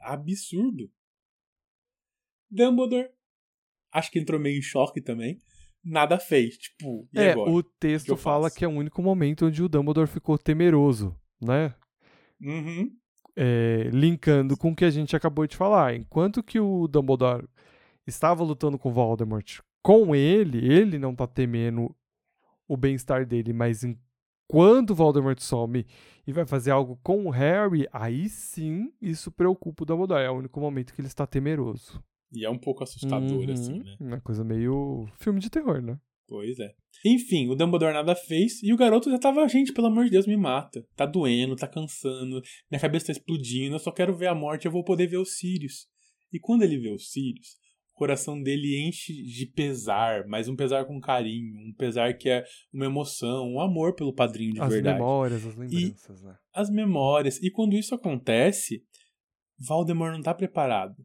Absurdo. 0.00 0.90
Dumbledore. 2.50 3.10
Acho 3.92 4.10
que 4.10 4.18
entrou 4.18 4.40
meio 4.40 4.58
em 4.58 4.62
choque 4.62 5.00
também. 5.00 5.38
Nada 5.84 6.18
fez. 6.18 6.56
Tipo, 6.56 7.06
e 7.12 7.18
é, 7.18 7.32
agora? 7.32 7.50
o 7.50 7.62
que 7.62 7.70
texto 7.78 8.08
eu 8.08 8.16
fala 8.16 8.44
faço? 8.44 8.56
que 8.56 8.64
é 8.64 8.68
o 8.68 8.72
único 8.72 9.02
momento 9.02 9.46
onde 9.46 9.62
o 9.62 9.68
Dumbledore 9.68 10.08
ficou 10.08 10.38
temeroso, 10.38 11.14
né? 11.40 11.74
Uhum. 12.40 12.90
É, 13.36 13.90
linkando 13.92 14.56
com 14.56 14.70
o 14.70 14.76
que 14.76 14.84
a 14.84 14.90
gente 14.90 15.14
acabou 15.14 15.46
de 15.46 15.56
falar. 15.56 15.94
Enquanto 15.94 16.42
que 16.42 16.58
o 16.58 16.88
Dumbledore 16.88 17.46
estava 18.06 18.42
lutando 18.42 18.78
com 18.78 18.92
Voldemort 18.92 19.60
com 19.82 20.16
ele, 20.16 20.66
ele 20.66 20.98
não 20.98 21.14
tá 21.14 21.26
temendo 21.26 21.94
o 22.66 22.76
bem-estar 22.76 23.26
dele, 23.26 23.52
mas 23.52 23.84
enquanto 23.84 24.94
Voldemort 24.94 25.38
some 25.40 25.86
e 26.26 26.32
vai 26.32 26.46
fazer 26.46 26.70
algo 26.70 26.98
com 27.02 27.26
o 27.26 27.30
Harry, 27.30 27.86
aí 27.92 28.28
sim 28.30 28.90
isso 29.00 29.30
preocupa 29.30 29.82
o 29.82 29.86
Dumbledore. 29.86 30.24
É 30.24 30.30
o 30.30 30.38
único 30.38 30.58
momento 30.58 30.94
que 30.94 31.00
ele 31.02 31.08
está 31.08 31.26
temeroso. 31.26 32.02
E 32.38 32.44
é 32.44 32.50
um 32.50 32.58
pouco 32.58 32.82
assustador, 32.82 33.44
Uhum. 33.46 33.52
assim, 33.52 33.78
né? 33.80 33.96
Uma 34.00 34.20
coisa 34.20 34.42
meio 34.44 35.06
filme 35.18 35.40
de 35.40 35.50
terror, 35.50 35.80
né? 35.82 35.98
Pois 36.26 36.58
é. 36.58 36.74
Enfim, 37.04 37.48
o 37.50 37.54
Dumbledore 37.54 37.92
nada 37.92 38.14
fez 38.14 38.62
e 38.62 38.72
o 38.72 38.76
garoto 38.78 39.10
já 39.10 39.18
tava, 39.18 39.46
gente, 39.46 39.72
pelo 39.74 39.88
amor 39.88 40.04
de 40.06 40.10
Deus, 40.12 40.26
me 40.26 40.36
mata. 40.36 40.82
Tá 40.96 41.04
doendo, 41.04 41.54
tá 41.54 41.68
cansando, 41.68 42.40
minha 42.70 42.80
cabeça 42.80 43.06
tá 43.06 43.12
explodindo, 43.12 43.74
eu 43.74 43.78
só 43.78 43.90
quero 43.92 44.16
ver 44.16 44.28
a 44.28 44.34
morte, 44.34 44.64
eu 44.64 44.72
vou 44.72 44.82
poder 44.82 45.06
ver 45.06 45.18
os 45.18 45.36
Sirius. 45.36 45.86
E 46.32 46.38
quando 46.40 46.62
ele 46.62 46.78
vê 46.78 46.90
os 46.90 47.10
Sirius, 47.12 47.56
o 47.94 47.98
coração 47.98 48.42
dele 48.42 48.88
enche 48.88 49.12
de 49.12 49.46
pesar, 49.46 50.26
mas 50.26 50.48
um 50.48 50.56
pesar 50.56 50.86
com 50.86 50.98
carinho, 50.98 51.54
um 51.68 51.74
pesar 51.74 52.16
que 52.16 52.28
é 52.30 52.44
uma 52.72 52.86
emoção, 52.86 53.46
um 53.46 53.60
amor 53.60 53.94
pelo 53.94 54.12
padrinho 54.14 54.54
de 54.54 54.60
as 54.62 54.72
verdade. 54.72 54.98
memórias, 54.98 55.46
as 55.46 55.54
lembranças, 55.56 56.22
né? 56.22 56.36
As 56.54 56.70
memórias. 56.70 57.40
E 57.42 57.50
quando 57.50 57.74
isso 57.76 57.94
acontece, 57.94 58.82
Voldemort 59.58 60.12
não 60.14 60.22
tá 60.22 60.34
preparado. 60.34 60.96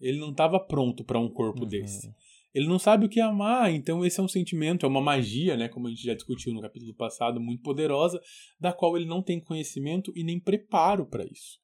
Ele 0.00 0.18
não 0.18 0.32
tava 0.32 0.58
pronto 0.60 1.04
pra 1.04 1.18
um 1.18 1.28
corpo 1.28 1.62
Uhum. 1.62 1.68
desse. 1.68 2.12
Ele 2.54 2.66
não 2.66 2.78
sabe 2.78 3.04
o 3.06 3.08
que 3.08 3.20
é 3.20 3.22
amar, 3.22 3.70
então 3.72 4.04
esse 4.04 4.18
é 4.18 4.22
um 4.22 4.28
sentimento, 4.28 4.86
é 4.86 4.88
uma 4.88 5.00
magia, 5.02 5.56
né, 5.56 5.68
como 5.68 5.86
a 5.86 5.90
gente 5.90 6.02
já 6.02 6.14
discutiu 6.14 6.52
no 6.52 6.62
capítulo 6.62 6.94
passado, 6.94 7.38
muito 7.40 7.62
poderosa, 7.62 8.20
da 8.58 8.72
qual 8.72 8.96
ele 8.96 9.04
não 9.06 9.22
tem 9.22 9.38
conhecimento 9.38 10.10
e 10.16 10.24
nem 10.24 10.40
preparo 10.40 11.06
para 11.06 11.24
isso. 11.24 11.58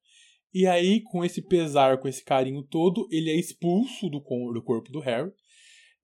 E 0.52 0.66
aí, 0.66 1.00
com 1.00 1.24
esse 1.24 1.42
pesar, 1.42 1.98
com 1.98 2.06
esse 2.06 2.22
carinho 2.22 2.62
todo, 2.62 3.08
ele 3.10 3.30
é 3.30 3.36
expulso 3.36 4.08
do, 4.08 4.20
do 4.20 4.62
corpo 4.62 4.92
do 4.92 5.00
Harry. 5.00 5.32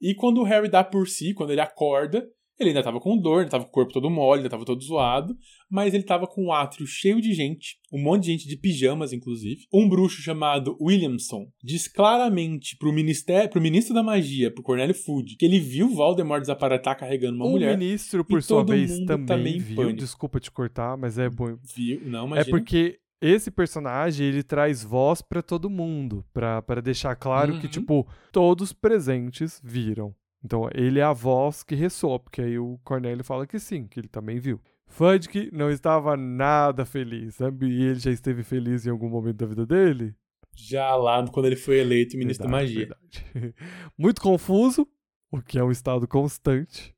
E 0.01 0.15
quando 0.15 0.41
o 0.41 0.45
Harry 0.45 0.69
dá 0.69 0.83
por 0.83 1.07
si, 1.07 1.35
quando 1.35 1.51
ele 1.51 1.61
acorda, 1.61 2.27
ele 2.63 2.71
ainda 2.71 2.83
tava 2.83 3.01
com 3.01 3.17
dor, 3.17 3.39
ainda 3.41 3.51
tava 3.51 3.65
com 3.65 3.71
o 3.71 3.73
corpo 3.73 3.93
todo 3.93 4.11
mole, 4.11 4.41
ainda 4.41 4.51
tava 4.51 4.65
todo 4.65 4.83
zoado, 4.83 5.37
mas 5.71 5.95
ele 5.95 6.03
tava 6.03 6.27
com 6.27 6.45
um 6.47 6.53
átrio 6.53 6.87
cheio 6.87 7.21
de 7.21 7.33
gente, 7.33 7.77
um 7.93 8.03
monte 8.03 8.23
de 8.25 8.33
gente 8.33 8.49
de 8.49 8.57
pijamas, 8.57 9.13
inclusive. 9.13 9.63
Um 9.73 9.89
bruxo 9.89 10.21
chamado 10.23 10.77
Williamson 10.81 11.47
diz 11.63 11.89
claramente 11.89 12.77
pro, 12.79 12.93
ministério, 12.93 13.51
pro 13.51 13.61
ministro 13.61 13.95
da 13.95 14.03
magia, 14.03 14.51
pro 14.53 14.63
Cornélio 14.63 14.95
Fudge, 14.95 15.37
que 15.37 15.45
ele 15.45 15.59
viu 15.59 15.89
Voldemort 15.89 16.41
desaparecer 16.41 16.95
carregando 16.97 17.37
uma 17.37 17.47
o 17.47 17.51
mulher. 17.51 17.77
ministro, 17.77 18.25
por 18.25 18.43
sua 18.43 18.65
vez, 18.65 18.91
mundo 18.99 19.27
também 19.27 19.59
viu. 19.59 19.77
pânico. 19.77 19.99
Desculpa 19.99 20.39
te 20.41 20.51
cortar, 20.51 20.97
mas 20.97 21.19
é 21.19 21.29
bom. 21.29 21.57
Viu? 21.75 22.01
Não, 22.05 22.25
É 22.25 22.27
imagina. 22.27 22.57
porque 22.59 22.99
esse 23.21 23.51
personagem, 23.51 24.27
ele 24.27 24.43
traz 24.43 24.83
voz 24.83 25.21
pra 25.21 25.43
todo 25.43 25.69
mundo, 25.69 26.25
pra 26.33 26.63
pra 26.63 26.81
deixar 26.81 27.15
claro 27.17 27.59
que, 27.59 27.67
Uhum. 27.67 27.71
tipo, 27.71 28.07
todos 28.33 28.73
presentes 28.73 29.61
viram. 29.63 30.15
Então, 30.45 30.69
ele 30.75 30.99
é 30.99 31.03
a 31.03 31.13
voz 31.13 31.63
que 31.63 31.75
ressoa, 31.75 32.19
porque 32.19 32.41
aí 32.41 32.59
o 32.59 32.79
Cornélio 32.83 33.25
fala 33.25 33.47
que 33.47 33.59
sim, 33.59 33.87
que 33.87 34.01
ele 34.01 34.09
também 34.09 34.39
viu. 34.39 34.61
Fudge 34.87 35.51
não 35.53 35.71
estava 35.71 36.17
nada 36.17 36.85
feliz, 36.85 37.37
sabe? 37.37 37.67
E 37.69 37.83
ele 37.85 38.01
já 38.01 38.11
esteve 38.11 38.43
feliz 38.43 38.87
em 38.87 38.91
algum 38.91 39.09
momento 39.09 39.37
da 39.37 39.47
vida 39.47 39.67
dele? 39.67 40.15
Já 40.55 40.95
lá, 40.97 41.27
quando 41.29 41.47
ele 41.47 41.57
foi 41.57 41.79
eleito 41.79 42.17
ministro 42.17 42.49
da 42.49 42.51
Verdade, 42.51 42.75
magia. 42.75 42.87
verdade. 42.89 43.25
Muito 43.97 44.21
confuso, 44.21 44.87
o 45.31 45.41
que 45.41 45.59
é 45.59 45.65
um 45.65 45.71
estado 45.71 46.09
constante, 46.09 46.95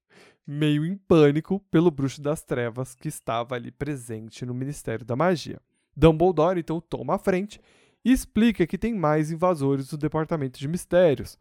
meio 0.46 0.84
em 0.86 0.96
pânico 0.96 1.60
pelo 1.70 1.90
bruxo 1.90 2.20
das 2.22 2.42
trevas 2.42 2.94
que 2.94 3.08
estava 3.08 3.54
ali 3.54 3.70
presente 3.70 4.44
no 4.46 4.54
Ministério 4.54 5.04
da 5.04 5.14
Magia. 5.14 5.60
Dumbledore 5.96 6.58
então 6.60 6.80
toma 6.80 7.14
a 7.14 7.18
frente 7.18 7.60
e 8.04 8.10
explica 8.10 8.66
que 8.66 8.78
tem 8.78 8.94
mais 8.94 9.30
invasores 9.30 9.88
do 9.88 9.98
Departamento 9.98 10.58
de 10.58 10.66
Mistérios, 10.66 11.38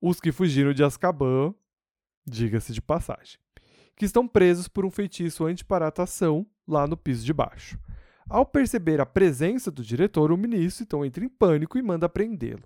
os 0.00 0.20
que 0.20 0.32
fugiram 0.32 0.72
de 0.72 0.82
Azkaban, 0.82 1.54
diga-se 2.26 2.72
de 2.72 2.80
passagem, 2.80 3.38
que 3.96 4.04
estão 4.04 4.26
presos 4.26 4.68
por 4.68 4.84
um 4.84 4.90
feitiço 4.90 5.44
antiparatação 5.44 6.46
lá 6.66 6.86
no 6.86 6.96
piso 6.96 7.24
de 7.24 7.32
baixo. 7.32 7.78
Ao 8.28 8.46
perceber 8.46 9.00
a 9.00 9.06
presença 9.06 9.70
do 9.70 9.82
diretor, 9.82 10.30
o 10.30 10.36
ministro 10.36 10.84
então 10.84 11.04
entra 11.04 11.24
em 11.24 11.28
pânico 11.28 11.76
e 11.76 11.82
manda 11.82 12.08
prendê-lo. 12.08 12.62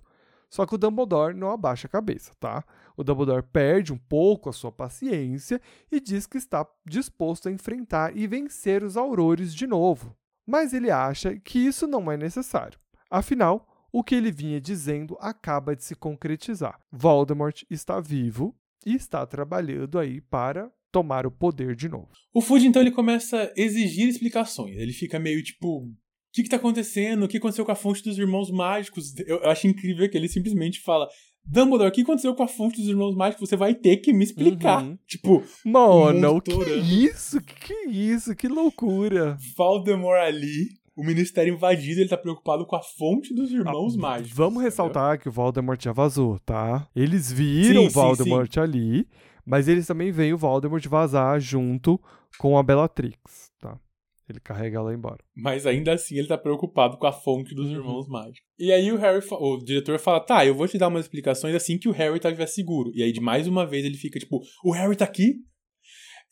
Só 0.49 0.65
que 0.65 0.75
o 0.75 0.77
Dumbledore 0.77 1.35
não 1.35 1.49
abaixa 1.49 1.87
a 1.87 1.89
cabeça, 1.89 2.31
tá? 2.39 2.63
O 2.95 3.03
Dumbledore 3.03 3.43
perde 3.43 3.91
um 3.91 3.97
pouco 3.97 4.49
a 4.49 4.53
sua 4.53 4.71
paciência 4.71 5.59
e 5.91 5.99
diz 5.99 6.27
que 6.27 6.37
está 6.37 6.65
disposto 6.85 7.49
a 7.49 7.51
enfrentar 7.51 8.15
e 8.15 8.27
vencer 8.27 8.83
os 8.83 8.95
aurores 8.95 9.53
de 9.53 9.65
novo. 9.65 10.15
Mas 10.45 10.71
ele 10.73 10.91
acha 10.91 11.35
que 11.37 11.59
isso 11.59 11.87
não 11.87 12.11
é 12.11 12.15
necessário. 12.15 12.79
Afinal, 13.09 13.67
o 13.97 14.03
que 14.03 14.13
ele 14.13 14.29
vinha 14.29 14.59
dizendo 14.59 15.15
acaba 15.21 15.73
de 15.73 15.81
se 15.81 15.95
concretizar. 15.95 16.77
Voldemort 16.91 17.63
está 17.69 18.01
vivo 18.01 18.53
e 18.85 18.93
está 18.93 19.25
trabalhando 19.25 19.97
aí 19.97 20.19
para 20.19 20.69
tomar 20.91 21.25
o 21.25 21.31
poder 21.31 21.77
de 21.77 21.87
novo. 21.87 22.09
O 22.33 22.41
Fudge, 22.41 22.67
então, 22.67 22.81
ele 22.81 22.91
começa 22.91 23.43
a 23.43 23.53
exigir 23.55 24.09
explicações. 24.09 24.75
Ele 24.75 24.91
fica 24.91 25.17
meio 25.17 25.41
tipo. 25.41 25.77
O 25.77 25.93
que, 26.33 26.43
que 26.43 26.49
tá 26.49 26.57
acontecendo? 26.57 27.23
O 27.23 27.27
que 27.29 27.37
aconteceu 27.37 27.63
com 27.63 27.71
a 27.71 27.75
fonte 27.75 28.03
dos 28.03 28.17
irmãos 28.19 28.51
mágicos? 28.51 29.17
Eu, 29.19 29.37
eu 29.37 29.49
acho 29.49 29.65
incrível 29.65 30.09
que 30.09 30.17
ele 30.17 30.27
simplesmente 30.27 30.81
fala: 30.81 31.07
Dumbledore, 31.45 31.89
o 31.89 31.93
que 31.93 32.01
aconteceu 32.01 32.35
com 32.35 32.43
a 32.43 32.49
fonte 32.49 32.81
dos 32.81 32.89
irmãos 32.89 33.15
mágicos? 33.15 33.47
Você 33.47 33.55
vai 33.55 33.73
ter 33.73 33.97
que 33.97 34.11
me 34.11 34.25
explicar. 34.25 34.83
Uhum. 34.83 34.97
Tipo, 35.07 35.41
Mano, 35.63 36.35
o 36.35 36.41
que 36.41 36.51
torando. 36.51 36.85
isso? 36.85 37.39
Que 37.39 37.55
que 37.67 37.73
é 37.73 37.89
isso? 37.89 38.35
Que 38.35 38.49
loucura! 38.49 39.37
Voldemort 39.55 40.19
ali, 40.19 40.67
o 40.95 41.03
ministério 41.03 41.53
invadido, 41.53 41.99
ele 42.01 42.09
tá 42.09 42.17
preocupado 42.17 42.65
com 42.65 42.75
a 42.75 42.81
fonte 42.81 43.33
dos 43.33 43.51
irmãos 43.51 43.95
Ah, 43.95 43.99
mágicos. 43.99 44.31
Vamos 44.35 44.53
entendeu? 44.55 44.71
ressaltar 44.71 45.19
que 45.19 45.27
o 45.29 45.31
Voldemort 45.31 45.81
já 45.83 45.91
vazou, 45.91 46.39
tá? 46.39 46.87
Eles 46.95 47.31
viram 47.31 47.81
Sim, 47.81 47.87
o 47.87 47.89
sim, 47.89 47.93
Voldemort 47.95 48.57
ali, 48.57 49.07
mas 49.45 49.67
eles 49.67 49.85
também 49.85 50.11
veem 50.11 50.33
o 50.33 50.37
Voldemort 50.37 50.85
vazar 50.87 51.39
junto 51.39 51.99
com 52.37 52.57
a 52.57 52.63
Bellatrix, 52.63 53.51
tá? 53.59 53.79
Ele 54.27 54.39
carrega 54.39 54.79
ela 54.79 54.91
embora. 54.93 55.19
Mas 55.35 55.67
ainda 55.67 55.93
assim 55.93 56.17
ele 56.17 56.27
tá 56.27 56.35
preocupado 56.37 56.97
com 56.97 57.05
a 57.05 57.11
fonte 57.11 57.53
dos 57.53 57.67
Uhum. 57.69 57.75
irmãos 57.75 58.07
mágicos. 58.07 58.41
E 58.57 58.71
aí 58.71 58.91
o 58.91 58.97
Harry, 58.97 59.23
o 59.31 59.57
diretor 59.63 59.99
fala: 59.99 60.19
"Tá, 60.19 60.43
eu 60.45 60.55
vou 60.55 60.67
te 60.67 60.79
dar 60.79 60.87
umas 60.87 61.05
explicações 61.05 61.53
assim 61.53 61.77
que 61.77 61.87
o 61.87 61.91
Harry 61.91 62.19
tá 62.19 62.29
estiver 62.29 62.47
seguro". 62.47 62.91
E 62.95 63.03
aí 63.03 63.11
de 63.11 63.21
mais 63.21 63.45
uma 63.47 63.67
vez 63.67 63.85
ele 63.85 63.97
fica 63.97 64.17
tipo: 64.17 64.41
"O 64.63 64.71
Harry 64.71 64.95
tá 64.95 65.05
aqui?" 65.05 65.35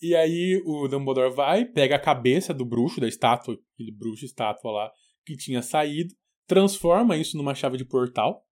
E 0.03 0.13
aí 0.17 0.61
o 0.65 0.85
Dumbledore 0.89 1.33
vai, 1.33 1.63
pega 1.63 1.95
a 1.95 1.99
cabeça 1.99 2.53
do 2.53 2.65
bruxo, 2.65 2.99
da 2.99 3.07
estátua, 3.07 3.57
aquele 3.73 3.89
bruxo 3.89 4.25
estátua 4.25 4.69
lá 4.69 4.91
que 5.25 5.37
tinha 5.37 5.61
saído, 5.61 6.13
transforma 6.45 7.15
isso 7.15 7.37
numa 7.37 7.55
chave 7.55 7.77
de 7.77 7.85
portal. 7.85 8.45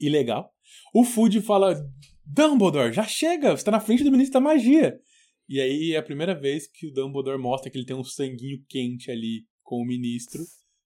Ilegal. 0.00 0.54
O 0.94 1.02
Fudge 1.02 1.40
fala: 1.40 1.74
"Dumbledore, 2.24 2.92
já 2.92 3.02
chega, 3.02 3.56
você 3.56 3.64
tá 3.64 3.72
na 3.72 3.80
frente 3.80 4.04
do 4.04 4.12
ministro 4.12 4.34
da 4.34 4.40
magia". 4.40 4.96
E 5.48 5.60
aí 5.60 5.94
é 5.94 5.96
a 5.96 6.02
primeira 6.02 6.32
vez 6.32 6.68
que 6.68 6.86
o 6.86 6.92
Dumbledore 6.92 7.42
mostra 7.42 7.68
que 7.68 7.76
ele 7.76 7.86
tem 7.86 7.96
um 7.96 8.04
sanguinho 8.04 8.62
quente 8.68 9.10
ali 9.10 9.44
com 9.64 9.82
o 9.82 9.84
ministro, 9.84 10.44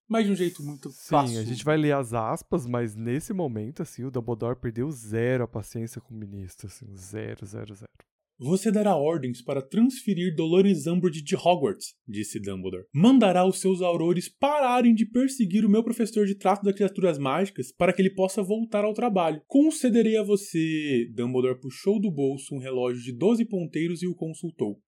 mas 0.09 0.25
de 0.25 0.33
um 0.33 0.37
jeito 0.37 0.63
muito 0.63 0.89
Sim, 0.91 1.11
fácil. 1.11 1.39
a 1.39 1.45
gente 1.45 1.65
vai 1.65 1.77
ler 1.77 1.93
as 1.93 2.15
aspas, 2.15 2.67
mas 2.67 2.97
nesse 2.97 3.35
momento, 3.35 3.83
assim, 3.83 4.05
o 4.05 4.11
Dumbledore 4.11 4.59
perdeu 4.59 4.91
zero 4.91 5.45
a 5.45 5.49
paciência 5.49 6.01
com 6.01 6.15
o 6.15 6.17
ministro, 6.17 6.67
assim, 6.67 6.97
zero, 6.97 7.45
zero, 7.45 7.75
zero. 7.75 7.91
Você 8.43 8.73
dará 8.73 8.97
ordens 8.97 9.43
para 9.43 9.61
transferir 9.61 10.35
Dolores 10.35 10.87
Umbridge 10.87 11.21
de 11.21 11.37
Hogwarts, 11.37 11.95
disse 12.09 12.41
Dumbledore. 12.41 12.87
Mandará 12.91 13.47
os 13.47 13.61
seus 13.61 13.83
aurores 13.83 14.31
pararem 14.31 14.95
de 14.95 15.05
perseguir 15.05 15.63
o 15.63 15.69
meu 15.69 15.85
professor 15.85 16.25
de 16.25 16.35
trato 16.35 16.63
das 16.63 16.75
criaturas 16.75 17.19
mágicas 17.19 17.71
para 17.71 17.93
que 17.93 18.01
ele 18.01 18.15
possa 18.15 18.43
voltar 18.43 18.83
ao 18.83 18.95
trabalho. 18.95 19.43
Concederei 19.47 20.17
a 20.17 20.23
você. 20.23 21.07
Dumbledore 21.15 21.61
puxou 21.61 22.01
do 22.01 22.11
bolso 22.11 22.55
um 22.55 22.59
relógio 22.59 23.03
de 23.03 23.13
12 23.13 23.45
ponteiros 23.45 24.03
e 24.03 24.07
o 24.07 24.15
consultou. 24.15 24.81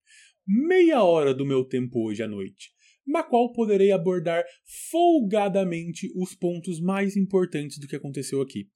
Meia 0.47 1.05
hora 1.05 1.35
do 1.35 1.45
meu 1.45 1.63
tempo 1.63 2.09
hoje 2.09 2.23
à 2.23 2.27
noite, 2.27 2.71
na 3.07 3.23
qual 3.23 3.53
poderei 3.53 3.93
abordar 3.93 4.43
folgadamente 4.91 6.11
os 6.17 6.35
pontos 6.35 6.81
mais 6.81 7.19
importantes 7.19 7.79
do 7.79 7.87
que 7.87 7.97
aconteceu 7.97 8.41
aqui. 8.41 8.71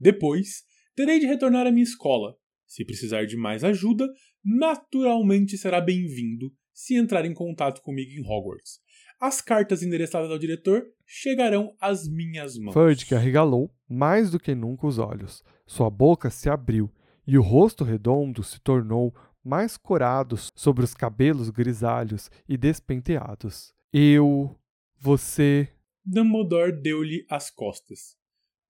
Depois, 0.00 0.62
terei 0.96 1.20
de 1.20 1.26
retornar 1.26 1.66
à 1.66 1.70
minha 1.70 1.84
escola. 1.84 2.34
Se 2.72 2.86
precisar 2.86 3.26
de 3.26 3.36
mais 3.36 3.62
ajuda, 3.64 4.08
naturalmente 4.42 5.58
será 5.58 5.78
bem-vindo 5.78 6.50
se 6.72 6.96
entrar 6.96 7.26
em 7.26 7.34
contato 7.34 7.82
comigo 7.82 8.12
em 8.12 8.22
Hogwarts. 8.26 8.80
As 9.20 9.42
cartas 9.42 9.82
endereçadas 9.82 10.30
ao 10.30 10.38
diretor 10.38 10.82
chegarão 11.04 11.76
às 11.78 12.08
minhas 12.08 12.56
mãos. 12.56 12.72
Fudge 12.72 13.14
arregalou 13.14 13.70
mais 13.86 14.30
do 14.30 14.40
que 14.40 14.54
nunca 14.54 14.86
os 14.86 14.98
olhos. 14.98 15.44
Sua 15.66 15.90
boca 15.90 16.30
se 16.30 16.48
abriu 16.48 16.90
e 17.26 17.36
o 17.36 17.42
rosto 17.42 17.84
redondo 17.84 18.42
se 18.42 18.58
tornou 18.58 19.14
mais 19.44 19.76
corado 19.76 20.36
sobre 20.56 20.82
os 20.82 20.94
cabelos 20.94 21.50
grisalhos 21.50 22.30
e 22.48 22.56
despenteados. 22.56 23.74
Eu. 23.92 24.58
Você. 24.98 25.68
Dumbledore 26.06 26.80
deu-lhe 26.80 27.26
as 27.28 27.50
costas. 27.50 28.16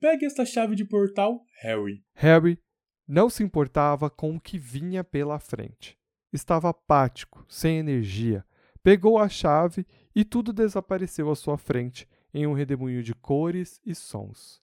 Pegue 0.01 0.27
esta 0.27 0.45
chave 0.45 0.75
de 0.75 0.85
portal, 0.85 1.45
Harry. 1.63 2.03
Harry 2.15 2.59
não 3.07 3.29
se 3.29 3.43
importava 3.43 4.09
com 4.09 4.37
o 4.37 4.41
que 4.41 4.59
vinha 4.59 5.03
pela 5.03 5.39
frente. 5.39 5.99
Estava 6.33 6.71
apático, 6.71 7.45
sem 7.49 7.79
energia. 7.79 8.45
Pegou 8.83 9.19
a 9.19 9.29
chave 9.29 9.87
e 10.15 10.25
tudo 10.25 10.53
desapareceu 10.53 11.31
à 11.31 11.37
sua 11.37 11.59
frente 11.59 12.09
em 12.33 12.47
um 12.47 12.53
redemoinho 12.53 13.03
de 13.03 13.15
cores 13.15 13.81
e 13.85 13.95
sons. 13.95 14.61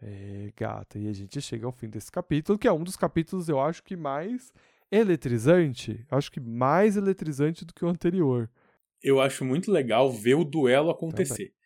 É, 0.00 0.52
gata, 0.56 0.98
e 0.98 1.08
a 1.08 1.12
gente 1.12 1.40
chega 1.40 1.66
ao 1.66 1.72
fim 1.72 1.88
desse 1.88 2.10
capítulo, 2.10 2.58
que 2.58 2.68
é 2.68 2.72
um 2.72 2.84
dos 2.84 2.96
capítulos, 2.96 3.48
eu 3.48 3.60
acho 3.60 3.82
que 3.82 3.96
mais 3.96 4.52
eletrizante. 4.90 6.06
Acho 6.10 6.30
que 6.30 6.40
mais 6.40 6.96
eletrizante 6.96 7.64
do 7.64 7.74
que 7.74 7.84
o 7.84 7.88
anterior. 7.88 8.48
Eu 9.02 9.20
acho 9.20 9.44
muito 9.44 9.70
legal 9.70 10.10
ver 10.10 10.34
o 10.34 10.44
duelo 10.44 10.90
acontecer. 10.90 11.48
Também. 11.48 11.57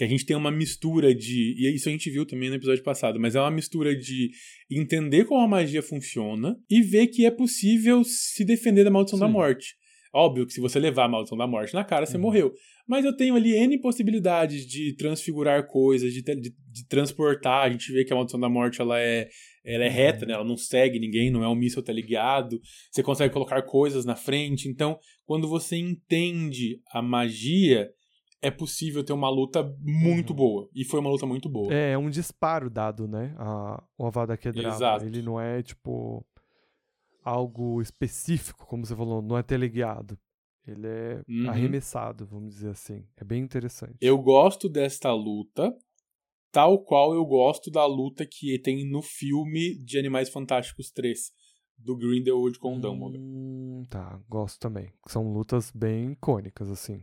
Que 0.00 0.04
a 0.04 0.08
gente 0.08 0.24
tem 0.24 0.34
uma 0.34 0.50
mistura 0.50 1.14
de. 1.14 1.54
E 1.58 1.74
isso 1.74 1.86
a 1.86 1.92
gente 1.92 2.08
viu 2.08 2.24
também 2.24 2.48
no 2.48 2.54
episódio 2.54 2.82
passado, 2.82 3.20
mas 3.20 3.34
é 3.36 3.40
uma 3.40 3.50
mistura 3.50 3.94
de 3.94 4.30
entender 4.70 5.26
como 5.26 5.42
a 5.42 5.46
magia 5.46 5.82
funciona 5.82 6.56
e 6.70 6.80
ver 6.80 7.08
que 7.08 7.26
é 7.26 7.30
possível 7.30 8.02
se 8.02 8.42
defender 8.42 8.82
da 8.82 8.90
maldição 8.90 9.18
da 9.18 9.26
Sim. 9.26 9.32
morte. 9.34 9.74
Óbvio 10.14 10.46
que 10.46 10.54
se 10.54 10.60
você 10.60 10.78
levar 10.80 11.04
a 11.04 11.08
maldição 11.08 11.36
da 11.36 11.46
morte 11.46 11.74
na 11.74 11.84
cara, 11.84 12.06
você 12.06 12.16
Uhum. 12.16 12.22
morreu. 12.22 12.50
Mas 12.88 13.04
eu 13.04 13.14
tenho 13.14 13.34
ali 13.36 13.52
N 13.54 13.78
possibilidades 13.78 14.66
de 14.66 14.96
transfigurar 14.96 15.66
coisas, 15.66 16.14
de, 16.14 16.22
de- 16.22 16.40
de 16.72 16.86
transportar. 16.88 17.66
A 17.66 17.70
gente 17.70 17.92
vê 17.92 18.02
que 18.02 18.10
a 18.12 18.16
maldição 18.16 18.40
da 18.40 18.48
morte 18.48 18.80
ela 18.80 18.98
é, 18.98 19.28
ela 19.62 19.84
é 19.84 19.88
Uhum. 19.88 19.94
reta, 19.94 20.24
né? 20.24 20.32
ela 20.32 20.44
não 20.44 20.56
segue 20.56 20.98
ninguém, 20.98 21.30
não 21.30 21.44
é 21.44 21.48
um 21.48 21.54
míssil 21.54 21.82
teleguiado. 21.82 22.58
Você 22.90 23.02
consegue 23.02 23.34
colocar 23.34 23.60
coisas 23.62 24.06
na 24.06 24.16
frente. 24.16 24.66
Então, 24.66 24.98
quando 25.26 25.46
você 25.46 25.76
entende 25.76 26.80
a 26.90 27.02
magia, 27.02 27.86
é 28.42 28.50
possível 28.50 29.04
ter 29.04 29.12
uma 29.12 29.28
luta 29.28 29.62
muito 29.80 30.30
Uhum. 30.30 30.36
boa. 30.36 30.68
E 30.74 30.84
foi 30.84 31.00
uma 31.00 31.10
luta 31.10 31.26
muito 31.26 31.48
boa. 31.48 31.72
É, 31.72 31.92
é 31.92 31.98
um 31.98 32.08
disparo 32.10 32.70
dado, 32.70 33.06
né? 33.06 33.34
A, 33.38 33.82
o 33.98 34.06
Avada 34.06 34.36
Kedavra. 34.36 34.70
Exato. 34.70 35.04
Ele 35.04 35.20
não 35.22 35.38
é, 35.40 35.62
tipo, 35.62 36.24
algo 37.22 37.80
específico, 37.82 38.66
como 38.66 38.84
você 38.86 38.94
falou, 38.96 39.20
não 39.22 39.36
é 39.36 39.42
teleguiado. 39.42 40.18
Ele 40.66 40.86
é 40.86 41.22
Uhum. 41.28 41.48
arremessado, 41.50 42.26
vamos 42.26 42.54
dizer 42.54 42.70
assim. 42.70 43.04
É 43.16 43.24
bem 43.24 43.42
interessante. 43.42 43.96
Eu 44.00 44.18
gosto 44.18 44.68
desta 44.68 45.12
luta, 45.12 45.74
tal 46.52 46.78
qual 46.84 47.12
eu 47.14 47.24
gosto 47.24 47.70
da 47.70 47.84
luta 47.86 48.24
que 48.26 48.58
tem 48.60 48.88
no 48.88 49.02
filme 49.02 49.74
de 49.84 49.98
Animais 49.98 50.28
Fantásticos 50.28 50.90
3, 50.90 51.32
do 51.76 51.96
Grindelwald 51.96 52.58
com 52.58 52.76
o 52.76 52.80
Dumbledore. 52.80 53.18
Hum, 53.18 53.84
tá, 53.88 54.20
gosto 54.28 54.58
também. 54.60 54.92
São 55.06 55.32
lutas 55.32 55.70
bem 55.74 56.12
icônicas, 56.12 56.70
assim. 56.70 57.02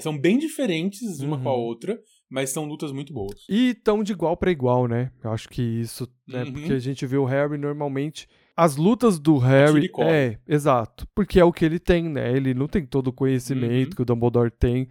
São 0.00 0.16
bem 0.18 0.38
diferentes 0.38 1.20
uma 1.20 1.38
com 1.40 1.48
a 1.48 1.52
Uhum. 1.54 1.60
outra, 1.60 1.98
mas 2.28 2.50
são 2.50 2.64
lutas 2.64 2.92
muito 2.92 3.12
boas. 3.12 3.44
E 3.48 3.74
tão 3.74 4.02
de 4.02 4.12
igual 4.12 4.36
pra 4.36 4.50
igual, 4.50 4.86
né? 4.86 5.10
Eu 5.22 5.32
acho 5.32 5.48
que 5.48 5.62
isso, 5.62 6.08
né? 6.26 6.44
Uhum. 6.44 6.52
Porque 6.52 6.72
a 6.72 6.78
gente 6.78 7.04
vê 7.06 7.16
o 7.16 7.24
Harry 7.24 7.58
normalmente. 7.58 8.28
As 8.56 8.76
lutas 8.76 9.18
do 9.18 9.38
Harry. 9.38 9.90
É, 10.00 10.38
exato. 10.46 11.06
Porque 11.14 11.40
é 11.40 11.44
o 11.44 11.52
que 11.52 11.64
ele 11.64 11.78
tem, 11.78 12.08
né? 12.08 12.34
Ele 12.36 12.52
não 12.54 12.66
tem 12.68 12.84
todo 12.84 13.08
o 13.08 13.12
conhecimento 13.12 13.90
Uhum. 13.90 13.96
que 13.96 14.02
o 14.02 14.04
Dumbledore 14.04 14.50
tem 14.50 14.88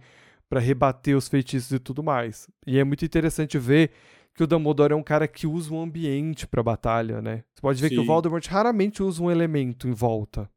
pra 0.48 0.58
rebater 0.60 1.16
os 1.16 1.28
feitiços 1.28 1.70
e 1.70 1.78
tudo 1.78 2.02
mais. 2.02 2.48
E 2.66 2.78
é 2.78 2.84
muito 2.84 3.04
interessante 3.04 3.56
ver 3.58 3.90
que 4.34 4.42
o 4.42 4.46
Dumbledore 4.46 4.92
é 4.92 4.96
um 4.96 5.02
cara 5.02 5.28
que 5.28 5.46
usa 5.46 5.72
o 5.72 5.80
ambiente 5.80 6.46
pra 6.46 6.62
batalha, 6.62 7.20
né? 7.22 7.44
Você 7.54 7.60
pode 7.62 7.80
ver 7.80 7.90
que 7.90 7.98
o 7.98 8.02
Sim. 8.02 8.06
Voldemort 8.06 8.46
raramente 8.48 9.02
usa 9.02 9.22
um 9.22 9.30
elemento 9.30 9.86
em 9.86 9.92
volta. 9.92 10.48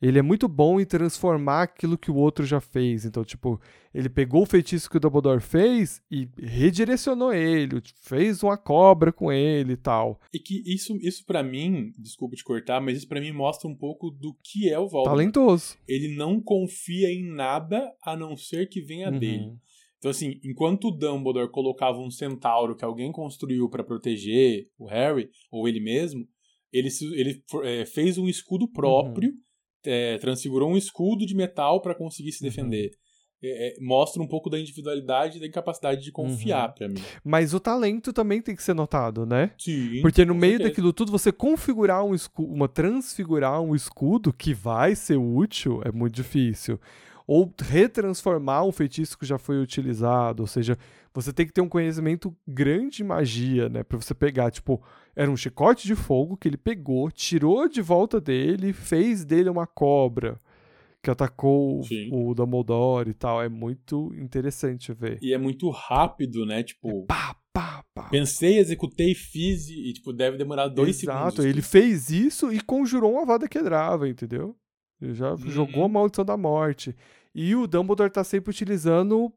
Ele 0.00 0.18
é 0.18 0.22
muito 0.22 0.46
bom 0.46 0.80
em 0.80 0.84
transformar 0.84 1.62
aquilo 1.62 1.98
que 1.98 2.10
o 2.10 2.14
outro 2.16 2.46
já 2.46 2.60
fez. 2.60 3.04
Então, 3.04 3.24
tipo, 3.24 3.60
ele 3.92 4.08
pegou 4.08 4.42
o 4.42 4.46
feitiço 4.46 4.88
que 4.88 4.96
o 4.96 5.00
Dumbledore 5.00 5.40
fez 5.40 6.00
e 6.08 6.28
redirecionou 6.40 7.32
ele, 7.32 7.82
fez 8.02 8.42
uma 8.44 8.56
cobra 8.56 9.12
com 9.12 9.32
ele 9.32 9.72
e 9.72 9.76
tal. 9.76 10.20
E 10.32 10.38
que 10.38 10.62
isso, 10.72 10.96
isso 11.00 11.24
para 11.26 11.42
mim, 11.42 11.90
desculpa 11.98 12.36
te 12.36 12.44
cortar, 12.44 12.80
mas 12.80 12.98
isso 12.98 13.08
pra 13.08 13.20
mim 13.20 13.32
mostra 13.32 13.68
um 13.68 13.74
pouco 13.74 14.08
do 14.10 14.36
que 14.44 14.68
é 14.70 14.78
o 14.78 14.88
Voldemort. 14.88 15.16
Talentoso. 15.16 15.76
Ele 15.88 16.14
não 16.16 16.40
confia 16.40 17.08
em 17.10 17.24
nada 17.34 17.92
a 18.04 18.16
não 18.16 18.36
ser 18.36 18.68
que 18.68 18.80
venha 18.80 19.10
Uhum. 19.10 19.18
dele. 19.18 19.52
Então, 19.98 20.12
assim, 20.12 20.38
enquanto 20.44 20.88
o 20.88 20.90
Dumbledore 20.92 21.50
colocava 21.50 21.98
um 21.98 22.08
centauro 22.10 22.76
que 22.76 22.84
alguém 22.84 23.10
construiu 23.10 23.68
pra 23.68 23.82
proteger 23.82 24.68
o 24.78 24.86
Harry, 24.86 25.28
ou 25.50 25.66
ele 25.66 25.80
mesmo, 25.80 26.24
ele, 26.72 26.88
ele 27.14 27.42
é, 27.64 27.84
fez 27.84 28.16
um 28.16 28.28
escudo 28.28 28.70
próprio, 28.70 29.32
é, 29.84 30.18
transfigurou 30.18 30.70
um 30.70 30.76
escudo 30.76 31.24
de 31.26 31.34
metal 31.34 31.80
pra 31.80 31.94
conseguir 31.94 32.32
se 32.32 32.42
Uhum. 32.44 32.50
defender. 32.50 32.90
É, 33.40 33.68
é, 33.68 33.74
mostra 33.80 34.20
um 34.20 34.26
pouco 34.26 34.50
da 34.50 34.58
individualidade 34.58 35.36
e 35.36 35.40
da 35.40 35.46
incapacidade 35.46 36.02
de 36.02 36.10
confiar 36.10 36.70
Uhum. 36.70 36.74
pra 36.74 36.88
mim. 36.88 37.00
Mas 37.24 37.54
o 37.54 37.60
talento 37.60 38.12
também 38.12 38.42
tem 38.42 38.56
que 38.56 38.62
ser 38.64 38.74
notado, 38.74 39.24
né? 39.24 39.52
Sim. 39.56 40.00
Porque 40.02 40.24
no 40.24 40.34
meio 40.34 40.54
certeza. 40.54 40.70
daquilo 40.70 40.92
tudo, 40.92 41.12
você 41.12 41.30
configurar 41.30 42.04
um 42.04 42.14
escudo, 42.16 42.52
uma 42.52 42.66
transfigurar 42.68 43.60
um 43.62 43.76
escudo 43.76 44.32
que 44.32 44.52
vai 44.52 44.96
ser 44.96 45.16
útil 45.18 45.80
é 45.84 45.92
muito 45.92 46.14
difícil. 46.16 46.80
Ou 47.28 47.52
retransformar 47.60 48.64
um 48.64 48.72
feitiço 48.72 49.16
que 49.16 49.24
já 49.26 49.38
foi 49.38 49.60
utilizado. 49.62 50.42
Ou 50.42 50.46
seja, 50.46 50.76
você 51.14 51.32
tem 51.32 51.46
que 51.46 51.52
ter 51.52 51.60
um 51.60 51.68
conhecimento 51.68 52.36
grande 52.46 52.98
de 52.98 53.04
magia, 53.04 53.68
né? 53.68 53.82
Pra 53.82 53.96
você 54.00 54.14
pegar, 54.14 54.50
tipo, 54.50 54.82
era 55.16 55.30
um 55.30 55.36
chicote 55.36 55.86
de 55.86 55.94
fogo 55.94 56.36
que 56.36 56.48
ele 56.48 56.56
pegou, 56.56 57.10
tirou 57.10 57.68
de 57.68 57.80
volta 57.82 58.20
dele, 58.20 58.72
fez 58.72 59.24
dele 59.24 59.48
uma 59.48 59.66
cobra 59.66 60.38
que 61.02 61.10
atacou 61.10 61.82
Sim. 61.84 62.08
o 62.12 62.34
Dumbledore 62.34 63.10
e 63.10 63.14
tal. 63.14 63.42
É 63.42 63.48
muito 63.48 64.12
interessante 64.16 64.92
ver. 64.92 65.18
E 65.22 65.32
é 65.32 65.38
muito 65.38 65.70
rápido, 65.70 66.44
né? 66.44 66.62
Tipo, 66.62 67.04
Pá, 67.06 67.36
pá, 67.52 67.84
pá. 67.94 68.08
pensei, 68.10 68.58
executei, 68.58 69.14
fiz 69.14 69.68
e, 69.68 69.92
tipo, 69.92 70.12
deve 70.12 70.36
demorar 70.36 70.68
dois 70.68 71.00
Exato, 71.00 71.36
segundos. 71.36 71.44
ele 71.44 71.62
fez 71.62 72.10
isso 72.10 72.52
e 72.52 72.60
conjurou 72.60 73.12
uma 73.14 73.24
vada 73.24 73.48
quebrava, 73.48 74.08
entendeu? 74.08 74.56
Ele 75.00 75.14
já 75.14 75.30
Uhum. 75.30 75.48
jogou 75.48 75.84
a 75.84 75.88
maldição 75.88 76.24
da 76.24 76.36
morte. 76.36 76.94
E 77.34 77.54
o 77.54 77.66
Dumbledore 77.66 78.10
tá 78.10 78.24
sempre 78.24 78.50
utilizando 78.50 79.32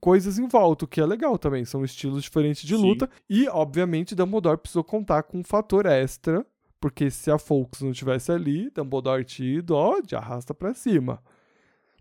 coisas 0.00 0.38
em 0.38 0.48
volta, 0.48 0.84
o 0.84 0.88
que 0.88 1.00
é 1.00 1.06
legal 1.06 1.38
também. 1.38 1.64
São 1.64 1.84
estilos 1.84 2.22
diferentes 2.22 2.62
de 2.66 2.74
Sim. 2.76 2.82
luta. 2.82 3.08
E, 3.28 3.46
obviamente, 3.48 4.14
Dumbledore 4.14 4.58
precisou 4.58 4.82
contar 4.82 5.22
com 5.22 5.38
um 5.38 5.44
fator 5.44 5.86
extra, 5.86 6.44
porque 6.80 7.10
se 7.10 7.30
a 7.30 7.38
Fawkes 7.38 7.82
não 7.82 7.92
tivesse 7.92 8.32
ali, 8.32 8.70
Dumbledore 8.70 9.24
tinha 9.24 9.58
ido, 9.58 9.74
ó, 9.74 10.00
de 10.00 10.16
arrasta 10.16 10.52
pra 10.54 10.74
cima. 10.74 11.22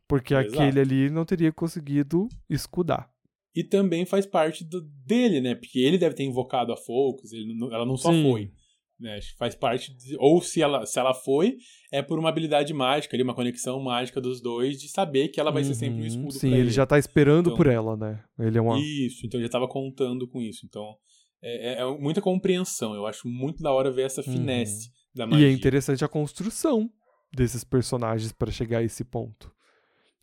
Porque 0.08 0.34
Exato. 0.34 0.50
aquele 0.62 0.80
ali 0.80 1.10
não 1.10 1.26
teria 1.26 1.52
conseguido 1.52 2.28
escudar. 2.50 3.10
E 3.56 3.64
também 3.64 4.06
faz 4.06 4.26
parte 4.26 4.64
do- 4.64 4.82
dele, 4.82 5.42
né? 5.42 5.56
Porque 5.56 5.80
ele 5.80 5.98
deve 5.98 6.14
ter 6.16 6.24
invocado 6.24 6.72
a 6.74 6.78
Focus, 6.78 7.32
ele 7.32 7.54
ela 7.72 7.86
não 7.86 7.98
só 7.98 8.12
Sim. 8.12 8.24
foi. 8.24 8.52
Né? 9.00 9.20
Faz 9.38 9.54
parte. 9.56 9.94
de- 9.94 10.16
ou 10.20 10.42
se 10.42 10.62
ela, 10.62 10.86
se 10.86 10.98
ela 10.98 11.14
foi, 11.14 11.58
é 11.92 12.02
por 12.02 12.18
uma 12.18 12.30
habilidade 12.30 12.74
mágica, 12.74 13.16
ali, 13.16 13.24
uma 13.24 13.36
conexão 13.36 13.78
mágica 13.84 14.22
dos 14.22 14.42
dois, 14.42 14.78
de 14.80 14.88
saber 14.88 15.28
que 15.28 15.40
ela 15.40 15.52
vai 15.52 15.64
ser 15.66 15.74
sempre 15.76 15.98
um 15.98 16.02
Uhum, 16.02 16.08
escudo 16.08 16.32
Sim, 16.34 16.50
pra 16.52 16.58
ele, 16.60 16.70
já 16.70 16.86
tá 16.86 16.98
esperando 16.98 17.48
Então- 17.48 17.58
por 17.58 17.68
ela, 17.68 17.98
né? 17.98 18.24
Ele 18.40 18.58
é 18.58 18.62
uma. 18.62 18.80
Isso, 18.80 19.26
então 19.26 19.38
ele 19.40 19.48
já 19.48 19.52
tava 19.52 19.68
contando 19.68 20.26
com 20.30 20.42
isso. 20.42 20.66
Então, 20.66 20.96
é, 21.44 21.74
é- 21.74 21.82
é 21.82 21.98
muita 22.00 22.22
compreensão. 22.22 22.96
Eu 22.96 23.06
acho 23.06 23.28
muito 23.28 23.62
da 23.62 23.72
hora 23.72 23.92
ver 23.92 24.04
essa 24.04 24.24
finesse 24.24 24.90
da 25.14 25.26
Uhum. 25.26 25.30
E 25.30 25.34
magia. 25.34 25.48
é 25.50 25.52
interessante 25.52 26.06
a 26.06 26.08
construção 26.08 26.90
desses 27.36 27.66
personagens 27.66 28.32
para 28.32 28.50
chegar 28.50 28.78
a 28.78 28.84
esse 28.84 29.04
ponto. 29.04 29.52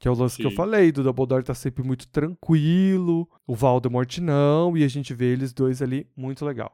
Que 0.00 0.08
é 0.08 0.10
o 0.10 0.14
lance 0.14 0.36
que 0.38 0.46
eu 0.46 0.50
Sim. 0.50 0.56
falei, 0.56 0.90
do 0.90 1.02
Dumbledore 1.04 1.44
tá 1.44 1.54
sempre 1.54 1.84
muito 1.84 2.08
tranquilo, 2.08 3.28
o 3.46 3.54
Voldemort 3.54 4.18
não, 4.18 4.76
e 4.76 4.82
a 4.82 4.88
gente 4.88 5.14
vê 5.14 5.26
eles 5.32 5.52
dois 5.52 5.80
ali 5.82 6.06
muito 6.16 6.44
legal. 6.44 6.72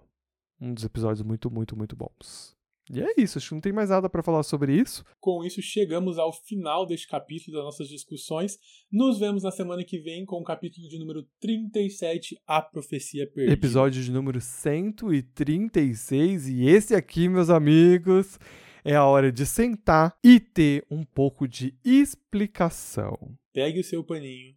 Um 0.60 0.74
dos 0.74 0.84
episódios 0.84 1.22
muito, 1.22 1.50
muito, 1.50 1.76
muito 1.76 1.96
bons. 1.96 2.56
E 2.90 3.02
é 3.02 3.12
isso, 3.18 3.36
acho 3.36 3.48
que 3.50 3.54
não 3.54 3.60
tem 3.60 3.70
mais 3.72 3.90
nada 3.90 4.08
para 4.08 4.22
falar 4.22 4.42
sobre 4.42 4.74
isso. 4.74 5.04
Com 5.20 5.44
isso, 5.44 5.60
chegamos 5.60 6.18
ao 6.18 6.32
final 6.32 6.86
deste 6.86 7.06
capítulo 7.06 7.54
das 7.58 7.66
nossas 7.66 7.86
discussões. 7.86 8.58
Nos 8.90 9.18
vemos 9.18 9.42
na 9.42 9.50
semana 9.50 9.84
que 9.84 9.98
vem 9.98 10.24
com 10.24 10.36
o 10.40 10.44
capítulo 10.44 10.88
de 10.88 10.98
número 10.98 11.22
37, 11.38 12.40
A 12.46 12.62
Profecia 12.62 13.30
Perdida. 13.30 13.52
Episódio 13.52 14.02
de 14.02 14.10
número 14.10 14.40
136, 14.40 16.48
e 16.48 16.64
esse 16.66 16.94
aqui, 16.94 17.28
meus 17.28 17.50
amigos, 17.50 18.38
é 18.82 18.94
a 18.94 19.04
hora 19.04 19.30
de 19.30 19.44
sentar 19.44 20.16
e 20.24 20.40
ter 20.40 20.86
um 20.90 21.04
pouco 21.04 21.46
de 21.46 21.74
explicação. 21.84 23.36
Pegue 23.52 23.80
o 23.80 23.84
seu 23.84 24.02
paninho, 24.02 24.56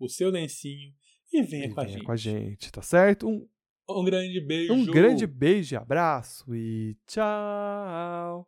o 0.00 0.08
seu 0.08 0.30
lencinho 0.30 0.92
e 1.32 1.42
venha, 1.42 1.66
E 1.66 1.74
com, 1.74 1.80
a 1.80 1.84
venha 1.84 1.94
gente. 1.96 2.06
com 2.06 2.12
a 2.12 2.16
gente, 2.16 2.72
tá 2.72 2.82
certo? 2.82 3.28
Um 3.28 3.46
Um 3.90 4.04
grande 4.04 4.40
beijo. 4.40 4.72
Um 4.74 4.84
grande 4.84 5.26
beijo 5.26 5.74
e 5.74 5.76
abraço 5.76 6.54
e 6.54 6.94
tchau! 7.06 8.36